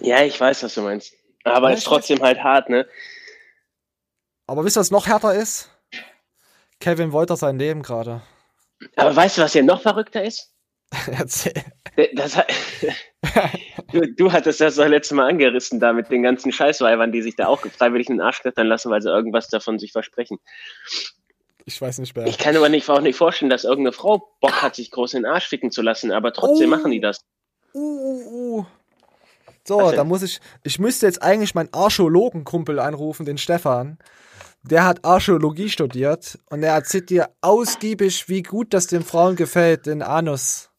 Ja, 0.00 0.22
ich 0.22 0.40
weiß, 0.40 0.62
was 0.62 0.74
du 0.74 0.82
meinst. 0.82 1.12
Aber 1.42 1.70
Ja, 1.70 1.76
ist 1.76 1.84
trotzdem 1.84 2.20
halt 2.22 2.38
hart, 2.42 2.68
ne? 2.70 2.86
Aber 4.46 4.64
wisst 4.64 4.76
ihr, 4.76 4.80
was 4.80 4.90
noch 4.90 5.06
härter 5.06 5.34
ist? 5.34 5.68
Kevin 6.80 7.12
Wolter 7.12 7.36
sein 7.36 7.58
Leben 7.58 7.82
gerade. 7.82 8.22
Aber 8.96 9.14
weißt 9.14 9.38
du, 9.38 9.42
was 9.42 9.52
hier 9.52 9.62
noch 9.62 9.82
verrückter 9.82 10.22
ist? 10.22 10.52
Erzähl. 11.10 11.54
Das, 12.14 12.36
hat- 12.36 12.52
du, 13.92 14.12
du 14.14 14.32
hattest 14.32 14.60
das 14.60 14.76
doch 14.76 14.86
letztes 14.86 15.14
Mal 15.16 15.28
angerissen, 15.28 15.80
da 15.80 15.92
mit 15.92 16.10
den 16.10 16.22
ganzen 16.22 16.52
Scheißweibern, 16.52 17.12
die 17.12 17.22
sich 17.22 17.36
da 17.36 17.46
auch 17.46 17.60
freiwillig 17.60 18.08
in 18.08 18.16
den 18.16 18.20
Arsch 18.20 18.40
klettern 18.40 18.66
lassen, 18.66 18.90
weil 18.90 19.02
sie 19.02 19.08
irgendwas 19.10 19.48
davon 19.48 19.78
sich 19.78 19.92
versprechen. 19.92 20.38
Ich 21.66 21.80
weiß 21.80 21.98
nicht 21.98 22.14
mehr. 22.14 22.26
Ich 22.26 22.38
kann 22.38 22.56
aber 22.56 22.68
nicht, 22.68 22.88
auch 22.90 23.00
nicht 23.00 23.16
vorstellen, 23.16 23.50
dass 23.50 23.64
irgendeine 23.64 23.92
Frau 23.92 24.36
Bock 24.40 24.62
hat, 24.62 24.74
sich 24.74 24.90
groß 24.90 25.14
in 25.14 25.22
den 25.22 25.32
Arsch 25.32 25.48
ficken 25.48 25.70
zu 25.70 25.82
lassen, 25.82 26.12
aber 26.12 26.32
trotzdem 26.32 26.72
Oh. 26.72 26.76
machen 26.76 26.90
die 26.90 27.00
das. 27.00 27.20
Uh, 27.74 27.78
uh, 27.78 28.58
uh. 28.58 28.66
So, 29.66 29.90
da 29.92 30.04
muss 30.04 30.22
ich, 30.22 30.40
ich 30.62 30.78
müsste 30.78 31.06
jetzt 31.06 31.22
eigentlich 31.22 31.54
meinen 31.54 31.72
Archäologenkumpel 31.72 32.78
anrufen, 32.78 33.24
den 33.24 33.38
Stefan. 33.38 33.98
Der 34.62 34.84
hat 34.84 35.04
Archäologie 35.04 35.70
studiert 35.70 36.38
und 36.50 36.62
er 36.62 36.74
erzählt 36.74 37.08
dir 37.08 37.30
ausgiebig, 37.40 38.28
wie 38.28 38.42
gut 38.42 38.74
das 38.74 38.86
den 38.86 39.02
Frauen 39.02 39.36
gefällt, 39.36 39.86
den 39.86 40.02
Anus. 40.02 40.70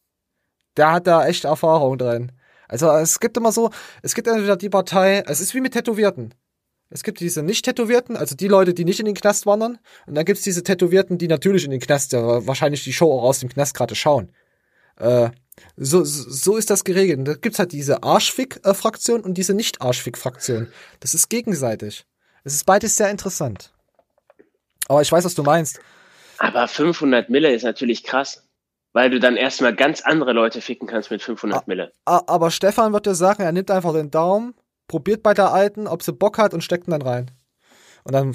Der 0.76 0.92
hat 0.92 1.06
da 1.08 1.26
echt 1.26 1.44
Erfahrung 1.44 1.98
drin. 1.98 2.32
Also 2.68 2.90
es 2.90 3.20
gibt 3.20 3.36
immer 3.36 3.52
so, 3.52 3.70
es 4.02 4.14
gibt 4.14 4.28
entweder 4.28 4.56
die 4.56 4.68
Partei, 4.68 5.22
es 5.26 5.40
ist 5.40 5.54
wie 5.54 5.60
mit 5.60 5.74
Tätowierten. 5.74 6.34
Es 6.88 7.02
gibt 7.02 7.18
diese 7.18 7.42
nicht-Tätowierten, 7.42 8.16
also 8.16 8.36
die 8.36 8.46
Leute, 8.46 8.72
die 8.72 8.84
nicht 8.84 9.00
in 9.00 9.06
den 9.06 9.14
Knast 9.14 9.44
wandern. 9.44 9.78
Und 10.06 10.14
dann 10.14 10.24
gibt's 10.24 10.42
diese 10.42 10.62
Tätowierten, 10.62 11.18
die 11.18 11.26
natürlich 11.26 11.64
in 11.64 11.72
den 11.72 11.80
Knast, 11.80 12.12
ja, 12.12 12.46
wahrscheinlich 12.46 12.84
die 12.84 12.92
Show 12.92 13.12
auch 13.12 13.24
aus 13.24 13.40
dem 13.40 13.48
Knast 13.48 13.74
gerade 13.74 13.96
schauen. 13.96 14.30
Äh, 14.98 15.30
so, 15.76 16.04
so 16.04 16.56
ist 16.56 16.70
das 16.70 16.84
geregelt. 16.84 17.26
Da 17.26 17.34
gibt's 17.34 17.58
halt 17.58 17.72
diese 17.72 18.02
Arschfick-Fraktion 18.02 19.22
und 19.22 19.34
diese 19.34 19.54
Nicht-Arschfick-Fraktion. 19.54 20.68
Das 21.00 21.14
ist 21.14 21.28
gegenseitig. 21.28 22.06
Es 22.44 22.54
ist 22.54 22.66
beides 22.66 22.96
sehr 22.96 23.10
interessant. 23.10 23.72
Aber 24.86 25.02
ich 25.02 25.10
weiß, 25.10 25.24
was 25.24 25.34
du 25.34 25.42
meinst. 25.42 25.80
Aber 26.38 26.68
500 26.68 27.30
Mille 27.30 27.52
ist 27.52 27.64
natürlich 27.64 28.04
krass, 28.04 28.45
weil 28.96 29.10
du 29.10 29.20
dann 29.20 29.36
erstmal 29.36 29.74
ganz 29.76 30.00
andere 30.00 30.32
Leute 30.32 30.62
ficken 30.62 30.88
kannst 30.88 31.10
mit 31.10 31.20
500 31.20 31.68
Mille. 31.68 31.92
A- 32.06 32.22
Aber 32.26 32.50
Stefan 32.50 32.94
wird 32.94 33.04
dir 33.04 33.14
sagen, 33.14 33.42
er 33.42 33.52
nimmt 33.52 33.70
einfach 33.70 33.92
den 33.92 34.10
Daumen, 34.10 34.54
probiert 34.88 35.22
bei 35.22 35.34
der 35.34 35.52
Alten, 35.52 35.86
ob 35.86 36.02
sie 36.02 36.14
Bock 36.14 36.38
hat 36.38 36.54
und 36.54 36.62
steckt 36.64 36.88
ihn 36.88 36.92
dann 36.92 37.02
rein. 37.02 37.30
Und 38.04 38.14
dann 38.14 38.34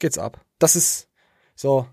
geht's 0.00 0.16
ab. 0.16 0.40
Das 0.58 0.74
ist 0.74 1.10
so. 1.54 1.86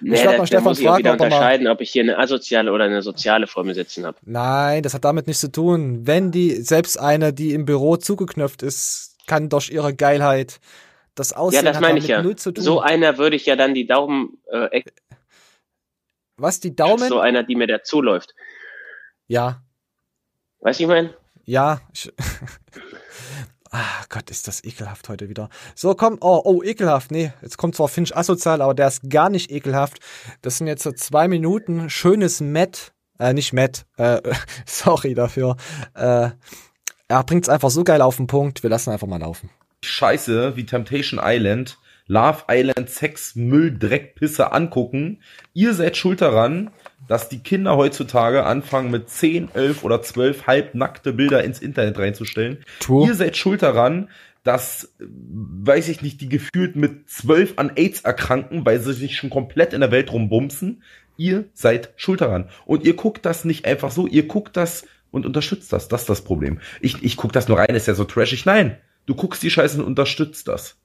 Nee, 0.00 0.14
ich 0.14 0.22
da 0.22 0.38
mal 0.38 0.46
Stefan 0.46 0.64
muss 0.64 0.78
ich 0.78 0.86
fragen, 0.86 0.98
wieder 1.00 1.12
ob 1.12 1.18
mal. 1.18 1.66
ob 1.66 1.80
ich 1.82 1.90
hier 1.90 2.02
eine 2.02 2.18
asoziale 2.18 2.72
oder 2.72 2.84
eine 2.84 3.02
soziale 3.02 3.46
vor 3.46 3.62
mir 3.62 3.74
sitzen 3.74 4.06
habe. 4.06 4.16
Nein, 4.22 4.82
das 4.82 4.94
hat 4.94 5.04
damit 5.04 5.26
nichts 5.26 5.42
zu 5.42 5.52
tun. 5.52 6.06
Wenn 6.06 6.32
die, 6.32 6.50
selbst 6.62 6.98
eine, 6.98 7.34
die 7.34 7.52
im 7.52 7.66
Büro 7.66 7.98
zugeknöpft 7.98 8.62
ist, 8.62 9.18
kann 9.26 9.50
durch 9.50 9.68
ihre 9.68 9.94
Geilheit 9.94 10.60
das 11.14 11.34
Aussehen 11.34 11.64
Ja, 11.66 11.72
das 11.72 11.80
meine 11.80 11.98
ich 11.98 12.08
ja. 12.08 12.24
So 12.56 12.80
einer 12.80 13.18
würde 13.18 13.36
ich 13.36 13.44
ja 13.46 13.54
dann 13.54 13.74
die 13.74 13.86
Daumen, 13.86 14.38
äh, 14.50 14.64
ex- 14.78 14.92
Was, 16.44 16.60
die 16.60 16.76
Daumen? 16.76 17.08
so 17.08 17.20
einer, 17.20 17.42
die 17.42 17.56
mir 17.56 17.66
dazuläuft. 17.66 18.34
Ja, 19.26 19.62
Weißt 20.60 20.78
du, 20.78 20.84
ich 20.84 20.88
meine? 20.88 21.14
ja. 21.44 21.80
Ich, 21.92 22.12
ah 23.70 24.04
Gott, 24.08 24.30
ist 24.30 24.46
das 24.46 24.62
ekelhaft 24.62 25.08
heute 25.08 25.28
wieder. 25.28 25.48
So, 25.74 25.94
komm, 25.94 26.18
oh, 26.20 26.40
oh, 26.44 26.62
ekelhaft. 26.62 27.10
Nee, 27.10 27.32
jetzt 27.42 27.58
kommt 27.58 27.76
zwar 27.76 27.88
Finch 27.88 28.16
asozial, 28.16 28.62
aber 28.62 28.74
der 28.74 28.88
ist 28.88 29.08
gar 29.08 29.28
nicht 29.30 29.50
ekelhaft. 29.50 30.00
Das 30.42 30.58
sind 30.58 30.66
jetzt 30.66 30.82
so 30.82 30.92
zwei 30.92 31.28
Minuten 31.28 31.90
schönes 31.90 32.40
Matt, 32.40 32.92
äh, 33.18 33.32
nicht 33.32 33.52
Matt, 33.52 33.86
äh, 33.96 34.20
sorry 34.66 35.14
dafür. 35.14 35.56
Äh, 35.94 36.30
er 37.08 37.24
bringt's 37.24 37.48
einfach 37.48 37.70
so 37.70 37.84
geil 37.84 38.02
auf 38.02 38.16
den 38.16 38.26
Punkt. 38.26 38.62
Wir 38.62 38.70
lassen 38.70 38.90
einfach 38.90 39.06
mal 39.06 39.20
laufen. 39.20 39.50
Scheiße 39.82 40.56
wie 40.56 40.64
Temptation 40.64 41.20
Island, 41.22 41.78
Love 42.06 42.44
Island, 42.50 42.90
Sex, 42.90 43.34
Müll, 43.34 43.76
Dreck, 43.78 44.14
Pisse 44.14 44.52
angucken. 44.52 45.20
Ihr 45.52 45.74
seid 45.74 45.96
schuld 45.96 46.20
daran, 46.20 46.70
dass 47.08 47.28
die 47.28 47.38
Kinder 47.38 47.76
heutzutage 47.76 48.44
anfangen 48.44 48.90
mit 48.90 49.08
10, 49.08 49.50
11 49.54 49.84
oder 49.84 50.02
12 50.02 50.46
halbnackte 50.46 51.12
Bilder 51.12 51.44
ins 51.44 51.60
Internet 51.60 51.98
reinzustellen. 51.98 52.58
Tu. 52.80 53.06
Ihr 53.06 53.14
seid 53.14 53.36
schuld 53.36 53.62
daran, 53.62 54.08
dass, 54.42 54.94
äh, 55.00 55.04
weiß 55.06 55.88
ich 55.88 56.02
nicht, 56.02 56.20
die 56.20 56.28
gefühlt 56.28 56.76
mit 56.76 57.08
12 57.08 57.54
an 57.56 57.72
AIDS 57.76 58.02
erkranken, 58.02 58.64
weil 58.64 58.80
sie 58.80 58.92
sich 58.92 59.16
schon 59.16 59.30
komplett 59.30 59.72
in 59.72 59.80
der 59.80 59.90
Welt 59.90 60.12
rumbumsen. 60.12 60.82
Ihr 61.16 61.44
seid 61.54 61.92
schuld 61.96 62.20
daran. 62.20 62.50
Und 62.66 62.84
ihr 62.84 62.94
guckt 62.94 63.24
das 63.24 63.44
nicht 63.44 63.64
einfach 63.64 63.90
so, 63.90 64.06
ihr 64.06 64.26
guckt 64.26 64.56
das 64.56 64.86
und 65.10 65.24
unterstützt 65.26 65.72
das. 65.72 65.88
Das 65.88 66.02
ist 66.02 66.10
das 66.10 66.24
Problem. 66.24 66.60
Ich, 66.80 67.02
ich 67.02 67.16
guck 67.16 67.32
das 67.32 67.48
nur 67.48 67.58
rein, 67.58 67.74
ist 67.74 67.86
ja 67.86 67.94
so 67.94 68.04
trashig. 68.04 68.44
Nein, 68.46 68.76
du 69.06 69.14
guckst 69.14 69.42
die 69.42 69.50
Scheiße 69.50 69.78
und 69.78 69.86
unterstützt 69.86 70.48
das. 70.48 70.76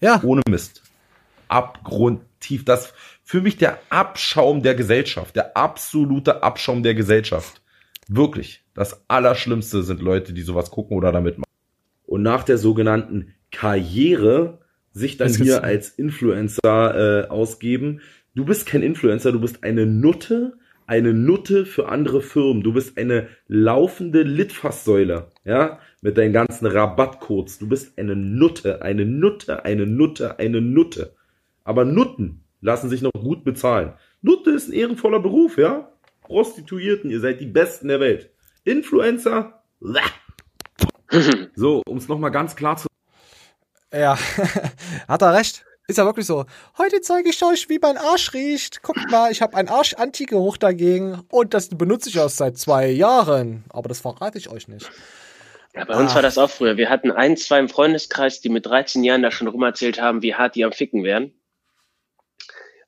Ja. 0.00 0.20
Ohne 0.22 0.42
Mist. 0.48 0.82
Abgrundtief. 1.48 2.64
Das 2.64 2.92
für 3.22 3.40
mich 3.40 3.56
der 3.56 3.78
Abschaum 3.90 4.62
der 4.62 4.74
Gesellschaft. 4.74 5.36
Der 5.36 5.56
absolute 5.56 6.42
Abschaum 6.42 6.82
der 6.82 6.94
Gesellschaft. 6.94 7.60
Wirklich. 8.08 8.62
Das 8.74 9.04
Allerschlimmste 9.08 9.82
sind 9.82 10.00
Leute, 10.00 10.32
die 10.32 10.42
sowas 10.42 10.70
gucken 10.70 10.96
oder 10.96 11.12
damit 11.12 11.38
machen. 11.38 11.50
Und 12.04 12.22
nach 12.22 12.44
der 12.44 12.58
sogenannten 12.58 13.34
Karriere 13.50 14.60
sich 14.92 15.16
dann 15.16 15.32
hier 15.32 15.62
als 15.64 15.90
Influencer 15.90 17.24
äh, 17.24 17.28
ausgeben. 17.28 18.00
Du 18.34 18.44
bist 18.44 18.66
kein 18.66 18.82
Influencer, 18.82 19.32
du 19.32 19.40
bist 19.40 19.62
eine 19.62 19.86
Nutte, 19.86 20.56
eine 20.86 21.12
Nutte 21.12 21.66
für 21.66 21.88
andere 21.88 22.22
Firmen. 22.22 22.62
Du 22.62 22.72
bist 22.72 22.96
eine 22.96 23.28
laufende 23.48 24.22
Litfaßsäule, 24.22 25.32
ja, 25.44 25.80
mit 26.00 26.18
deinen 26.18 26.32
ganzen 26.32 26.66
Rabattcodes. 26.66 27.58
Du 27.58 27.68
bist 27.68 27.98
eine 27.98 28.16
Nutte, 28.16 28.82
eine 28.82 29.04
Nutte, 29.04 29.64
eine 29.64 29.86
Nutte, 29.86 30.38
eine 30.38 30.60
Nutte. 30.60 31.14
Aber 31.64 31.84
Nutten 31.84 32.44
lassen 32.60 32.90
sich 32.90 33.02
noch 33.02 33.12
gut 33.12 33.44
bezahlen. 33.44 33.94
Nutte 34.22 34.50
ist 34.50 34.68
ein 34.68 34.72
ehrenvoller 34.72 35.20
Beruf, 35.20 35.58
ja? 35.58 35.92
Prostituierten, 36.22 37.10
ihr 37.10 37.20
seid 37.20 37.40
die 37.40 37.46
Besten 37.46 37.88
der 37.88 38.00
Welt. 38.00 38.30
Influencer, 38.64 39.62
so, 41.54 41.82
um 41.86 41.98
es 41.98 42.08
nochmal 42.08 42.30
ganz 42.30 42.56
klar 42.56 42.76
zu 42.76 42.88
Ja, 43.92 44.18
hat 45.08 45.22
er 45.22 45.34
recht. 45.34 45.64
Ist 45.88 45.98
ja 45.98 46.04
wirklich 46.04 46.26
so. 46.26 46.46
Heute 46.78 47.00
zeige 47.00 47.28
ich 47.28 47.40
euch, 47.44 47.68
wie 47.68 47.78
mein 47.78 47.96
Arsch 47.96 48.34
riecht. 48.34 48.82
Guckt 48.82 49.08
mal, 49.08 49.30
ich 49.30 49.40
habe 49.40 49.56
einen 49.56 49.68
Arsch-Anti-Geruch 49.68 50.56
dagegen 50.56 51.22
und 51.30 51.54
das 51.54 51.68
benutze 51.68 52.08
ich 52.08 52.16
erst 52.16 52.38
seit 52.38 52.58
zwei 52.58 52.88
Jahren. 52.88 53.64
Aber 53.68 53.88
das 53.88 54.00
verrate 54.00 54.36
ich 54.36 54.50
euch 54.50 54.66
nicht. 54.66 54.90
Ja, 55.76 55.84
bei 55.84 55.94
uns 55.96 56.12
Ah. 56.12 56.14
war 56.16 56.22
das 56.22 56.38
auch 56.38 56.50
früher. 56.50 56.76
Wir 56.76 56.88
hatten 56.88 57.10
ein, 57.10 57.36
zwei 57.36 57.58
im 57.58 57.68
Freundeskreis, 57.68 58.40
die 58.40 58.48
mit 58.48 58.64
13 58.66 59.04
Jahren 59.04 59.22
da 59.22 59.30
schon 59.30 59.46
rumerzählt 59.48 60.00
haben, 60.00 60.22
wie 60.22 60.34
hart 60.34 60.54
die 60.54 60.64
am 60.64 60.72
Ficken 60.72 61.04
wären. 61.04 61.32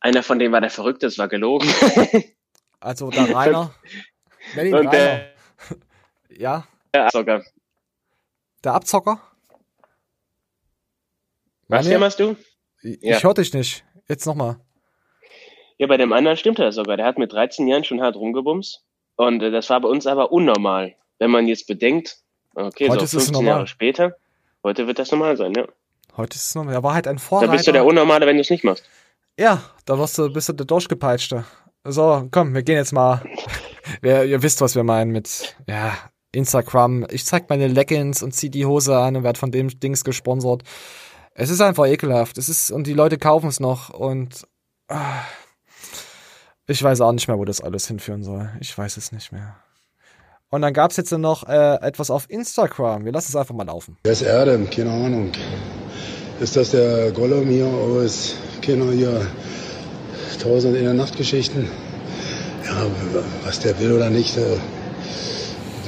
Einer 0.01 0.23
von 0.23 0.39
denen 0.39 0.53
war 0.53 0.61
der 0.61 0.71
Verrückte, 0.71 1.07
das 1.07 1.19
war 1.19 1.29
gelogen. 1.29 1.69
Also 2.81 3.11
der 3.11 3.35
Rainer. 3.35 3.75
Und 4.55 4.57
Rainer. 4.73 4.91
der, 4.93 5.33
Ja, 6.31 6.65
der 6.95 7.09
sogar. 7.13 7.43
der 8.63 8.73
Abzocker. 8.75 9.21
Was 11.67 11.89
jammerst 11.89 12.21
du? 12.21 12.37
Ich 12.83 12.99
Ja. 13.03 13.21
hör 13.21 13.35
dich 13.35 13.53
nicht. 13.53 13.85
Jetzt 14.09 14.27
nochmal. 14.27 14.61
Ja, 15.79 15.89
bei 15.89 15.97
dem 15.97 16.13
anderen 16.13 16.37
stimmt 16.37 16.61
das 16.61 16.77
sogar. 16.77 16.97
Der 16.97 17.05
hat 17.07 17.19
mit 17.19 17.33
13 17.33 17.67
Jahren 17.67 17.83
schon 17.83 18.01
hart 18.01 18.15
rumgebumst. 18.15 18.85
Und 19.17 19.43
äh, 19.43 19.51
das 19.51 19.69
war 19.71 19.81
bei 19.81 19.89
uns 19.89 20.07
aber 20.07 20.31
unnormal. 20.31 20.95
Wenn 21.19 21.33
man 21.33 21.49
jetzt 21.49 21.67
bedenkt, 21.67 22.19
okay, 22.67 22.89
Heute 22.89 23.01
so 23.01 23.05
ist 23.05 23.15
es 23.15 23.25
15 23.25 23.33
normal. 23.33 23.49
Jahre 23.51 23.67
später, 23.67 24.17
heute 24.63 24.87
wird 24.87 24.99
das 24.99 25.11
normal 25.11 25.37
sein, 25.37 25.53
ja. 25.57 25.65
Heute 26.17 26.37
ist 26.37 26.47
es 26.47 26.55
noch, 26.55 26.67
er 26.67 26.83
war 26.83 26.95
halt 26.95 27.07
ein 27.07 27.17
Da 27.17 27.23
Vorreiter. 27.23 27.53
bist 27.53 27.67
du 27.69 27.73
der 27.73 27.85
Unnormale, 27.85 28.27
wenn 28.27 28.37
du 28.37 28.41
es 28.43 28.51
nicht 28.51 28.65
machst. 28.65 28.85
Ja, 29.39 29.63
da 29.85 29.99
wirst 29.99 30.19
du, 30.19 30.33
bist 30.33 30.49
du 30.49 30.53
der 30.53 30.67
Durchgepeitschte. 30.67 31.45
So, 31.85 32.27
komm, 32.31 32.55
wir 32.55 32.63
gehen 32.63 32.77
jetzt 32.77 32.93
mal. 32.93 33.23
Wer, 34.03 34.25
ihr 34.25 34.43
wisst, 34.43 34.61
was 34.61 34.75
wir 34.75 34.83
meinen 34.83 35.13
mit, 35.13 35.57
ja, 35.67 35.97
Instagram. 36.33 37.07
Ich 37.11 37.25
zeig 37.25 37.49
meine 37.49 37.69
Leggings 37.69 38.23
und 38.23 38.33
zieh 38.33 38.51
die 38.51 38.67
Hose 38.67 38.99
an 38.99 39.17
und 39.17 39.23
werd 39.23 39.39
von 39.39 39.51
dem 39.51 39.69
Dings 39.81 40.05
gesponsert. 40.05 40.63
Es 41.35 41.51
ist 41.51 41.61
einfach 41.61 41.87
ekelhaft. 41.87 42.37
Es 42.37 42.49
ist, 42.49 42.71
und 42.71 42.87
die 42.87 42.95
Leute 42.95 43.17
kaufen 43.17 43.49
es 43.49 43.61
noch 43.61 43.91
und, 43.91 44.47
ah, 44.89 45.23
ich 46.67 46.83
weiß 46.83 47.01
auch 47.01 47.13
nicht 47.13 47.29
mehr, 47.29 47.39
wo 47.39 47.45
das 47.45 47.61
alles 47.61 47.87
hinführen 47.87 48.23
soll. 48.25 48.51
Ich 48.61 48.77
weiß 48.77 48.97
es 48.97 49.13
nicht 49.13 49.33
mehr. 49.33 49.57
Und 50.51 50.63
dann 50.63 50.73
gab's 50.73 50.97
jetzt 50.97 51.13
noch 51.13 51.47
äh, 51.47 51.75
etwas 51.83 52.11
auf 52.11 52.31
Instagram. 52.31 53.05
Wir 53.05 53.13
lassen 53.13 53.29
es 53.29 53.37
einfach 53.37 53.55
mal 53.55 53.67
laufen. 53.67 53.99
Wer 54.05 54.13
ist 54.13 54.23
Erdem? 54.23 54.71
Keine 54.71 54.91
Ahnung. 54.91 55.31
Ist 56.41 56.57
das 56.57 56.71
der 56.71 57.13
Gollum 57.13 57.49
hier 57.49 57.67
aus, 57.67 58.35
keine 58.63 58.91
hier, 58.93 59.27
Tausend 60.41 60.77
in 60.77 60.85
der 60.85 60.95
Nachtgeschichten? 60.95 61.69
Ja, 62.65 62.87
was 63.45 63.59
der 63.59 63.79
will 63.81 63.93
oder 63.93 64.09
nicht, 64.09 64.37
der, 64.37 64.57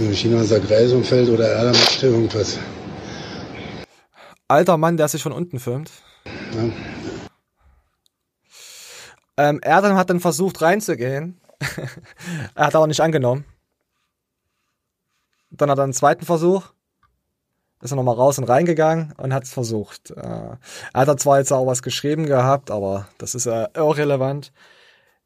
der 0.01 0.13
China 0.13 0.43
sagt 0.43 0.69
Reis 0.71 0.93
umfällt 0.93 1.29
oder 1.29 1.49
Erdem 1.49 1.73
macht 1.73 2.03
irgendwas. 2.03 2.59
Alter 4.49 4.77
Mann, 4.77 4.97
der 4.97 5.07
sich 5.07 5.23
von 5.23 5.33
unten 5.33 5.61
filmt. 5.61 5.91
Ja. 6.27 6.73
Ähm, 9.37 9.61
Erdem 9.63 9.95
hat 9.95 10.11
dann 10.11 10.19
versucht 10.19 10.61
reinzugehen. 10.61 11.41
er 12.57 12.67
hat 12.67 12.75
aber 12.75 12.89
nicht 12.89 13.01
angenommen. 13.01 13.45
Dann 15.61 15.71
hat 15.71 15.79
er 15.79 15.85
einen 15.85 15.93
zweiten 15.93 16.25
Versuch. 16.25 16.65
Ist 17.83 17.93
er 17.93 17.97
nochmal 17.97 18.15
raus 18.15 18.39
und 18.39 18.45
reingegangen 18.45 19.13
und 19.19 19.35
hat 19.35 19.45
es 19.45 19.53
versucht. 19.53 20.11
Äh, 20.11 20.21
er 20.21 20.59
hat 20.95 21.09
da 21.09 21.17
zwar 21.17 21.39
jetzt 21.39 21.53
auch 21.53 21.67
was 21.67 21.83
geschrieben 21.83 22.27
gehabt, 22.27 22.71
aber 22.71 23.09
das 23.19 23.35
ist 23.35 23.47
äh, 23.47 23.69
irrelevant. 23.75 24.53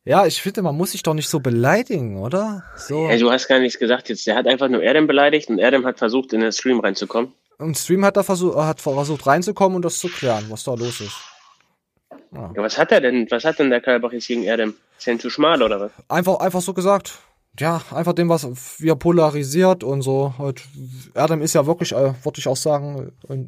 Ja, 0.05 0.27
ich 0.27 0.43
finde, 0.43 0.63
man 0.63 0.77
muss 0.77 0.93
sich 0.93 1.03
doch 1.03 1.15
nicht 1.15 1.29
so 1.29 1.41
beleidigen, 1.41 2.21
oder? 2.21 2.65
So. 2.77 3.07
Ey, 3.09 3.19
du 3.19 3.31
hast 3.31 3.49
gar 3.49 3.59
nichts 3.59 3.79
gesagt 3.79 4.09
jetzt. 4.09 4.27
Der 4.27 4.37
hat 4.37 4.47
einfach 4.47 4.69
nur 4.69 4.83
Erdem 4.83 5.07
beleidigt 5.07 5.49
und 5.49 5.59
Erdem 5.59 5.87
hat 5.87 5.99
versucht, 5.99 6.33
in 6.33 6.41
den 6.41 6.53
Stream 6.53 6.81
reinzukommen. 6.81 7.33
Im 7.59 7.75
Stream 7.75 8.05
hat 8.05 8.17
er 8.17 8.25
versucht, 8.25 8.57
hat 8.57 8.81
versucht 8.81 9.27
reinzukommen 9.27 9.77
und 9.77 9.85
das 9.85 9.99
zu 9.99 10.09
klären, 10.09 10.45
was 10.49 10.65
da 10.65 10.75
los 10.75 11.01
ist. 11.01 11.17
Ja, 12.33 12.53
was 12.57 12.77
hat 12.77 12.91
er 12.91 13.01
denn? 13.01 13.31
Was 13.31 13.45
hat 13.45 13.61
denn 13.61 13.71
der 13.71 13.81
Kalbach 13.81 14.13
jetzt 14.13 14.27
gegen 14.27 14.43
Erdem? 14.43 14.75
Ist 14.99 15.07
er 15.07 15.15
denn 15.15 15.21
zu 15.21 15.31
schmal 15.31 15.63
oder 15.63 15.81
was? 15.81 15.93
Einfach, 16.09 16.41
einfach 16.41 16.61
so 16.61 16.75
gesagt. 16.75 17.19
Ja, 17.59 17.83
einfach 17.93 18.15
dem, 18.15 18.29
was 18.29 18.49
wir 18.81 18.97
polarisiert 18.97 19.85
und 19.85 20.03
so. 20.03 20.35
Halt, 20.39 20.63
Erdem 21.15 21.41
ist 21.41 21.55
ja 21.55 21.67
wirklich, 21.67 21.93
äh, 21.93 22.13
würde 22.25 22.39
ich 22.39 22.49
auch 22.49 22.57
sagen, 22.57 23.13
äh, 23.29 23.47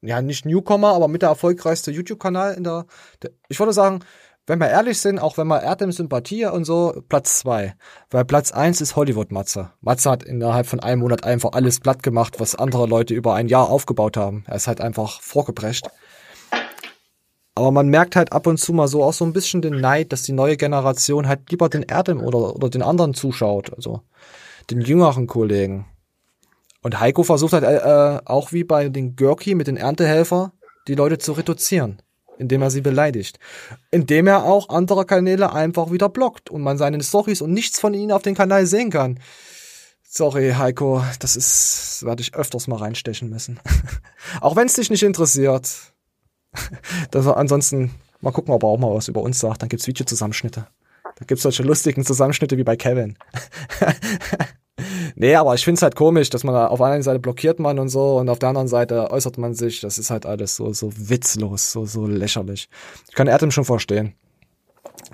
ja, 0.00 0.22
nicht 0.22 0.46
Newcomer, 0.46 0.94
aber 0.94 1.08
mit 1.08 1.22
der 1.22 1.30
erfolgreichste 1.30 1.90
YouTube-Kanal 1.90 2.54
in 2.54 2.62
der, 2.62 2.86
der. 3.20 3.32
Ich 3.48 3.58
würde 3.58 3.72
sagen, 3.72 4.00
wenn 4.46 4.60
wir 4.60 4.68
ehrlich 4.70 4.98
sind, 5.00 5.18
auch 5.18 5.36
wenn 5.36 5.48
wir 5.48 5.60
Erdem 5.60 5.92
Sympathie 5.92 6.46
und 6.46 6.64
so, 6.64 7.02
Platz 7.08 7.40
zwei. 7.40 7.74
Weil 8.10 8.24
Platz 8.24 8.50
eins 8.50 8.80
ist 8.80 8.96
Hollywood 8.96 9.30
Matze. 9.30 9.72
Matze 9.82 10.10
hat 10.10 10.22
innerhalb 10.22 10.66
von 10.66 10.80
einem 10.80 11.02
Monat 11.02 11.24
einfach 11.24 11.52
alles 11.52 11.80
platt 11.80 12.02
gemacht, 12.02 12.40
was 12.40 12.54
andere 12.54 12.86
Leute 12.86 13.12
über 13.12 13.34
ein 13.34 13.48
Jahr 13.48 13.68
aufgebaut 13.68 14.16
haben. 14.16 14.44
Er 14.46 14.56
ist 14.56 14.66
halt 14.66 14.80
einfach 14.80 15.20
vorgeprescht. 15.20 15.88
Aber 17.58 17.72
man 17.72 17.88
merkt 17.88 18.14
halt 18.14 18.32
ab 18.32 18.46
und 18.46 18.58
zu 18.58 18.72
mal 18.72 18.86
so 18.86 19.02
auch 19.02 19.12
so 19.12 19.24
ein 19.24 19.32
bisschen 19.32 19.62
den 19.62 19.80
Neid, 19.80 20.12
dass 20.12 20.22
die 20.22 20.30
neue 20.30 20.56
Generation 20.56 21.26
halt 21.26 21.50
lieber 21.50 21.68
den 21.68 21.82
Erdem 21.82 22.20
oder, 22.20 22.54
oder 22.54 22.70
den 22.70 22.82
anderen 22.82 23.14
zuschaut, 23.14 23.74
also 23.74 24.02
den 24.70 24.80
jüngeren 24.80 25.26
Kollegen. 25.26 25.84
Und 26.82 27.00
Heiko 27.00 27.24
versucht 27.24 27.54
halt 27.54 27.64
äh, 27.64 28.24
auch 28.24 28.52
wie 28.52 28.62
bei 28.62 28.88
den 28.88 29.16
Görki 29.16 29.56
mit 29.56 29.66
den 29.66 29.76
Erntehelfer, 29.76 30.52
die 30.86 30.94
Leute 30.94 31.18
zu 31.18 31.32
reduzieren, 31.32 32.00
indem 32.38 32.62
er 32.62 32.70
sie 32.70 32.80
beleidigt. 32.80 33.40
Indem 33.90 34.28
er 34.28 34.44
auch 34.44 34.68
andere 34.68 35.04
Kanäle 35.04 35.52
einfach 35.52 35.90
wieder 35.90 36.08
blockt 36.08 36.50
und 36.50 36.62
man 36.62 36.78
seine 36.78 37.02
Storys 37.02 37.42
und 37.42 37.52
nichts 37.52 37.80
von 37.80 37.92
ihnen 37.92 38.12
auf 38.12 38.22
den 38.22 38.36
Kanal 38.36 38.66
sehen 38.66 38.90
kann. 38.90 39.18
Sorry, 40.08 40.52
Heiko, 40.56 41.02
das 41.18 41.34
ist, 41.34 42.04
werde 42.04 42.22
ich 42.22 42.36
öfters 42.36 42.68
mal 42.68 42.76
reinstechen 42.76 43.28
müssen. 43.28 43.58
auch 44.40 44.54
wenn 44.54 44.68
es 44.68 44.74
dich 44.74 44.90
nicht 44.90 45.02
interessiert. 45.02 45.92
Das, 47.10 47.26
ansonsten, 47.26 47.90
mal 48.20 48.32
gucken, 48.32 48.52
ob 48.52 48.62
er 48.62 48.68
auch 48.68 48.78
mal 48.78 48.94
was 48.94 49.08
über 49.08 49.22
uns 49.22 49.38
sagt. 49.38 49.62
Dann 49.62 49.68
gibt's 49.68 49.86
Videozusammenschnitte. 49.86 50.66
Da 51.18 51.24
gibt's 51.26 51.42
solche 51.42 51.62
lustigen 51.62 52.04
Zusammenschnitte 52.04 52.56
wie 52.56 52.64
bei 52.64 52.76
Kevin. 52.76 53.16
nee, 55.16 55.34
aber 55.34 55.54
ich 55.54 55.64
find's 55.64 55.82
halt 55.82 55.96
komisch, 55.96 56.30
dass 56.30 56.44
man 56.44 56.54
auf 56.54 56.80
einer 56.80 57.02
Seite 57.02 57.18
blockiert 57.18 57.58
man 57.58 57.78
und 57.78 57.88
so 57.88 58.18
und 58.18 58.28
auf 58.28 58.38
der 58.38 58.50
anderen 58.50 58.68
Seite 58.68 59.10
äußert 59.10 59.38
man 59.38 59.54
sich. 59.54 59.80
Das 59.80 59.98
ist 59.98 60.10
halt 60.10 60.26
alles 60.26 60.56
so, 60.56 60.72
so 60.72 60.92
witzlos, 60.94 61.72
so, 61.72 61.86
so 61.86 62.06
lächerlich. 62.06 62.68
Ich 63.08 63.14
kann 63.14 63.26
Erdem 63.26 63.50
schon 63.50 63.64
verstehen. 63.64 64.14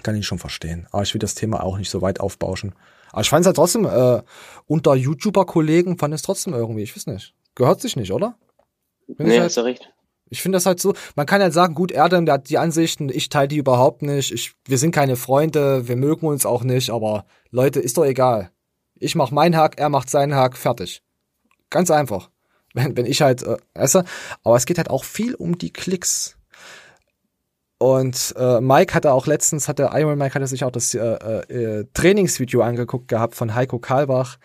Kann 0.03 0.17
ich 0.17 0.27
schon 0.27 0.39
verstehen. 0.39 0.87
Aber 0.93 1.03
ich 1.03 1.15
will 1.15 1.21
das 1.21 1.35
Thema 1.35 1.63
auch 1.63 1.79
nicht 1.79 1.91
so 1.91 2.03
weit 2.03 2.21
aufbauschen. 2.21 2.75
Aber 3.13 3.23
ich 3.23 3.31
fand's 3.31 3.47
halt 3.47 3.57
trotzdem, 3.57 3.87
äh, 3.87 4.23
unter 4.67 4.95
YouTuber-Kollegen 4.95 5.99
fand 5.99 6.13
es 6.15 6.23
trotzdem 6.23 6.53
irgendwie, 6.53 6.83
ich 6.83 6.97
weiß 6.97 7.07
nicht. 7.07 7.35
Gehört 7.55 7.81
sich 7.81 7.97
nicht, 7.97 8.13
oder? 8.13 8.37
Find 9.07 9.21
Nee, 9.21 9.35
halt, 9.35 9.45
hast 9.45 9.57
du 9.57 9.61
recht. 9.63 9.94
Ich 10.31 10.43
finde 10.43 10.57
das 10.57 10.67
halt 10.67 10.81
so, 10.81 10.95
man 11.17 11.27
kann 11.27 11.43
halt 11.43 11.53
sagen, 11.53 11.75
gut, 11.75 11.93
Erdem, 11.93 12.27
der 12.27 12.35
hat 12.35 12.49
die 12.49 12.59
Ansichten, 12.59 13.09
ich 13.09 13.29
teile 13.29 13.49
die 13.49 13.57
überhaupt 13.57 14.03
nicht, 14.03 14.33
ich, 14.33 14.55
wir 14.67 14.79
sind 14.79 14.93
keine 14.93 15.17
Freunde, 15.17 15.89
wir 15.89 15.97
mögen 15.97 16.27
uns 16.27 16.47
auch 16.47 16.65
nicht, 16.65 16.91
aber 16.91 17.27
Leute, 17.51 17.81
ist 17.81 17.97
doch 17.99 18.05
egal. 18.05 18.51
Ich 18.95 19.15
mach 19.15 19.31
meinen 19.31 19.57
Hack, 19.57 19.79
er 19.79 19.89
macht 19.89 20.11
seinen 20.11 20.35
Hack, 20.35 20.57
fertig. 20.57 21.03
Ganz 21.71 21.91
einfach. 21.91 22.31
Wenn, 22.75 22.97
wenn 22.97 23.07
ich 23.07 23.23
halt, 23.23 23.45
äh, 23.45 23.57
du, 23.75 24.03
aber 24.43 24.57
es 24.57 24.67
geht 24.67 24.79
halt 24.79 24.91
auch 24.91 25.05
viel 25.05 25.37
um 25.37 25.59
die 25.59 25.73
Klicks. 25.73 26.37
Und 27.79 28.35
äh, 28.39 28.61
Mike 28.61 28.95
hatte 28.95 29.13
auch 29.13 29.27
letztens, 29.27 29.69
hatte 29.69 29.91
Iron 29.93 30.17
Mike 30.17 30.35
hatte 30.35 30.47
sich 30.47 30.65
auch 30.65 30.71
das 30.71 30.95
äh, 30.95 31.01
äh, 31.01 31.85
Trainingsvideo 31.93 32.63
angeguckt 32.63 33.09
gehabt 33.09 33.35
von 33.35 33.55
Heiko 33.55 33.79
Kalbach. 33.79 34.39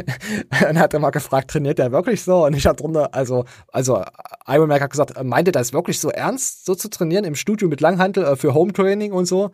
Dann 0.60 0.78
hat 0.78 0.94
er 0.94 1.00
mal 1.00 1.10
gefragt, 1.10 1.50
trainiert 1.50 1.78
er 1.78 1.92
wirklich 1.92 2.22
so? 2.22 2.46
Und 2.46 2.54
ich 2.54 2.66
habe 2.66 2.76
drunter, 2.76 3.14
also, 3.14 3.44
also 3.70 4.02
Iron 4.46 4.68
Mike 4.68 4.82
hat 4.82 4.90
gesagt, 4.90 5.22
meint 5.22 5.48
ihr 5.48 5.52
das 5.52 5.72
wirklich 5.72 6.00
so 6.00 6.08
ernst, 6.10 6.64
so 6.64 6.74
zu 6.74 6.88
trainieren 6.88 7.24
im 7.24 7.34
Studio 7.34 7.68
mit 7.68 7.80
Langhantel 7.80 8.24
äh, 8.24 8.36
für 8.36 8.54
Home 8.54 8.72
Training 8.72 9.12
und 9.12 9.26
so? 9.26 9.50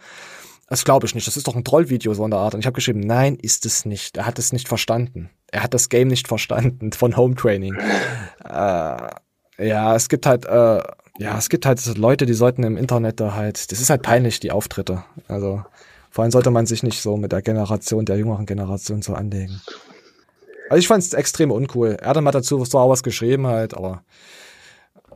Das 0.68 0.84
glaube 0.84 1.06
ich 1.06 1.14
nicht. 1.14 1.26
Das 1.26 1.36
ist 1.36 1.46
doch 1.46 1.56
ein 1.56 1.64
Trollvideo 1.64 2.14
so 2.14 2.24
in 2.24 2.30
der 2.30 2.40
Art. 2.40 2.54
Und 2.54 2.60
ich 2.60 2.66
habe 2.66 2.74
geschrieben, 2.74 3.00
nein, 3.00 3.36
ist 3.36 3.66
es 3.66 3.84
nicht. 3.84 4.16
Er 4.16 4.26
hat 4.26 4.38
es 4.38 4.52
nicht 4.52 4.68
verstanden. 4.68 5.30
Er 5.50 5.62
hat 5.62 5.74
das 5.74 5.88
Game 5.88 6.08
nicht 6.08 6.28
verstanden 6.28 6.92
von 6.92 7.16
Home 7.16 7.34
Training. 7.34 7.76
äh, 8.44 8.96
ja, 9.58 9.94
es 9.96 10.08
gibt 10.08 10.26
halt, 10.26 10.44
äh, 10.44 10.82
ja, 11.18 11.38
es 11.38 11.48
gibt 11.48 11.66
halt 11.66 11.84
Leute, 11.97 12.26
die 12.26 12.34
sollten 12.34 12.62
im 12.62 12.76
Internet 12.76 13.20
da 13.20 13.34
halt, 13.34 13.70
das 13.72 13.80
ist 13.80 13.90
halt 13.90 14.02
peinlich, 14.02 14.40
die 14.40 14.52
Auftritte. 14.52 15.05
Also 15.28 15.64
vor 16.10 16.22
allem 16.22 16.30
sollte 16.30 16.51
man 16.51 16.66
sich 16.66 16.82
nicht 16.82 17.01
so 17.01 17.16
mit 17.16 17.32
der 17.32 17.43
Generation, 17.43 18.05
der 18.05 18.16
jüngeren 18.16 18.47
Generation 18.47 19.02
so 19.02 19.14
anlegen. 19.14 19.60
Also 20.68 20.78
ich 20.78 20.88
fand 20.88 21.02
es 21.02 21.12
extrem 21.12 21.51
uncool. 21.51 21.97
Erdem 22.01 22.26
hat 22.26 22.34
dazu 22.34 22.62
zwar 22.64 22.82
auch 22.82 22.90
was 22.90 23.02
geschrieben 23.02 23.47
halt, 23.47 23.74
aber 23.74 24.02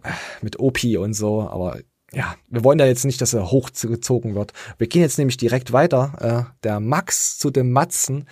äh, 0.02 0.10
mit 0.42 0.58
OP 0.58 0.84
und 0.98 1.14
so, 1.14 1.42
aber 1.42 1.78
ja, 2.12 2.34
wir 2.48 2.64
wollen 2.64 2.78
ja 2.78 2.86
jetzt 2.86 3.04
nicht, 3.04 3.20
dass 3.20 3.34
er 3.34 3.50
hochgezogen 3.50 4.34
wird. 4.34 4.52
Wir 4.78 4.88
gehen 4.88 5.02
jetzt 5.02 5.18
nämlich 5.18 5.36
direkt 5.36 5.72
weiter. 5.72 6.48
Äh, 6.50 6.62
der 6.64 6.80
Max 6.80 7.38
zu 7.38 7.50
dem 7.50 7.70
Matzen, 7.70 8.28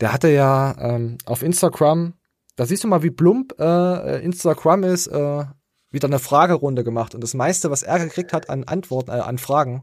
der 0.00 0.12
hatte 0.12 0.28
ja 0.28 0.74
ähm, 0.80 1.18
auf 1.24 1.42
Instagram, 1.42 2.14
da 2.56 2.66
siehst 2.66 2.84
du 2.84 2.88
mal, 2.88 3.02
wie 3.02 3.10
plump 3.10 3.54
äh, 3.58 4.22
Instagram 4.24 4.84
ist, 4.84 5.06
äh, 5.06 5.44
wieder 5.92 6.08
eine 6.08 6.18
Fragerunde 6.18 6.82
gemacht. 6.84 7.14
Und 7.14 7.22
das 7.22 7.34
meiste, 7.34 7.70
was 7.70 7.82
er 7.82 7.98
gekriegt 8.00 8.32
hat 8.32 8.48
an 8.50 8.64
Antworten, 8.64 9.10
äh, 9.10 9.14
an 9.14 9.38
Fragen, 9.38 9.82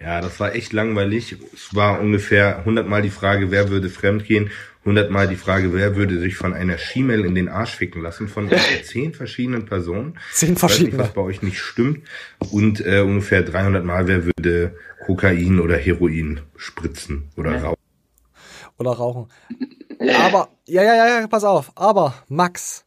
Ja, 0.00 0.20
das 0.20 0.40
war 0.40 0.54
echt 0.54 0.72
langweilig. 0.72 1.36
Es 1.54 1.74
war 1.74 2.00
ungefähr 2.00 2.58
100 2.60 2.88
Mal 2.88 3.02
die 3.02 3.10
Frage, 3.10 3.50
wer 3.52 3.68
würde 3.68 3.88
fremdgehen, 3.88 4.50
100 4.80 5.10
Mal 5.12 5.28
die 5.28 5.36
Frage, 5.36 5.72
wer 5.74 5.94
würde 5.94 6.18
sich 6.18 6.34
von 6.34 6.54
einer 6.54 6.76
Schimmel 6.76 7.24
in 7.24 7.36
den 7.36 7.48
Arsch 7.48 7.76
ficken 7.76 8.02
lassen, 8.02 8.26
von 8.26 8.50
zehn 8.84 9.14
verschiedenen 9.14 9.64
Personen. 9.66 10.18
Zehn 10.32 10.54
Ich 10.54 10.54
weiß 10.54 10.60
verschiedene. 10.60 10.96
nicht, 10.96 10.98
was 11.08 11.14
bei 11.14 11.20
euch 11.20 11.42
nicht 11.42 11.60
stimmt. 11.60 12.00
Und 12.50 12.84
äh, 12.84 12.98
ungefähr 13.00 13.42
300 13.42 13.84
Mal, 13.84 14.08
wer 14.08 14.24
würde 14.24 14.74
Kokain 15.06 15.60
oder 15.60 15.76
Heroin 15.76 16.40
spritzen 16.56 17.30
oder 17.36 17.62
rauchen. 17.62 17.76
oder 18.78 18.90
rauchen. 18.92 19.28
Aber, 20.24 20.48
ja, 20.66 20.82
ja, 20.82 20.94
ja, 20.96 21.20
ja, 21.20 21.26
pass 21.28 21.44
auf. 21.44 21.70
Aber, 21.76 22.14
Max, 22.28 22.84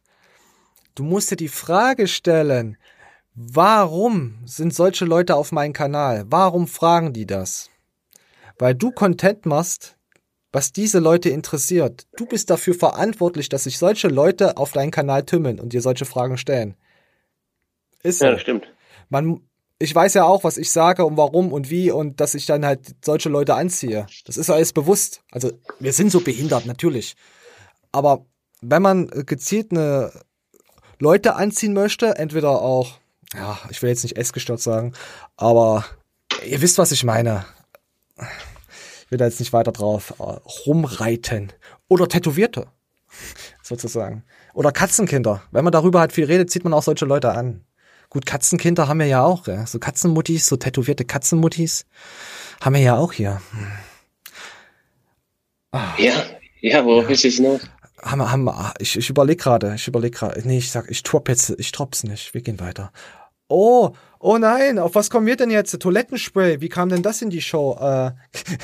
du 0.96 1.04
musst 1.04 1.30
dir 1.30 1.36
die 1.36 1.48
Frage 1.48 2.08
stellen, 2.08 2.76
warum 3.34 4.38
sind 4.44 4.74
solche 4.74 5.04
Leute 5.04 5.36
auf 5.36 5.52
meinem 5.52 5.72
Kanal? 5.72 6.24
Warum 6.28 6.66
fragen 6.66 7.12
die 7.12 7.26
das? 7.26 7.70
Weil 8.58 8.74
du 8.74 8.90
Content 8.90 9.46
machst, 9.46 9.96
was 10.52 10.72
diese 10.72 10.98
Leute 10.98 11.28
interessiert. 11.28 12.06
Du 12.16 12.24
bist 12.26 12.48
dafür 12.48 12.74
verantwortlich, 12.74 13.48
dass 13.50 13.64
sich 13.64 13.78
solche 13.78 14.08
Leute 14.08 14.56
auf 14.56 14.72
deinen 14.72 14.90
Kanal 14.90 15.24
tümmeln 15.24 15.60
und 15.60 15.74
dir 15.74 15.82
solche 15.82 16.06
Fragen 16.06 16.38
stellen. 16.38 16.74
Ist 18.02 18.20
so. 18.20 18.24
Ja, 18.24 18.32
das 18.32 18.40
stimmt. 18.40 18.72
Man, 19.10 19.42
ich 19.78 19.94
weiß 19.94 20.14
ja 20.14 20.24
auch, 20.24 20.44
was 20.44 20.56
ich 20.56 20.72
sage 20.72 21.04
und 21.04 21.18
warum 21.18 21.52
und 21.52 21.68
wie 21.68 21.90
und 21.90 22.20
dass 22.20 22.34
ich 22.34 22.46
dann 22.46 22.64
halt 22.64 22.96
solche 23.04 23.28
Leute 23.28 23.54
anziehe. 23.54 24.06
Das 24.24 24.38
ist 24.38 24.48
alles 24.48 24.72
bewusst. 24.72 25.22
Also 25.30 25.52
wir 25.78 25.92
sind 25.92 26.10
so 26.10 26.20
behindert, 26.20 26.64
natürlich. 26.64 27.16
Aber 27.92 28.24
wenn 28.62 28.80
man 28.80 29.08
gezielt 29.08 29.72
eine 29.72 30.10
Leute 30.98 31.36
anziehen 31.36 31.72
möchte, 31.72 32.16
entweder 32.16 32.62
auch, 32.62 32.98
ja, 33.34 33.58
ich 33.70 33.82
will 33.82 33.90
jetzt 33.90 34.02
nicht 34.02 34.16
essgestört 34.16 34.60
sagen, 34.60 34.94
aber 35.36 35.84
ihr 36.46 36.60
wisst, 36.62 36.78
was 36.78 36.92
ich 36.92 37.04
meine. 37.04 37.44
Ich 39.04 39.10
will 39.10 39.18
da 39.18 39.26
jetzt 39.26 39.40
nicht 39.40 39.52
weiter 39.52 39.72
drauf 39.72 40.14
äh, 40.18 40.22
rumreiten. 40.66 41.52
Oder 41.88 42.08
Tätowierte, 42.08 42.66
sozusagen. 43.62 44.24
Oder 44.54 44.72
Katzenkinder. 44.72 45.42
Wenn 45.52 45.64
man 45.64 45.72
darüber 45.72 46.00
halt 46.00 46.12
viel 46.12 46.24
redet, 46.24 46.50
zieht 46.50 46.64
man 46.64 46.72
auch 46.72 46.82
solche 46.82 47.04
Leute 47.04 47.32
an. 47.32 47.64
Gut, 48.08 48.26
Katzenkinder 48.26 48.88
haben 48.88 48.98
wir 48.98 49.06
ja 49.06 49.22
auch, 49.22 49.46
ja. 49.46 49.66
So 49.66 49.78
Katzenmuttis, 49.78 50.46
so 50.46 50.56
tätowierte 50.56 51.04
Katzenmuttis 51.04 51.86
haben 52.60 52.74
wir 52.74 52.82
ja 52.82 52.96
auch 52.96 53.12
hier. 53.12 53.40
Ja, 55.98 56.24
ja, 56.60 56.84
worauf 56.84 57.10
ist 57.10 57.24
es 57.24 57.36
hinaus? 57.36 57.60
Haben, 58.06 58.30
haben, 58.30 58.50
ich, 58.78 58.96
ich 58.96 59.10
überlege 59.10 59.42
gerade, 59.42 59.74
ich 59.74 59.88
überlege 59.88 60.16
gerade. 60.16 60.40
Nee, 60.46 60.58
ich 60.58 60.70
sag, 60.70 60.90
ich 60.90 61.02
drop 61.02 61.28
jetzt, 61.28 61.50
ich 61.58 61.72
drop's 61.72 62.04
nicht. 62.04 62.34
Wir 62.34 62.40
gehen 62.40 62.60
weiter. 62.60 62.92
Oh, 63.48 63.92
oh 64.18 64.38
nein, 64.38 64.78
auf 64.78 64.94
was 64.94 65.10
kommen 65.10 65.26
wir 65.26 65.36
denn 65.36 65.50
jetzt? 65.50 65.78
Toilettenspray, 65.78 66.60
wie 66.60 66.68
kam 66.68 66.88
denn 66.88 67.02
das 67.02 67.22
in 67.22 67.30
die 67.30 67.40
Show? 67.40 67.76
Äh, 67.80 68.12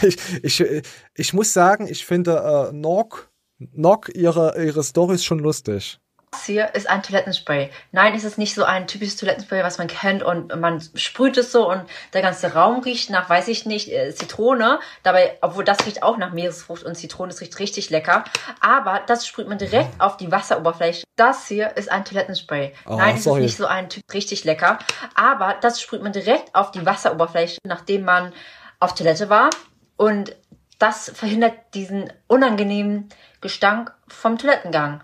ich, 0.43 0.61
ich, 0.61 0.83
ich 1.15 1.33
muss 1.33 1.53
sagen, 1.53 1.87
ich 1.87 2.05
finde 2.05 2.71
äh, 2.71 2.73
Nog, 2.73 3.31
Nog 3.59 4.09
ihre, 4.15 4.63
ihre 4.63 4.83
Stories 4.83 5.25
schon 5.25 5.39
lustig. 5.39 6.01
Das 6.33 6.47
hier 6.47 6.75
ist 6.75 6.89
ein 6.89 7.03
Toilettenspray. 7.03 7.71
Nein, 7.93 8.15
es 8.15 8.25
ist 8.25 8.39
nicht 8.39 8.55
so 8.55 8.65
ein 8.65 8.87
typisches 8.87 9.17
Toilettenspray, 9.17 9.63
was 9.63 9.77
man 9.77 9.87
kennt 9.87 10.23
und 10.23 10.59
man 10.59 10.81
sprüht 10.95 11.37
es 11.37 11.53
so 11.53 11.71
und 11.71 11.85
der 12.15 12.23
ganze 12.23 12.55
Raum 12.55 12.81
riecht 12.81 13.11
nach, 13.11 13.29
weiß 13.29 13.49
ich 13.49 13.67
nicht, 13.67 13.93
äh, 13.93 14.15
Zitrone. 14.15 14.81
Dabei, 15.03 15.37
obwohl 15.43 15.63
das 15.63 15.85
riecht 15.85 16.03
auch 16.03 16.17
nach 16.17 16.33
Meeresfrucht 16.33 16.85
und 16.85 16.95
Zitrone, 16.95 17.33
es 17.33 17.43
riecht 17.43 17.59
richtig 17.59 17.91
lecker. 17.91 18.25
Aber 18.61 19.03
das 19.07 19.27
sprüht 19.27 19.47
man 19.47 19.59
direkt 19.59 20.01
auf 20.01 20.17
die 20.17 20.33
Wasseroberfläche. 20.33 21.05
Das 21.17 21.49
hier 21.49 21.77
ist 21.77 21.93
ein 21.93 22.07
Toilettenspray. 22.07 22.73
Oh, 22.87 22.97
Nein, 22.97 23.17
es 23.17 23.27
ist 23.27 23.35
nicht 23.35 23.57
so 23.59 23.67
ein 23.67 23.91
Typ 23.91 24.03
richtig 24.15 24.45
lecker. 24.45 24.79
Aber 25.15 25.57
das 25.61 25.83
sprüht 25.83 26.03
man 26.03 26.13
direkt 26.13 26.55
auf 26.55 26.71
die 26.71 26.85
Wasseroberfläche, 26.87 27.59
nachdem 27.67 28.07
man 28.07 28.33
auf 28.81 28.95
Toilette 28.95 29.29
war. 29.29 29.51
Und 29.99 30.35
das 30.79 31.13
verhindert 31.15 31.55
diesen 31.75 32.11
unangenehmen 32.27 33.11
Gestank 33.43 33.93
vom 34.09 34.39
Toilettengang. 34.39 35.03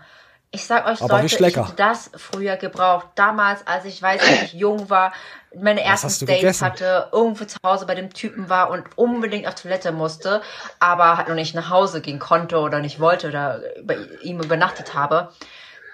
Ich 0.51 0.65
sag 0.65 0.87
euch, 0.87 0.99
Aber 1.01 1.21
Leute, 1.21 1.39
riecht 1.39 1.57
ich 1.57 1.75
das 1.75 2.09
früher 2.15 2.57
gebraucht. 2.57 3.07
Damals, 3.13 3.67
als 3.67 3.85
ich 3.85 4.01
weiß 4.01 4.21
nicht, 4.31 4.53
jung 4.55 4.89
war, 4.89 5.13
meine 5.55 5.83
ersten 5.83 6.07
Dates 6.07 6.19
gegessen? 6.27 6.65
hatte, 6.65 7.09
irgendwo 7.11 7.45
zu 7.45 7.57
Hause 7.63 7.85
bei 7.85 7.93
dem 7.93 8.11
Typen 8.11 8.49
war 8.49 8.71
und 8.71 8.85
unbedingt 8.97 9.47
auf 9.47 9.53
Toilette 9.53 9.91
musste, 9.91 10.41
aber 10.79 11.17
halt 11.17 11.27
noch 11.27 11.35
nicht 11.35 11.53
nach 11.53 11.69
Hause 11.69 12.01
gehen 12.01 12.17
konnte 12.17 12.57
oder 12.57 12.79
nicht 12.79 12.99
wollte 12.99 13.27
oder 13.27 13.61
bei 13.83 13.97
ihm 14.23 14.39
übernachtet 14.39 14.95
habe. 14.95 15.31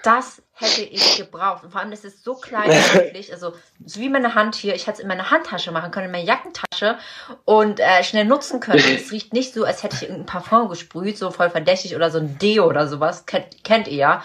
Das 0.06 0.44
hätte 0.54 0.84
ich 0.84 1.18
gebraucht. 1.18 1.64
Und 1.64 1.72
vor 1.72 1.82
allem, 1.82 1.90
das 1.90 2.04
ist 2.04 2.24
so 2.24 2.36
klein 2.36 2.70
und 2.70 2.94
handlich, 2.94 3.34
also 3.34 3.54
so 3.84 4.00
wie 4.00 4.10
meine 4.10 4.36
Hand 4.36 4.56
hier. 4.56 4.76
Ich 4.76 4.86
hätte 4.86 4.98
es 4.98 5.00
in 5.00 5.08
meine 5.08 5.32
Handtasche 5.32 5.72
machen 5.72 5.90
können, 5.92 6.06
in 6.06 6.12
meine 6.12 6.26
Jackentasche 6.26 7.00
und 7.44 7.80
äh, 7.80 8.04
schnell 8.04 8.26
nutzen 8.26 8.60
können. 8.60 8.84
Es 8.96 9.12
riecht 9.12 9.34
nicht 9.34 9.54
so, 9.54 9.66
als 9.66 9.84
hätte 9.84 9.96
ich 9.96 10.04
irgendein 10.04 10.28
Parfum 10.28 10.70
gesprüht, 10.70 11.18
so 11.18 11.32
voll 11.32 11.50
verdächtig 11.50 11.96
oder 11.96 12.12
so 12.12 12.20
ein 12.20 12.38
Deo 12.38 12.68
oder 12.68 12.88
sowas. 12.88 13.26
Kennt, 13.26 13.64
kennt 13.64 13.88
ihr 13.88 13.98
ja. 13.98 14.24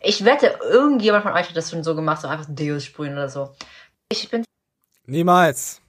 Ich 0.00 0.24
wette, 0.24 0.58
irgendjemand 0.62 1.22
von 1.22 1.32
euch 1.32 1.48
hat 1.48 1.56
das 1.56 1.70
schon 1.70 1.84
so 1.84 1.94
gemacht, 1.94 2.20
so 2.20 2.28
einfach 2.28 2.46
Deos 2.48 2.84
sprühen 2.84 3.14
oder 3.14 3.28
so. 3.28 3.54
Ich 4.10 4.28
bin 4.28 4.44
Niemals. 5.06 5.80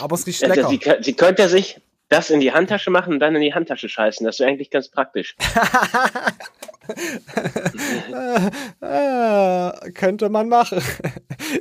Aber 0.00 0.14
es 0.14 0.26
riecht 0.26 0.40
lecker. 0.40 0.68
sie, 0.68 0.80
sie 1.00 1.14
könnte 1.14 1.48
sich 1.48 1.80
das 2.08 2.30
in 2.30 2.40
die 2.40 2.52
Handtasche 2.52 2.90
machen 2.90 3.14
und 3.14 3.20
dann 3.20 3.34
in 3.34 3.42
die 3.42 3.54
Handtasche 3.54 3.88
scheißen. 3.88 4.24
Das 4.24 4.38
wäre 4.38 4.50
eigentlich 4.50 4.70
ganz 4.70 4.88
praktisch. 4.88 5.36
äh, 8.80 9.90
könnte 9.92 10.28
man 10.28 10.48
machen. 10.48 10.80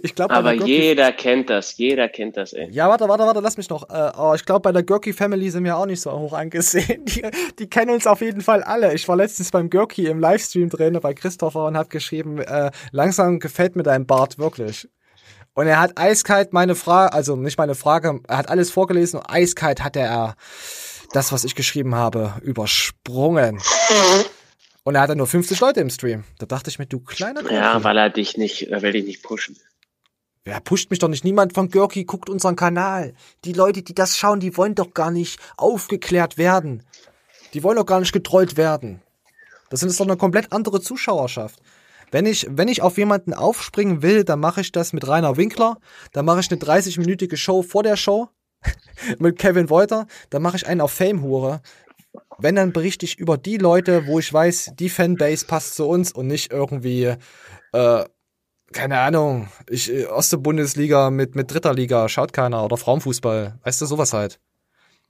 Ich 0.04 0.16
glaube, 0.16 0.34
Aber 0.34 0.54
jeder 0.54 1.12
kennt 1.12 1.50
das, 1.50 1.78
jeder 1.78 2.10
kennt 2.10 2.36
das, 2.38 2.54
ey. 2.54 2.70
Ja, 2.72 2.90
warte, 2.90 3.08
warte, 3.08 3.24
warte, 3.24 3.40
lass 3.40 3.58
mich 3.58 3.70
noch. 3.70 3.90
Äh, 3.90 4.12
oh, 4.18 4.34
ich 4.36 4.46
glaube, 4.46 4.62
bei 4.62 4.72
der 4.72 4.84
Gurky 4.84 5.14
Family 5.14 5.50
sind 5.50 5.64
wir 5.64 5.78
auch 5.78 5.86
nicht 5.86 6.02
so 6.02 6.12
hoch 6.12 6.34
angesehen. 6.34 7.06
Die, 7.06 7.24
die 7.60 7.70
kennen 7.70 7.92
uns 7.92 8.06
auf 8.08 8.22
jeden 8.22 8.42
Fall 8.42 8.64
alle. 8.64 8.94
Ich 8.94 9.08
war 9.08 9.16
letztens 9.16 9.52
beim 9.52 9.70
Gurky 9.70 10.08
im 10.08 10.20
Livestream 10.20 10.70
drin 10.70 11.00
bei 11.02 11.14
Christopher 11.14 11.66
und 11.66 11.78
hab 11.78 11.90
geschrieben, 11.90 12.40
äh, 12.40 12.72
langsam 12.92 13.40
gefällt 13.40 13.76
mir 13.76 13.84
dein 13.84 14.06
Bart 14.06 14.38
wirklich. 14.38 14.88
Und 15.54 15.66
er 15.68 15.80
hat 15.80 15.98
eiskalt 15.98 16.54
meine 16.54 16.76
Frage, 16.76 17.14
also 17.14 17.36
nicht 17.36 17.58
meine 17.58 17.74
Frage, 17.74 18.20
er 18.28 18.38
hat 18.38 18.50
alles 18.50 18.70
vorgelesen 18.70 19.20
und 19.20 19.26
eiskalt 19.26 19.84
hat 19.84 19.96
er 19.96 20.36
das, 21.14 21.32
was 21.32 21.44
ich 21.44 21.56
geschrieben 21.56 21.96
habe, 21.96 22.36
übersprungen. 22.44 23.60
Und 24.88 24.96
er 24.96 25.02
hatte 25.02 25.18
nur 25.18 25.28
50 25.28 25.60
Leute 25.60 25.82
im 25.82 25.90
Stream. 25.90 26.24
Da 26.40 26.46
dachte 26.46 26.70
ich 26.70 26.80
mir, 26.80 26.86
du 26.86 27.02
kleiner 27.02 27.42
Gurky. 27.42 27.56
Ja, 27.56 27.84
weil 27.84 27.98
er 27.98 28.10
dich 28.10 28.38
nicht, 28.38 28.70
er 28.70 28.82
will 28.82 28.94
dich 28.94 29.04
nicht 29.04 29.22
pushen. 29.22 29.58
Wer 30.46 30.62
pusht 30.62 30.90
mich 30.92 31.00
doch 31.00 31.10
nicht? 31.10 31.26
Niemand 31.26 31.54
von 31.54 31.70
Görki 31.70 32.06
guckt 32.06 32.30
unseren 32.30 32.56
Kanal. 32.56 33.14
Die 33.44 33.52
Leute, 33.52 33.82
die 33.84 33.94
das 33.94 34.18
schauen, 34.18 34.40
die 34.40 34.56
wollen 34.56 34.76
doch 34.76 34.94
gar 34.94 35.12
nicht 35.12 35.42
aufgeklärt 35.58 36.38
werden. 36.38 36.84
Die 37.54 37.64
wollen 37.64 37.76
doch 37.76 37.86
gar 37.86 38.00
nicht 38.00 38.14
getrollt 38.14 38.56
werden. 38.56 39.02
Das 39.70 39.84
ist 39.84 40.00
doch 40.00 40.06
eine 40.06 40.16
komplett 40.16 40.54
andere 40.54 40.80
Zuschauerschaft. 40.80 41.60
Wenn 42.12 42.26
ich, 42.26 42.48
wenn 42.50 42.70
ich 42.70 42.82
auf 42.82 42.98
jemanden 42.98 43.34
aufspringen 43.34 44.02
will, 44.02 44.24
dann 44.24 44.40
mache 44.40 44.62
ich 44.62 44.72
das 44.72 44.94
mit 44.94 45.06
Rainer 45.06 45.36
Winkler. 45.36 45.80
Dann 46.14 46.24
mache 46.24 46.40
ich 46.40 46.50
eine 46.50 46.62
30-minütige 46.62 47.36
Show 47.36 47.62
vor 47.62 47.84
der 47.84 47.98
Show 47.98 48.30
mit 49.20 49.38
Kevin 49.38 49.70
Wolter. 49.70 50.08
Dann 50.30 50.42
mache 50.42 50.56
ich 50.56 50.66
einen 50.66 50.80
auf 50.80 50.94
Fame-Hure. 50.94 51.62
Wenn, 52.40 52.56
dann 52.56 52.74
berichte 52.74 53.06
ich 53.06 53.18
über 53.18 53.38
die 53.38 53.58
Leute, 53.58 54.08
wo 54.08 54.20
ich 54.20 54.32
weiß, 54.32 54.72
die 54.76 54.90
Fanbase 54.90 55.46
passt 55.46 55.76
zu 55.76 55.88
uns 55.88 56.12
und 56.12 56.28
nicht 56.28 56.52
irgendwie, 56.52 57.16
äh, 57.74 58.06
keine 58.72 59.00
Ahnung, 59.00 59.50
ich, 59.70 59.92
äh, 59.92 60.06
Oste-Bundesliga 60.06 61.10
mit, 61.10 61.36
mit 61.36 61.52
dritter 61.52 61.74
Liga, 61.74 62.10
schaut 62.10 62.34
keiner, 62.34 62.64
oder 62.64 62.78
Frauenfußball, 62.78 63.60
weißt 63.64 63.82
du, 63.82 63.86
sowas 63.86 64.14
halt. 64.14 64.40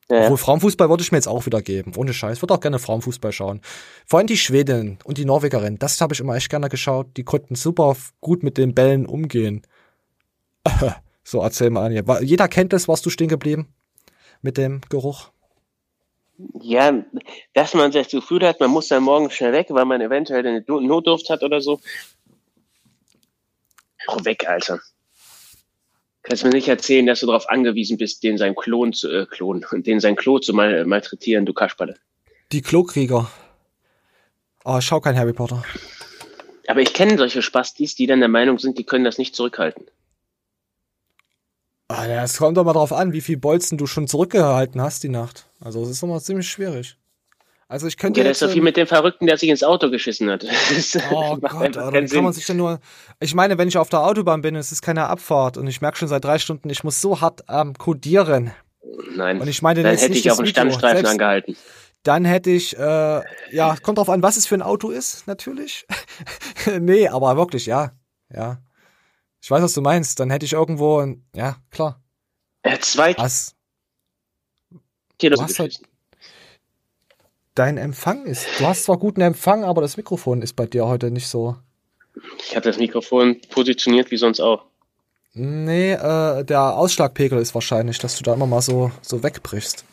Ja. 0.09 0.23
Obwohl 0.23 0.37
Frauenfußball 0.37 0.89
würde 0.89 1.03
ich 1.03 1.11
mir 1.11 1.17
jetzt 1.17 1.27
auch 1.27 1.45
wieder 1.45 1.61
geben, 1.61 1.91
ohne 1.97 2.13
Scheiß, 2.13 2.41
würde 2.41 2.53
auch 2.53 2.61
gerne 2.61 2.79
Frauenfußball 2.79 3.33
schauen. 3.33 3.59
Vor 4.05 4.19
allem 4.19 4.27
die 4.27 4.37
Schwedin 4.37 4.99
und 5.03 5.17
die 5.17 5.25
Norwegerin, 5.25 5.79
das 5.79 5.99
habe 5.99 6.13
ich 6.13 6.21
immer 6.21 6.35
echt 6.35 6.49
gerne 6.49 6.69
geschaut, 6.69 7.17
die 7.17 7.23
konnten 7.23 7.55
super 7.55 7.95
gut 8.21 8.41
mit 8.41 8.57
den 8.57 8.73
Bällen 8.73 9.05
umgehen. 9.05 9.63
so, 11.23 11.41
erzähl 11.41 11.71
mal, 11.71 11.85
Anja. 11.85 12.21
Jeder 12.21 12.47
kennt 12.47 12.71
das, 12.71 12.87
warst 12.87 13.05
du 13.05 13.09
stehen 13.09 13.27
geblieben? 13.27 13.67
Mit 14.41 14.57
dem 14.57 14.79
Geruch? 14.89 15.31
Ja, 16.61 17.03
dass 17.53 17.73
man 17.73 17.91
das 17.91 18.09
Gefühl 18.09 18.45
hat, 18.47 18.59
man 18.59 18.69
muss 18.69 18.87
dann 18.89 19.03
morgen 19.03 19.31
schnell 19.31 19.53
weg, 19.53 19.67
weil 19.69 19.85
man 19.85 20.01
eventuell 20.01 20.45
eine 20.45 20.61
Du- 20.61 20.79
Notdurft 20.79 21.29
hat 21.29 21.41
oder 21.43 21.61
so. 21.61 21.79
Auch 24.07 24.23
weg, 24.23 24.47
Alter. 24.47 24.79
Kannst 26.21 26.43
mir 26.43 26.49
nicht 26.51 26.67
erzählen, 26.67 27.05
dass 27.05 27.21
du 27.21 27.25
darauf 27.25 27.49
angewiesen 27.49 27.97
bist, 27.97 28.21
den 28.23 28.37
sein 28.37 28.53
Klon 28.55 28.93
zu 28.93 29.09
äh, 29.09 29.25
klonen 29.25 29.65
und 29.71 29.87
den 29.87 29.99
sein 29.99 30.15
Klo 30.15 30.39
zu 30.39 30.53
mal, 30.53 30.85
malträtieren, 30.85 31.45
du 31.45 31.53
Kasperle. 31.53 31.95
Die 32.51 32.61
Klokrieger. 32.61 33.31
Ah, 34.63 34.79
ich 34.79 34.85
schau 34.85 34.99
kein 34.99 35.17
Harry 35.17 35.33
Potter. 35.33 35.63
Aber 36.67 36.81
ich 36.81 36.93
kenne 36.93 37.17
solche 37.17 37.41
Spastis, 37.41 37.95
die 37.95 38.07
dann 38.07 38.19
der 38.19 38.27
Meinung 38.29 38.59
sind, 38.59 38.77
die 38.77 38.83
können 38.83 39.05
das 39.05 39.17
nicht 39.17 39.35
zurückhalten. 39.35 39.85
Ah, 41.89 42.05
ja, 42.05 42.23
es 42.23 42.37
kommt 42.37 42.57
doch 42.57 42.65
mal 42.65 42.73
drauf 42.73 42.91
an, 42.91 43.13
wie 43.13 43.21
viel 43.21 43.37
Bolzen 43.37 43.77
du 43.77 43.87
schon 43.87 44.07
zurückgehalten 44.07 44.81
hast 44.81 45.03
die 45.03 45.09
Nacht. 45.09 45.47
Also, 45.61 45.81
es 45.83 45.89
ist 45.89 46.03
immer 46.03 46.19
ziemlich 46.19 46.49
schwierig. 46.49 46.97
Also, 47.69 47.87
ich 47.87 47.97
könnte 47.97 48.19
Ja, 48.19 48.25
das 48.25 48.33
ist 48.33 48.39
so 48.39 48.47
viel 48.47 48.57
ähm, 48.59 48.63
mit 48.65 48.77
dem 48.77 48.87
Verrückten, 48.87 49.25
der 49.25 49.37
sich 49.37 49.49
ins 49.49 49.63
Auto 49.63 49.89
geschissen 49.89 50.29
hat. 50.29 50.43
Das 50.69 50.97
Oh 51.11 51.37
Gott, 51.37 51.75
wie 51.75 52.07
kann 52.07 52.23
man 52.23 52.33
sich 52.33 52.45
denn 52.45 52.57
nur. 52.57 52.79
Ich 53.19 53.35
meine, 53.35 53.57
wenn 53.57 53.67
ich 53.67 53.77
auf 53.77 53.89
der 53.89 54.01
Autobahn 54.01 54.41
bin, 54.41 54.55
es 54.55 54.71
ist 54.71 54.81
keine 54.81 55.07
Abfahrt 55.07 55.57
und 55.57 55.67
ich 55.67 55.81
merke 55.81 55.97
schon 55.97 56.07
seit 56.07 56.23
drei 56.23 56.39
Stunden, 56.39 56.69
ich 56.69 56.83
muss 56.83 56.99
so 57.01 57.21
hart 57.21 57.47
am 57.49 57.73
Codieren. 57.73 58.51
Nein, 59.15 59.39
Und 59.41 59.47
ich 59.47 59.61
meine, 59.61 59.83
dann 59.83 59.95
hätte 59.97 60.13
ich 60.13 60.29
auf 60.31 60.37
das 60.37 60.45
Video. 60.47 60.51
Standstreifen 60.51 60.97
Selbst- 60.97 61.11
angehalten. 61.11 61.57
Dann 62.03 62.23
hätte 62.25 62.51
ich, 62.51 62.77
äh, 62.77 63.21
ja, 63.51 63.75
kommt 63.81 63.97
drauf 63.97 64.09
an, 64.09 64.23
was 64.23 64.37
es 64.37 64.45
für 64.45 64.55
ein 64.55 64.61
Auto 64.61 64.91
ist, 64.91 65.27
natürlich. 65.27 65.85
nee, 66.79 67.07
aber 67.07 67.35
wirklich, 67.35 67.65
ja. 67.65 67.91
Ja. 68.33 68.59
Ich 69.41 69.51
weiß, 69.51 69.61
was 69.63 69.73
du 69.73 69.81
meinst. 69.81 70.19
Dann 70.19 70.29
hätte 70.29 70.45
ich 70.45 70.53
irgendwo, 70.53 70.99
ein, 70.99 71.25
ja, 71.35 71.57
klar. 71.71 72.01
Äh, 72.63 72.79
zwei 72.79 73.17
Was? 73.17 73.55
Kilo 75.19 75.35
Du 75.35 75.41
hast 75.41 75.59
halt, 75.59 75.79
dein 77.55 77.77
Empfang 77.77 78.25
ist, 78.25 78.45
du 78.59 78.67
hast 78.67 78.83
zwar 78.83 78.97
guten 78.97 79.21
Empfang, 79.21 79.63
aber 79.63 79.81
das 79.81 79.97
Mikrofon 79.97 80.41
ist 80.41 80.53
bei 80.53 80.67
dir 80.67 80.85
heute 80.85 81.09
nicht 81.11 81.27
so. 81.27 81.57
Ich 82.39 82.55
habe 82.55 82.65
das 82.65 82.77
Mikrofon 82.77 83.41
positioniert 83.49 84.11
wie 84.11 84.17
sonst 84.17 84.39
auch. 84.39 84.65
Nee, 85.33 85.93
äh, 85.93 86.43
der 86.43 86.75
Ausschlagpegel 86.75 87.39
ist 87.39 87.53
wahrscheinlich, 87.53 87.99
dass 87.99 88.17
du 88.17 88.23
da 88.23 88.33
immer 88.33 88.47
mal 88.47 88.61
so, 88.61 88.91
so 89.01 89.21
wegbrichst. 89.21 89.85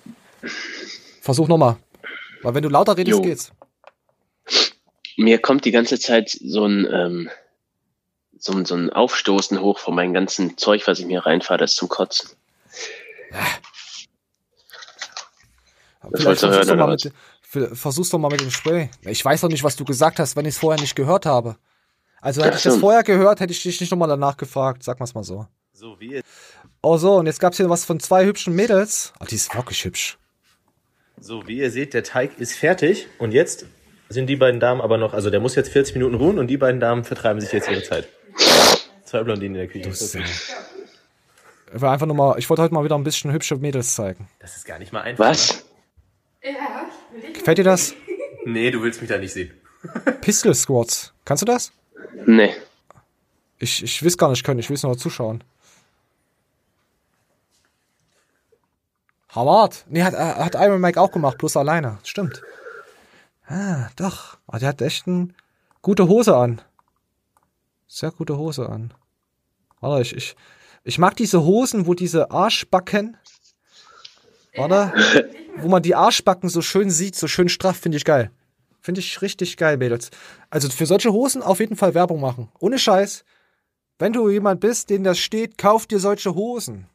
Versuch 1.21 1.49
nochmal. 1.49 1.77
Weil 2.43 2.55
wenn 2.55 2.63
du 2.63 2.69
lauter 2.69 2.97
redest, 2.97 3.19
Jo. 3.19 3.23
geht's. 3.23 3.53
Mir 5.17 5.39
kommt 5.39 5.65
die 5.65 5.71
ganze 5.71 5.99
Zeit 5.99 6.31
so 6.31 6.65
ein, 6.67 6.87
ähm, 6.91 7.31
so, 8.45 8.53
ein- 8.53 8.65
so 8.65 8.75
ein 8.75 8.91
Aufstoßen 8.91 9.61
hoch 9.61 9.79
von 9.79 9.95
meinem 9.95 10.13
ganzen 10.15 10.57
Zeug, 10.59 10.87
was 10.87 10.99
ich 10.99 11.07
mir 11.07 11.25
reinfahre, 11.25 11.59
das 11.59 11.73
ist 11.73 11.77
zum 11.77 11.89
Kotzen. 11.89 12.31
Das 16.11 16.21
Vielleicht 16.21 16.27
wolltest 16.27 16.43
du 16.43 16.49
versuch's 16.49 16.57
hören, 16.57 16.67
doch, 16.69 16.75
oder 16.75 16.87
mal 16.87 16.93
was? 16.95 17.05
mit, 17.05 17.15
v- 17.41 17.75
versuch's 17.75 18.09
doch 18.11 18.19
mal 18.19 18.29
mit 18.31 18.41
dem 18.41 18.51
Spray. 18.51 18.91
Ich 19.03 19.25
weiß 19.25 19.41
doch 19.41 19.49
nicht, 19.49 19.65
was 19.65 19.77
du 19.77 19.85
gesagt 19.85 20.19
hast, 20.19 20.37
wenn 20.37 20.45
ich 20.45 20.55
es 20.55 20.59
vorher 20.59 20.81
nicht 20.81 20.95
gehört 20.95 21.25
habe. 21.27 21.57
Also 22.21 22.43
hätte 22.43 22.53
Ach 22.55 22.59
ich 22.59 22.63
das 22.65 22.77
vorher 22.77 23.03
gehört, 23.03 23.41
hätte 23.41 23.53
ich 23.53 23.63
dich 23.63 23.81
nicht 23.81 23.91
nochmal 23.91 24.09
danach 24.09 24.37
gefragt. 24.37 24.83
Sag 24.83 24.99
mal's 24.99 25.15
mal 25.15 25.25
so. 25.25 25.47
So 25.73 25.99
wie 26.01 26.21
Oh 26.83 26.99
so, 26.99 27.15
und 27.17 27.27
jetzt 27.27 27.41
gab's 27.41 27.57
hier 27.57 27.71
was 27.71 27.85
von 27.85 27.99
zwei 28.01 28.27
hübschen 28.27 28.55
Mädels. 28.55 29.13
Ah, 29.19 29.25
die 29.25 29.35
ist 29.37 29.55
wirklich 29.55 29.85
hübsch. 29.85 30.19
So, 31.19 31.47
wie 31.47 31.59
ihr 31.59 31.71
seht, 31.71 31.95
der 31.95 32.03
Teig 32.05 32.39
ist 32.39 32.55
fertig 32.55 33.07
und 33.19 33.33
jetzt 33.33 33.65
sind 34.11 34.27
die 34.27 34.37
beiden 34.37 34.61
Damen 34.61 34.81
aber 34.83 34.99
noch, 34.99 35.15
also 35.15 35.31
der 35.31 35.41
muss 35.41 35.55
jetzt 35.55 35.71
40 35.71 35.95
Minuten 35.95 36.15
ruhen 36.17 36.39
und 36.39 36.49
die 36.49 36.59
beiden 36.59 36.81
Damen 36.81 37.05
vertreiben 37.05 37.41
sich 37.41 37.53
jetzt 37.53 37.71
ihre 37.71 37.83
Zeit. 37.83 38.09
Zwei 39.15 39.23
Blondinen 39.23 39.55
in 39.55 39.61
der 39.61 39.69
Küche. 39.69 39.89
Das, 39.89 40.13
Ich 40.13 41.81
war 41.81 41.93
einfach 41.93 42.07
nur 42.07 42.17
mal, 42.17 42.37
ich 42.37 42.51
wollte 42.51 42.63
heute 42.63 42.75
mal 42.75 42.83
wieder 42.83 42.97
ein 42.97 43.05
bisschen 43.05 43.31
hübsche 43.31 43.55
Mädels 43.55 43.95
zeigen. 43.95 44.29
das 44.41 44.57
ist 44.57 44.67
gar 44.67 44.81
nicht 44.81 44.93
mal 44.93 45.03
einfach. 45.03 45.27
Was? 45.27 45.65
Ja, 46.43 46.91
Gefällt 47.33 47.59
dir 47.59 47.63
das? 47.63 47.95
Nee, 48.45 48.73
du 48.73 48.83
willst 48.83 49.01
mich 49.01 49.09
da 49.09 49.17
nicht 49.17 49.33
sehen. 49.33 49.53
Pistol 50.21 50.53
Squats. 50.53 51.13
Kannst 51.25 51.43
du 51.43 51.45
das? 51.45 51.71
Nee. 52.27 52.57
Ich, 53.61 53.85
ich 53.85 54.03
will 54.03 54.13
gar 54.17 54.31
nicht 54.31 54.43
können, 54.43 54.59
ich 54.59 54.69
will 54.69 54.79
nur 54.83 54.99
zuschauen. 54.99 55.45
Howard. 59.33 59.85
Nee, 59.89 60.03
hat, 60.03 60.15
äh, 60.15 60.17
hat 60.43 60.57
Iron 60.57 60.81
Mike 60.81 61.01
auch 61.01 61.13
gemacht, 61.13 61.39
bloß 61.39 61.57
alleine. 61.57 61.99
Stimmt. 62.03 62.43
Ah, 63.47 63.91
doch. 63.95 64.39
Ah, 64.49 64.59
der 64.59 64.71
hat 64.71 64.83
echt 64.83 65.07
eine 65.07 65.29
gute 65.83 66.09
Hose 66.09 66.37
an. 66.37 66.61
Sehr 67.87 68.11
gute 68.11 68.37
Hose 68.37 68.69
an. 68.69 68.93
Warte, 69.85 70.01
ich, 70.01 70.17
ich, 70.17 70.37
ich 70.83 70.99
mag 70.99 71.15
diese 71.15 71.45
Hosen, 71.45 71.87
wo 71.87 71.93
diese 71.93 72.31
Arschbacken, 72.31 73.19
warte, 74.57 74.95
wo 75.59 75.69
man 75.69 75.83
die 75.83 75.95
Arschbacken 75.95 76.49
so 76.49 76.63
schön 76.63 76.89
sieht, 76.89 77.17
so 77.17 77.29
schön 77.29 77.51
straff, 77.51 77.77
finde 77.77 77.99
ich 77.99 78.07
geil. 78.07 78.31
Finde 78.81 79.01
ich 79.01 79.21
richtig 79.21 79.59
geil, 79.59 79.77
Mädels. 79.77 80.11
Also 80.49 80.71
für 80.71 80.87
solche 80.87 81.13
Hosen 81.13 81.43
auf 81.43 81.61
jeden 81.61 81.77
Fall 81.77 81.93
Werbung 81.95 82.19
machen. 82.19 82.49
Ohne 82.61 82.79
Scheiß. 82.79 83.25
Wenn 83.99 84.15
du 84.15 84.31
jemand 84.31 84.61
bist, 84.61 84.89
den 84.89 85.05
das 85.05 85.19
steht, 85.19 85.59
kauf 85.59 85.87
dir 85.87 85.99
solche 85.99 86.35
Hosen. 86.35 86.87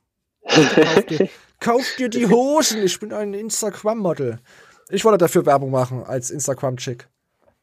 Kauf 0.47 1.05
dir, 1.05 1.29
kauf 1.59 1.85
dir 1.99 2.09
die 2.09 2.27
Hosen. 2.27 2.81
Ich 2.81 2.99
bin 2.99 3.13
ein 3.13 3.35
Instagram-Model. 3.35 4.39
Ich 4.89 5.05
wollte 5.05 5.19
dafür 5.19 5.45
Werbung 5.45 5.69
machen 5.69 6.03
als 6.03 6.31
Instagram-Chick. 6.31 7.07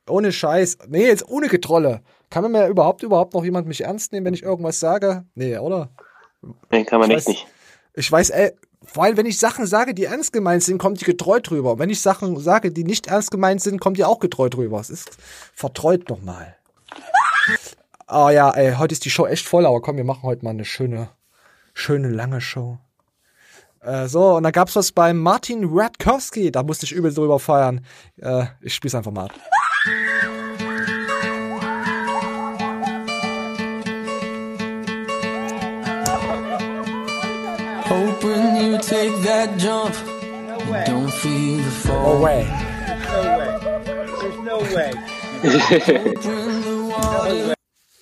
Ohne 0.08 0.32
Scheiß. 0.32 0.78
Nee, 0.88 1.06
jetzt 1.06 1.28
ohne 1.28 1.48
Getrolle. 1.48 2.00
Kann 2.30 2.42
man 2.42 2.52
mir 2.52 2.66
überhaupt, 2.68 3.02
überhaupt 3.02 3.34
noch 3.34 3.44
jemand 3.44 3.66
mich 3.66 3.82
ernst 3.82 4.12
nehmen, 4.12 4.26
wenn 4.26 4.34
ich 4.34 4.42
irgendwas 4.42 4.80
sage? 4.80 5.24
Nee, 5.34 5.58
oder? 5.58 5.90
Nee, 6.70 6.84
kann 6.84 7.00
man 7.00 7.10
Ich 7.10 7.16
echt 7.18 7.26
weiß- 7.26 7.30
nicht. 7.30 7.46
Ich 7.94 8.12
weiß, 8.12 8.30
ey, 8.30 8.52
vor 8.84 9.04
allem, 9.04 9.16
wenn 9.16 9.26
ich 9.26 9.38
Sachen 9.38 9.66
sage, 9.66 9.94
die 9.94 10.04
ernst 10.04 10.32
gemeint 10.32 10.62
sind, 10.62 10.78
kommt 10.78 11.00
die 11.00 11.04
getreu 11.04 11.40
drüber. 11.40 11.72
Und 11.72 11.78
wenn 11.78 11.90
ich 11.90 12.00
Sachen 12.00 12.38
sage, 12.38 12.70
die 12.70 12.84
nicht 12.84 13.06
ernst 13.08 13.30
gemeint 13.30 13.60
sind, 13.62 13.80
kommt 13.80 13.96
die 13.96 14.04
auch 14.04 14.20
getreu 14.20 14.48
drüber. 14.48 14.78
Es 14.80 14.90
ist 14.90 15.10
vertreut 15.54 16.08
nochmal. 16.08 16.56
Ah 18.06 18.30
ja, 18.30 18.50
ey, 18.50 18.74
heute 18.74 18.92
ist 18.92 19.04
die 19.04 19.10
Show 19.10 19.26
echt 19.26 19.46
voll, 19.46 19.66
aber 19.66 19.80
komm, 19.80 19.96
wir 19.96 20.04
machen 20.04 20.22
heute 20.22 20.44
mal 20.44 20.50
eine 20.50 20.64
schöne, 20.64 21.08
schöne 21.74 22.08
lange 22.08 22.40
Show. 22.40 22.78
Äh, 23.80 24.06
so, 24.08 24.36
und 24.36 24.42
dann 24.42 24.52
gab's 24.52 24.76
was 24.76 24.92
beim 24.92 25.18
Martin 25.18 25.68
Radkowski, 25.70 26.50
da 26.50 26.62
musste 26.62 26.86
ich 26.86 26.92
übel 26.92 27.12
drüber 27.12 27.38
feiern. 27.38 27.84
Äh, 28.20 28.46
ich 28.60 28.74
spiel's 28.74 28.94
einfach 28.94 29.12
mal 29.12 29.26
ab. 29.26 29.32
Hoping 37.88 38.56
you 38.56 38.78
take 38.78 39.14
that 39.22 39.56
jump. 39.58 39.94
Don't 40.86 41.10
feel 41.10 41.58
the 41.58 41.70
fall. 41.70 42.18
No 42.18 42.22
way. 42.24 42.44
No 44.42 44.58
way. 44.74 44.92
There's 45.42 46.66
no 46.66 46.88
way. 47.48 47.55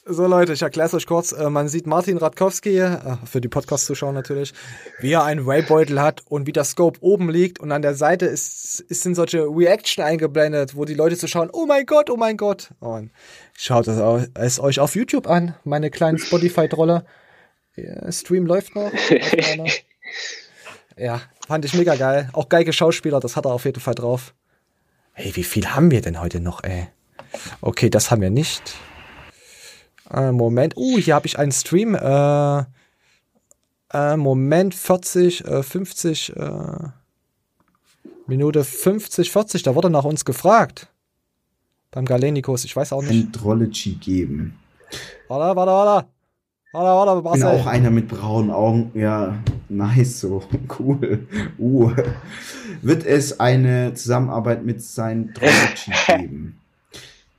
So 0.07 0.27
Leute, 0.27 0.53
ich 0.53 0.61
erkläre 0.61 0.87
es 0.87 0.93
euch 0.93 1.07
kurz. 1.07 1.33
Äh, 1.33 1.49
man 1.49 1.69
sieht 1.69 1.87
Martin 1.87 2.19
Radkowski, 2.19 2.79
äh, 2.79 3.17
für 3.25 3.41
die 3.41 3.49
Podcast-Zuschauer 3.49 4.13
natürlich, 4.13 4.53
wie 5.01 5.13
er 5.13 5.25
einen 5.25 5.47
Waybeutel 5.47 5.99
hat 5.99 6.23
und 6.29 6.47
wie 6.47 6.53
der 6.53 6.65
Scope 6.65 6.99
oben 7.01 7.31
liegt 7.31 7.59
und 7.59 7.73
an 7.73 7.81
der 7.81 7.95
Seite 7.95 8.27
ist, 8.27 8.81
ist 8.81 9.03
sind 9.03 9.15
solche 9.15 9.47
Reaction 9.47 10.05
eingeblendet, 10.05 10.77
wo 10.77 10.85
die 10.85 10.93
Leute 10.93 11.17
so 11.17 11.27
schauen, 11.27 11.49
oh 11.51 11.65
mein 11.65 11.87
Gott, 11.87 12.11
oh 12.11 12.17
mein 12.17 12.37
Gott. 12.37 12.73
Und 12.81 13.13
schaut 13.57 13.89
es, 13.89 14.61
euch 14.61 14.79
auf 14.79 14.95
YouTube 14.95 15.27
an, 15.27 15.55
meine 15.65 15.91
kleinen 15.91 16.19
Spotify-Trolle. 16.19 17.07
Ja, 17.77 18.13
Stream 18.13 18.45
läuft 18.47 18.75
noch. 18.77 18.93
Ja, 20.97 21.23
fand 21.49 21.65
ich 21.65 21.75
mega 21.75 21.97
geil. 21.97 22.31
Auch 22.35 22.49
geile 22.49 22.73
Schauspieler, 22.73 23.19
das 23.19 23.35
hat 23.35 23.47
er 23.47 23.53
auf 23.53 23.65
jeden 23.65 23.81
Fall 23.81 23.97
drauf. 23.97 24.33
Hey, 25.13 25.35
wie 25.35 25.43
viel 25.43 25.75
haben 25.75 25.91
wir 25.91 26.03
denn 26.03 26.21
heute 26.21 26.39
noch, 26.39 26.63
ey? 26.63 26.87
Okay, 27.61 27.91
das 27.91 28.13
haben 28.13 28.23
wir 28.23 28.31
nicht. 28.31 28.77
Äh, 30.15 30.33
Moment. 30.33 30.77
Uh, 30.77 30.99
hier 30.99 31.15
habe 31.15 31.27
ich 31.27 31.39
einen 31.39 31.53
Stream. 31.53 31.95
Äh, 31.95 32.65
äh, 33.93 34.17
Moment, 34.17 34.75
40, 34.75 35.45
äh, 35.45 35.63
50, 35.63 36.37
äh, 36.37 36.89
Minute 38.27 38.65
50, 38.65 39.31
40. 39.31 39.63
Da 39.63 39.75
wurde 39.75 39.91
nach 39.91 40.05
uns 40.05 40.25
gefragt. 40.25 40.89
Beim 41.91 42.05
Galenikus. 42.05 42.65
Ich 42.65 42.75
weiß 42.75 42.93
auch 42.93 43.03
nicht. 43.03 43.27
Andrology 43.27 43.95
geben. 43.95 44.59
Warte, 45.29 45.57
warte, 45.57 45.73
warte. 45.73 46.09
Warte, 46.73 46.89
warte, 46.89 47.19
Ich 47.19 47.33
bin 47.33 47.43
Marcel. 47.43 47.61
auch 47.61 47.67
einer 47.67 47.91
mit 47.91 48.09
braunen 48.09 48.51
Augen. 48.51 48.91
Ja, 48.95 49.39
nice, 49.69 50.21
so 50.21 50.43
cool. 50.79 51.27
Uh. 51.57 51.93
Wird 52.83 53.07
es 53.07 53.39
eine 53.39 53.95
Zusammenarbeit 53.95 54.65
mit 54.65 54.83
Scientology 54.83 55.93
geben? 56.09 56.59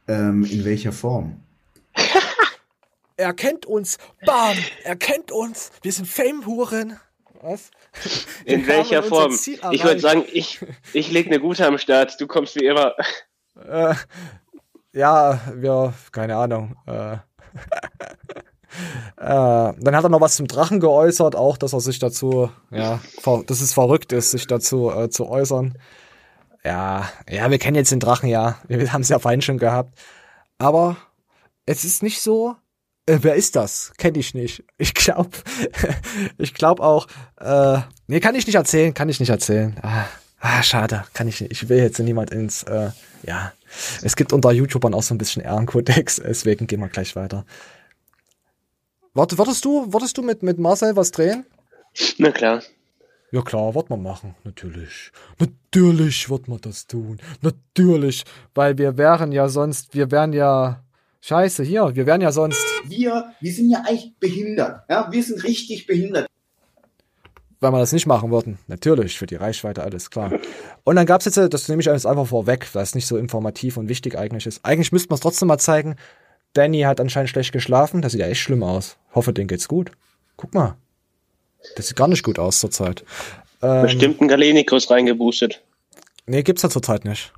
Ähm, 0.08 0.46
in 0.46 0.64
welcher 0.64 0.94
Form? 0.94 1.42
Er 3.18 3.34
kennt 3.34 3.66
uns. 3.66 3.98
Bam! 4.26 4.58
Er 4.84 4.96
kennt 4.96 5.32
uns. 5.32 5.72
Wir 5.82 5.92
sind 5.92 6.08
Fame-Huren. 6.08 7.00
Was? 7.42 7.72
Wir 8.44 8.56
In 8.56 8.62
haben 8.62 8.68
welcher 8.68 9.04
Form? 9.04 9.32
Ich 9.34 9.84
würde 9.84 10.00
sagen, 10.00 10.24
ich, 10.32 10.60
ich 10.94 11.12
leg 11.12 11.28
eine 11.28 11.40
gute 11.40 11.66
am 11.66 11.78
Start. 11.78 12.20
Du 12.20 12.28
kommst 12.28 12.56
wie 12.56 12.66
immer. 12.66 12.94
Äh, 13.68 13.96
ja, 14.92 15.40
wir, 15.54 15.94
keine 16.12 16.36
Ahnung. 16.36 16.76
Äh, 16.88 17.14
äh, 17.14 17.20
dann 19.18 19.96
hat 19.96 20.04
er 20.04 20.10
noch 20.10 20.22
was 20.22 20.36
zum 20.36 20.48
Drachen 20.48 20.80
geäußert, 20.80 21.36
auch, 21.36 21.58
dass 21.58 21.74
er 21.74 21.80
sich 21.80 22.00
dazu, 22.00 22.50
ja, 22.72 23.00
dass 23.46 23.62
es 23.62 23.74
verrückt 23.74 24.12
ist, 24.12 24.32
sich 24.32 24.48
dazu 24.48 24.92
äh, 24.92 25.10
zu 25.10 25.28
äußern. 25.30 25.78
Ja, 26.64 27.10
ja, 27.30 27.52
wir 27.52 27.60
kennen 27.60 27.76
jetzt 27.76 27.92
den 27.92 28.00
Drachen, 28.00 28.28
ja. 28.28 28.58
Wir 28.68 28.92
haben 28.92 29.02
es 29.02 29.10
ja 29.10 29.20
vorhin 29.20 29.42
schon 29.42 29.60
gehabt. 29.60 29.98
Aber 30.58 30.98
es 31.66 31.86
ist 31.86 32.02
nicht 32.02 32.22
so. 32.22 32.56
Äh, 33.06 33.20
wer 33.22 33.36
ist 33.36 33.56
das? 33.56 33.94
Kenne 33.98 34.18
ich 34.18 34.34
nicht. 34.34 34.64
Ich 34.78 34.94
glaube, 34.94 35.30
ich 36.38 36.54
glaube 36.54 36.84
auch. 36.84 37.08
Äh, 37.40 37.80
nee, 38.08 38.20
kann 38.20 38.36
ich 38.36 38.48
nicht 38.48 38.56
erzählen, 38.56 38.94
kann 38.94 39.10
ich 39.10 39.20
nicht 39.20 39.30
erzählen. 39.30 39.78
Ah, 39.82 40.06
ah, 40.40 40.64
schade, 40.64 41.04
kann 41.14 41.28
ich 41.28 41.42
nicht. 41.42 41.52
Ich 41.52 41.70
will 41.70 41.78
jetzt 41.78 42.00
niemand 42.00 42.32
ins. 42.32 42.64
Äh, 42.64 42.92
ja, 43.24 43.54
es 44.02 44.16
gibt 44.16 44.34
unter 44.34 44.52
YouTubern 44.52 44.94
auch 44.94 45.04
so 45.04 45.14
ein 45.14 45.18
bisschen 45.18 45.44
Ehrenkodex, 45.44 46.16
deswegen 46.26 46.68
gehen 46.68 46.80
wir 46.80 46.90
gleich 46.90 47.16
weiter. 47.16 47.46
Warte, 49.14 49.38
würdest 49.38 49.64
du, 49.64 49.94
würdest 49.94 50.18
du 50.18 50.24
mit, 50.24 50.44
mit 50.44 50.60
Marcel 50.60 50.96
was 50.96 51.12
drehen? 51.12 51.46
Na 52.18 52.32
klar. 52.32 52.62
Ja 53.32 53.42
klar, 53.42 53.74
wird 53.76 53.90
man 53.90 54.02
machen, 54.02 54.36
natürlich. 54.44 55.12
Natürlich 55.40 56.30
wird 56.30 56.48
man 56.48 56.60
das 56.62 56.88
tun. 56.88 57.20
Natürlich, 57.42 58.24
weil 58.54 58.78
wir 58.78 58.98
wären 58.98 59.32
ja 59.32 59.48
sonst, 59.48 59.94
wir 59.94 60.12
wären 60.12 60.34
ja 60.34 60.85
Scheiße, 61.28 61.64
hier, 61.64 61.96
wir 61.96 62.06
wären 62.06 62.22
ja 62.22 62.32
sonst 62.32 62.64
Wir, 62.84 63.32
wir 63.42 63.52
sind 63.52 63.72
ja 63.72 63.80
eigentlich 63.80 64.14
behindert. 64.20 64.82
Ja, 64.88 65.08
wir 65.12 65.24
sind 65.24 65.44
richtig 65.44 65.88
behindert. 65.88 66.28
wenn 67.60 67.74
wir 67.74 67.80
das 67.80 67.94
nicht 67.94 68.06
machen 68.06 68.30
würden. 68.30 68.60
Natürlich, 68.68 69.18
für 69.18 69.26
die 69.26 69.34
Reichweite, 69.34 69.82
alles 69.82 70.12
klar. 70.12 70.34
Und 70.84 70.98
dann 70.98 71.08
gab's 71.08 71.26
jetzt, 71.26 71.38
äh, 71.38 71.50
das 71.50 71.68
nehme 71.68 71.82
ich 71.82 71.90
alles 71.90 72.06
einfach 72.06 72.28
vorweg, 72.28 72.68
weil 72.74 72.84
es 72.84 72.94
nicht 72.94 73.08
so 73.08 73.18
informativ 73.18 73.78
und 73.78 73.90
wichtig 73.90 74.16
eigentlich 74.20 74.46
ist. 74.46 74.64
Eigentlich 74.64 74.92
müssten 74.92 75.10
wir 75.10 75.16
es 75.16 75.22
trotzdem 75.22 75.48
mal 75.48 75.58
zeigen. 75.58 75.96
Danny 76.54 76.82
hat 76.82 77.02
anscheinend 77.02 77.32
schlecht 77.32 77.54
geschlafen, 77.54 78.04
das 78.04 78.12
sieht 78.12 78.22
ja 78.22 78.28
echt 78.28 78.42
schlimm 78.42 78.62
aus. 78.62 78.98
Hoffe, 79.16 79.34
denen 79.34 79.48
geht's 79.48 79.68
gut. 79.68 79.94
Guck 80.38 80.54
mal. 80.54 80.78
Das 81.76 81.88
sieht 81.88 81.98
gar 81.98 82.08
nicht 82.08 82.22
gut 82.22 82.38
aus 82.38 82.60
zurzeit. 82.60 83.04
Ähm, 83.64 83.82
Bestimmt 83.82 84.22
ein 84.22 84.28
Galenikus 84.28 84.92
reingeboostet. 84.92 85.64
Nee, 86.28 86.44
gibt's 86.44 86.62
ja 86.62 86.70
zurzeit 86.70 87.04
nicht. 87.04 87.34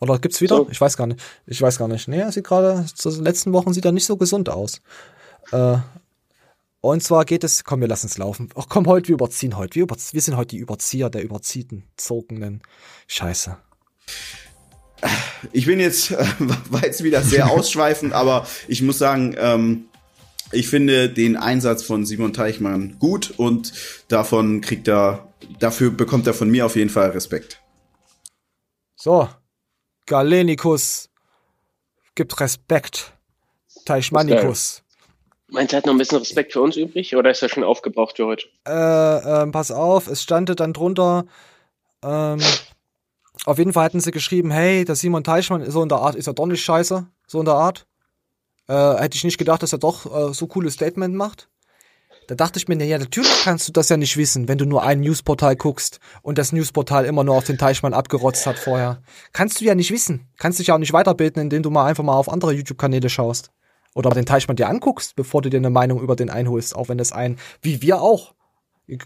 Oder 0.00 0.18
gibt's 0.18 0.40
wieder? 0.40 0.56
So. 0.56 0.68
Ich 0.70 0.80
weiß 0.80 0.96
gar 0.96 1.06
nicht. 1.06 1.20
Ich 1.46 1.60
weiß 1.60 1.78
gar 1.78 1.88
nicht. 1.88 2.08
Nee, 2.08 2.20
er 2.20 2.32
sieht 2.32 2.44
gerade, 2.44 2.84
zu 2.94 3.10
den 3.10 3.24
letzten 3.24 3.52
Wochen 3.52 3.72
sieht 3.72 3.84
er 3.84 3.92
nicht 3.92 4.06
so 4.06 4.16
gesund 4.16 4.48
aus. 4.48 4.80
Äh, 5.52 5.78
und 6.80 7.02
zwar 7.02 7.24
geht 7.24 7.44
es, 7.44 7.64
komm, 7.64 7.80
wir 7.80 7.88
lassen 7.88 8.06
es 8.08 8.18
laufen. 8.18 8.50
Ach 8.56 8.66
komm, 8.68 8.86
heute, 8.86 9.08
wir 9.08 9.14
überziehen 9.14 9.56
heute. 9.56 9.76
Wir, 9.76 9.84
überz 9.84 10.12
wir 10.12 10.20
sind 10.20 10.36
heute 10.36 10.48
die 10.48 10.58
Überzieher 10.58 11.08
der 11.08 11.22
Überziehten, 11.22 11.84
Zogenden. 11.96 12.60
Scheiße. 13.06 13.56
Ich 15.52 15.66
bin 15.66 15.80
jetzt, 15.80 16.10
äh, 16.10 16.26
war 16.70 16.84
jetzt 16.84 17.02
wieder 17.02 17.22
sehr 17.22 17.50
ausschweifend, 17.50 18.12
aber 18.12 18.46
ich 18.68 18.82
muss 18.82 18.98
sagen, 18.98 19.34
ähm, 19.38 19.86
ich 20.52 20.68
finde 20.68 21.08
den 21.08 21.36
Einsatz 21.36 21.82
von 21.82 22.04
Simon 22.04 22.32
Teichmann 22.32 22.98
gut 22.98 23.32
und 23.36 23.72
davon 24.08 24.60
kriegt 24.60 24.86
er, 24.86 25.32
dafür 25.58 25.90
bekommt 25.90 26.26
er 26.26 26.34
von 26.34 26.50
mir 26.50 26.66
auf 26.66 26.76
jeden 26.76 26.90
Fall 26.90 27.10
Respekt. 27.10 27.60
So, 28.94 29.28
Galenikus 30.06 31.08
gibt 32.14 32.38
Respekt. 32.40 33.12
Teichmannikus. 33.84 34.82
Meinst 35.48 35.72
du, 35.72 35.76
er 35.76 35.78
hat 35.78 35.86
noch 35.86 35.94
ein 35.94 35.98
bisschen 35.98 36.18
Respekt 36.18 36.52
für 36.52 36.62
uns 36.62 36.76
übrig 36.76 37.14
oder 37.16 37.30
ist 37.30 37.42
er 37.42 37.48
schon 37.48 37.64
aufgebraucht 37.64 38.16
für 38.16 38.26
heute? 38.26 38.46
Äh, 38.66 39.42
ähm, 39.42 39.52
pass 39.52 39.70
auf, 39.70 40.06
es 40.08 40.22
stand 40.22 40.58
dann 40.58 40.72
drunter, 40.72 41.26
ähm, 42.02 42.40
auf 43.44 43.58
jeden 43.58 43.72
Fall 43.72 43.84
hatten 43.84 44.00
sie 44.00 44.10
geschrieben, 44.10 44.50
hey, 44.50 44.84
der 44.84 44.94
Simon 44.94 45.24
Teichmann, 45.24 45.70
so 45.70 45.82
in 45.82 45.88
der 45.88 45.98
Art, 45.98 46.14
ist 46.14 46.26
er 46.26 46.34
doch 46.34 46.46
nicht 46.46 46.62
scheiße, 46.62 47.06
so 47.26 47.38
in 47.38 47.44
der 47.44 47.54
Art. 47.54 47.86
Äh, 48.68 48.94
hätte 48.94 49.16
ich 49.16 49.24
nicht 49.24 49.38
gedacht, 49.38 49.62
dass 49.62 49.72
er 49.72 49.78
doch 49.78 50.30
äh, 50.30 50.32
so 50.32 50.46
cooles 50.46 50.74
Statement 50.74 51.14
macht. 51.14 51.48
Da 52.26 52.34
dachte 52.34 52.58
ich 52.58 52.68
mir, 52.68 52.76
naja, 52.76 52.98
natürlich 52.98 53.42
kannst 53.42 53.68
du 53.68 53.72
das 53.72 53.88
ja 53.88 53.96
nicht 53.96 54.16
wissen, 54.16 54.48
wenn 54.48 54.58
du 54.58 54.64
nur 54.64 54.82
ein 54.82 55.00
Newsportal 55.00 55.56
guckst 55.56 56.00
und 56.22 56.38
das 56.38 56.52
Newsportal 56.52 57.04
immer 57.04 57.22
nur 57.22 57.36
auf 57.36 57.44
den 57.44 57.58
Teichmann 57.58 57.92
abgerotzt 57.92 58.46
hat 58.46 58.58
vorher. 58.58 59.02
Kannst 59.32 59.60
du 59.60 59.64
ja 59.64 59.74
nicht 59.74 59.90
wissen. 59.90 60.28
Kannst 60.38 60.58
dich 60.58 60.68
ja 60.68 60.74
auch 60.74 60.78
nicht 60.78 60.92
weiterbilden, 60.92 61.42
indem 61.42 61.62
du 61.62 61.70
mal 61.70 61.86
einfach 61.86 62.04
mal 62.04 62.16
auf 62.16 62.30
andere 62.30 62.52
YouTube-Kanäle 62.52 63.10
schaust. 63.10 63.50
Oder 63.94 64.10
den 64.10 64.26
Teichmann 64.26 64.56
dir 64.56 64.68
anguckst, 64.68 65.16
bevor 65.16 65.42
du 65.42 65.50
dir 65.50 65.58
eine 65.58 65.70
Meinung 65.70 66.00
über 66.00 66.16
den 66.16 66.30
einholst, 66.30 66.74
auch 66.74 66.88
wenn 66.88 66.98
das 66.98 67.12
ein, 67.12 67.38
wie 67.62 67.82
wir 67.82 68.00
auch. 68.00 68.34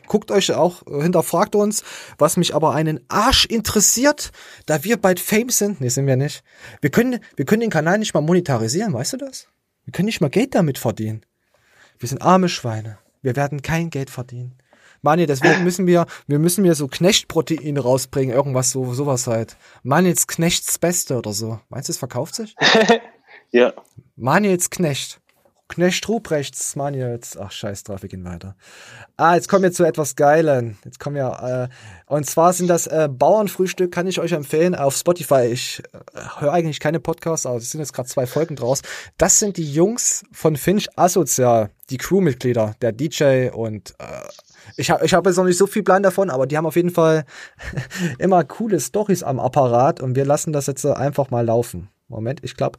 Guckt 0.07 0.31
euch 0.33 0.53
auch, 0.53 0.83
hinterfragt 0.87 1.55
uns, 1.55 1.85
was 2.19 2.37
mich 2.37 2.55
aber 2.55 2.73
einen 2.73 3.01
Arsch 3.09 3.45
interessiert, 3.45 4.33
da 4.67 4.83
wir 4.83 4.97
bald 4.97 5.21
Fame 5.21 5.51
sind. 5.51 5.81
Nee, 5.81 5.89
sind 5.89 6.07
wir 6.07 6.17
nicht. 6.17 6.43
Wir 6.81 6.91
können, 6.91 7.21
wir 7.37 7.45
können 7.45 7.61
den 7.61 7.71
Kanal 7.71 7.99
nicht 7.99 8.13
mal 8.13 8.21
monetarisieren, 8.21 8.93
weißt 8.93 9.13
du 9.13 9.17
das? 9.19 9.47
Wir 9.85 9.93
können 9.93 10.07
nicht 10.07 10.21
mal 10.21 10.31
Geld 10.31 10.55
damit 10.55 10.79
verdienen. 10.79 11.25
Wir 11.99 12.09
sind 12.09 12.23
arme 12.23 12.49
Schweine. 12.49 12.99
Wir 13.29 13.37
werden 13.37 13.61
kein 13.61 13.91
Geld 13.91 14.09
verdienen. 14.09 14.55
Mani, 15.03 15.27
deswegen 15.27 15.63
müssen 15.63 15.87
wir, 15.87 16.07
wir 16.29 16.39
müssen 16.39 16.63
mir 16.63 16.75
so 16.75 16.89
Knechtprotein 16.89 17.77
rausbringen, 17.77 18.35
irgendwas 18.35 18.71
so, 18.71 18.95
sowas 18.95 19.27
halt. 19.27 19.59
Manils 19.83 20.27
Knechts 20.27 20.79
Beste 20.79 21.19
oder 21.19 21.35
so. 21.35 21.61
Meinst 21.69 21.91
du, 21.91 21.93
es 21.93 21.99
verkauft 21.99 22.37
sich? 22.37 22.57
Ja. 23.51 23.73
Manils 24.17 24.71
Knecht. 24.71 25.21
Knecht 25.69 26.09
Ruprechts, 26.09 26.77
Manils. 26.77 27.37
Ach, 27.37 27.51
scheiß 27.51 27.85
drauf, 27.85 28.03
wir 28.03 28.09
gehen 28.09 28.25
weiter. 28.25 28.57
Ah, 29.19 29.35
jetzt 29.35 29.49
kommen 29.49 29.63
wir 29.63 29.73
zu 29.73 29.85
etwas 29.85 30.17
Geilen. 30.17 30.79
Jetzt 30.85 30.99
kommen 30.99 31.17
wir, 31.17 31.69
äh, 31.71 32.13
und 32.13 32.25
zwar 32.25 32.55
sind 32.55 32.69
das 32.69 32.87
äh, 32.87 33.09
Bauernfrühstück, 33.11 33.93
kann 33.93 34.07
ich 34.07 34.19
euch 34.19 34.33
empfehlen, 34.33 34.75
auf 34.75 34.97
Spotify. 34.97 35.47
Ich 35.53 35.83
äh, 35.93 36.21
höre 36.41 36.53
eigentlich 36.53 36.81
keine 36.81 37.01
Podcasts, 37.01 37.45
aber 37.45 37.59
es 37.59 37.71
sind 37.71 37.81
jetzt 37.81 37.93
gerade 37.93 38.09
zwei 38.09 38.27
Folgen 38.27 38.57
draus. 38.57 38.81
Das 39.19 39.39
sind 39.39 39.59
die 39.59 39.71
Jungs 39.71 40.25
von 40.33 40.57
Finch 40.57 40.89
Asozial, 40.97 41.71
die 41.91 41.99
Crewmitglieder, 41.99 42.75
der 42.81 42.93
DJ 42.93 43.51
und 43.51 43.95
äh, 43.99 44.05
ich 44.77 44.91
habe 44.91 45.05
ich 45.05 45.15
hab 45.15 45.27
jetzt 45.27 45.37
noch 45.37 45.45
nicht 45.45 45.59
so 45.59 45.67
viel 45.67 45.83
Plan 45.83 46.03
davon, 46.03 46.31
aber 46.31 46.47
die 46.47 46.57
haben 46.57 46.67
auf 46.67 46.77
jeden 46.77 46.91
Fall 46.91 47.25
immer 48.19 48.43
coole 48.45 48.81
Stories 48.81 49.23
am 49.23 49.39
Apparat 49.39 50.01
und 50.01 50.17
wir 50.17 50.25
lassen 50.25 50.53
das 50.53 50.67
jetzt 50.67 50.87
einfach 50.87 51.31
mal 51.31 51.45
laufen. 51.45 51.89
Moment, 52.09 52.41
ich 52.43 52.57
glaube, 52.57 52.79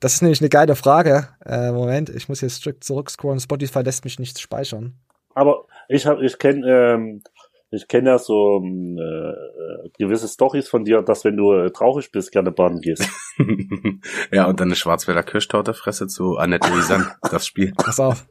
das 0.00 0.14
ist 0.14 0.22
nämlich 0.22 0.40
eine 0.40 0.50
geile 0.50 0.76
Frage. 0.76 1.28
Äh, 1.44 1.72
Moment, 1.72 2.10
ich 2.10 2.28
muss 2.28 2.40
jetzt 2.40 2.56
strikt 2.56 2.84
zurückscrollen. 2.84 3.40
Spotify 3.40 3.80
lässt 3.80 4.04
mich 4.04 4.18
nichts 4.18 4.40
speichern. 4.40 4.98
Aber 5.34 5.66
ich 5.88 6.06
habe, 6.06 6.24
ich 6.24 6.38
kenne, 6.38 6.66
ähm, 6.66 7.22
ich 7.70 7.88
kenne 7.88 8.10
ja 8.10 8.18
so 8.18 8.60
ähm, 8.62 8.98
äh, 8.98 9.88
gewisse 9.98 10.28
Stories 10.28 10.68
von 10.68 10.84
dir, 10.84 11.02
dass 11.02 11.24
wenn 11.24 11.36
du 11.36 11.52
äh, 11.52 11.70
traurig 11.70 12.10
bist, 12.12 12.32
gerne 12.32 12.52
baden 12.52 12.80
gehst. 12.80 13.08
ja, 14.32 14.46
und 14.46 14.60
dann 14.60 14.68
eine 14.68 14.76
Schwarzwälder 14.76 15.22
Kirschtorte 15.22 15.74
fresse 15.74 16.06
zu 16.06 16.36
Annette 16.36 16.68
Wiesand, 16.68 17.06
das 17.22 17.46
Spiel. 17.46 17.72
Pass 17.76 18.00
auf. 18.00 18.26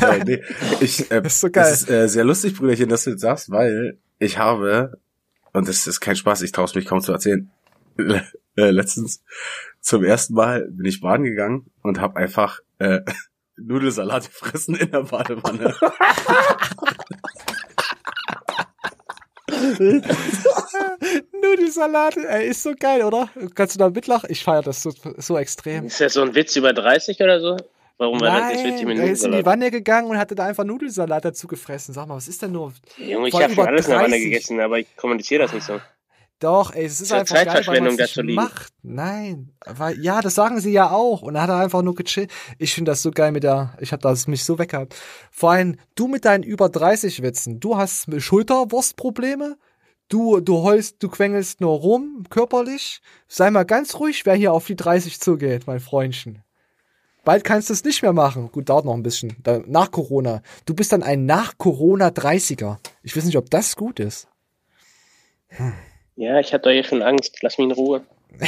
äh, 0.00 0.24
nee, 0.24 0.42
ich, 0.80 1.10
äh, 1.10 1.20
das 1.22 1.34
ist 1.34 1.40
so 1.40 1.50
geil. 1.50 1.70
Das 1.70 1.82
ist 1.82 1.90
äh, 1.90 2.08
sehr 2.08 2.24
lustig, 2.24 2.56
Brüderchen, 2.56 2.88
dass 2.88 3.04
du 3.04 3.12
das 3.12 3.20
sagst, 3.20 3.50
weil 3.50 3.98
ich 4.18 4.38
habe, 4.38 4.98
und 5.52 5.68
das 5.68 5.86
ist 5.86 6.00
kein 6.00 6.16
Spaß, 6.16 6.42
ich 6.42 6.52
traue 6.52 6.68
mich 6.74 6.86
kaum 6.86 7.00
zu 7.00 7.12
erzählen, 7.12 7.50
äh, 7.98 8.70
letztens 8.70 9.22
zum 9.82 10.04
ersten 10.04 10.34
Mal 10.34 10.66
bin 10.70 10.86
ich 10.86 11.00
baden 11.00 11.24
gegangen 11.24 11.66
und 11.82 12.00
habe 12.00 12.16
einfach 12.16 12.60
äh, 12.78 13.00
Nudelsalat 13.56 14.26
gefressen 14.26 14.76
in 14.76 14.90
der 14.90 15.02
Badewanne. 15.02 15.74
Nudelsalat, 21.42 22.16
ey, 22.16 22.48
ist 22.48 22.62
so 22.62 22.72
geil, 22.78 23.02
oder? 23.02 23.28
Kannst 23.54 23.74
du 23.74 23.78
da 23.78 23.90
mitlachen? 23.90 24.28
Ich 24.30 24.42
feiere 24.42 24.62
das 24.62 24.82
so, 24.82 24.92
so 25.18 25.36
extrem. 25.36 25.84
Ist 25.86 26.00
das 26.00 26.14
so 26.14 26.22
ein 26.22 26.34
Witz 26.34 26.56
über 26.56 26.72
30 26.72 27.20
oder 27.20 27.40
so? 27.40 27.58
Warum 27.98 28.20
war 28.20 28.40
Nein, 28.40 28.54
das 28.54 28.62
jetzt 28.64 28.84
mit 28.84 28.98
er 28.98 29.10
ist 29.10 29.24
in 29.24 29.32
die 29.32 29.44
Wanne 29.44 29.70
gegangen 29.70 30.08
und 30.10 30.18
hatte 30.18 30.34
da 30.34 30.46
einfach 30.46 30.64
Nudelsalat 30.64 31.24
dazu 31.24 31.46
gefressen. 31.46 31.94
Sag 31.94 32.08
mal, 32.08 32.16
was 32.16 32.26
ist 32.26 32.42
denn 32.42 32.52
nur? 32.52 32.72
Junge, 32.96 33.28
ich 33.28 33.34
habe 33.34 33.54
schon 33.54 33.66
alles 33.66 33.86
30. 33.86 33.86
in 33.86 33.90
der 33.90 34.04
Wanne 34.04 34.20
gegessen, 34.20 34.60
aber 34.60 34.78
ich 34.78 34.96
kommuniziere 34.96 35.42
das 35.42 35.52
nicht 35.52 35.66
so. 35.66 35.80
Doch, 36.42 36.74
ey, 36.74 36.86
es 36.86 36.94
ist, 36.94 37.02
ist 37.02 37.12
einfach 37.12 37.36
Zeitverschwendung, 37.36 37.96
geil, 37.96 38.08
weil 38.16 38.34
macht. 38.34 38.72
Nein, 38.82 39.52
weil, 39.64 40.00
ja, 40.00 40.20
das 40.20 40.34
sagen 40.34 40.60
sie 40.60 40.72
ja 40.72 40.90
auch. 40.90 41.22
Und 41.22 41.34
dann 41.34 41.44
hat 41.44 41.50
er 41.50 41.58
einfach 41.58 41.82
nur 41.82 41.94
gechillt. 41.94 42.32
Ich 42.58 42.74
finde 42.74 42.90
das 42.90 43.00
so 43.02 43.12
geil 43.12 43.30
mit 43.30 43.44
der, 43.44 43.76
ich 43.78 43.92
habe 43.92 44.02
das 44.02 44.26
mich 44.26 44.42
so 44.42 44.58
weggehabt. 44.58 44.96
Vor 45.30 45.52
allem, 45.52 45.76
du 45.94 46.08
mit 46.08 46.24
deinen 46.24 46.42
über 46.42 46.68
30 46.68 47.22
Witzen, 47.22 47.60
du 47.60 47.76
hast 47.76 48.08
Schulterwurstprobleme, 48.20 49.56
du, 50.08 50.40
du 50.40 50.62
heulst, 50.62 51.00
du 51.00 51.08
quengelst 51.08 51.60
nur 51.60 51.78
rum, 51.78 52.24
körperlich. 52.28 53.02
Sei 53.28 53.48
mal 53.52 53.64
ganz 53.64 53.94
ruhig, 54.00 54.26
wer 54.26 54.34
hier 54.34 54.52
auf 54.52 54.66
die 54.66 54.74
30 54.74 55.20
zugeht, 55.20 55.68
mein 55.68 55.78
Freundchen. 55.78 56.42
Bald 57.24 57.44
kannst 57.44 57.68
du 57.68 57.74
es 57.74 57.84
nicht 57.84 58.02
mehr 58.02 58.12
machen. 58.12 58.50
Gut, 58.50 58.68
dauert 58.68 58.84
noch 58.84 58.94
ein 58.94 59.04
bisschen. 59.04 59.36
Nach 59.68 59.92
Corona. 59.92 60.42
Du 60.66 60.74
bist 60.74 60.90
dann 60.90 61.04
ein 61.04 61.24
nach 61.24 61.56
Corona 61.56 62.08
30er. 62.08 62.78
Ich 63.04 63.16
weiß 63.16 63.26
nicht, 63.26 63.38
ob 63.38 63.48
das 63.48 63.76
gut 63.76 64.00
ist. 64.00 64.26
Hm. 65.46 65.72
Ja, 66.16 66.38
ich 66.38 66.52
hatte 66.52 66.70
hier 66.70 66.84
schon 66.84 67.02
Angst. 67.02 67.38
Lass 67.42 67.58
mich 67.58 67.66
in 67.66 67.72
Ruhe. 67.72 68.02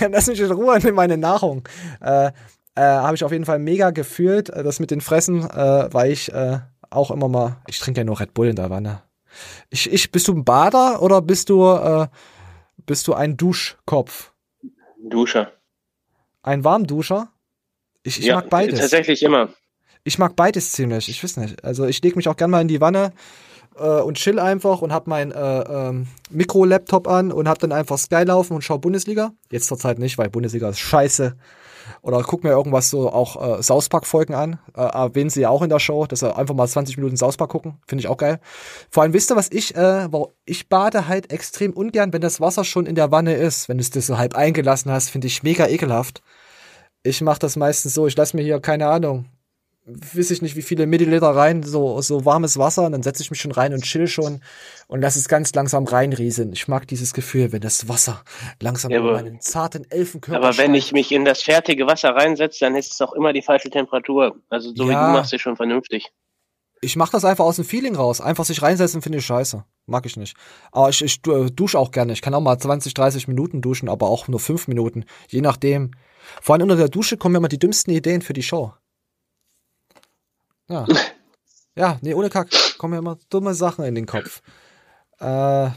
ja, 0.00 0.08
lass 0.08 0.26
mich 0.26 0.40
in 0.40 0.50
Ruhe, 0.50 0.78
nimm 0.82 0.94
meine 0.94 1.16
Nahrung. 1.16 1.68
Äh, 2.00 2.30
äh, 2.74 2.80
Habe 2.80 3.14
ich 3.14 3.24
auf 3.24 3.32
jeden 3.32 3.44
Fall 3.44 3.58
mega 3.58 3.90
gefühlt, 3.90 4.50
äh, 4.50 4.62
das 4.62 4.80
mit 4.80 4.90
den 4.90 5.00
Fressen, 5.00 5.48
äh, 5.48 5.92
weil 5.92 6.10
ich 6.10 6.32
äh, 6.32 6.58
auch 6.90 7.10
immer 7.10 7.28
mal, 7.28 7.56
ich 7.66 7.78
trinke 7.78 8.00
ja 8.00 8.04
nur 8.04 8.20
Red 8.20 8.34
Bull 8.34 8.48
in 8.48 8.56
der 8.56 8.70
Wanne. 8.70 9.02
Ich, 9.70 9.92
ich, 9.92 10.10
bist 10.12 10.28
du 10.28 10.32
ein 10.32 10.44
Bader 10.44 11.02
oder 11.02 11.20
bist 11.20 11.50
du, 11.50 11.64
äh, 11.64 12.06
bist 12.86 13.06
du 13.08 13.14
ein 13.14 13.36
Duschkopf? 13.36 14.32
Duscher. 15.02 15.52
Ein 16.42 16.64
Warmduscher? 16.64 17.28
Ich, 18.02 18.18
ich 18.18 18.26
ja, 18.26 18.36
mag 18.36 18.50
beides. 18.50 18.80
Tatsächlich 18.80 19.22
immer. 19.22 19.48
Ich 20.04 20.18
mag 20.18 20.36
beides 20.36 20.72
ziemlich. 20.72 21.08
Ich 21.08 21.24
weiß 21.24 21.38
nicht. 21.38 21.64
Also 21.64 21.86
ich 21.86 22.02
lege 22.02 22.16
mich 22.16 22.28
auch 22.28 22.36
gern 22.36 22.50
mal 22.50 22.60
in 22.60 22.68
die 22.68 22.80
Wanne 22.80 23.12
äh, 23.76 24.00
und 24.00 24.16
chill 24.16 24.38
einfach 24.38 24.82
und 24.82 24.92
hab 24.92 25.06
mein 25.06 25.32
äh, 25.32 25.60
ähm, 25.60 26.06
Mikro-Laptop 26.30 27.08
an 27.08 27.32
und 27.32 27.48
hab 27.48 27.58
dann 27.58 27.72
einfach 27.72 27.98
Sky 27.98 28.24
laufen 28.24 28.54
und 28.54 28.62
schau 28.62 28.78
Bundesliga. 28.78 29.32
Jetzt 29.50 29.66
zur 29.66 29.78
Zeit 29.78 29.98
nicht, 29.98 30.18
weil 30.18 30.30
Bundesliga 30.30 30.68
ist 30.68 30.80
scheiße. 30.80 31.36
Oder 32.02 32.22
guck 32.22 32.44
mir 32.44 32.50
irgendwas 32.50 32.90
so 32.90 33.10
auch 33.10 33.58
äh, 33.58 33.62
South 33.62 33.88
Park-Folgen 33.88 34.34
an. 34.34 34.58
Äh, 34.76 34.82
erwähnen 34.82 35.30
sie 35.30 35.42
ja 35.42 35.50
auch 35.50 35.62
in 35.62 35.68
der 35.68 35.78
Show, 35.78 36.06
dass 36.06 36.20
sie 36.20 36.34
einfach 36.34 36.54
mal 36.54 36.66
20 36.66 36.96
Minuten 36.96 37.16
South 37.16 37.36
Park 37.36 37.50
gucken. 37.50 37.78
Finde 37.86 38.00
ich 38.00 38.08
auch 38.08 38.16
geil. 38.16 38.40
Vor 38.90 39.02
allem, 39.02 39.12
wisst 39.12 39.30
ihr, 39.30 39.36
was 39.36 39.50
ich, 39.50 39.76
äh, 39.76 40.08
ich 40.46 40.68
bade 40.68 41.08
halt 41.08 41.32
extrem 41.32 41.72
ungern, 41.72 42.12
wenn 42.12 42.22
das 42.22 42.40
Wasser 42.40 42.64
schon 42.64 42.86
in 42.86 42.94
der 42.94 43.10
Wanne 43.10 43.34
ist. 43.34 43.68
Wenn 43.68 43.78
du 43.78 43.82
es 43.82 43.90
dir 43.90 44.00
so 44.00 44.18
halb 44.18 44.34
eingelassen 44.34 44.90
hast, 44.90 45.10
finde 45.10 45.26
ich 45.26 45.42
mega 45.42 45.66
ekelhaft. 45.66 46.22
Ich 47.02 47.20
mache 47.20 47.38
das 47.38 47.56
meistens 47.56 47.94
so, 47.94 48.06
ich 48.06 48.16
lasse 48.16 48.34
mir 48.36 48.42
hier, 48.42 48.60
keine 48.60 48.88
Ahnung, 48.88 49.26
weiß 49.86 50.30
ich 50.30 50.40
nicht, 50.40 50.56
wie 50.56 50.62
viele 50.62 50.86
Milliliter 50.86 51.28
rein, 51.28 51.62
so, 51.62 52.00
so 52.00 52.24
warmes 52.24 52.58
Wasser, 52.58 52.86
und 52.86 52.92
dann 52.92 53.02
setze 53.02 53.22
ich 53.22 53.30
mich 53.30 53.40
schon 53.40 53.52
rein 53.52 53.74
und 53.74 53.82
chill 53.82 54.06
schon 54.06 54.40
und 54.86 55.02
lass 55.02 55.16
es 55.16 55.28
ganz 55.28 55.54
langsam 55.54 55.84
reinrieseln. 55.84 56.52
Ich 56.52 56.68
mag 56.68 56.88
dieses 56.88 57.12
Gefühl, 57.12 57.52
wenn 57.52 57.60
das 57.60 57.88
Wasser 57.88 58.22
langsam 58.60 58.90
ja, 58.90 58.98
über 58.98 59.12
meinen 59.12 59.40
zarten 59.40 59.88
Elfenkörper 59.90 60.42
Aber 60.42 60.56
wenn 60.56 60.74
ich 60.74 60.92
mich 60.92 61.12
in 61.12 61.24
das 61.24 61.42
fertige 61.42 61.86
Wasser 61.86 62.10
reinsetze, 62.10 62.60
dann 62.60 62.76
ist 62.76 62.92
es 62.92 63.00
auch 63.02 63.12
immer 63.12 63.32
die 63.32 63.42
falsche 63.42 63.68
Temperatur. 63.68 64.36
Also 64.48 64.74
so 64.74 64.84
ja, 64.84 64.88
wie 64.88 64.94
du 64.94 65.12
machst, 65.12 65.34
ist 65.34 65.42
schon 65.42 65.56
vernünftig. 65.56 66.10
Ich 66.80 66.96
mach 66.96 67.10
das 67.10 67.24
einfach 67.24 67.44
aus 67.44 67.56
dem 67.56 67.64
Feeling 67.64 67.94
raus. 67.94 68.20
Einfach 68.20 68.44
sich 68.44 68.60
reinsetzen 68.62 69.00
finde 69.00 69.18
ich 69.18 69.26
scheiße. 69.26 69.64
Mag 69.86 70.04
ich 70.06 70.16
nicht. 70.16 70.36
Aber 70.70 70.90
ich, 70.90 71.02
ich 71.02 71.22
dusche 71.22 71.78
auch 71.78 71.90
gerne. 71.90 72.12
Ich 72.12 72.20
kann 72.20 72.34
auch 72.34 72.40
mal 72.40 72.58
20, 72.58 72.92
30 72.92 73.28
Minuten 73.28 73.62
duschen, 73.62 73.88
aber 73.88 74.08
auch 74.08 74.28
nur 74.28 74.40
5 74.40 74.68
Minuten. 74.68 75.04
Je 75.28 75.40
nachdem. 75.40 75.92
Vor 76.40 76.54
allem 76.54 76.62
unter 76.62 76.76
der 76.76 76.88
Dusche 76.88 77.16
kommen 77.18 77.32
mir 77.32 77.38
immer 77.38 77.48
die 77.48 77.58
dümmsten 77.58 77.92
Ideen 77.92 78.22
für 78.22 78.32
die 78.32 78.42
Show. 78.42 78.72
Ja. 80.68 80.86
Ja, 81.76 81.98
nee, 82.02 82.14
ohne 82.14 82.30
Kack. 82.30 82.50
Kommen 82.78 82.92
mir 82.92 82.98
immer 82.98 83.18
dumme 83.30 83.52
Sachen 83.54 83.84
in 83.84 83.96
den 83.96 84.06
Kopf. 84.06 84.42
Äh, 85.18 85.24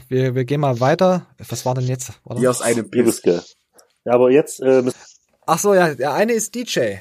wir, 0.08 0.34
wir 0.34 0.44
gehen 0.44 0.60
mal 0.60 0.78
weiter. 0.80 1.26
Was 1.48 1.66
war 1.66 1.74
denn 1.74 1.86
jetzt? 1.86 2.12
Wie 2.24 2.46
aus 2.46 2.62
einem 2.62 2.88
Bibiske. 2.88 3.42
Ja, 4.04 4.12
aber 4.12 4.30
jetzt. 4.30 4.60
Äh, 4.60 4.84
Ach 5.46 5.58
so, 5.58 5.74
ja, 5.74 5.94
der 5.94 6.12
eine 6.12 6.34
ist 6.34 6.54
DJ. 6.54 6.98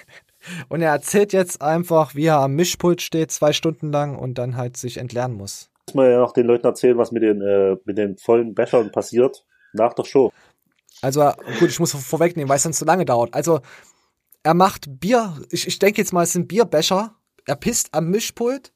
und 0.68 0.82
er 0.82 0.90
erzählt 0.90 1.32
jetzt 1.32 1.62
einfach, 1.62 2.14
wie 2.14 2.26
er 2.26 2.40
am 2.40 2.54
Mischpult 2.54 3.00
steht, 3.00 3.30
zwei 3.30 3.52
Stunden 3.52 3.90
lang 3.90 4.18
und 4.18 4.34
dann 4.36 4.56
halt 4.56 4.76
sich 4.76 4.98
entlernen 4.98 5.36
muss. 5.36 5.70
Muss 5.86 5.94
man 5.94 6.10
ja 6.10 6.18
noch 6.18 6.32
den 6.32 6.46
Leuten 6.46 6.66
erzählen, 6.66 6.98
was 6.98 7.12
mit 7.12 7.22
den, 7.22 7.40
äh, 7.40 7.76
mit 7.84 7.96
den 7.96 8.18
vollen 8.18 8.54
Bechern 8.54 8.92
passiert 8.92 9.46
nach 9.72 9.94
der 9.94 10.04
Show. 10.04 10.32
Also, 11.02 11.30
gut, 11.58 11.70
ich 11.70 11.80
muss 11.80 11.92
vorwegnehmen, 11.92 12.48
weil 12.48 12.56
es 12.56 12.62
sonst 12.62 12.78
zu 12.78 12.84
lange 12.84 13.04
dauert. 13.04 13.34
Also, 13.34 13.60
er 14.42 14.54
macht 14.54 15.00
Bier, 15.00 15.40
ich, 15.50 15.66
ich 15.66 15.78
denke 15.78 16.00
jetzt 16.00 16.12
mal, 16.12 16.22
es 16.22 16.32
sind 16.32 16.48
Bierbecher 16.48 17.14
er 17.46 17.56
pisst 17.56 17.88
am 17.92 18.10
Mischpult, 18.10 18.72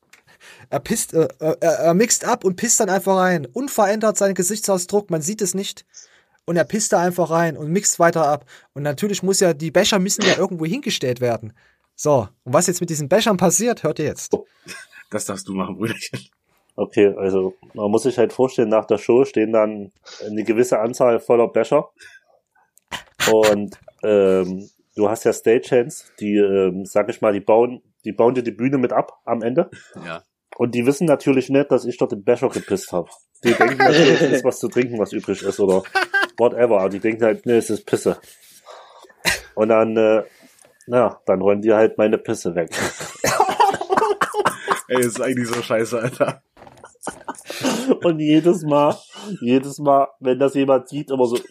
er 0.71 0.81
pisst, 0.81 1.15
äh, 1.15 1.29
äh, 1.41 1.57
er, 1.61 1.73
er 1.79 1.95
mixt 1.95 2.25
ab 2.25 2.45
und 2.45 2.57
pisst 2.57 2.81
dann 2.81 2.91
einfach 2.91 3.17
rein. 3.17 3.47
Unverändert 3.47 4.17
sein 4.17 4.35
Gesichtsausdruck, 4.35 5.11
man 5.11 5.23
sieht 5.23 5.43
es 5.43 5.55
nicht. 5.55 5.85
Und 6.45 6.57
er 6.57 6.65
pisst 6.65 6.93
da 6.93 7.01
einfach 7.01 7.31
rein 7.31 7.57
und 7.57 7.71
mixt 7.71 7.99
weiter 7.99 8.27
ab. 8.27 8.47
Und 8.73 8.83
natürlich 8.83 9.23
muss 9.23 9.41
ja, 9.41 9.53
die 9.53 9.71
Becher 9.71 9.99
müssen 9.99 10.23
ja 10.23 10.37
irgendwo 10.39 10.65
hingestellt 10.65 11.21
werden. 11.21 11.53
So, 11.95 12.29
und 12.45 12.53
was 12.53 12.69
jetzt 12.69 12.81
mit 12.81 12.91
diesen 12.91 13.09
Bechern 13.09 13.37
passiert, 13.37 13.83
hört 13.83 13.99
ihr 13.99 14.07
jetzt. 14.07 14.33
Das 15.11 15.27
darfst 15.27 15.49
du 15.49 15.55
machen, 15.55 15.77
Brüderchen. 15.77 16.21
Okay, 16.77 17.13
also 17.17 17.55
man 17.75 17.91
muss 17.91 18.05
sich 18.05 18.19
halt 18.19 18.33
vorstellen, 18.33 18.69
nach 18.69 18.85
der 18.85 18.99
Show 18.99 19.25
stehen 19.25 19.53
dann 19.53 19.91
eine 20.25 20.45
gewisse 20.45 20.79
Anzahl 20.79 21.19
voller 21.19 21.49
Becher. 21.49 21.89
Und 23.33 23.77
ähm, 24.05 24.71
du 24.95 25.09
hast 25.09 25.25
ja 25.25 25.33
Stagehands, 25.33 26.13
die, 26.21 26.37
ähm, 26.37 26.87
sag 26.87 27.09
ich 27.09 27.21
mal, 27.21 27.33
die 27.33 27.41
bauen 27.41 27.83
die 28.05 28.13
bauen 28.13 28.35
dir 28.35 28.43
die 28.43 28.53
Bühne 28.53 28.79
mit 28.79 28.93
ab 28.93 29.21
am 29.25 29.43
Ende. 29.43 29.71
Ja. 30.05 30.23
Und 30.57 30.75
die 30.75 30.87
wissen 30.87 31.07
natürlich 31.07 31.51
nicht, 31.51 31.71
dass 31.71 31.85
ich 31.85 31.99
dort 31.99 32.13
den 32.13 32.25
Becher 32.25 32.49
gepisst 32.49 32.93
habe. 32.93 33.09
Die 33.45 33.53
denken 33.53 33.79
natürlich, 33.79 34.21
es 34.21 34.33
ist 34.33 34.45
was 34.45 34.59
zu 34.59 34.69
trinken, 34.69 34.99
was 34.99 35.13
übrig 35.13 35.43
ist 35.43 35.61
oder 35.61 35.83
whatever. 36.37 36.89
Die 36.89 36.99
denken 36.99 37.23
halt, 37.25 37.47
nee, 37.47 37.59
es 37.59 37.71
ist 37.71 37.87
Pisse. 37.87 38.19
Und 39.55 39.69
dann, 39.69 39.97
äh, 39.97 40.25
na, 40.87 41.21
dann 41.27 41.41
räumen 41.41 41.63
die 41.63 41.73
halt 41.73 41.99
meine 41.99 42.19
Pisse 42.19 42.55
weg. 42.55 42.71
Ey, 44.89 45.01
ist 45.01 45.21
eigentlich 45.21 45.49
so 45.49 45.63
scheiße, 45.63 46.01
Alter. 46.01 46.43
Und 48.03 48.21
jedes 48.21 48.63
Mal, 48.63 48.97
jedes 49.41 49.79
Mal, 49.79 50.09
wenn 50.21 50.39
das 50.39 50.55
jemand 50.55 50.89
sieht, 50.89 51.11
immer 51.11 51.27
so. 51.27 51.39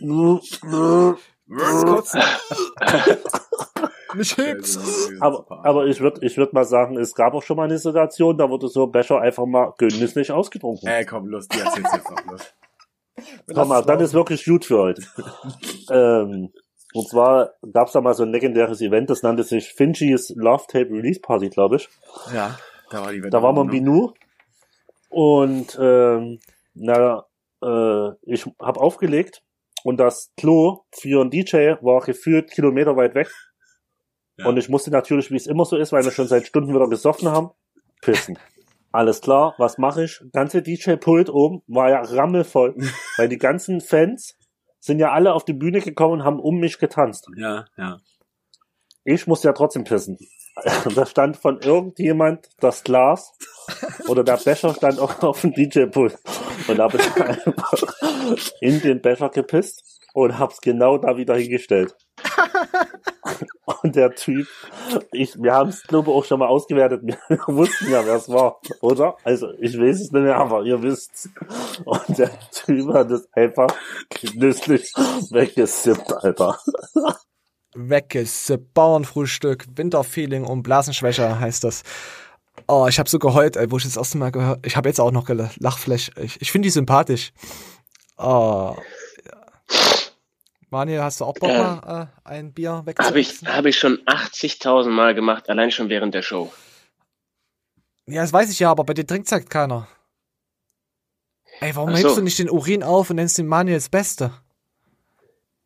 Mich 4.17 4.37
hebt's. 4.37 5.09
Aber, 5.19 5.45
aber 5.63 5.85
ich 5.85 6.01
würde 6.01 6.25
ich 6.25 6.37
würd 6.37 6.53
mal 6.53 6.65
sagen, 6.65 6.97
es 6.97 7.13
gab 7.13 7.33
auch 7.33 7.43
schon 7.43 7.57
mal 7.57 7.65
eine 7.65 7.77
Situation, 7.77 8.37
da 8.37 8.49
wurde 8.49 8.67
so 8.67 8.87
Becher 8.87 9.21
einfach 9.21 9.45
mal 9.45 9.73
genüsslich 9.77 10.31
ausgetrunken. 10.31 10.87
Ey, 10.87 11.05
komm, 11.05 11.27
los, 11.27 11.47
die 11.47 11.59
erzählst 11.59 11.93
jetzt 11.93 12.09
noch, 12.09 12.25
los. 12.31 12.53
Komm 13.53 13.69
mal, 13.69 13.81
dann 13.81 13.99
ist 13.99 14.13
wirklich 14.13 14.45
gut 14.45 14.65
für 14.65 14.77
heute. 14.77 15.01
ähm, 15.91 16.51
und 16.93 17.09
zwar 17.09 17.51
gab's 17.73 17.93
da 17.93 18.01
mal 18.01 18.13
so 18.13 18.23
ein 18.23 18.31
legendäres 18.31 18.79
Event, 18.81 19.09
das 19.09 19.23
nannte 19.23 19.43
sich 19.43 19.73
Finchys 19.73 20.33
Love 20.35 20.65
Tape 20.67 20.89
Release 20.91 21.19
Party, 21.19 21.49
glaube 21.49 21.77
ich. 21.77 21.89
Ja, 22.33 22.57
da 22.91 23.03
war 23.03 23.11
die 23.11 23.19
Wette 23.19 23.29
Da 23.31 23.41
war 23.41 23.53
man 23.53 23.67
Binu. 23.67 24.13
Und 25.09 25.77
ähm, 25.81 26.39
na, 26.75 27.25
äh, 27.63 28.09
ich 28.23 28.45
habe 28.61 28.79
aufgelegt 28.79 29.41
und 29.83 29.97
das 29.99 30.31
Klo 30.37 30.83
für 30.91 31.21
einen 31.21 31.31
DJ 31.31 31.75
war 31.81 32.01
gefühlt 32.01 32.51
Kilometer 32.51 32.95
weit 32.97 33.15
weg. 33.15 33.29
Und 34.43 34.57
ich 34.57 34.69
musste 34.69 34.91
natürlich, 34.91 35.31
wie 35.31 35.35
es 35.35 35.47
immer 35.47 35.65
so 35.65 35.77
ist, 35.77 35.91
weil 35.91 36.03
wir 36.03 36.11
schon 36.11 36.27
seit 36.27 36.45
Stunden 36.45 36.73
wieder 36.73 36.87
gesoffen 36.87 37.29
haben, 37.29 37.51
pissen. 38.01 38.37
Alles 38.91 39.21
klar, 39.21 39.55
was 39.57 39.77
mache 39.77 40.03
ich? 40.03 40.21
Ganze 40.31 40.61
DJ-Pult 40.61 41.29
oben 41.29 41.61
war 41.67 41.89
ja 41.89 42.01
rammelvoll, 42.01 42.75
weil 43.17 43.29
die 43.29 43.37
ganzen 43.37 43.81
Fans 43.81 44.37
sind 44.79 44.99
ja 44.99 45.11
alle 45.11 45.33
auf 45.33 45.43
die 45.43 45.53
Bühne 45.53 45.81
gekommen 45.81 46.13
und 46.13 46.23
haben 46.23 46.39
um 46.39 46.59
mich 46.59 46.77
getanzt. 46.77 47.27
Ja, 47.35 47.65
ja. 47.77 47.97
Ich 49.03 49.27
musste 49.27 49.47
ja 49.47 49.53
trotzdem 49.53 49.83
pissen. 49.83 50.17
Da 50.95 51.05
stand 51.05 51.37
von 51.37 51.59
irgendjemand 51.61 52.49
das 52.59 52.83
Glas 52.83 53.37
oder 54.07 54.23
der 54.23 54.37
Becher 54.37 54.73
stand 54.73 54.97
auch 54.99 55.21
auf 55.21 55.41
dem 55.41 55.53
DJ-Pult. 55.53 56.17
Und 56.67 56.77
da 56.79 56.85
habe 56.85 56.97
ich 56.97 57.21
einfach 57.21 57.83
in 58.59 58.81
den 58.81 58.99
Becher 58.99 59.29
gepisst 59.29 59.96
und 60.17 60.39
hab's 60.39 60.61
genau 60.61 60.97
da 60.97 61.15
wieder 61.15 61.35
hingestellt. 61.35 61.95
Und 63.83 63.95
der 63.95 64.15
Typ, 64.15 64.47
ich, 65.11 65.39
wir 65.39 65.53
haben 65.53 65.69
es 65.69 65.83
glaube 65.83 66.09
ich 66.09 66.17
auch 66.17 66.25
schon 66.25 66.39
mal 66.39 66.47
ausgewertet, 66.47 67.01
wir 67.03 67.17
wussten 67.47 67.91
ja, 67.91 68.03
wer 68.03 68.15
es 68.15 68.27
war, 68.27 68.59
oder? 68.81 69.15
Also 69.23 69.51
ich 69.59 69.77
weiß 69.77 70.01
es 70.01 70.11
nicht 70.11 70.23
mehr, 70.23 70.37
aber 70.37 70.63
ihr 70.63 70.81
wisst's. 70.81 71.29
Und 71.85 72.17
der 72.17 72.31
Typ 72.49 72.91
hat 72.93 73.11
es 73.11 73.27
einfach 73.33 73.67
genüsslich 74.09 74.91
weggesippt, 75.29 76.11
Alter. 76.11 76.57
Weggesippt, 77.75 78.73
Bauernfrühstück, 78.73 79.65
Winterfeeling 79.75 80.45
und 80.45 80.63
Blasenschwäche 80.63 81.39
heißt 81.39 81.63
das. 81.63 81.83
Oh, 82.67 82.87
ich 82.89 82.97
habe 82.97 83.09
so 83.09 83.19
geheult, 83.19 83.55
ey, 83.55 83.69
wo 83.69 83.77
ich 83.77 83.83
das 83.83 83.97
erste 83.97 84.17
Mal 84.17 84.31
gehört. 84.31 84.65
Ich 84.65 84.77
habe 84.77 84.89
jetzt 84.89 84.99
auch 84.99 85.11
noch 85.11 85.29
Lachflash. 85.29 86.09
Ich, 86.19 86.41
ich 86.41 86.51
finde 86.51 86.65
die 86.65 86.71
sympathisch. 86.71 87.33
Oh. 88.17 88.75
Manuel, 90.69 91.01
hast 91.01 91.21
du 91.21 91.25
auch 91.25 91.33
Bock, 91.33 91.49
äh, 91.49 91.57
mal 91.57 92.09
äh, 92.25 92.29
ein 92.29 92.51
Bier 92.51 92.81
wegzuessen? 92.85 93.09
Habe 93.09 93.19
ich, 93.19 93.41
hab 93.45 93.65
ich 93.65 93.77
schon 93.77 93.99
80.000 94.05 94.89
Mal 94.89 95.15
gemacht, 95.15 95.49
allein 95.49 95.71
schon 95.71 95.89
während 95.89 96.13
der 96.13 96.21
Show. 96.21 96.51
Ja, 98.05 98.21
das 98.21 98.33
weiß 98.33 98.51
ich 98.51 98.59
ja, 98.59 98.71
aber 98.71 98.83
bei 98.83 98.93
dir 98.93 99.07
trinkt 99.07 99.31
halt 99.31 99.49
keiner. 99.49 99.87
Ey, 101.59 101.75
warum 101.75 101.95
so. 101.95 101.97
hebst 101.97 102.17
du 102.17 102.21
nicht 102.21 102.39
den 102.39 102.49
Urin 102.49 102.83
auf 102.83 103.09
und 103.09 103.15
nennst 103.15 103.37
den 103.37 103.47
Manuel 103.47 103.77
das 103.77 103.89
Beste? 103.89 104.31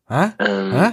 Hä? 0.07 0.31
Ähm, 0.39 0.71
Hä? 0.71 0.91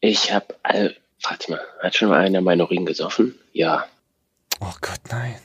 Ich 0.00 0.32
hab, 0.32 0.54
all, 0.62 0.96
warte 1.22 1.52
mal, 1.52 1.60
hat 1.80 1.96
schon 1.96 2.08
mal 2.08 2.20
einer 2.20 2.40
meinen 2.40 2.60
Urin 2.60 2.86
gesoffen? 2.86 3.38
Ja. 3.52 3.86
Oh 4.60 4.72
Gott, 4.80 5.00
nein. 5.10 5.36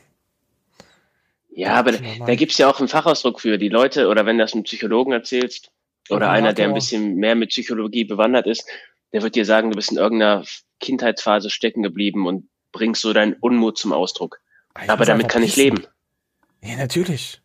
Ja, 1.49 1.73
aber 1.73 1.91
da, 1.91 1.99
da 2.25 2.35
gibt's 2.35 2.57
ja 2.59 2.69
auch 2.69 2.79
einen 2.79 2.87
Fachausdruck 2.87 3.41
für 3.41 3.57
die 3.57 3.69
Leute, 3.69 4.07
oder 4.09 4.25
wenn 4.25 4.37
du 4.37 4.43
das 4.43 4.53
einem 4.53 4.63
Psychologen 4.63 5.11
erzählst, 5.11 5.71
oder 6.09 6.29
einer, 6.29 6.53
der 6.53 6.67
ein 6.67 6.73
bisschen 6.73 7.15
mehr 7.15 7.35
mit 7.35 7.49
Psychologie 7.49 8.03
bewandert 8.03 8.47
ist, 8.47 8.67
der 9.13 9.21
wird 9.21 9.35
dir 9.35 9.45
sagen, 9.45 9.71
du 9.71 9.75
bist 9.75 9.91
in 9.91 9.97
irgendeiner 9.97 10.43
Kindheitsphase 10.79 11.49
stecken 11.49 11.83
geblieben 11.83 12.27
und 12.27 12.49
bringst 12.71 13.01
so 13.01 13.13
deinen 13.13 13.33
Unmut 13.33 13.77
zum 13.77 13.93
Ausdruck. 13.93 14.39
Ich 14.81 14.89
Aber 14.89 15.05
damit 15.05 15.29
kann 15.29 15.41
pissen. 15.41 15.59
ich 15.59 15.63
leben. 15.63 15.87
Ja, 16.61 16.75
natürlich. 16.77 17.41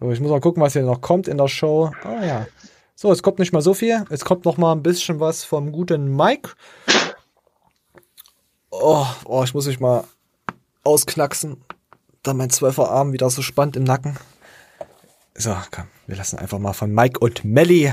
So, 0.00 0.10
ich 0.10 0.20
muss 0.20 0.30
mal 0.30 0.40
gucken, 0.40 0.62
was 0.62 0.72
hier 0.72 0.82
noch 0.82 1.00
kommt 1.00 1.28
in 1.28 1.38
der 1.38 1.48
Show. 1.48 1.92
Oh 2.04 2.24
ja. 2.24 2.46
So, 2.94 3.10
es 3.10 3.22
kommt 3.22 3.38
nicht 3.38 3.52
mal 3.52 3.62
so 3.62 3.74
viel. 3.74 4.04
Es 4.10 4.24
kommt 4.24 4.44
noch 4.44 4.56
mal 4.56 4.72
ein 4.72 4.82
bisschen 4.82 5.20
was 5.20 5.44
vom 5.44 5.72
guten 5.72 6.14
Mike. 6.14 6.50
Oh, 8.70 9.06
oh 9.24 9.42
ich 9.44 9.54
muss 9.54 9.66
mich 9.66 9.80
mal 9.80 10.04
ausknacksen. 10.84 11.64
Da 12.22 12.34
mein 12.34 12.50
zwölfer 12.50 12.90
Arm 12.90 13.12
wieder 13.12 13.28
so 13.30 13.42
spannt 13.42 13.76
im 13.76 13.84
Nacken. 13.84 14.16
So, 15.34 15.56
komm, 15.70 15.88
wir 16.06 16.16
lassen 16.16 16.38
einfach 16.38 16.58
mal 16.58 16.72
von 16.72 16.92
Mike 16.92 17.18
und 17.20 17.44
Melly 17.44 17.92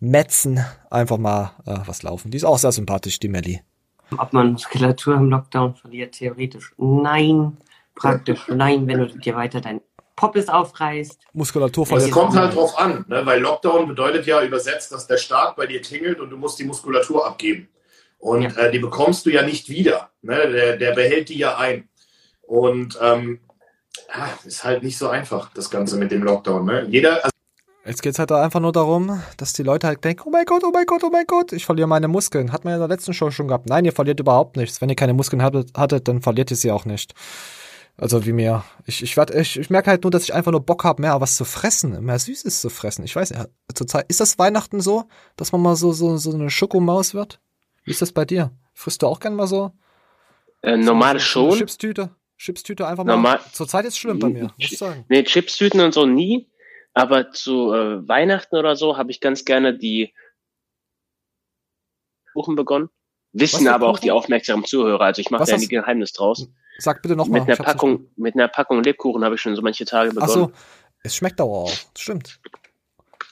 metzen 0.00 0.64
einfach 0.90 1.18
mal 1.18 1.52
äh, 1.66 1.78
was 1.86 2.02
laufen. 2.02 2.30
Die 2.30 2.36
ist 2.36 2.44
auch 2.44 2.58
sehr 2.58 2.72
sympathisch, 2.72 3.18
die 3.20 3.28
Melly. 3.28 3.62
Ob 4.18 4.32
man 4.32 4.52
Muskulatur 4.52 5.16
im 5.16 5.30
Lockdown 5.30 5.74
verliert, 5.74 6.14
theoretisch 6.14 6.72
nein. 6.76 7.56
Praktisch 7.94 8.48
nein, 8.48 8.86
wenn 8.86 8.98
du 8.98 9.06
dir 9.06 9.36
weiter 9.36 9.60
dein 9.60 9.80
Poppes 10.16 10.48
aufreißt. 10.48 11.20
Muskulatur 11.32 11.86
verliert. 11.86 12.08
Es 12.08 12.14
kommt 12.14 12.36
halt 12.36 12.54
drauf 12.54 12.78
an, 12.78 13.04
ne? 13.08 13.24
weil 13.24 13.40
Lockdown 13.40 13.88
bedeutet 13.88 14.26
ja 14.26 14.42
übersetzt, 14.42 14.92
dass 14.92 15.06
der 15.06 15.16
Staat 15.16 15.56
bei 15.56 15.66
dir 15.66 15.82
tingelt 15.82 16.20
und 16.20 16.30
du 16.30 16.36
musst 16.36 16.58
die 16.58 16.64
Muskulatur 16.64 17.26
abgeben. 17.26 17.68
Und 18.18 18.42
ja. 18.42 18.50
äh, 18.56 18.70
die 18.70 18.78
bekommst 18.78 19.26
du 19.26 19.30
ja 19.30 19.42
nicht 19.42 19.68
wieder. 19.68 20.10
Ne? 20.22 20.50
Der, 20.50 20.76
der 20.76 20.92
behält 20.92 21.28
die 21.28 21.38
ja 21.38 21.56
ein. 21.58 21.88
Und 22.42 22.98
ähm, 23.00 23.40
ja, 24.08 24.30
ist 24.44 24.64
halt 24.64 24.82
nicht 24.82 24.98
so 24.98 25.08
einfach, 25.08 25.52
das 25.52 25.70
Ganze 25.70 25.96
mit 25.96 26.10
dem 26.10 26.22
Lockdown. 26.22 26.64
Ne? 26.64 26.86
Jeder. 26.88 27.24
Also 27.24 27.33
Jetzt 27.86 28.02
geht's 28.02 28.18
halt 28.18 28.32
einfach 28.32 28.60
nur 28.60 28.72
darum, 28.72 29.22
dass 29.36 29.52
die 29.52 29.62
Leute 29.62 29.86
halt 29.86 30.02
denken, 30.04 30.22
oh 30.26 30.30
mein 30.30 30.46
Gott, 30.46 30.62
oh 30.64 30.70
mein 30.72 30.86
Gott, 30.86 31.04
oh 31.04 31.10
mein 31.10 31.26
Gott, 31.26 31.52
ich 31.52 31.66
verliere 31.66 31.86
meine 31.86 32.08
Muskeln. 32.08 32.50
Hat 32.50 32.64
man 32.64 32.70
ja 32.72 32.76
in 32.76 32.80
der 32.80 32.88
letzten 32.88 33.12
Show 33.12 33.30
schon 33.30 33.48
gehabt. 33.48 33.68
Nein, 33.68 33.84
ihr 33.84 33.92
verliert 33.92 34.20
überhaupt 34.20 34.56
nichts. 34.56 34.80
Wenn 34.80 34.88
ihr 34.88 34.96
keine 34.96 35.12
Muskeln 35.12 35.42
hattet, 35.42 36.08
dann 36.08 36.22
verliert 36.22 36.50
ihr 36.50 36.56
sie 36.56 36.72
auch 36.72 36.86
nicht. 36.86 37.14
Also 37.96 38.24
wie 38.24 38.32
mir. 38.32 38.64
Ich, 38.86 39.02
ich, 39.02 39.16
werd, 39.16 39.34
ich, 39.34 39.58
ich 39.58 39.70
merke 39.70 39.90
halt 39.90 40.02
nur, 40.02 40.10
dass 40.10 40.24
ich 40.24 40.34
einfach 40.34 40.50
nur 40.50 40.64
Bock 40.64 40.82
habe, 40.84 41.02
mehr 41.02 41.20
was 41.20 41.36
zu 41.36 41.44
fressen, 41.44 42.02
mehr 42.04 42.18
Süßes 42.18 42.60
zu 42.60 42.70
fressen. 42.70 43.04
Ich 43.04 43.14
weiß, 43.14 43.30
ja, 43.30 43.46
zurzeit 43.72 44.06
ist 44.08 44.20
das 44.20 44.38
Weihnachten 44.38 44.80
so, 44.80 45.04
dass 45.36 45.52
man 45.52 45.60
mal 45.60 45.76
so, 45.76 45.92
so, 45.92 46.16
so 46.16 46.32
eine 46.32 46.50
Schokomaus 46.50 47.14
wird? 47.14 47.40
Wie 47.84 47.90
ist 47.90 48.02
das 48.02 48.12
bei 48.12 48.24
dir? 48.24 48.50
Frisst 48.72 49.02
du 49.02 49.06
auch 49.06 49.20
gern 49.20 49.36
mal 49.36 49.46
so? 49.46 49.72
Äh, 50.62 50.78
normal 50.78 51.20
schon. 51.20 51.52
Chipstüte? 51.52 52.10
Chipstüte 52.38 52.86
einfach 52.86 53.04
mal. 53.04 53.12
Normal. 53.12 53.40
Zurzeit 53.52 53.84
ist 53.84 53.98
schlimm 53.98 54.18
bei 54.18 54.28
mir, 54.28 54.44
muss 54.44 54.52
ich 54.58 54.78
sagen. 54.78 55.04
Nee, 55.08 55.22
Chipstüten 55.22 55.80
und 55.80 55.94
so 55.94 56.06
nie. 56.06 56.48
Aber 56.94 57.32
zu 57.32 57.72
äh, 57.72 58.08
Weihnachten 58.08 58.56
oder 58.56 58.76
so 58.76 58.96
habe 58.96 59.10
ich 59.10 59.20
ganz 59.20 59.44
gerne 59.44 59.76
die 59.76 60.14
Kuchen 62.32 62.54
begonnen. 62.54 62.88
Wissen 63.32 63.66
aber 63.66 63.88
auch 63.88 63.98
die 63.98 64.12
aufmerksamen 64.12 64.64
Zuhörer. 64.64 65.04
Also 65.04 65.20
ich 65.20 65.30
mache 65.30 65.44
da 65.44 65.54
ein 65.54 65.68
Geheimnis 65.68 66.12
draus. 66.12 66.48
Sag 66.78 67.02
bitte 67.02 67.16
nochmal. 67.16 67.40
Mit 67.40 67.48
einer 67.48 67.56
Packung, 67.56 68.10
mit 68.16 68.34
einer 68.34 68.48
Packung 68.48 68.82
Lebkuchen 68.82 69.24
habe 69.24 69.34
ich 69.34 69.40
schon 69.40 69.56
so 69.56 69.62
manche 69.62 69.84
Tage 69.84 70.10
begonnen. 70.10 70.30
Ach 70.30 70.34
so, 70.34 70.52
es 71.02 71.16
schmeckt 71.16 71.40
aber 71.40 71.50
auch. 71.50 71.72
Stimmt. 71.98 72.40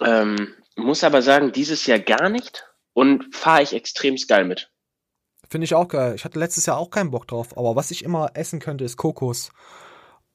Ähm, 0.00 0.54
muss 0.76 1.04
aber 1.04 1.22
sagen, 1.22 1.52
dieses 1.52 1.86
Jahr 1.86 2.00
gar 2.00 2.28
nicht 2.28 2.64
und 2.94 3.34
fahre 3.34 3.62
ich 3.62 3.74
extremst 3.74 4.28
geil 4.28 4.44
mit. 4.44 4.72
Finde 5.48 5.66
ich 5.66 5.74
auch 5.74 5.86
geil. 5.86 6.14
Ich 6.16 6.24
hatte 6.24 6.38
letztes 6.38 6.66
Jahr 6.66 6.78
auch 6.78 6.90
keinen 6.90 7.10
Bock 7.10 7.28
drauf, 7.28 7.56
aber 7.56 7.76
was 7.76 7.90
ich 7.90 8.04
immer 8.04 8.30
essen 8.34 8.58
könnte, 8.58 8.84
ist 8.84 8.96
Kokos. 8.96 9.52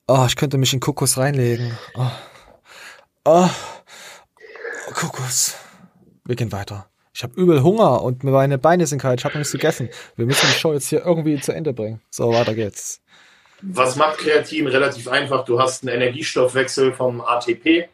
Oh, 0.08 0.26
ich 0.28 0.36
könnte 0.38 0.58
mich 0.58 0.74
in 0.74 0.80
Kokos 0.80 1.18
reinlegen. 1.18 1.78
Oh. 1.96 2.10
Oh. 3.30 3.50
Kokos. 4.94 5.58
Wir 6.24 6.38
gehen 6.38 6.54
weiter. 6.54 6.90
Ich 7.14 7.24
habe 7.24 7.34
übel 7.36 7.62
Hunger 7.62 8.02
und 8.02 8.24
meine 8.24 8.58
Beine 8.58 8.88
sind 8.88 9.02
kalt. 9.02 9.20
Ich 9.20 9.26
habe 9.26 9.38
nichts 9.38 9.52
gegessen. 9.52 9.90
Wir 10.16 10.26
müssen 10.26 10.48
die 10.48 10.58
Show 10.58 10.72
jetzt 10.72 10.88
hier 10.88 11.06
irgendwie 11.06 11.38
zu 11.42 11.52
Ende 11.52 11.74
bringen. 11.74 12.02
So, 12.10 12.32
weiter 12.32 12.54
geht's. 12.54 13.02
Was 13.62 13.98
macht 13.98 14.20
Kreatin? 14.20 14.68
Relativ 14.68 15.10
einfach. 15.10 15.44
Du 15.44 15.60
hast 15.60 15.84
einen 15.84 15.94
Energiestoffwechsel 15.94 16.94
vom 16.94 17.20
ATP. 17.20 17.90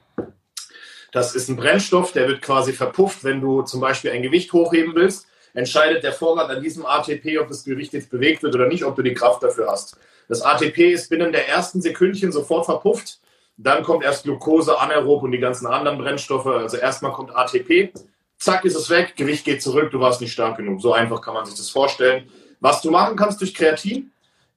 Das 1.12 1.34
ist 1.34 1.50
ein 1.50 1.56
Brennstoff, 1.56 2.12
der 2.12 2.28
wird 2.28 2.44
quasi 2.44 2.72
verpufft, 2.72 3.24
wenn 3.24 3.42
du 3.42 3.64
zum 3.64 3.82
Beispiel 3.82 4.12
ein 4.12 4.22
Gewicht 4.22 4.54
hochheben 4.54 4.94
willst 4.94 5.26
entscheidet 5.56 6.04
der 6.04 6.14
Vorrat 6.14 6.50
an 6.50 6.62
diesem 6.62 6.86
ATP, 6.86 7.38
ob 7.40 7.48
das 7.48 7.64
Gewicht 7.64 7.94
jetzt 7.94 8.10
bewegt 8.10 8.44
wird 8.44 8.56
oder 8.56 8.68
nicht, 8.68 8.84
ob 8.84 8.96
du 8.96 9.02
die 9.02 9.14
Kraft 9.14 9.44
dafür 9.44 9.68
hast. 9.70 9.98
Das 10.28 10.42
ATP 10.42 10.94
ist 10.94 11.10
binnen 11.10 11.32
der 11.32 11.48
ersten 11.48 11.82
Sekündchen 11.82 12.32
sofort 12.32 12.66
verpufft. 12.66 13.20
Dann 13.64 13.82
kommt 13.84 14.04
erst 14.04 14.24
Glucose, 14.24 14.78
Anaerob 14.78 15.24
und 15.24 15.32
die 15.32 15.40
ganzen 15.40 15.68
anderen 15.68 15.98
Brennstoffe. 15.98 16.48
Also 16.48 16.78
erstmal 16.78 17.14
kommt 17.14 17.36
ATP. 17.36 17.94
Zack, 18.38 18.66
ist 18.66 18.76
es 18.76 18.90
weg. 18.90 19.16
Gewicht 19.16 19.46
geht 19.46 19.64
zurück. 19.64 19.90
Du 19.92 20.02
warst 20.02 20.20
nicht 20.20 20.34
stark 20.34 20.58
genug. 20.58 20.82
So 20.82 20.92
einfach 20.94 21.22
kann 21.22 21.34
man 21.34 21.46
sich 21.46 21.56
das 21.56 21.70
vorstellen. 21.70 22.30
Was 22.60 22.82
du 22.82 22.92
machen 22.92 23.16
kannst 23.16 23.40
durch 23.40 23.54
Kreatin, 23.54 24.12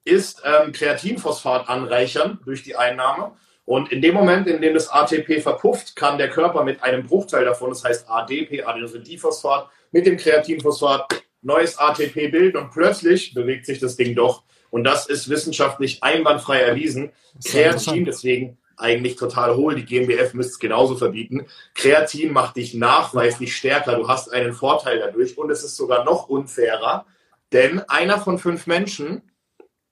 ist 0.05 0.43
ähm, 0.45 0.73
Kreatinphosphat 0.73 1.69
anreichern 1.69 2.41
durch 2.45 2.62
die 2.62 2.77
Einnahme. 2.77 3.33
Und 3.65 3.91
in 3.91 4.01
dem 4.01 4.15
Moment, 4.15 4.47
in 4.47 4.61
dem 4.61 4.74
das 4.74 4.89
ATP 4.89 5.41
verpufft, 5.41 5.97
kann 5.97 6.19
der 6.19 6.31
Körper 6.31 6.65
mit 6.65 6.83
einem 6.83 7.07
Bruchteil 7.07 7.45
davon, 7.45 7.70
das 7.70 7.85
heißt 7.85 8.09
ADP, 8.09 8.62
Adenosindiphosphat, 8.62 9.69
mit 9.91 10.07
dem 10.07 10.16
Kreatinphosphat 10.16 11.24
neues 11.43 11.78
ATP 11.78 12.28
bilden 12.31 12.57
und 12.57 12.70
plötzlich 12.70 13.35
bewegt 13.35 13.66
sich 13.66 13.78
das 13.78 13.97
Ding 13.97 14.15
doch. 14.15 14.45
Und 14.70 14.85
das 14.85 15.07
ist 15.07 15.28
wissenschaftlich 15.28 16.03
einwandfrei 16.03 16.61
erwiesen. 16.61 17.11
Kreatin, 17.45 18.05
deswegen 18.05 18.59
eigentlich 18.77 19.16
total 19.16 19.57
hohl. 19.57 19.74
Die 19.74 19.85
GmbF 19.85 20.35
müsste 20.35 20.53
es 20.53 20.59
genauso 20.59 20.97
verbieten. 20.97 21.47
Kreatin 21.74 22.32
macht 22.32 22.57
dich 22.57 22.74
nachweislich 22.74 23.57
stärker. 23.57 23.97
Du 23.97 24.09
hast 24.09 24.32
einen 24.32 24.53
Vorteil 24.53 24.98
dadurch. 24.98 25.39
Und 25.39 25.51
es 25.51 25.65
ist 25.65 25.77
sogar 25.77 26.05
noch 26.05 26.28
unfairer, 26.28 27.07
denn 27.53 27.81
einer 27.89 28.20
von 28.20 28.39
fünf 28.39 28.66
Menschen, 28.66 29.23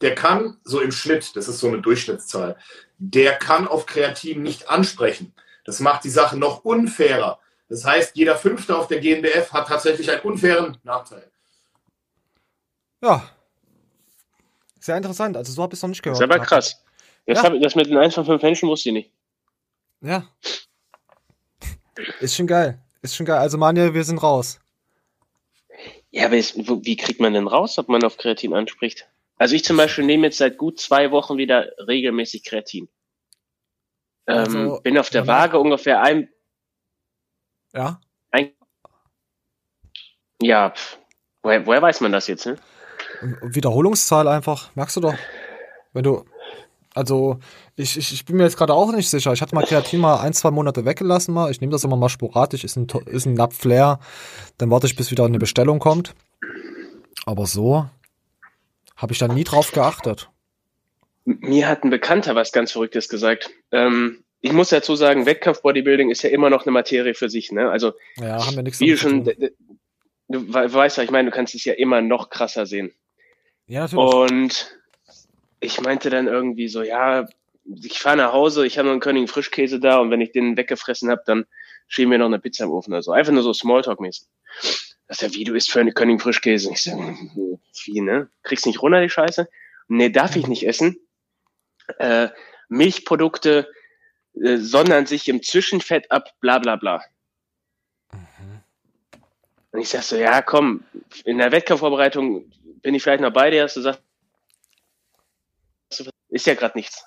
der 0.00 0.14
kann 0.14 0.58
so 0.64 0.80
im 0.80 0.92
Schnitt, 0.92 1.36
das 1.36 1.48
ist 1.48 1.60
so 1.60 1.68
eine 1.68 1.80
Durchschnittszahl, 1.80 2.56
der 2.98 3.36
kann 3.36 3.66
auf 3.66 3.86
Kreatin 3.86 4.42
nicht 4.42 4.68
ansprechen. 4.68 5.34
Das 5.64 5.80
macht 5.80 6.04
die 6.04 6.10
Sache 6.10 6.36
noch 6.36 6.64
unfairer. 6.64 7.38
Das 7.68 7.84
heißt, 7.84 8.14
jeder 8.16 8.36
Fünfte 8.36 8.76
auf 8.76 8.88
der 8.88 9.00
GmbF 9.00 9.52
hat 9.52 9.68
tatsächlich 9.68 10.10
einen 10.10 10.20
unfairen 10.20 10.76
Nachteil. 10.82 11.30
Ja. 13.02 13.28
Sehr 14.78 14.96
interessant. 14.98 15.36
Also 15.36 15.52
so 15.52 15.62
habe 15.62 15.72
ich 15.74 15.78
es 15.78 15.82
noch 15.82 15.88
nicht 15.88 16.02
gehört. 16.02 16.20
Das 16.20 16.28
ist 16.28 16.34
aber 16.34 16.44
krass. 16.44 16.83
Das, 17.26 17.42
ja. 17.42 17.52
ich, 17.52 17.62
das 17.62 17.74
mit 17.74 17.86
den 17.86 17.96
1 17.96 18.14
von 18.14 18.24
5 18.24 18.42
Menschen 18.42 18.68
wusste 18.68 18.90
ich 18.90 18.94
nicht. 18.94 19.12
Ja. 20.00 20.28
Ist 22.20 22.36
schon 22.36 22.46
geil. 22.46 22.82
Ist 23.02 23.16
schon 23.16 23.26
geil. 23.26 23.38
Also 23.38 23.56
Manuel, 23.58 23.94
wir 23.94 24.04
sind 24.04 24.22
raus. 24.22 24.60
Ja, 26.10 26.26
aber 26.26 26.36
ist, 26.36 26.56
wie 26.56 26.96
kriegt 26.96 27.20
man 27.20 27.32
denn 27.32 27.46
raus, 27.46 27.78
ob 27.78 27.88
man 27.88 28.04
auf 28.04 28.16
Kreatin 28.16 28.54
anspricht? 28.54 29.08
Also 29.36 29.54
ich 29.54 29.64
zum 29.64 29.76
Beispiel 29.76 30.04
nehme 30.04 30.26
jetzt 30.26 30.38
seit 30.38 30.58
gut 30.58 30.78
zwei 30.78 31.10
Wochen 31.10 31.36
wieder 31.36 31.72
regelmäßig 31.88 32.44
Kreatin. 32.44 32.88
Ähm, 34.26 34.36
also, 34.36 34.80
bin 34.82 34.96
auf 34.96 35.10
der 35.10 35.26
Waage 35.26 35.58
ungefähr 35.58 36.02
ein, 36.02 36.28
ja. 37.74 38.00
Ein 38.30 38.52
ja, 40.40 40.72
woher, 41.42 41.66
woher 41.66 41.82
weiß 41.82 42.00
man 42.00 42.12
das 42.12 42.28
jetzt, 42.28 42.46
ne? 42.46 42.56
Wiederholungszahl 43.42 44.28
einfach, 44.28 44.74
merkst 44.76 44.96
du 44.96 45.00
doch. 45.00 45.14
Wenn 45.92 46.04
du. 46.04 46.24
Also, 46.94 47.40
ich, 47.74 47.98
ich, 47.98 48.12
ich 48.12 48.24
bin 48.24 48.36
mir 48.36 48.44
jetzt 48.44 48.56
gerade 48.56 48.72
auch 48.72 48.92
nicht 48.92 49.10
sicher. 49.10 49.32
Ich 49.32 49.42
hatte 49.42 49.54
mal 49.54 49.64
Kreatin 49.64 50.00
mal 50.00 50.20
ein, 50.20 50.32
zwei 50.32 50.52
Monate 50.52 50.84
weggelassen 50.84 51.34
mal. 51.34 51.50
Ich 51.50 51.60
nehme 51.60 51.72
das 51.72 51.82
immer 51.82 51.96
mal 51.96 52.08
sporadisch, 52.08 52.62
ist 52.62 52.76
ein, 52.76 52.86
ist 53.06 53.26
ein 53.26 53.34
Napf 53.34 53.64
leer. 53.64 53.98
Dann 54.58 54.70
warte 54.70 54.86
ich, 54.86 54.94
bis 54.94 55.10
wieder 55.10 55.24
eine 55.24 55.40
Bestellung 55.40 55.80
kommt. 55.80 56.14
Aber 57.26 57.46
so 57.46 57.86
habe 58.96 59.12
ich 59.12 59.18
da 59.18 59.26
nie 59.26 59.42
drauf 59.42 59.72
geachtet. 59.72 60.30
Mir 61.24 61.66
hat 61.66 61.82
ein 61.82 61.90
Bekannter 61.90 62.36
was 62.36 62.52
ganz 62.52 62.70
Verrücktes 62.70 63.08
gesagt. 63.08 63.50
Ähm, 63.72 64.22
ich 64.40 64.52
muss 64.52 64.68
dazu 64.68 64.94
sagen, 64.94 65.26
Wettkampf-Bodybuilding 65.26 66.10
ist 66.10 66.22
ja 66.22 66.30
immer 66.30 66.48
noch 66.48 66.64
eine 66.64 66.72
Materie 66.72 67.14
für 67.14 67.28
sich. 67.28 67.50
Ne? 67.50 67.70
Also, 67.70 67.92
ja, 68.16 68.46
haben 68.46 68.54
wir 68.54 68.62
nichts 68.62 68.78
wie 68.78 68.90
du 68.90 68.96
schon, 68.98 69.24
du 69.24 70.52
weißt, 70.52 70.98
was 70.98 71.04
ich 71.04 71.10
meine, 71.10 71.30
du 71.30 71.34
kannst 71.34 71.54
es 71.54 71.64
ja 71.64 71.72
immer 71.72 72.02
noch 72.02 72.30
krasser 72.30 72.66
sehen. 72.66 72.92
Ja, 73.66 73.88
natürlich. 73.88 74.14
Und 74.14 74.78
ich 75.64 75.80
meinte 75.80 76.10
dann 76.10 76.26
irgendwie 76.26 76.68
so, 76.68 76.82
ja, 76.82 77.26
ich 77.64 77.98
fahre 77.98 78.18
nach 78.18 78.32
Hause, 78.32 78.66
ich 78.66 78.78
habe 78.78 78.86
noch 78.86 78.92
einen 78.92 79.00
König 79.00 79.30
Frischkäse 79.30 79.80
da 79.80 79.98
und 79.98 80.10
wenn 80.10 80.20
ich 80.20 80.32
den 80.32 80.56
weggefressen 80.56 81.10
habe, 81.10 81.22
dann 81.26 81.46
schieben 81.88 82.10
wir 82.10 82.18
noch 82.18 82.26
eine 82.26 82.38
Pizza 82.38 82.64
im 82.64 82.70
Ofen 82.70 82.92
oder 82.92 83.02
so. 83.02 83.12
Einfach 83.12 83.32
nur 83.32 83.42
so 83.42 83.52
Smalltalk-mäßig. 83.52 84.26
Das 85.06 85.20
ist 85.20 85.22
ja, 85.22 85.34
wie 85.34 85.44
du 85.44 85.54
isst 85.54 85.70
für 85.70 85.80
einen 85.80 85.94
König 85.94 86.20
Frischkäse. 86.20 86.70
Ich 86.72 86.82
sage, 86.82 86.98
wie, 87.84 88.00
ne? 88.00 88.28
Kriegst 88.42 88.66
nicht 88.66 88.82
runter 88.82 89.00
die 89.00 89.10
Scheiße? 89.10 89.48
Nee, 89.88 90.10
darf 90.10 90.36
ich 90.36 90.46
nicht 90.46 90.66
essen. 90.66 90.98
Äh, 91.98 92.28
Milchprodukte 92.68 93.68
äh, 94.42 94.56
sondern 94.56 95.06
sich 95.06 95.28
im 95.28 95.42
Zwischenfett 95.42 96.10
ab, 96.10 96.30
bla 96.40 96.58
bla 96.58 96.76
bla. 96.76 97.02
Und 99.70 99.80
ich 99.80 99.88
sag 99.88 100.02
so, 100.02 100.16
ja, 100.16 100.42
komm, 100.42 100.84
in 101.24 101.38
der 101.38 101.52
Wettkampfvorbereitung 101.52 102.50
bin 102.82 102.94
ich 102.94 103.02
vielleicht 103.02 103.22
noch 103.22 103.32
bei 103.32 103.50
dir, 103.50 103.62
dass 103.62 103.74
du 103.74 103.80
sagst, 103.80 104.02
ist 106.34 106.46
ja 106.46 106.54
gerade 106.54 106.76
nichts. 106.76 107.04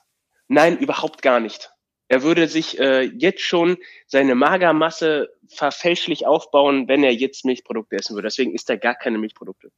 Nein, 0.47 0.77
überhaupt 0.77 1.21
gar 1.21 1.39
nicht. 1.39 1.71
Er 2.07 2.23
würde 2.23 2.47
sich 2.47 2.79
äh, 2.79 3.03
jetzt 3.03 3.41
schon 3.41 3.77
seine 4.05 4.33
Magermasse 4.33 5.29
verfälschlich 5.49 6.25
aufbauen, 6.25 6.87
wenn 6.87 7.03
er 7.03 7.13
jetzt 7.13 7.43
Milchprodukte 7.43 7.97
essen 7.97 8.15
würde. 8.15 8.27
Deswegen 8.27 8.53
isst 8.53 8.69
er 8.69 8.77
gar 8.77 8.95
keine 8.95 9.17
Milchprodukte. 9.17 9.69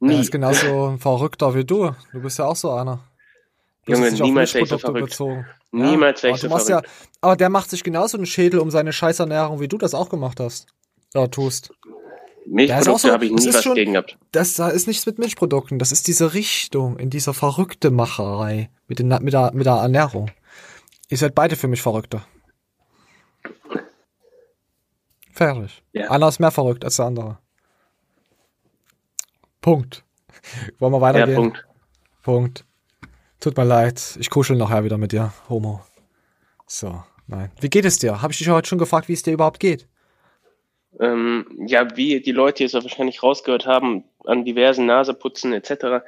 Nie. 0.00 0.16
Er 0.16 0.20
ist 0.20 0.30
genauso 0.30 0.88
ein 0.88 0.98
Verrückter 0.98 1.54
wie 1.54 1.64
du. 1.64 1.92
Du 2.12 2.20
bist 2.20 2.38
ja 2.38 2.44
auch 2.44 2.56
so 2.56 2.70
einer. 2.72 3.02
Du 3.86 3.92
Junge, 3.92 4.12
niemals 4.12 4.52
wäre 4.52 4.64
ich 4.64 4.70
so 4.70 4.78
verrückt. 4.78 5.08
Bezogen. 5.08 5.46
Niemals 5.70 6.22
wäre 6.22 6.32
aber 6.32 6.36
ich 6.36 6.42
so 6.42 6.48
verrückt. 6.48 6.68
Ja, 6.68 6.82
aber 7.22 7.36
der 7.36 7.48
macht 7.48 7.70
sich 7.70 7.82
genauso 7.82 8.18
einen 8.18 8.26
Schädel 8.26 8.60
um 8.60 8.70
seine 8.70 8.92
Scheißernährung, 8.92 9.60
wie 9.60 9.68
du 9.68 9.78
das 9.78 9.94
auch 9.94 10.10
gemacht 10.10 10.40
hast. 10.40 10.66
Oder 11.14 11.30
tust. 11.30 11.72
Milchprodukte 12.48 12.98
so- 13.08 13.12
habe 13.12 13.26
ich 13.26 13.32
das 13.32 13.42
nie 13.42 13.48
ist 13.48 13.54
was 13.56 13.64
schon- 13.64 13.74
gegen 13.74 13.92
gehabt. 13.92 14.18
Das 14.32 14.54
da 14.54 14.68
ist 14.68 14.86
nichts 14.86 15.04
mit 15.06 15.18
Milchprodukten. 15.18 15.78
Das 15.78 15.92
ist 15.92 16.06
diese 16.06 16.32
Richtung, 16.34 16.98
in 16.98 17.10
dieser 17.10 17.34
verrückte 17.34 17.90
Macherei 17.90 18.70
mit, 18.86 18.98
den, 19.00 19.08
mit, 19.08 19.32
der, 19.32 19.52
mit 19.52 19.66
der 19.66 19.74
Ernährung. 19.74 20.30
Ihr 21.08 21.18
seid 21.18 21.34
beide 21.34 21.56
für 21.56 21.68
mich 21.68 21.82
Verrückte. 21.82 22.22
Fertig. 25.32 25.82
Ja. 25.92 26.10
Einer 26.10 26.28
ist 26.28 26.40
mehr 26.40 26.50
verrückt 26.50 26.84
als 26.84 26.96
der 26.96 27.06
andere. 27.06 27.38
Punkt. 29.60 30.04
Wollen 30.78 30.92
wir 30.92 31.00
weitergehen? 31.00 31.30
Ja, 31.30 31.36
Punkt. 31.36 31.66
Punkt. 32.22 32.64
Tut 33.40 33.56
mir 33.56 33.64
leid. 33.64 34.16
Ich 34.18 34.30
kuschel 34.30 34.56
nachher 34.56 34.84
wieder 34.84 34.98
mit 34.98 35.12
dir, 35.12 35.32
Homo. 35.48 35.82
So, 36.66 37.02
nein. 37.26 37.50
Wie 37.60 37.68
geht 37.68 37.84
es 37.84 37.98
dir? 37.98 38.22
Habe 38.22 38.32
ich 38.32 38.38
dich 38.38 38.48
heute 38.48 38.68
schon 38.68 38.78
gefragt, 38.78 39.08
wie 39.08 39.12
es 39.12 39.22
dir 39.22 39.32
überhaupt 39.34 39.60
geht? 39.60 39.86
Ähm, 40.98 41.46
ja, 41.66 41.96
wie 41.96 42.20
die 42.20 42.32
Leute 42.32 42.64
ja 42.64 42.72
wahrscheinlich 42.82 43.22
rausgehört 43.22 43.66
haben, 43.66 44.04
an 44.24 44.44
diversen 44.44 44.86
Naseputzen 44.86 45.52
etc. 45.52 46.04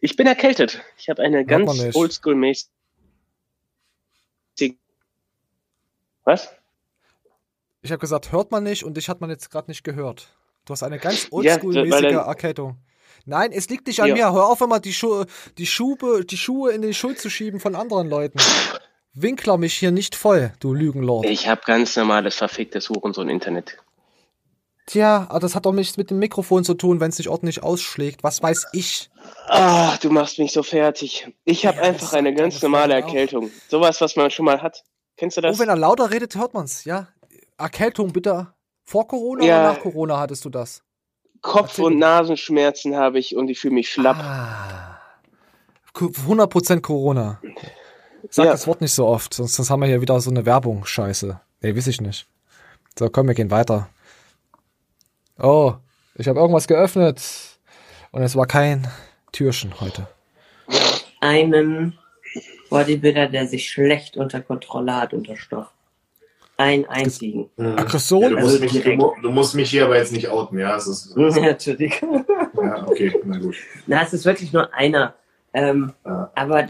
Ich 0.00 0.16
bin 0.16 0.26
erkältet. 0.26 0.82
Ich 0.96 1.08
habe 1.10 1.22
eine 1.22 1.38
man 1.38 1.46
ganz 1.46 1.94
oldschool-mäßige. 1.94 2.68
Was? 6.24 6.50
Ich 7.82 7.90
habe 7.90 7.98
gesagt, 8.00 8.30
hört 8.32 8.52
man 8.52 8.62
nicht 8.62 8.84
und 8.84 8.96
dich 8.96 9.08
hat 9.08 9.20
man 9.20 9.28
jetzt 9.30 9.50
gerade 9.50 9.70
nicht 9.70 9.82
gehört. 9.82 10.28
Du 10.64 10.72
hast 10.72 10.82
eine 10.84 10.98
ganz 10.98 11.24
Ja, 11.24 11.28
oldschool-mäßige 11.32 12.00
dann- 12.00 12.14
Erkältung. 12.26 12.76
Nein, 13.24 13.52
es 13.52 13.68
liegt 13.68 13.86
nicht 13.86 14.00
an 14.00 14.08
Ja. 14.08 14.14
mir. 14.14 14.32
Hör 14.32 14.46
auf 14.48 14.60
immer 14.60 14.80
die, 14.80 14.92
Schu 14.92 15.24
die, 15.58 15.66
Schube, 15.66 16.24
die 16.24 16.36
Schuhe 16.36 16.72
in 16.72 16.82
die 16.82 16.94
Schuld 16.94 17.18
zu 17.20 17.28
schieben 17.30 17.60
von 17.60 17.74
anderen 17.74 18.08
Leuten. 18.08 18.38
Winkler 19.14 19.58
mich 19.58 19.74
hier 19.74 19.90
nicht 19.90 20.14
voll, 20.14 20.52
du 20.60 20.72
Lügenlord. 20.72 21.26
Ich 21.26 21.46
habe 21.48 21.60
ganz 21.66 21.96
normales 21.96 22.36
verficktes 22.36 22.88
Hurensohn-Internet. 22.88 23.76
Tja, 24.86 25.26
aber 25.28 25.38
das 25.40 25.54
hat 25.54 25.64
doch 25.64 25.72
nichts 25.72 25.96
mit 25.96 26.10
dem 26.10 26.18
Mikrofon 26.18 26.64
zu 26.64 26.74
tun, 26.74 26.98
wenn 27.00 27.10
es 27.10 27.18
nicht 27.18 27.28
ordentlich 27.28 27.62
ausschlägt. 27.62 28.24
Was 28.24 28.42
weiß 28.42 28.66
ich? 28.72 29.10
Ah, 29.46 29.96
du 30.02 30.10
machst 30.10 30.38
mich 30.38 30.52
so 30.52 30.62
fertig. 30.64 31.28
Ich 31.44 31.66
habe 31.66 31.80
einfach 31.80 32.12
eine 32.14 32.34
ganz 32.34 32.60
normale 32.62 32.94
Erkältung. 32.94 33.50
Sowas, 33.68 34.00
was 34.00 34.16
man 34.16 34.30
schon 34.30 34.44
mal 34.44 34.60
hat. 34.60 34.82
Kennst 35.16 35.36
du 35.36 35.40
das? 35.40 35.56
Oh, 35.56 35.60
wenn 35.60 35.68
er 35.68 35.76
lauter 35.76 36.10
redet, 36.10 36.34
hört 36.34 36.52
man's, 36.54 36.84
ja. 36.84 37.06
Erkältung 37.58 38.12
bitte. 38.12 38.48
Vor 38.84 39.06
Corona 39.06 39.44
Ja. 39.44 39.60
oder 39.60 39.72
nach 39.74 39.80
Corona 39.80 40.18
hattest 40.18 40.44
du 40.44 40.50
das? 40.50 40.82
Kopf- 41.42 41.78
und 41.78 41.98
Nasenschmerzen 41.98 42.96
habe 42.96 43.18
ich 43.20 43.36
und 43.36 43.48
ich 43.48 43.60
fühle 43.60 43.74
mich 43.74 43.88
schlapp. 43.90 44.16
Ah. 44.18 44.98
100% 45.94 46.80
Corona. 46.80 47.40
Sag 48.30 48.46
Ja. 48.46 48.52
das 48.52 48.66
Wort 48.66 48.80
nicht 48.80 48.92
so 48.94 49.06
oft, 49.06 49.34
sonst, 49.34 49.54
sonst 49.54 49.70
haben 49.70 49.80
wir 49.80 49.86
hier 49.88 50.00
wieder 50.00 50.18
so 50.20 50.30
eine 50.30 50.46
Werbung. 50.46 50.84
Scheiße. 50.86 51.40
Nee, 51.60 51.76
weiß 51.76 51.86
ich 51.88 52.00
nicht. 52.00 52.26
So, 52.98 53.08
komm, 53.10 53.28
wir 53.28 53.34
gehen 53.34 53.50
weiter. 53.50 53.88
Oh, 55.42 55.74
ich 56.14 56.28
habe 56.28 56.38
irgendwas 56.40 56.66
geöffnet. 56.68 57.20
Und 58.12 58.22
es 58.22 58.36
war 58.36 58.46
kein 58.46 58.86
Türchen 59.32 59.80
heute. 59.80 60.06
einen 61.20 61.98
Bodybuilder, 62.70 63.28
der 63.28 63.46
sich 63.46 63.68
schlecht 63.70 64.16
unter 64.16 64.40
Kontrolle 64.40 64.94
hat 64.96 65.12
unter 65.14 65.36
Stoff. 65.36 65.66
Einen 66.58 66.84
einzigen. 66.86 67.50
Aggression? 67.58 68.22
Ja, 68.22 68.28
du, 68.28 68.34
musst 68.36 68.46
Also 68.46 68.60
mich, 68.60 68.72
du, 68.72 68.78
direkt. 68.80 68.98
mu- 69.00 69.12
du 69.22 69.30
musst 69.30 69.54
mich 69.54 69.70
hier 69.70 69.86
aber 69.86 69.96
jetzt 69.96 70.12
nicht 70.12 70.28
outen, 70.28 70.58
ja? 70.58 70.76
Es 70.76 70.86
ist, 70.86 71.14
Ja, 71.16 71.48
Entschuldigung. 71.48 72.24
ja, 72.62 72.86
okay, 72.86 73.20
na 73.24 73.38
gut. 73.38 73.56
Na, 73.86 74.02
es 74.02 74.12
ist 74.12 74.24
wirklich 74.24 74.52
nur 74.52 74.72
einer. 74.74 75.14
Ähm, 75.54 75.92
Aber 76.34 76.68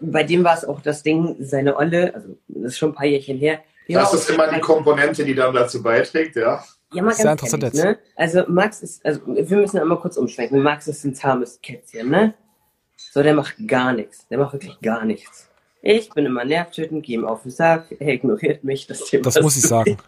bei 0.00 0.22
dem 0.24 0.44
war 0.44 0.56
es 0.56 0.64
auch 0.64 0.80
das 0.80 1.02
Ding, 1.02 1.36
seine 1.40 1.76
Olle, 1.76 2.14
also 2.14 2.28
das 2.48 2.72
ist 2.72 2.78
schon 2.78 2.90
ein 2.90 2.94
paar 2.94 3.06
Jährchen 3.06 3.36
her. 3.38 3.60
Das 3.88 4.14
ist 4.14 4.30
immer 4.30 4.48
die 4.50 4.60
Komponente, 4.60 5.24
die 5.24 5.34
dann 5.34 5.52
dazu 5.54 5.82
beiträgt, 5.82 6.36
ja? 6.36 6.64
Ja, 6.94 7.02
mal 7.02 7.14
Sehr 7.14 7.24
ganz 7.24 7.42
interessant 7.42 7.64
ehrlich, 7.64 7.78
jetzt. 7.78 7.84
ne? 7.84 7.98
Also 8.16 8.44
Max 8.48 8.82
ist, 8.82 9.04
also 9.04 9.20
wir 9.26 9.56
müssen 9.56 9.78
einmal 9.78 9.98
kurz 9.98 10.16
umschwenken. 10.16 10.62
Max 10.62 10.86
ist 10.88 11.04
ein 11.04 11.14
zahmes 11.14 11.60
Kätzchen, 11.60 12.08
ne? 12.10 12.34
So, 12.96 13.22
der 13.22 13.34
macht 13.34 13.56
gar 13.66 13.92
nichts. 13.92 14.26
Der 14.28 14.38
macht 14.38 14.54
wirklich 14.54 14.80
gar 14.80 15.04
nichts. 15.04 15.50
Ich 15.82 16.08
bin 16.10 16.24
immer 16.24 16.44
nervtötend, 16.44 17.04
gehe 17.04 17.18
ihm 17.18 17.26
auf 17.26 17.42
den 17.42 17.50
Sack, 17.50 17.94
er 17.98 18.14
ignoriert 18.14 18.64
mich, 18.64 18.86
das 18.86 19.04
Thema. 19.04 19.24
Das 19.24 19.40
muss 19.40 19.56
ich 19.56 19.62
sagen. 19.62 19.98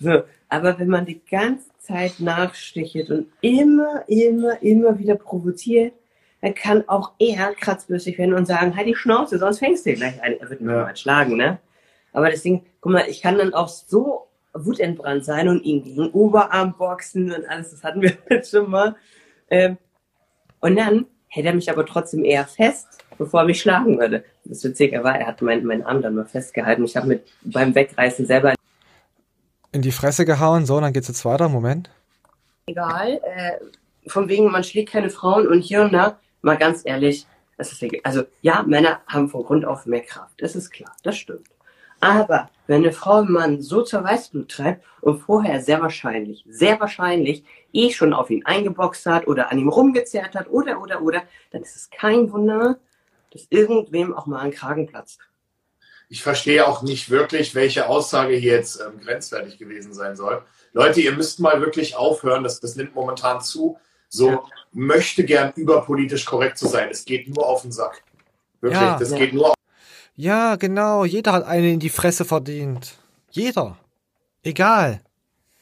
So, 0.00 0.22
aber 0.48 0.78
wenn 0.78 0.86
man 0.86 1.06
die 1.06 1.20
ganze 1.28 1.70
Zeit 1.80 2.20
nachstichelt 2.20 3.10
und 3.10 3.26
immer, 3.40 4.04
immer, 4.06 4.62
immer 4.62 4.96
wieder 4.96 5.16
provoziert, 5.16 5.92
dann 6.40 6.54
kann 6.54 6.88
auch 6.88 7.14
er 7.18 7.52
kratzbürstig 7.54 8.16
werden 8.16 8.34
und 8.34 8.46
sagen, 8.46 8.76
halt 8.76 8.86
die 8.86 8.94
Schnauze, 8.94 9.40
sonst 9.40 9.58
fängst 9.58 9.84
du 9.84 9.90
dir 9.90 9.96
gleich 9.96 10.22
ein. 10.22 10.38
Er 10.38 10.50
wird 10.50 10.60
mich 10.60 10.72
mal 10.72 10.96
schlagen, 10.96 11.36
ne? 11.36 11.58
Aber 12.12 12.30
deswegen, 12.30 12.64
guck 12.80 12.92
mal, 12.92 13.08
ich 13.08 13.22
kann 13.22 13.38
dann 13.38 13.54
auch 13.54 13.68
so 13.68 14.28
wutentbrannt 14.64 15.24
sein 15.24 15.48
und 15.48 15.62
ihn 15.62 15.82
gegen 15.82 16.10
Oberarm 16.10 16.74
boxen 16.76 17.32
und 17.32 17.48
alles, 17.48 17.70
das 17.70 17.84
hatten 17.84 18.02
wir 18.02 18.12
jetzt 18.30 18.50
schon 18.50 18.70
mal. 18.70 18.96
Ähm, 19.50 19.78
und 20.60 20.76
dann 20.76 21.06
hält 21.28 21.46
er 21.46 21.54
mich 21.54 21.70
aber 21.70 21.86
trotzdem 21.86 22.24
eher 22.24 22.46
fest, 22.46 22.86
bevor 23.16 23.40
er 23.40 23.46
mich 23.46 23.60
schlagen 23.60 23.98
würde. 23.98 24.24
Das 24.44 24.64
Witzige 24.64 25.04
war, 25.04 25.18
er 25.18 25.26
hat 25.26 25.42
meinen 25.42 25.66
meinen 25.66 25.82
Arm 25.82 26.02
dann 26.02 26.14
mal 26.14 26.24
festgehalten. 26.24 26.84
Ich 26.84 26.96
habe 26.96 27.06
mit 27.06 27.26
beim 27.42 27.74
Wegreißen 27.74 28.26
selber 28.26 28.54
In 29.72 29.82
die 29.82 29.92
Fresse 29.92 30.24
gehauen, 30.24 30.66
so, 30.66 30.80
dann 30.80 30.92
geht's 30.92 31.08
jetzt 31.08 31.24
weiter. 31.24 31.48
Moment. 31.48 31.90
egal. 32.66 33.20
Äh, 33.24 34.08
von 34.08 34.28
wegen, 34.28 34.50
man 34.50 34.64
schlägt 34.64 34.90
keine 34.90 35.10
Frauen 35.10 35.46
und 35.46 35.60
hier 35.60 35.82
und 35.82 35.92
da. 35.92 36.18
Mal 36.40 36.56
ganz 36.56 36.82
ehrlich, 36.84 37.26
das 37.56 37.72
ist. 37.72 37.84
Also 38.04 38.24
ja, 38.40 38.62
Männer 38.62 39.00
haben 39.06 39.28
von 39.28 39.44
Grund 39.44 39.64
auf 39.64 39.86
mehr 39.86 40.00
Kraft. 40.00 40.34
Das 40.38 40.56
ist 40.56 40.70
klar, 40.70 40.94
das 41.02 41.16
stimmt. 41.16 41.48
Aber 42.00 42.50
wenn 42.66 42.82
eine 42.82 42.92
Frau 42.92 43.16
einen 43.18 43.32
Mann 43.32 43.62
so 43.62 43.82
zur 43.82 44.04
Weißblut 44.04 44.50
treibt 44.50 44.84
und 45.00 45.20
vorher 45.20 45.60
sehr 45.60 45.80
wahrscheinlich, 45.80 46.44
sehr 46.48 46.78
wahrscheinlich 46.80 47.44
eh 47.72 47.90
schon 47.90 48.12
auf 48.12 48.30
ihn 48.30 48.44
eingeboxt 48.44 49.06
hat 49.06 49.26
oder 49.26 49.50
an 49.50 49.58
ihm 49.58 49.68
rumgezerrt 49.68 50.34
hat 50.34 50.48
oder, 50.50 50.80
oder, 50.80 51.02
oder, 51.02 51.22
dann 51.50 51.62
ist 51.62 51.76
es 51.76 51.90
kein 51.90 52.30
Wunder, 52.32 52.78
dass 53.32 53.46
irgendwem 53.50 54.14
auch 54.14 54.26
mal 54.26 54.40
ein 54.40 54.50
Kragen 54.52 54.86
platzt. 54.86 55.20
Ich 56.10 56.22
verstehe 56.22 56.66
auch 56.66 56.82
nicht 56.82 57.10
wirklich, 57.10 57.54
welche 57.54 57.88
Aussage 57.88 58.34
hier 58.34 58.52
jetzt 58.52 58.80
ähm, 58.80 59.00
grenzwertig 59.00 59.58
gewesen 59.58 59.92
sein 59.92 60.16
soll. 60.16 60.42
Leute, 60.72 61.00
ihr 61.00 61.12
müsst 61.12 61.40
mal 61.40 61.60
wirklich 61.60 61.96
aufhören, 61.96 62.42
das, 62.42 62.60
das 62.60 62.76
nimmt 62.76 62.94
momentan 62.94 63.40
zu, 63.42 63.78
so 64.08 64.44
möchte 64.72 65.24
gern 65.24 65.52
überpolitisch 65.56 66.24
korrekt 66.24 66.56
zu 66.56 66.66
sein. 66.66 66.88
Es 66.90 67.04
geht 67.04 67.28
nur 67.28 67.46
auf 67.46 67.62
den 67.62 67.72
Sack. 67.72 68.02
Wirklich, 68.60 68.80
Ja. 68.80 68.98
das 68.98 69.10
Ja. 69.10 69.18
geht 69.18 69.34
nur 69.34 69.48
auf 69.48 69.54
Ja, 70.20 70.56
genau. 70.56 71.04
Jeder 71.04 71.32
hat 71.32 71.44
eine 71.46 71.70
in 71.70 71.78
die 71.78 71.90
Fresse 71.90 72.24
verdient. 72.24 72.96
Jeder. 73.30 73.78
Egal. 74.42 75.00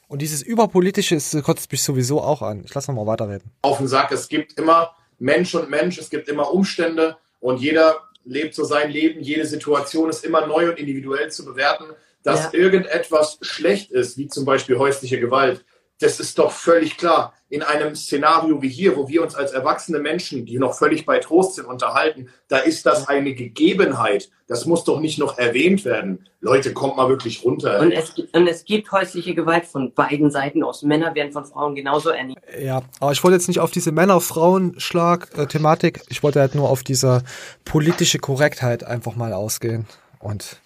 Und 0.08 0.22
dieses 0.22 0.40
Überpolitische 0.40 1.14
ist, 1.14 1.36
kotzt 1.42 1.70
mich 1.70 1.82
sowieso 1.82 2.22
auch 2.22 2.40
an. 2.40 2.62
Ich 2.64 2.72
lass 2.74 2.88
noch 2.88 2.94
mal 2.94 3.06
weiterreden. 3.06 3.50
auf 3.60 3.76
den 3.76 3.86
Sack. 3.86 4.12
Es 4.12 4.28
gibt 4.28 4.58
immer 4.58 4.92
Mensch 5.18 5.54
und 5.54 5.68
Mensch, 5.68 5.98
es 5.98 6.08
gibt 6.08 6.28
immer 6.28 6.52
Umstände 6.54 7.18
und 7.40 7.60
jeder 7.60 7.96
lebt 8.24 8.54
so 8.54 8.64
sein 8.64 8.90
Leben, 8.90 9.20
jede 9.20 9.44
Situation 9.46 10.08
ist 10.08 10.24
immer 10.24 10.46
neu 10.46 10.70
und 10.70 10.78
individuell 10.78 11.30
zu 11.30 11.44
bewerten, 11.44 11.84
dass 12.22 12.44
Ja. 12.44 12.54
irgendetwas 12.54 13.38
schlecht 13.42 13.90
ist, 13.92 14.16
wie 14.16 14.26
zum 14.28 14.46
Beispiel 14.46 14.78
häusliche 14.78 15.20
Gewalt. 15.20 15.64
Das 15.98 16.20
ist 16.20 16.38
doch 16.38 16.52
völlig 16.52 16.98
klar. 16.98 17.32
In 17.48 17.62
einem 17.62 17.94
Szenario 17.94 18.60
wie 18.60 18.68
hier, 18.68 18.96
wo 18.96 19.08
wir 19.08 19.22
uns 19.22 19.34
als 19.34 19.52
erwachsene 19.52 19.98
Menschen, 19.98 20.44
die 20.44 20.58
noch 20.58 20.74
völlig 20.74 21.06
bei 21.06 21.20
Trost 21.20 21.54
sind, 21.54 21.64
unterhalten, 21.66 22.28
da 22.48 22.58
ist 22.58 22.84
das 22.84 23.08
eine 23.08 23.32
Gegebenheit. 23.34 24.28
Das 24.46 24.66
muss 24.66 24.84
doch 24.84 25.00
nicht 25.00 25.18
noch 25.18 25.38
erwähnt 25.38 25.86
werden. 25.86 26.28
Leute, 26.40 26.74
kommt 26.74 26.96
mal 26.96 27.08
wirklich 27.08 27.44
runter. 27.44 27.80
Und 27.80 27.92
es, 27.92 28.14
gibt- 28.14 28.36
und 28.36 28.46
es 28.46 28.64
gibt 28.64 28.92
häusliche 28.92 29.34
Gewalt 29.34 29.64
von 29.64 29.94
beiden 29.94 30.30
Seiten 30.30 30.62
aus. 30.62 30.82
Männer 30.82 31.14
werden 31.14 31.32
von 31.32 31.46
Frauen 31.46 31.74
genauso 31.74 32.10
ernährt. 32.10 32.42
Ja, 32.60 32.82
aber 33.00 33.12
ich 33.12 33.24
wollte 33.24 33.36
jetzt 33.36 33.48
nicht 33.48 33.60
auf 33.60 33.70
diese 33.70 33.92
Männer-Frauen-Schlag-Thematik, 33.92 36.02
ich 36.08 36.22
wollte 36.22 36.40
halt 36.40 36.54
nur 36.54 36.68
auf 36.68 36.82
diese 36.82 37.22
politische 37.64 38.18
Korrektheit 38.18 38.84
einfach 38.84 39.16
mal 39.16 39.32
ausgehen. 39.32 39.86
Und 40.18 40.58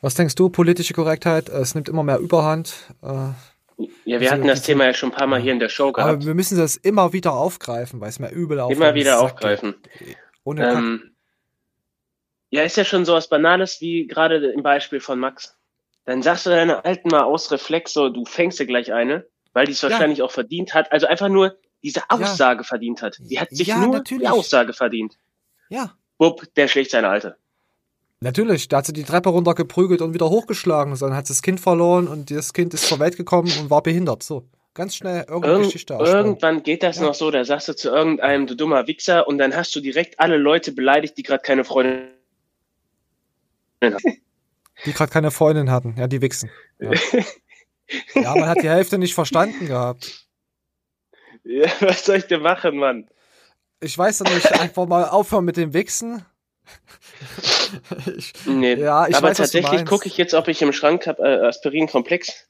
was 0.00 0.14
denkst 0.14 0.36
du, 0.36 0.48
politische 0.48 0.94
Korrektheit? 0.94 1.50
Es 1.50 1.74
nimmt 1.74 1.88
immer 1.88 2.02
mehr 2.02 2.18
Überhand. 2.18 2.74
Äh, 3.02 3.32
Ja, 4.04 4.20
wir 4.20 4.30
hatten 4.30 4.46
das 4.46 4.62
Thema 4.62 4.84
ja 4.84 4.94
schon 4.94 5.10
ein 5.10 5.14
paar 5.14 5.26
Mal 5.26 5.40
hier 5.40 5.52
in 5.52 5.58
der 5.60 5.68
Show 5.68 5.92
gehabt. 5.92 6.10
aber 6.10 6.24
wir 6.24 6.34
müssen 6.34 6.58
das 6.58 6.76
immer 6.76 7.12
wieder 7.12 7.32
aufgreifen, 7.32 8.00
weil 8.00 8.08
es 8.08 8.18
mir 8.18 8.30
übel 8.30 8.60
auf 8.60 8.70
Immer 8.72 8.94
wieder 8.94 9.20
aufgreifen. 9.20 9.74
geht. 9.98 10.16
Ohne. 10.44 10.70
Ähm, 10.70 11.16
ja, 12.50 12.62
ist 12.62 12.76
ja 12.76 12.84
schon 12.84 13.04
so 13.04 13.12
was 13.14 13.28
Banales 13.28 13.80
wie 13.80 14.06
gerade 14.06 14.36
im 14.50 14.62
Beispiel 14.62 15.00
von 15.00 15.18
Max. 15.18 15.56
Dann 16.04 16.22
sagst 16.22 16.46
du 16.46 16.50
deiner 16.50 16.84
Alten 16.84 17.08
mal 17.08 17.22
aus 17.22 17.52
Reflex 17.52 17.92
so, 17.92 18.08
du 18.08 18.24
fängst 18.24 18.58
dir 18.58 18.66
gleich 18.66 18.92
eine, 18.92 19.26
weil 19.52 19.66
die 19.66 19.72
es 19.72 19.82
Ja. 19.82 19.90
wahrscheinlich 19.90 20.22
auch 20.22 20.32
verdient 20.32 20.74
hat. 20.74 20.90
Also 20.92 21.06
einfach 21.06 21.28
nur 21.28 21.56
diese 21.82 22.02
Aussage 22.10 22.64
verdient 22.64 23.02
hat. 23.02 23.18
Die 23.20 23.38
hat 23.38 23.50
sich 23.50 23.68
Ja, 23.68 23.78
nur 23.78 23.94
natürlich. 23.98 24.24
die 24.24 24.28
Aussage 24.28 24.72
verdient. 24.72 25.16
Ja. 25.68 25.94
Bupp, 26.18 26.42
der 26.56 26.68
schlägt 26.68 26.90
seine 26.90 27.08
Alte. 27.08 27.36
Natürlich, 28.22 28.68
da 28.68 28.78
hat 28.78 28.86
sie 28.86 28.92
die 28.92 29.04
Treppe 29.04 29.30
runtergeprügelt 29.30 30.02
und 30.02 30.12
wieder 30.12 30.28
hochgeschlagen. 30.28 30.94
Dann 30.98 31.14
hat 31.14 31.26
sie 31.26 31.32
das 31.32 31.42
Kind 31.42 31.58
verloren 31.58 32.06
und 32.06 32.30
das 32.30 32.52
Kind 32.52 32.74
ist 32.74 32.86
zur 32.86 32.98
Welt 32.98 33.16
gekommen 33.16 33.50
und 33.58 33.70
war 33.70 33.82
behindert. 33.82 34.22
So, 34.22 34.46
ganz 34.74 34.94
schnell 34.94 35.20
irgendeine 35.20 35.54
Irgend, 35.54 35.66
Geschichte 35.66 35.96
ausspannen. 35.96 36.26
irgendwann 36.26 36.62
geht 36.62 36.82
das 36.82 37.00
noch 37.00 37.14
so, 37.14 37.30
da 37.30 37.44
sagst 37.46 37.68
du 37.68 37.74
zu 37.74 37.88
irgendeinem, 37.88 38.46
du 38.46 38.54
dummer 38.54 38.86
Wichser, 38.86 39.26
und 39.26 39.38
dann 39.38 39.56
hast 39.56 39.74
du 39.74 39.80
direkt 39.80 40.20
alle 40.20 40.36
Leute 40.36 40.72
beleidigt, 40.72 41.16
die 41.16 41.22
gerade 41.22 41.42
keine 41.42 41.64
Freundin 41.64 42.10
haben. 43.82 43.96
Die 44.86 44.94
gerade 44.94 45.12
keine 45.12 45.30
Freundin 45.30 45.70
hatten. 45.70 45.94
Ja, 45.98 46.06
die 46.06 46.22
wichsen. 46.22 46.48
Ja. 46.78 46.92
ja, 48.14 48.34
man 48.34 48.48
hat 48.48 48.62
die 48.62 48.70
Hälfte 48.70 48.96
nicht 48.96 49.12
verstanden 49.12 49.66
gehabt. 49.66 50.26
Ja, 51.44 51.68
was 51.80 52.06
soll 52.06 52.16
ich 52.16 52.26
denn 52.28 52.40
machen, 52.40 52.78
Mann? 52.78 53.06
Ich 53.80 53.98
weiß 53.98 54.18
doch 54.18 54.34
nicht, 54.34 54.50
einfach 54.58 54.86
mal 54.86 55.06
aufhören 55.06 55.44
mit 55.44 55.58
dem 55.58 55.74
Wichsen. 55.74 56.24
ich, 58.16 58.32
Nee, 58.46 58.74
ja, 58.74 59.06
ich 59.06 59.16
aber 59.16 59.28
weiß, 59.28 59.36
tatsächlich 59.38 59.84
gucke 59.86 60.06
ich 60.08 60.16
jetzt, 60.16 60.34
ob 60.34 60.48
ich 60.48 60.62
im 60.62 60.72
Schrank 60.72 61.06
habe 61.06 61.22
äh, 61.22 61.46
Aspirin-Komplex. 61.48 62.46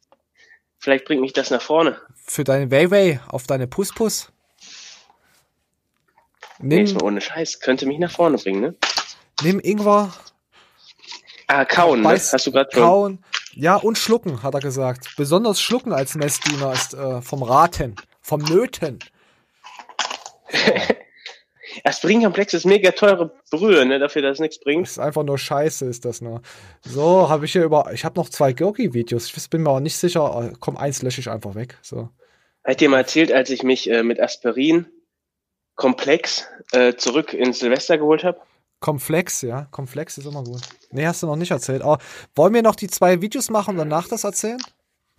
Vielleicht 0.78 1.04
bringt 1.04 1.20
mich 1.20 1.32
das 1.32 1.50
nach 1.50 1.60
vorne. 1.62 2.00
Für 2.24 2.44
deine 2.44 2.70
Way-Way 2.70 3.20
auf 3.28 3.46
deine 3.46 3.66
Puss-Puss. 3.66 4.32
Nee, 6.58 6.82
Nimm, 6.82 6.94
mal 6.94 7.02
ohne 7.04 7.20
Scheiß. 7.20 7.60
Könnte 7.60 7.86
mich 7.86 7.98
nach 7.98 8.10
vorne 8.12 8.36
bringen, 8.38 8.60
ne? 8.60 8.74
nimm 9.42 9.60
Ingwer, 9.60 10.12
Ah, 11.46 11.64
kauen, 11.64 12.02
ne? 12.02 12.08
Beiß- 12.08 12.32
Hast 12.32 12.46
du 12.46 12.52
gerade 12.52 12.70
schon. 12.72 12.82
kauen. 12.82 13.24
Ja, 13.54 13.74
und 13.76 13.98
schlucken, 13.98 14.42
hat 14.44 14.54
er 14.54 14.60
gesagt. 14.60 15.08
Besonders 15.16 15.60
schlucken 15.60 15.92
als 15.92 16.14
Messdiener 16.14 16.72
ist 16.72 16.94
äh, 16.94 17.20
vom 17.22 17.42
Raten, 17.42 17.96
vom 18.22 18.40
Nöten. 18.42 19.00
Aspirin-Komplex 21.84 22.54
ist 22.54 22.66
mega 22.66 22.90
teure 22.92 23.32
Brühe, 23.50 23.84
ne? 23.86 23.98
Dafür, 23.98 24.22
dass 24.22 24.34
es 24.34 24.40
nichts 24.40 24.60
bringt. 24.60 24.86
ist 24.86 24.98
einfach 24.98 25.22
nur 25.22 25.38
Scheiße, 25.38 25.86
ist 25.86 26.04
das 26.04 26.20
nur. 26.20 26.42
So, 26.82 27.28
habe 27.28 27.44
ich 27.44 27.52
hier 27.52 27.64
über. 27.64 27.90
Ich 27.92 28.04
habe 28.04 28.18
noch 28.18 28.28
zwei 28.28 28.52
Gurki-Videos. 28.52 29.36
Ich 29.36 29.50
bin 29.50 29.62
mir 29.62 29.70
aber 29.70 29.80
nicht 29.80 29.96
sicher. 29.96 30.50
Äh, 30.52 30.56
Komm, 30.60 30.76
eins 30.76 31.02
lösche 31.02 31.20
ich 31.20 31.30
einfach 31.30 31.54
weg. 31.54 31.78
So. 31.82 32.08
Hat 32.64 32.80
dir 32.80 32.88
mal 32.88 32.98
erzählt, 32.98 33.32
als 33.32 33.50
ich 33.50 33.62
mich 33.62 33.90
äh, 33.90 34.02
mit 34.02 34.20
Aspirin-Komplex 34.20 36.48
äh, 36.72 36.94
zurück 36.94 37.32
ins 37.32 37.60
Silvester 37.60 37.98
geholt 37.98 38.24
habe? 38.24 38.40
Komplex, 38.80 39.42
ja. 39.42 39.66
Komplex 39.70 40.18
ist 40.18 40.26
immer 40.26 40.42
gut. 40.42 40.62
Nee, 40.90 41.06
hast 41.06 41.22
du 41.22 41.26
noch 41.26 41.36
nicht 41.36 41.50
erzählt. 41.50 41.82
Aber 41.82 41.98
wollen 42.34 42.54
wir 42.54 42.62
noch 42.62 42.76
die 42.76 42.88
zwei 42.88 43.20
Videos 43.20 43.50
machen 43.50 43.72
und 43.72 43.78
danach 43.78 44.08
das 44.08 44.24
erzählen? 44.24 44.58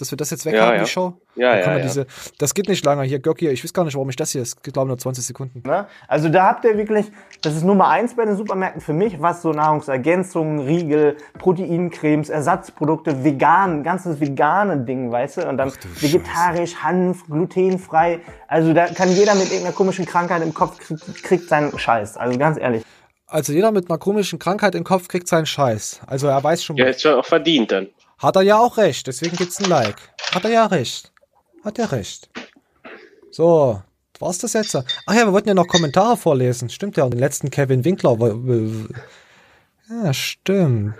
Dass 0.01 0.11
wir 0.11 0.17
das 0.17 0.31
jetzt 0.31 0.47
weg 0.47 0.55
Ja, 0.55 0.65
haben, 0.65 0.77
ja. 0.77 0.83
die 0.83 0.89
Show? 0.89 1.13
Ja, 1.35 1.55
ja, 1.59 1.77
ja. 1.77 1.83
Diese, 1.83 2.07
das 2.39 2.55
geht 2.55 2.67
nicht 2.67 2.83
lange. 2.83 3.03
Hier, 3.03 3.19
Görki, 3.19 3.47
ich 3.49 3.63
weiß 3.63 3.71
gar 3.71 3.83
nicht, 3.85 3.93
warum 3.93 4.09
ich 4.09 4.15
das 4.15 4.31
hier. 4.31 4.41
Es 4.41 4.59
geht, 4.59 4.73
glaube 4.73 4.87
ich, 4.87 4.89
nur 4.89 4.97
20 4.97 5.23
Sekunden. 5.23 5.61
Ne? 5.63 5.85
Also 6.07 6.27
da 6.27 6.47
habt 6.47 6.65
ihr 6.65 6.75
wirklich, 6.75 7.11
das 7.43 7.55
ist 7.55 7.63
Nummer 7.63 7.87
eins 7.89 8.15
bei 8.15 8.25
den 8.25 8.35
Supermärkten 8.35 8.81
für 8.81 8.93
mich, 8.93 9.21
was 9.21 9.43
so 9.43 9.51
Nahrungsergänzungen, 9.51 10.61
Riegel, 10.61 11.17
Proteincremes, 11.37 12.29
Ersatzprodukte, 12.29 13.23
vegan, 13.23 13.83
ganzes 13.83 14.19
vegane 14.19 14.77
Ding, 14.77 15.11
weißt 15.11 15.37
du? 15.37 15.47
Und 15.47 15.57
dann 15.57 15.71
vegetarisch, 15.99 16.77
Hanf, 16.77 17.23
glutenfrei. 17.27 18.21
Also 18.47 18.73
da 18.73 18.87
kann 18.87 19.11
jeder 19.11 19.35
mit 19.35 19.51
irgendeiner 19.51 19.75
komischen 19.75 20.07
Krankheit 20.07 20.41
im 20.41 20.55
Kopf 20.55 20.79
kriegt, 20.79 21.23
kriegt 21.23 21.47
seinen 21.47 21.77
Scheiß. 21.77 22.17
Also 22.17 22.39
ganz 22.39 22.57
ehrlich. 22.57 22.83
Also 23.27 23.53
jeder 23.53 23.71
mit 23.71 23.89
einer 23.89 23.99
komischen 23.99 24.39
Krankheit 24.39 24.73
im 24.73 24.83
Kopf 24.83 25.07
kriegt 25.07 25.27
seinen 25.27 25.45
Scheiß. 25.45 26.01
Also 26.07 26.27
er 26.27 26.43
weiß 26.43 26.63
schon 26.63 26.75
Ja, 26.75 26.87
ist 26.87 27.03
ja 27.03 27.17
auch 27.17 27.25
verdient 27.25 27.71
dann. 27.71 27.87
Hat 28.21 28.35
er 28.35 28.43
ja 28.43 28.59
auch 28.59 28.77
recht, 28.77 29.07
deswegen 29.07 29.35
gibt's 29.35 29.59
ein 29.59 29.69
Like. 29.69 29.97
Hat 30.31 30.45
er 30.45 30.51
ja 30.51 30.65
recht. 30.67 31.11
Hat 31.63 31.79
er 31.79 31.91
recht. 31.91 32.29
So, 33.31 33.81
war's 34.19 34.37
das 34.37 34.53
jetzt? 34.53 34.75
Ach 34.75 34.83
ja, 35.13 35.25
wir 35.25 35.33
wollten 35.33 35.47
ja 35.47 35.55
noch 35.55 35.67
Kommentare 35.67 36.17
vorlesen. 36.17 36.69
Stimmt 36.69 36.97
ja, 36.97 37.03
und 37.05 37.11
den 37.11 37.19
letzten 37.19 37.49
Kevin 37.49 37.83
Winkler. 37.83 38.17
Ja, 39.89 40.13
stimmt. 40.13 40.95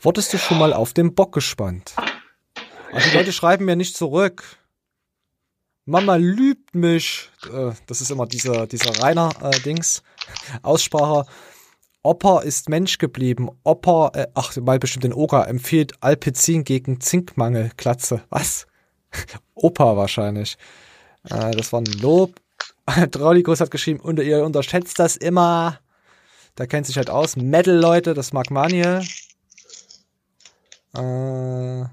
Wurdest 0.00 0.32
du 0.32 0.38
schon 0.38 0.58
mal 0.58 0.72
auf 0.72 0.92
den 0.92 1.14
Bock 1.14 1.32
gespannt? 1.32 1.94
Also 2.92 3.08
die 3.10 3.16
Leute 3.16 3.32
schreiben 3.32 3.64
mir 3.64 3.76
nicht 3.76 3.96
zurück. 3.96 4.42
Mama 5.84 6.16
liebt 6.16 6.74
mich. 6.74 7.30
Äh, 7.52 7.72
Das 7.86 8.00
ist 8.00 8.10
immer 8.10 8.26
dieser, 8.26 8.66
dieser 8.66 9.02
Rainer 9.02 9.30
äh, 9.42 9.58
Dings. 9.60 10.02
Aussprache. 10.62 11.26
Opa 12.02 12.40
ist 12.40 12.68
Mensch 12.68 12.98
geblieben. 12.98 13.48
Opa, 13.62 14.10
äh, 14.14 14.26
ach, 14.34 14.56
mal 14.56 14.78
bestimmt 14.78 15.04
den 15.04 15.14
Oga, 15.14 15.44
empfiehlt 15.44 15.92
Alpezin 16.00 16.64
gegen 16.64 17.00
Zinkmangel. 17.00 17.70
Klatze. 17.76 18.22
Was? 18.28 18.66
Opa 19.54 19.96
wahrscheinlich. 19.96 20.56
Äh, 21.30 21.52
das 21.52 21.72
war 21.72 21.80
ein 21.80 22.00
Lob. 22.00 22.40
Traulikus 23.12 23.60
hat 23.60 23.70
geschrieben, 23.70 24.00
und 24.00 24.18
ihr 24.18 24.44
unterschätzt 24.44 24.98
das 24.98 25.16
immer. 25.16 25.78
Da 26.56 26.66
kennt 26.66 26.86
sich 26.86 26.96
halt 26.96 27.08
aus. 27.08 27.36
Metal, 27.36 27.74
Leute, 27.74 28.14
das 28.14 28.32
mag 28.32 28.50
Manuel. 28.50 29.02
Äh, 30.94 31.84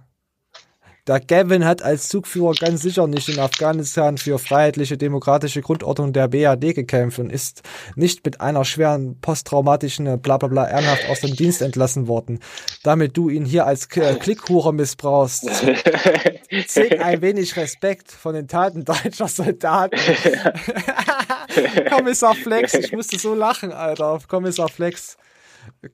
der 1.09 1.19
Gavin 1.21 1.65
hat 1.65 1.81
als 1.81 2.07
Zugführer 2.07 2.53
ganz 2.53 2.83
sicher 2.83 3.07
nicht 3.07 3.27
in 3.29 3.39
Afghanistan 3.39 4.19
für 4.19 4.37
freiheitliche 4.37 4.95
demokratische 4.95 5.61
Grundordnung 5.61 6.13
der 6.13 6.27
BAD 6.27 6.75
gekämpft 6.75 7.17
und 7.17 7.31
ist 7.31 7.63
nicht 7.95 8.23
mit 8.23 8.39
einer 8.41 8.63
schweren 8.63 9.19
posttraumatischen 9.19 10.21
Blablabla 10.21 10.69
ehrenhaft 10.69 11.09
aus 11.09 11.21
dem 11.21 11.35
Dienst 11.35 11.63
entlassen 11.63 12.07
worden. 12.07 12.39
Damit 12.83 13.17
du 13.17 13.29
ihn 13.29 13.43
hier 13.43 13.65
als 13.65 13.89
K- 13.89 14.01
äh, 14.11 14.15
Klickhure 14.15 14.71
missbrauchst. 14.71 15.45
Zeig 16.67 16.99
ein 17.03 17.21
wenig 17.23 17.55
Respekt 17.57 18.11
von 18.11 18.35
den 18.35 18.47
Taten 18.47 18.85
deutscher 18.85 19.27
Soldaten. 19.27 19.99
Kommissar 21.89 22.35
Flex, 22.35 22.75
ich 22.75 22.91
musste 22.91 23.17
so 23.17 23.33
lachen, 23.33 23.71
Alter. 23.71 24.19
Kommissar 24.27 24.69
Flex. 24.69 25.17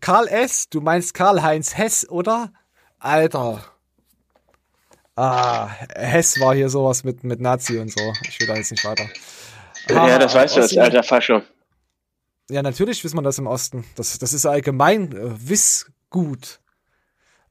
Karl 0.02 0.28
S., 0.28 0.68
du 0.70 0.82
meinst 0.82 1.14
Karl-Heinz 1.14 1.78
Hess, 1.78 2.06
oder? 2.10 2.52
Alter. 3.00 3.64
Ah, 5.16 5.70
Hess 5.96 6.40
war 6.40 6.54
hier 6.56 6.70
sowas 6.70 7.04
mit, 7.04 7.24
mit 7.24 7.40
Nazi 7.40 7.78
und 7.80 7.90
so. 7.98 8.14
Ich 8.28 8.40
will 8.40 8.48
da 8.48 8.56
jetzt 8.56 8.72
nicht 8.72 8.84
weiter. 8.84 9.08
ja, 9.90 10.20
das 10.20 10.34
weißt 10.36 10.58
du 10.58 10.62
Ossi- 10.62 10.80
alter 10.80 11.04
Fascho. 11.04 11.42
Ja, 12.50 12.62
natürlich 12.62 13.04
weiß 13.04 13.14
man 13.14 13.24
das 13.24 13.38
im 13.40 13.48
Osten. 13.48 13.86
Das, 13.96 14.18
das 14.20 14.34
ist 14.34 14.46
allgemein 14.46 15.12
äh, 15.14 15.50
Wissgut. 15.50 16.60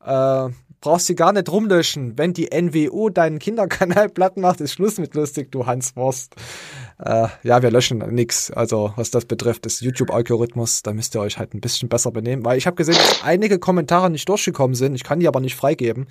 Äh, 0.04 0.48
brauchst 0.80 1.08
du 1.08 1.14
gar 1.14 1.32
nicht 1.32 1.48
rumlöschen. 1.50 2.16
Wenn 2.18 2.34
die 2.34 2.50
NWO 2.52 3.08
deinen 3.08 3.38
Kinderkanal 3.38 4.08
platt 4.10 4.36
macht, 4.36 4.60
ist 4.60 4.72
Schluss 4.74 4.98
mit 4.98 5.14
lustig, 5.14 5.50
du 5.50 5.66
Hanswurst. 5.66 6.34
Äh, 6.98 7.28
ja, 7.42 7.62
wir 7.62 7.70
löschen 7.70 7.98
nix. 8.14 8.50
Also, 8.50 8.92
was 8.96 9.10
das 9.10 9.24
betrifft, 9.24 9.64
ist 9.66 9.80
YouTube-Algorithmus. 9.80 10.82
Da 10.82 10.92
müsst 10.92 11.16
ihr 11.16 11.20
euch 11.22 11.38
halt 11.38 11.54
ein 11.54 11.60
bisschen 11.60 11.88
besser 11.88 12.12
benehmen. 12.12 12.44
Weil 12.44 12.58
ich 12.58 12.66
habe 12.66 12.76
gesehen, 12.76 12.94
dass 12.96 13.24
einige 13.24 13.58
Kommentare 13.58 14.10
nicht 14.10 14.28
durchgekommen 14.28 14.74
sind. 14.74 14.94
Ich 14.94 15.02
kann 15.02 15.18
die 15.18 15.26
aber 15.28 15.40
nicht 15.40 15.56
freigeben. 15.56 16.06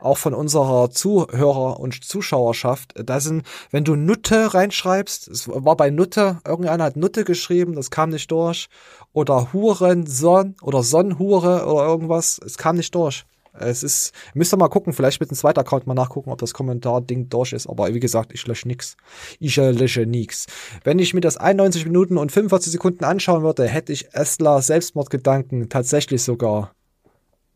Auch 0.00 0.18
von 0.18 0.34
unserer 0.34 0.90
Zuhörer- 0.90 1.80
und 1.80 2.04
Zuschauerschaft. 2.04 2.94
Da 2.96 3.20
sind, 3.20 3.44
wenn 3.70 3.84
du 3.84 3.96
Nutte 3.96 4.54
reinschreibst, 4.54 5.28
es 5.28 5.48
war 5.48 5.76
bei 5.76 5.90
Nutte, 5.90 6.40
irgendeiner 6.46 6.84
hat 6.84 6.96
Nutte 6.96 7.24
geschrieben, 7.24 7.74
das 7.74 7.90
kam 7.90 8.10
nicht 8.10 8.30
durch. 8.30 8.68
Oder 9.12 9.52
Hurenson 9.52 10.56
oder 10.62 10.82
Sonnenhure 10.82 11.66
oder 11.66 11.86
irgendwas, 11.86 12.40
es 12.44 12.58
kam 12.58 12.76
nicht 12.76 12.94
durch. 12.94 13.24
Es 13.56 13.84
ist, 13.84 14.12
müsst 14.34 14.52
ihr 14.52 14.56
mal 14.56 14.68
gucken, 14.68 14.92
vielleicht 14.92 15.20
mit 15.20 15.30
dem 15.30 15.36
zweiten 15.36 15.60
Account 15.60 15.86
mal 15.86 15.94
nachgucken, 15.94 16.30
ob 16.30 16.38
das 16.38 16.54
Kommentar-Ding 16.54 17.28
durch 17.28 17.52
ist. 17.52 17.68
Aber 17.68 17.94
wie 17.94 18.00
gesagt, 18.00 18.32
ich 18.34 18.44
lösche 18.46 18.66
nix. 18.66 18.96
Ich 19.38 19.56
äh, 19.58 19.70
lösche 19.70 20.06
nix. 20.06 20.46
Wenn 20.82 20.98
ich 20.98 21.14
mir 21.14 21.20
das 21.20 21.36
91 21.36 21.84
Minuten 21.84 22.18
und 22.18 22.32
45 22.32 22.72
Sekunden 22.72 23.04
anschauen 23.04 23.44
würde, 23.44 23.66
hätte 23.66 23.92
ich 23.92 24.12
Estler 24.12 24.60
Selbstmordgedanken 24.60 25.68
tatsächlich 25.68 26.22
sogar. 26.22 26.72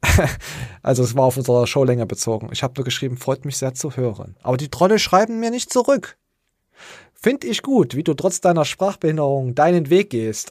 also 0.83 1.03
es 1.03 1.17
war 1.17 1.25
auf 1.25 1.37
unsere 1.37 1.67
Showlänge 1.67 2.07
bezogen. 2.07 2.49
Ich 2.53 2.63
habe 2.63 2.75
nur 2.77 2.85
geschrieben, 2.85 3.17
freut 3.17 3.45
mich 3.45 3.57
sehr 3.57 3.75
zu 3.75 3.97
hören. 3.97 4.37
Aber 4.43 4.57
die 4.57 4.71
Trolle 4.71 4.99
schreiben 4.99 5.41
mir 5.41 5.51
nicht 5.51 5.73
zurück. 5.73 6.17
Find 7.15 7.45
ich 7.45 7.63
gut, 7.63 7.97
wie 7.97 8.05
du 8.05 8.15
trotz 8.15 8.41
deiner 8.41 8.65
Sprachbehinderung 8.65 9.55
deinen 9.55 9.91
Weg 9.91 10.11
gehst. 10.11 10.51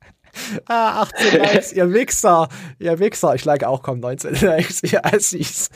ah, 0.66 1.02
18 1.02 1.38
Likes, 1.38 1.72
ihr 1.72 1.92
Wichser, 1.92 2.48
ihr 2.78 2.98
Wichser. 2.98 3.34
Ich 3.34 3.44
like 3.44 3.64
auch 3.64 3.82
kaum 3.82 4.00
19 4.00 4.34
Likes, 4.40 4.82
ihr 4.82 5.04
Assis. 5.04 5.70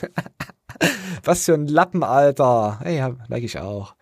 Was 1.23 1.45
für 1.45 1.53
ein 1.53 1.67
Lappen, 1.67 2.03
Alter. 2.03 2.81
Ja, 2.85 3.15
like 3.29 3.43
ich 3.43 3.59
auch. 3.59 3.95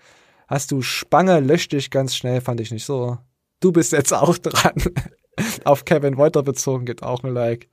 Hast 0.47 0.71
du 0.71 0.81
Spange, 0.81 1.41
lösch 1.41 1.67
dich 1.67 1.91
ganz 1.91 2.15
schnell, 2.15 2.41
fand 2.41 2.59
ich 2.59 2.71
nicht 2.71 2.85
so. 2.85 3.19
Du 3.59 3.71
bist 3.71 3.91
jetzt 3.91 4.13
auch 4.13 4.37
dran. 4.37 4.73
Auf 5.63 5.85
Kevin 5.85 6.17
Wolter 6.17 6.41
bezogen 6.41 6.85
geht 6.85 7.03
auch 7.03 7.23
ein 7.23 7.33
Like. 7.33 7.69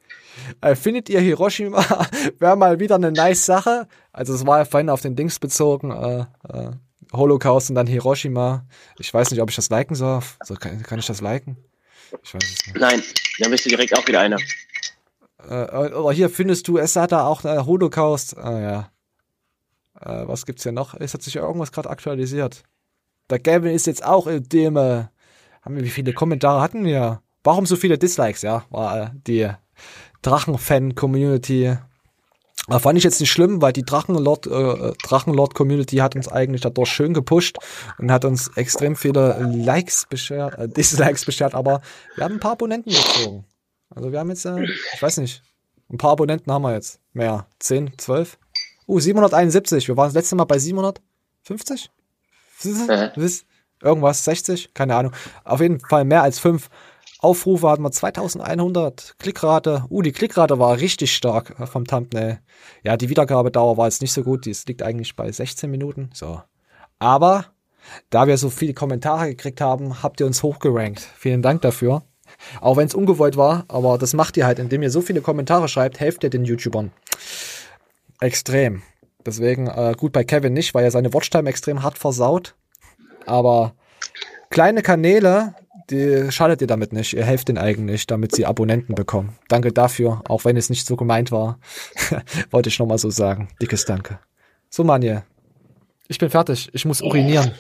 Äh, 0.61 0.75
findet 0.75 1.09
ihr 1.09 1.21
Hiroshima 1.21 1.85
wäre 2.39 2.57
mal 2.57 2.81
wieder 2.81 2.97
eine 2.97 3.13
nice 3.13 3.45
Sache? 3.45 3.89
Also 4.13 4.35
es 4.35 4.47
war 4.47 4.59
ja 4.59 4.65
vorhin 4.65 4.91
auf 4.91 5.01
den 5.01 5.17
Dings 5.17 5.39
bezogen, 5.39 5.91
äh, 5.91 6.21
äh, 6.49 6.71
Holocaust 7.13 7.71
und 7.71 7.77
dann 7.77 7.87
Hiroshima. 7.87 8.67
Ich 8.99 9.13
weiß 9.13 9.31
nicht, 9.31 9.41
ob 9.41 9.51
ich 9.51 9.57
das 9.57 9.71
liken 9.71 9.95
soll. 9.95 10.21
So, 10.45 10.55
kann, 10.55 10.83
kann 10.83 10.99
ich 10.99 11.07
das 11.07 11.21
liken? 11.21 11.57
Ich 12.23 12.35
weiß 12.35 12.43
es 12.43 12.67
nicht. 12.67 12.79
Nein, 12.79 13.03
dann 13.39 13.51
bist 13.51 13.65
du 13.65 13.69
direkt 13.69 13.97
auch 13.97 14.07
wieder 14.07 14.21
einer. 14.21 14.39
Äh, 15.49 15.93
oder 15.93 16.13
hier 16.13 16.31
findest 16.31 16.69
du, 16.69 16.79
es 16.79 16.97
hat 16.97 17.13
da 17.13 17.27
auch 17.27 17.45
äh, 17.45 17.59
Holocaust. 17.59 18.37
Ah 18.37 18.61
ja. 18.61 18.91
Äh, 20.01 20.27
was 20.29 20.47
gibt's 20.47 20.63
hier 20.63 20.73
noch? 20.73 20.95
Es 20.95 21.15
hat 21.15 21.23
sich 21.23 21.35
ja 21.35 21.43
irgendwas 21.43 21.73
gerade 21.73 21.91
aktualisiert. 21.91 22.65
Der 23.31 23.39
Gavin 23.39 23.75
ist 23.75 23.87
jetzt 23.87 24.05
auch 24.05 24.27
im 24.27 24.49
Deme. 24.49 25.11
Haben 25.63 25.77
wir, 25.77 25.85
wie 25.85 25.91
viele 25.91 26.13
Kommentare 26.13 26.61
hatten 26.61 26.85
wir? 26.85 27.23
Warum 27.43 27.67
so 27.67 27.77
viele 27.77 27.99
Dislikes? 27.99 28.43
Ja, 28.43 28.65
war 28.71 29.01
äh, 29.01 29.11
die 29.27 29.51
Drachenfan-Community. 30.23 31.77
Aber 32.69 32.81
fand 32.81 32.99
ich 32.99 33.05
jetzt 33.05 33.21
nicht 33.21 33.31
schlimm, 33.31 33.63
weil 33.63 33.73
die 33.73 33.85
Drachenlord, 33.85 34.47
äh, 34.47 34.93
Drachenlord-Community 35.05 35.97
hat 35.97 36.17
uns 36.17 36.27
eigentlich 36.27 36.63
dadurch 36.63 36.91
schön 36.91 37.15
gepusht 37.15 37.59
und 37.99 38.11
hat 38.11 38.25
uns 38.25 38.49
extrem 38.57 38.97
viele 38.97 39.39
Likes 39.41 40.07
beschert, 40.09 40.59
äh, 40.59 40.69
Dislikes 40.69 41.25
beschert, 41.25 41.55
aber 41.55 41.81
wir 42.17 42.25
haben 42.25 42.35
ein 42.35 42.41
paar 42.41 42.53
Abonnenten 42.53 42.91
gezogen. 42.91 43.45
Also 43.91 44.11
wir 44.11 44.19
haben 44.19 44.31
jetzt, 44.31 44.45
äh, 44.47 44.65
ich 44.95 45.01
weiß 45.01 45.19
nicht, 45.19 45.43
ein 45.91 45.99
paar 45.99 46.13
Abonnenten 46.13 46.51
haben 46.53 46.63
wir 46.63 46.75
jetzt. 46.75 47.01
Mehr. 47.13 47.47
10, 47.61 47.93
12? 47.99 48.39
Uh, 48.89 49.01
771. 49.01 49.89
Wir 49.89 49.97
waren 49.97 50.07
das 50.07 50.15
letzte 50.15 50.37
Mal 50.37 50.45
bei 50.45 50.59
750? 50.59 51.91
Irgendwas, 53.83 54.25
60? 54.25 54.75
Keine 54.75 54.97
Ahnung. 54.97 55.13
Auf 55.45 55.61
jeden 55.61 55.81
Fall 55.81 56.05
mehr 56.05 56.23
als 56.23 56.39
5. 56.39 56.69
Aufrufe 57.27 57.69
hatten 57.69 57.83
wir 57.83 57.91
2100. 57.91 59.17
Klickrate. 59.19 59.85
Uh, 59.91 60.01
die 60.01 60.13
Klickrate 60.13 60.61
war 60.61 60.79
richtig 60.79 61.13
stark 61.13 61.57
vom 61.69 61.85
Thumbnail. 61.85 62.39
Ja, 62.85 62.97
die 62.97 63.09
Wiedergabedauer 63.09 63.77
war 63.77 63.87
jetzt 63.87 64.01
nicht 64.01 64.13
so 64.13 64.23
gut. 64.23 64.47
Die 64.47 64.57
liegt 64.69 64.83
eigentlich 64.85 65.17
bei 65.17 65.33
16 65.33 65.69
Minuten. 65.69 66.11
So. 66.15 66.41
Aber 67.01 67.47
da 68.11 68.29
wir 68.29 68.39
so 68.39 68.49
viele 68.49 68.75
Kommentare 68.75 69.27
gekriegt 69.31 69.61
haben, 69.61 70.05
habt 70.05 70.21
ihr 70.21 70.27
uns 70.27 70.45
hochgerankt. 70.45 71.01
Vielen 71.01 71.43
Dank 71.43 71.63
dafür. 71.63 72.05
Auch 72.61 72.77
wenn 72.77 72.87
es 72.87 72.95
ungewollt 72.95 73.37
war, 73.37 73.65
aber 73.67 73.99
das 73.99 74.15
macht 74.15 74.37
ihr 74.37 74.47
halt, 74.47 74.61
indem 74.61 74.83
ihr 74.83 74.91
so 74.91 75.01
viele 75.01 75.21
Kommentare 75.21 75.67
schreibt, 75.67 75.99
helft 75.99 76.23
ihr 76.23 76.31
den 76.31 76.45
YouTubern. 76.45 76.93
Extrem. 78.21 78.83
Deswegen 79.25 79.67
äh, 79.67 79.95
gut 79.97 80.13
bei 80.13 80.23
Kevin 80.23 80.53
nicht, 80.53 80.75
weil 80.75 80.85
er 80.85 80.93
seine 80.93 81.13
Watchtime 81.13 81.51
extrem 81.51 81.83
hart 81.83 81.99
versaut. 81.99 82.55
Aber 83.27 83.75
kleine 84.51 84.83
Kanäle, 84.83 85.55
die 85.91 86.31
schadet 86.31 86.61
ihr 86.61 86.67
damit 86.67 86.93
nicht. 86.93 87.13
Ihr 87.13 87.25
helft 87.25 87.49
den 87.49 87.59
eigentlich, 87.59 88.07
damit 88.07 88.35
sie 88.35 88.47
Abonnenten 88.47 88.95
bekommen. 88.95 89.39
Danke 89.49 89.73
dafür, 89.73 90.23
auch 90.29 90.45
wenn 90.45 90.57
es 90.57 90.71
nicht 90.71 90.87
so 90.87 90.97
gemeint 90.97 91.31
war. 91.31 91.59
Wollte 92.51 92.69
ich 92.69 92.79
nochmal 92.79 92.99
so 92.99 93.11
sagen. 93.11 93.49
Dickes 93.61 93.85
Danke. 93.85 94.19
So, 94.69 94.85
Manje. 94.85 95.25
Ich 96.09 96.19
bin 96.19 96.31
fertig. 96.31 96.71
Ich 96.73 96.85
muss 96.85 97.03
urinieren. 97.03 97.53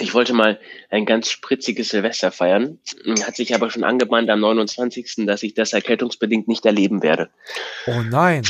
Ich 0.00 0.12
wollte 0.12 0.32
mal 0.32 0.58
ein 0.90 1.06
ganz 1.06 1.30
spritziges 1.30 1.90
Silvester 1.90 2.32
feiern, 2.32 2.80
hat 3.24 3.36
sich 3.36 3.54
aber 3.54 3.70
schon 3.70 3.84
angebahnt 3.84 4.28
am 4.28 4.40
29., 4.40 5.24
dass 5.26 5.42
ich 5.44 5.54
das 5.54 5.72
erkältungsbedingt 5.72 6.48
nicht 6.48 6.66
erleben 6.66 7.02
werde. 7.02 7.30
Oh 7.86 8.02
nein. 8.02 8.42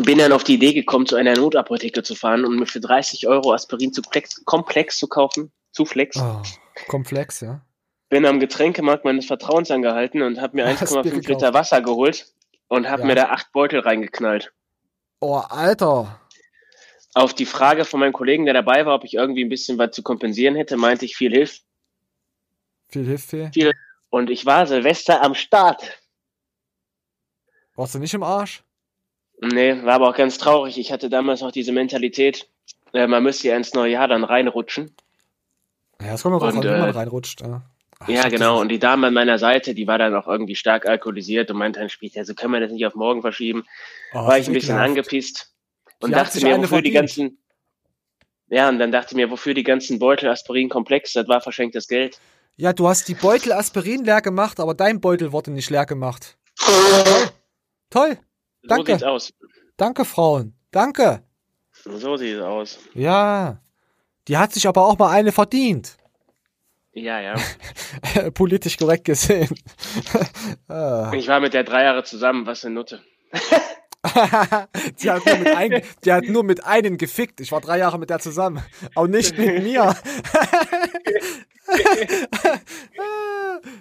Bin 0.00 0.18
dann 0.18 0.32
auf 0.32 0.44
die 0.44 0.54
Idee 0.54 0.74
gekommen, 0.74 1.06
zu 1.06 1.16
einer 1.16 1.34
Notapotheke 1.34 2.02
zu 2.02 2.14
fahren 2.14 2.44
und 2.44 2.58
mir 2.58 2.66
für 2.66 2.80
30 2.80 3.26
Euro 3.26 3.52
Aspirin 3.52 3.92
zu 3.92 4.02
Komplex 4.44 4.98
zu 4.98 5.08
kaufen. 5.08 5.50
Zuflex. 5.74 6.16
Oh, 6.16 6.42
komplex, 6.88 7.40
ja. 7.40 7.60
Bin 8.08 8.24
am 8.26 8.38
Getränkemarkt 8.38 9.04
meines 9.04 9.26
Vertrauens 9.26 9.70
angehalten 9.70 10.22
und 10.22 10.40
habe 10.40 10.56
mir 10.56 10.66
1,5 10.66 11.28
Liter 11.28 11.52
Wasser 11.52 11.82
geholt 11.82 12.32
und 12.68 12.88
habe 12.88 13.02
ja. 13.02 13.06
mir 13.06 13.14
da 13.16 13.24
acht 13.30 13.52
Beutel 13.52 13.80
reingeknallt. 13.80 14.52
Oh, 15.20 15.36
Alter. 15.36 16.20
Auf 17.14 17.34
die 17.34 17.46
Frage 17.46 17.84
von 17.84 18.00
meinem 18.00 18.12
Kollegen, 18.12 18.44
der 18.44 18.54
dabei 18.54 18.86
war, 18.86 18.94
ob 18.94 19.04
ich 19.04 19.14
irgendwie 19.14 19.44
ein 19.44 19.48
bisschen 19.48 19.78
was 19.78 19.90
zu 19.92 20.02
kompensieren 20.02 20.54
hätte, 20.54 20.76
meinte 20.76 21.04
ich, 21.04 21.16
viel 21.16 21.32
hilft. 21.32 21.64
Viel 22.88 23.04
hilft 23.04 23.30
viel. 23.30 23.50
viel. 23.52 23.72
Und 24.10 24.30
ich 24.30 24.46
war 24.46 24.66
Silvester 24.66 25.22
am 25.22 25.34
Start. 25.34 26.00
Warst 27.74 27.94
du 27.94 27.98
nicht 27.98 28.14
im 28.14 28.22
Arsch? 28.22 28.62
Nee, 29.40 29.82
war 29.82 29.94
aber 29.94 30.10
auch 30.10 30.16
ganz 30.16 30.38
traurig. 30.38 30.78
Ich 30.78 30.92
hatte 30.92 31.10
damals 31.10 31.40
noch 31.40 31.50
diese 31.50 31.72
Mentalität, 31.72 32.48
äh, 32.92 33.08
man 33.08 33.22
müsste 33.22 33.48
ja 33.48 33.56
ins 33.56 33.74
neue 33.74 33.92
Jahr 33.92 34.06
dann 34.06 34.22
reinrutschen. 34.22 34.94
Ja, 36.00 36.14
es 36.14 36.22
kommt 36.22 36.34
auch 36.36 36.40
drauf 36.40 36.56
an, 36.56 36.62
wie 36.62 36.66
man 36.68 36.90
reinrutscht. 36.90 37.40
Ja, 37.40 37.62
Ach, 38.00 38.08
ja 38.08 38.28
genau. 38.28 38.60
Und 38.60 38.68
die 38.68 38.78
Dame 38.78 39.06
an 39.06 39.14
meiner 39.14 39.38
Seite, 39.38 39.74
die 39.74 39.86
war 39.86 39.98
dann 39.98 40.14
auch 40.14 40.26
irgendwie 40.26 40.56
stark 40.56 40.86
alkoholisiert 40.86 41.50
und 41.50 41.58
meinte 41.58 41.80
dann 41.80 41.88
später, 41.88 42.20
also 42.20 42.34
können 42.34 42.52
wir 42.52 42.60
das 42.60 42.72
nicht 42.72 42.86
auf 42.86 42.94
morgen 42.94 43.22
verschieben. 43.22 43.64
Oh, 44.12 44.26
war 44.26 44.38
ich 44.38 44.46
ein 44.46 44.52
bisschen 44.52 44.76
ekelhaft. 44.76 44.88
angepisst 44.88 45.54
und 46.00 46.10
die 46.10 46.14
dachte 46.14 46.42
mir, 46.42 46.58
wofür 46.58 46.82
die 46.82 46.90
ganzen, 46.90 47.38
ja, 48.48 48.68
und 48.68 48.78
dann 48.78 48.92
dachte 48.92 49.12
ich 49.12 49.16
mir, 49.16 49.30
wofür 49.30 49.54
die 49.54 49.62
ganzen 49.62 49.98
Beutel 49.98 50.28
Aspirin 50.28 50.68
komplex, 50.68 51.12
das 51.12 51.28
war 51.28 51.40
verschenktes 51.40 51.88
Geld. 51.88 52.20
Ja, 52.56 52.72
du 52.72 52.86
hast 52.88 53.08
die 53.08 53.14
Beutel 53.14 53.52
Aspirin 53.52 54.04
leer 54.04 54.20
gemacht, 54.20 54.60
aber 54.60 54.74
dein 54.74 55.00
Beutel 55.00 55.32
wurde 55.32 55.50
nicht 55.50 55.70
leer 55.70 55.86
gemacht. 55.86 56.36
Toll. 56.56 57.30
Toll. 57.90 58.18
Danke. 58.62 58.92
So 58.92 58.98
sieht's 58.98 59.02
aus. 59.02 59.32
Danke, 59.76 60.04
Frauen. 60.04 60.54
Danke. 60.70 61.22
So 61.72 62.16
sieht 62.16 62.36
es 62.36 62.42
aus. 62.42 62.78
Ja. 62.94 63.60
Die 64.28 64.36
hat 64.38 64.52
sich 64.52 64.66
aber 64.66 64.86
auch 64.86 64.98
mal 64.98 65.10
eine 65.10 65.32
verdient. 65.32 65.96
Ja, 66.94 67.20
ja. 67.20 67.34
Politisch 68.34 68.76
korrekt 68.76 69.04
gesehen. 69.04 69.54
Ah. 70.68 71.12
ich 71.14 71.28
war 71.28 71.40
mit 71.40 71.54
der 71.54 71.64
drei 71.64 71.84
Jahre 71.84 72.04
zusammen, 72.04 72.46
was 72.46 72.64
eine 72.64 72.74
Nutte. 72.74 73.02
die, 75.00 75.10
hat 75.10 75.26
nur 75.26 75.36
mit 75.38 75.56
ein, 75.56 75.82
die 76.04 76.12
hat 76.12 76.24
nur 76.24 76.42
mit 76.42 76.64
einem 76.64 76.98
gefickt. 76.98 77.40
Ich 77.40 77.52
war 77.52 77.60
drei 77.60 77.78
Jahre 77.78 77.98
mit 77.98 78.10
der 78.10 78.18
zusammen. 78.18 78.62
Auch 78.94 79.06
nicht 79.06 79.36
mit 79.38 79.62
mir. 79.62 79.94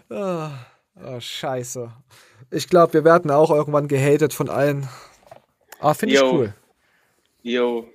oh, 0.10 0.50
oh, 1.06 1.20
scheiße. 1.20 1.92
Ich 2.52 2.68
glaube, 2.70 2.94
wir 2.94 3.04
werden 3.04 3.32
auch 3.32 3.50
irgendwann 3.50 3.88
gehatet 3.88 4.34
von 4.34 4.50
allen. 4.50 4.88
Ah, 5.80 5.94
finde 5.94 6.16
ich 6.16 6.24
cool. 6.24 6.54
Jo. 7.42 7.88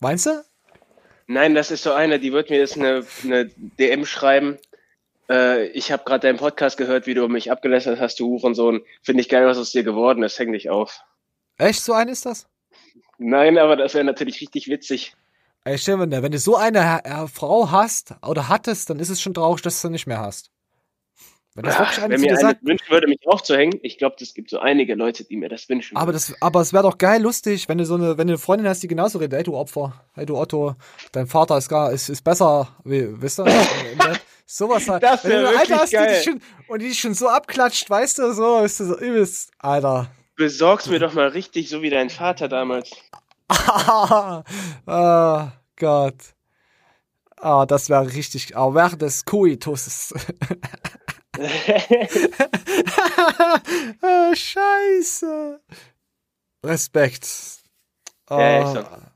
Meinst 0.00 0.26
du? 0.26 0.44
Nein, 1.26 1.54
das 1.54 1.70
ist 1.70 1.82
so 1.82 1.92
eine, 1.92 2.18
die 2.18 2.32
wird 2.32 2.50
mir 2.50 2.58
jetzt 2.58 2.76
eine, 2.76 3.04
eine 3.22 3.46
DM 3.46 4.04
schreiben. 4.04 4.58
Äh, 5.28 5.68
ich 5.68 5.90
habe 5.90 6.04
gerade 6.04 6.26
deinen 6.26 6.38
Podcast 6.38 6.76
gehört, 6.76 7.06
wie 7.06 7.14
du 7.14 7.26
mich 7.28 7.50
abgelästert 7.50 8.00
hast, 8.00 8.20
du 8.20 8.26
Hurensohn. 8.26 8.82
Finde 9.02 9.22
ich 9.22 9.28
geil, 9.28 9.46
was 9.46 9.58
aus 9.58 9.72
dir 9.72 9.84
geworden 9.84 10.22
ist. 10.22 10.38
Häng 10.38 10.52
dich 10.52 10.70
auf. 10.70 11.00
Echt, 11.56 11.80
so 11.80 11.92
ein 11.92 12.08
ist 12.08 12.26
das? 12.26 12.46
Nein, 13.18 13.58
aber 13.58 13.76
das 13.76 13.94
wäre 13.94 14.04
natürlich 14.04 14.40
richtig 14.40 14.68
witzig. 14.68 15.14
Ey, 15.64 15.78
stell 15.78 15.96
dir, 16.06 16.22
wenn 16.22 16.32
du 16.32 16.38
so 16.38 16.56
eine 16.56 17.00
Frau 17.32 17.70
hast 17.70 18.14
oder 18.26 18.48
hattest, 18.48 18.90
dann 18.90 18.98
ist 18.98 19.08
es 19.08 19.22
schon 19.22 19.32
traurig, 19.32 19.62
dass 19.62 19.80
du 19.80 19.88
nicht 19.88 20.06
mehr 20.06 20.18
hast. 20.18 20.50
Wenn, 21.56 21.64
das 21.66 21.76
Ach, 21.78 22.08
wenn 22.08 22.20
mir 22.20 22.30
gesagt, 22.32 22.62
eine 22.62 22.70
wünschen 22.70 22.90
würde, 22.90 23.06
mich 23.06 23.20
aufzuhängen, 23.26 23.78
ich 23.82 23.96
glaube, 23.96 24.16
es 24.20 24.34
gibt 24.34 24.50
so 24.50 24.58
einige 24.58 24.96
Leute, 24.96 25.22
die 25.22 25.36
mir 25.36 25.48
das 25.48 25.68
wünschen. 25.68 25.96
Aber, 25.96 26.12
das, 26.12 26.34
aber 26.42 26.60
es 26.60 26.72
wäre 26.72 26.82
doch 26.82 26.98
geil 26.98 27.22
lustig, 27.22 27.68
wenn 27.68 27.78
du 27.78 27.86
so 27.86 27.94
eine, 27.94 28.18
wenn 28.18 28.26
du 28.26 28.32
eine 28.32 28.38
Freundin 28.38 28.66
hast, 28.66 28.82
die 28.82 28.88
genauso 28.88 29.18
redet, 29.18 29.36
hey 29.36 29.44
du 29.44 29.56
Opfer, 29.56 30.04
hey 30.14 30.26
du 30.26 30.36
Otto, 30.36 30.74
dein 31.12 31.28
Vater 31.28 31.56
ist 31.56 31.68
gar, 31.68 31.92
ist, 31.92 32.08
ist 32.08 32.22
besser, 32.22 32.68
wie, 32.82 33.06
wisst 33.22 33.38
ihr? 33.38 33.46
Sowas 34.46 34.88
halt. 34.88 35.04
Das 35.04 35.24
wäre 35.24 35.44
wirklich 35.44 35.60
Alter 35.60 35.76
hast, 35.76 35.92
geil. 35.92 36.18
Die 36.18 36.24
schon, 36.24 36.40
und 36.66 36.82
die 36.82 36.88
dich 36.88 36.98
schon 36.98 37.14
so 37.14 37.28
abklatscht, 37.28 37.88
weißt 37.88 38.18
du, 38.18 38.32
so, 38.32 38.58
ist 38.58 38.80
du 38.80 38.86
so 38.86 38.98
übelst, 38.98 39.52
Alter. 39.58 40.10
Besorg's 40.34 40.88
mir 40.88 40.98
doch 40.98 41.14
mal 41.14 41.28
richtig, 41.28 41.68
so 41.68 41.82
wie 41.82 41.90
dein 41.90 42.10
Vater 42.10 42.48
damals. 42.48 42.90
oh 43.48 44.42
Gott. 45.76 46.14
Ah, 47.36 47.64
das 47.64 47.88
wäre 47.88 48.12
richtig, 48.12 48.56
aber 48.56 48.66
oh, 48.66 48.74
während 48.74 49.02
des 49.02 49.24
Koitus. 49.24 50.12
ah, 54.02 54.34
scheiße. 54.34 55.60
Respekt. 56.64 57.26
Ja, 58.30 58.40
ja, 58.40 58.80
Ah. 58.80 59.10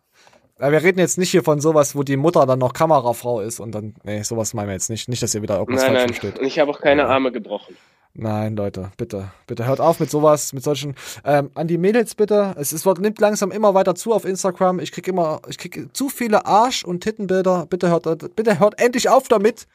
Ja, 0.60 0.72
wir 0.72 0.82
reden 0.82 0.98
jetzt 0.98 1.18
nicht 1.18 1.30
hier 1.30 1.44
von 1.44 1.60
sowas, 1.60 1.94
wo 1.94 2.02
die 2.02 2.16
Mutter 2.16 2.44
dann 2.44 2.58
noch 2.58 2.72
Kamerafrau 2.72 3.40
ist 3.40 3.60
und 3.60 3.70
dann, 3.72 3.94
nee, 4.02 4.22
sowas 4.22 4.54
meinen 4.54 4.66
wir 4.66 4.72
jetzt 4.72 4.90
nicht. 4.90 5.08
Nicht, 5.08 5.22
dass 5.22 5.32
ihr 5.34 5.42
wieder 5.42 5.56
irgendwas 5.58 5.84
Nein, 5.84 5.92
falsch 5.92 6.00
nein. 6.00 6.08
versteht. 6.14 6.38
Und 6.40 6.46
ich 6.46 6.58
habe 6.58 6.70
auch 6.72 6.80
keine 6.80 7.06
Arme 7.06 7.30
gebrochen. 7.30 7.76
Nein, 8.14 8.56
Leute, 8.56 8.90
bitte, 8.96 9.30
bitte 9.46 9.66
hört 9.66 9.80
auf 9.80 10.00
mit 10.00 10.10
sowas, 10.10 10.52
mit 10.52 10.64
solchen. 10.64 10.96
Ähm, 11.24 11.52
an 11.54 11.68
die 11.68 11.78
Mädels 11.78 12.16
bitte. 12.16 12.56
Es, 12.58 12.72
es 12.72 12.84
wird, 12.84 12.98
nimmt 12.98 13.20
langsam 13.20 13.52
immer 13.52 13.74
weiter 13.74 13.94
zu 13.94 14.12
auf 14.12 14.24
Instagram. 14.24 14.80
Ich 14.80 14.90
krieg 14.90 15.06
immer, 15.06 15.40
ich 15.48 15.58
krieg 15.58 15.94
zu 15.94 16.08
viele 16.08 16.44
Arsch- 16.44 16.84
und 16.84 17.04
Tittenbilder. 17.04 17.66
Bitte 17.66 17.90
hört, 17.90 18.34
bitte 18.34 18.58
hört 18.58 18.80
endlich 18.80 19.08
auf 19.08 19.28
damit. 19.28 19.68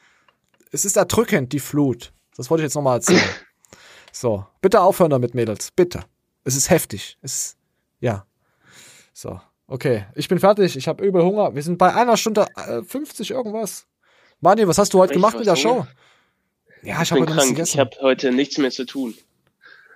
Es 0.70 0.84
ist 0.84 0.98
erdrückend, 0.98 1.54
die 1.54 1.60
Flut. 1.60 2.12
Das 2.36 2.50
wollte 2.50 2.62
ich 2.62 2.66
jetzt 2.66 2.74
nochmal 2.74 2.96
erzählen. 2.96 3.22
so, 4.12 4.44
bitte 4.60 4.80
aufhören 4.80 5.10
damit, 5.10 5.34
Mädels, 5.34 5.70
bitte. 5.70 6.04
Es 6.44 6.56
ist 6.56 6.70
heftig. 6.70 7.16
Es 7.22 7.32
ist, 7.32 7.56
ja. 8.00 8.26
So, 9.12 9.40
okay, 9.66 10.06
ich 10.14 10.28
bin 10.28 10.38
fertig. 10.38 10.76
Ich 10.76 10.88
habe 10.88 11.04
übel 11.04 11.22
Hunger. 11.22 11.54
Wir 11.54 11.62
sind 11.62 11.78
bei 11.78 11.94
einer 11.94 12.16
Stunde 12.16 12.46
äh, 12.56 12.82
50 12.82 13.30
irgendwas. 13.30 13.86
Mani, 14.40 14.66
was 14.66 14.78
hast 14.78 14.92
du 14.92 14.98
heute 14.98 15.12
Ich 15.12 15.16
gemacht 15.16 15.34
was 15.34 15.40
mit 15.40 15.46
der 15.46 15.54
Hunger? 15.54 15.84
Show? 15.84 15.86
Ja, 16.82 16.96
ich 16.96 17.02
ich 17.02 17.12
habe 17.12 17.20
bin 17.20 17.34
heute 17.34 17.34
nichts 17.34 17.36
krank. 17.36 17.48
gegessen. 17.56 17.72
Ich 17.74 17.78
habe 17.80 17.96
heute 18.02 18.32
nichts 18.32 18.58
mehr 18.58 18.70
zu 18.70 18.84
tun. 18.84 19.14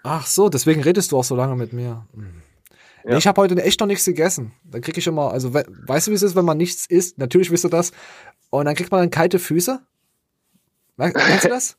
Ach 0.04 0.26
so, 0.26 0.48
deswegen 0.48 0.82
redest 0.82 1.12
du 1.12 1.18
auch 1.18 1.24
so 1.24 1.34
lange 1.36 1.56
mit 1.56 1.72
mir. 1.72 2.06
Hm. 2.14 2.42
Nee, 3.04 3.16
ich 3.16 3.26
habe 3.26 3.40
heute 3.40 3.60
echt 3.62 3.80
noch 3.80 3.86
nichts 3.86 4.04
gegessen. 4.04 4.52
Dann 4.64 4.80
krieg 4.80 4.96
ich 4.96 5.06
immer, 5.06 5.30
also 5.32 5.54
we 5.54 5.64
weißt 5.86 6.06
du, 6.06 6.10
wie 6.10 6.14
es 6.14 6.22
ist, 6.22 6.34
wenn 6.36 6.44
man 6.44 6.56
nichts 6.56 6.86
isst? 6.86 7.18
Natürlich 7.18 7.50
wisst 7.50 7.64
du 7.64 7.68
das. 7.68 7.92
Und 8.50 8.64
dann 8.66 8.74
kriegt 8.74 8.90
man 8.90 9.00
dann 9.00 9.10
kalte 9.10 9.38
Füße. 9.38 9.80
Kennst 10.98 11.44
du 11.44 11.48
das? 11.48 11.76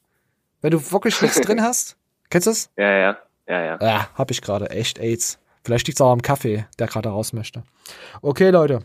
Wenn 0.61 0.71
du 0.71 0.91
wirklich 0.91 1.21
nichts 1.21 1.39
drin 1.41 1.61
hast? 1.61 1.97
Kennst 2.29 2.47
du 2.47 2.51
das? 2.51 2.69
Ja, 2.77 2.89
ja, 2.89 3.17
ja, 3.47 3.63
ja. 3.63 3.77
Ja, 3.81 4.09
hab 4.15 4.31
ich 4.31 4.41
gerade. 4.41 4.69
Echt 4.69 4.99
AIDS. 4.99 5.39
Vielleicht 5.63 5.87
liegt's 5.87 6.01
auch 6.01 6.11
am 6.11 6.21
Kaffee, 6.21 6.65
der 6.77 6.87
gerade 6.87 7.09
raus 7.09 7.33
möchte. 7.33 7.63
Okay, 8.21 8.49
Leute. 8.49 8.83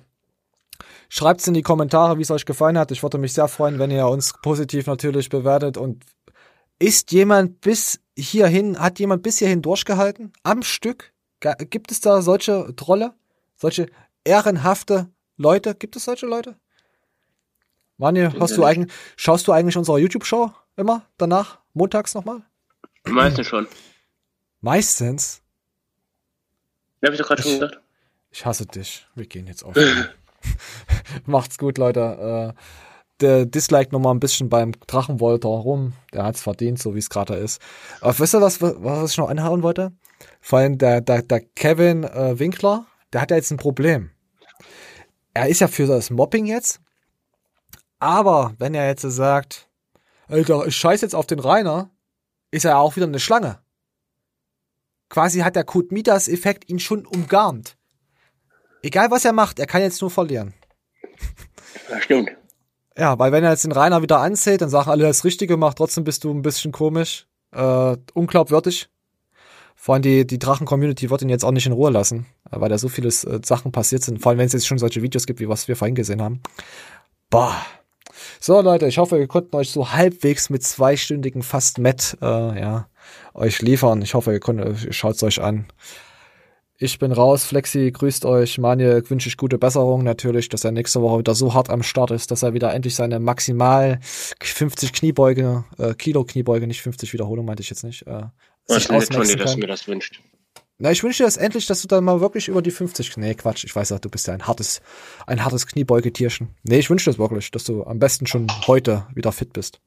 Schreibt's 1.09 1.47
in 1.47 1.55
die 1.55 1.63
Kommentare, 1.63 2.19
wie 2.19 2.23
es 2.23 2.31
euch 2.31 2.47
gefallen 2.47 2.79
hat. 2.79 2.91
Ich 2.91 3.03
würde 3.03 3.19
mich 3.19 3.33
sehr 3.33 3.49
freuen, 3.49 3.79
wenn 3.79 3.91
ihr 3.91 4.07
uns 4.09 4.33
positiv 4.43 4.87
natürlich 4.87 5.29
bewertet. 5.29 5.77
Und 5.77 6.05
ist 6.79 7.13
jemand 7.13 7.61
bis 7.61 8.01
hierhin, 8.19 8.79
hat 8.81 8.99
jemand 8.99 9.23
bis 9.23 9.39
hierhin 9.39 9.63
durchgehalten? 9.63 10.33
Am 10.43 10.63
Stück? 10.63 11.13
Gibt 11.71 11.93
es 11.93 12.01
da 12.01 12.23
solche 12.23 12.75
Trolle? 12.75 13.15
Solche 13.57 13.87
ehrenhafte 14.25 15.09
Leute? 15.37 15.75
Gibt 15.75 15.97
es 15.97 16.05
solche 16.05 16.27
Leute? 16.27 16.57
Manje, 17.97 18.33
hast 18.41 18.57
du 18.57 18.65
eigentlich, 18.65 18.93
schaust 19.17 19.47
du 19.47 19.53
eigentlich 19.53 19.77
unsere 19.77 20.01
YouTube-Show 20.01 20.51
immer 20.77 21.03
danach? 21.17 21.61
Montags 21.75 22.15
nochmal? 22.15 22.43
Meistens 23.05 23.47
schon. 23.47 23.67
Meistens? 24.61 25.43
Ja, 27.03 27.09
hab 27.09 27.15
ich 27.15 27.21
doch 27.21 27.29
gerade 27.29 27.43
schon 27.43 27.53
gesagt. 27.53 27.81
Ich 28.31 28.47
hasse 28.47 28.67
dich. 28.67 29.07
Wir 29.15 29.27
gehen 29.27 29.47
jetzt 29.47 29.63
auf. 29.63 29.77
Macht's 31.27 31.59
gut, 31.59 31.79
Leute. 31.79 32.55
Äh, 32.55 32.61
der 33.21 33.47
Dislike 33.47 33.93
noch 33.93 34.01
mal 34.01 34.11
ein 34.11 34.21
bisschen 34.21 34.49
beim 34.49 34.73
Drachenwolter 34.87 35.49
rum. 35.49 35.93
Der 36.13 36.25
hat's 36.25 36.43
verdient, 36.43 36.81
so 36.81 36.95
wie 36.95 36.99
es 36.99 37.11
gerade 37.11 37.35
ist. 37.35 37.61
Aber 38.01 38.19
wisst 38.19 38.35
ihr, 38.35 38.41
was, 38.41 38.61
was 38.61 39.13
ich 39.13 39.19
noch 39.19 39.29
anhauen 39.29 39.63
wollte? 39.63 39.93
Vor 40.41 40.59
allem 40.59 40.79
der, 40.79 41.01
der, 41.01 41.23
der 41.23 41.41
Kevin 41.41 42.05
äh, 42.05 42.39
Winkler, 42.39 42.87
der 43.13 43.21
hat 43.21 43.31
ja 43.31 43.37
jetzt 43.37 43.51
ein 43.51 43.57
Problem. 43.57 44.11
Er 45.33 45.49
ist 45.49 45.61
ja 45.61 45.69
für 45.69 45.87
das 45.87 46.11
Mobbing 46.11 46.47
jetzt. 46.47 46.81
Aber 47.99 48.55
wenn 48.59 48.75
er 48.75 48.87
jetzt 48.87 49.03
sagt, 49.03 49.69
Alter, 50.29 50.67
ich 50.67 50.77
scheiß 50.77 51.01
jetzt 51.01 51.15
auf 51.15 51.27
den 51.27 51.39
Rainer, 51.39 51.91
ist 52.51 52.65
er 52.65 52.79
auch 52.79 52.97
wieder 52.97 53.07
eine 53.07 53.21
Schlange. 53.21 53.59
Quasi 55.09 55.41
hat 55.41 55.57
der 55.57 55.65
Kut 55.65 55.93
Midas-Effekt 55.93 56.69
ihn 56.69 56.79
schon 56.79 57.07
umgarnt. 57.07 57.77
Egal 58.83 59.11
was 59.11 59.25
er 59.25 59.33
macht, 59.33 59.59
er 59.59 59.67
kann 59.67 59.83
jetzt 59.83 60.01
nur 60.01 60.11
verlieren. 60.11 60.55
Ja, 61.91 62.01
stimmt. 62.01 62.31
Ja, 62.97 63.19
weil 63.19 63.33
wenn 63.33 63.45
er 63.45 63.51
jetzt 63.51 63.65
den 63.65 63.73
Rainer 63.73 64.03
wieder 64.03 64.21
anzählt, 64.21 64.61
dann 64.61 64.69
sagen 64.69 64.91
alle 64.91 65.05
das 65.05 65.25
Richtige 65.25 65.55
gemacht, 65.55 65.79
trotzdem 65.79 66.05
bist 66.05 66.25
du 66.25 66.33
ein 66.33 66.43
bisschen 66.43 66.71
komisch, 66.73 67.27
äh, 67.53 67.97
unglaubwürdig. 68.15 68.89
Vor 69.75 69.95
allem 69.95 70.03
die, 70.03 70.27
die 70.27 70.39
Drachen-Community 70.39 71.11
wird 71.11 71.23
ihn 71.23 71.29
jetzt 71.29 71.45
auch 71.45 71.51
nicht 71.51 71.67
in 71.67 71.73
Ruhe 71.73 71.91
lassen, 71.91 72.27
äh, 72.51 72.61
weil 72.61 72.69
da 72.69 72.79
so 72.79 72.89
viele 72.89 73.09
äh, 73.09 73.41
Sachen 73.45 73.73
passiert 73.73 74.03
sind. 74.05 74.23
Vor 74.23 74.31
allem, 74.31 74.39
wenn 74.39 74.47
es 74.47 74.53
jetzt 74.53 74.67
schon 74.67 74.79
solche 74.79 75.03
Videos 75.03 75.27
gibt, 75.27 75.41
wie 75.41 75.49
was 75.49 75.67
wir 75.67 75.77
vorhin 75.77 75.95
gesehen 75.95 76.23
haben. 76.23 76.41
Boah. 77.31 77.55
So, 78.41 78.61
Leute, 78.61 78.87
ich 78.87 78.99
hoffe, 78.99 79.19
wir 79.19 79.27
konnten 79.27 79.57
euch 79.57 79.71
so 79.71 79.93
halbwegs 79.93 80.51
mit 80.51 80.63
zweistündigen 80.63 81.43
fast 81.43 81.79
Met, 81.79 82.17
äh, 82.21 82.27
ja, 82.27 82.89
euch 83.35 83.63
liefern. 83.63 84.03
Ich 84.03 84.15
hoffe, 84.15 84.33
ihr 84.33 84.41
könnt, 84.41 84.95
schaut's 84.95 85.23
euch 85.23 85.41
an. 85.41 85.67
Ich 86.77 86.99
bin 86.99 87.13
raus, 87.13 87.45
Flexi 87.45 87.93
grüßt 87.93 88.25
euch. 88.25 88.59
Manje 88.59 89.09
wünsche 89.09 89.29
ich 89.29 89.37
gute 89.37 89.59
Besserung 89.59 90.03
natürlich, 90.03 90.49
dass 90.49 90.65
er 90.65 90.73
nächste 90.73 91.01
Woche 91.01 91.21
wieder 91.21 91.35
so 91.35 91.55
hart 91.55 91.71
am 91.71 91.85
Start 91.85 92.11
ist, 92.11 92.33
dass 92.33 92.43
er 92.43 92.53
wieder 92.53 92.75
endlich 92.75 92.97
seine 92.97 93.21
maximal 93.21 94.01
50 94.41 94.93
Kniebeuge, 94.93 95.65
äh, 95.79 95.95
Kilo 95.95 96.25
Kniebeuge, 96.25 96.67
nicht 96.67 96.83
50 96.83 97.13
Wiederholungen, 97.13 97.47
meinte 97.47 97.63
ich 97.63 97.71
jetzt 97.71 97.85
nicht, 97.85 98.07
äh, 98.07 98.25
sich 98.67 98.87
von 98.87 98.97
dir, 98.99 99.07
ausmaxen 99.07 99.39
dass 99.39 99.57
mir 99.57 99.69
das 99.69 99.87
wünscht. 99.87 100.21
Na, 100.79 100.91
ich 100.91 101.03
wünsche 101.05 101.23
dir 101.23 101.27
das 101.27 101.37
endlich, 101.37 101.67
dass 101.67 101.83
du 101.83 101.89
dann 101.89 102.03
mal 102.03 102.21
wirklich 102.21 102.49
über 102.49 102.61
die 102.61 102.73
50. 102.73 103.17
Nee, 103.17 103.35
Quatsch, 103.35 103.65
ich 103.65 103.75
weiß 103.75 103.91
ja, 103.91 103.99
du 103.99 104.11
bist 104.11 104.27
ja 104.27 104.35
ein 104.35 104.47
hartes, 104.47 104.83
ein 105.27 105.45
hartes 105.45 105.67
Kniebeugetierchen. 105.67 106.49
Nee, 106.65 106.79
ich 106.79 106.91
wünsche 106.91 107.09
das 107.09 107.19
wirklich, 107.19 107.51
dass 107.53 107.65
du 107.65 107.85
am 107.85 108.01
besten 108.01 108.27
schon 108.27 108.49
heute 108.67 109.07
wieder 109.15 109.31
fit 109.31 109.53
bist. 109.53 109.81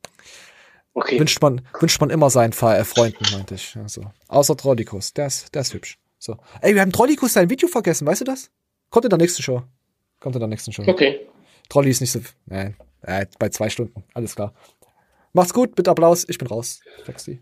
Okay. 0.93 1.19
Wünscht 1.19 1.41
man, 1.41 1.61
wünscht 1.80 1.99
man 1.99 2.09
immer 2.09 2.30
seinen 2.30 2.53
äh, 2.53 2.84
Freunden, 2.85 3.26
meinte 3.31 3.55
ich. 3.55 3.76
Also, 3.76 4.01
außer 4.30 4.55
Trollikus, 4.55 5.14
der 5.14 5.27
ist, 5.27 5.53
der 5.53 5.61
ist 5.61 5.73
hübsch. 5.73 5.99
So. 6.18 6.38
Ey, 6.61 6.73
wir 6.73 6.81
haben 6.81 6.91
Trollikus 6.91 7.34
sein 7.34 7.49
Video 7.49 7.68
vergessen, 7.68 8.07
weißt 8.07 8.22
du 8.22 8.26
das? 8.26 8.49
Kommt 8.89 9.05
in 9.05 9.09
der 9.09 9.19
nächsten 9.19 9.43
Show. 9.43 9.61
Kommt 10.19 10.35
in 10.35 10.39
der 10.39 10.47
nächsten 10.47 10.72
Show. 10.72 10.84
Okay. 10.88 11.27
Trolli 11.69 11.89
ist 11.89 12.01
nicht 12.01 12.11
so, 12.11 12.22
nein, 12.45 12.77
äh, 13.01 13.26
bei 13.39 13.49
zwei 13.49 13.69
Stunden, 13.69 14.03
alles 14.14 14.35
klar. 14.35 14.53
Macht's 15.34 15.53
gut, 15.53 15.76
bitte 15.76 15.91
Applaus, 15.91 16.26
ich 16.27 16.38
bin 16.38 16.47
raus. 16.47 16.80
Flexi. 17.03 17.41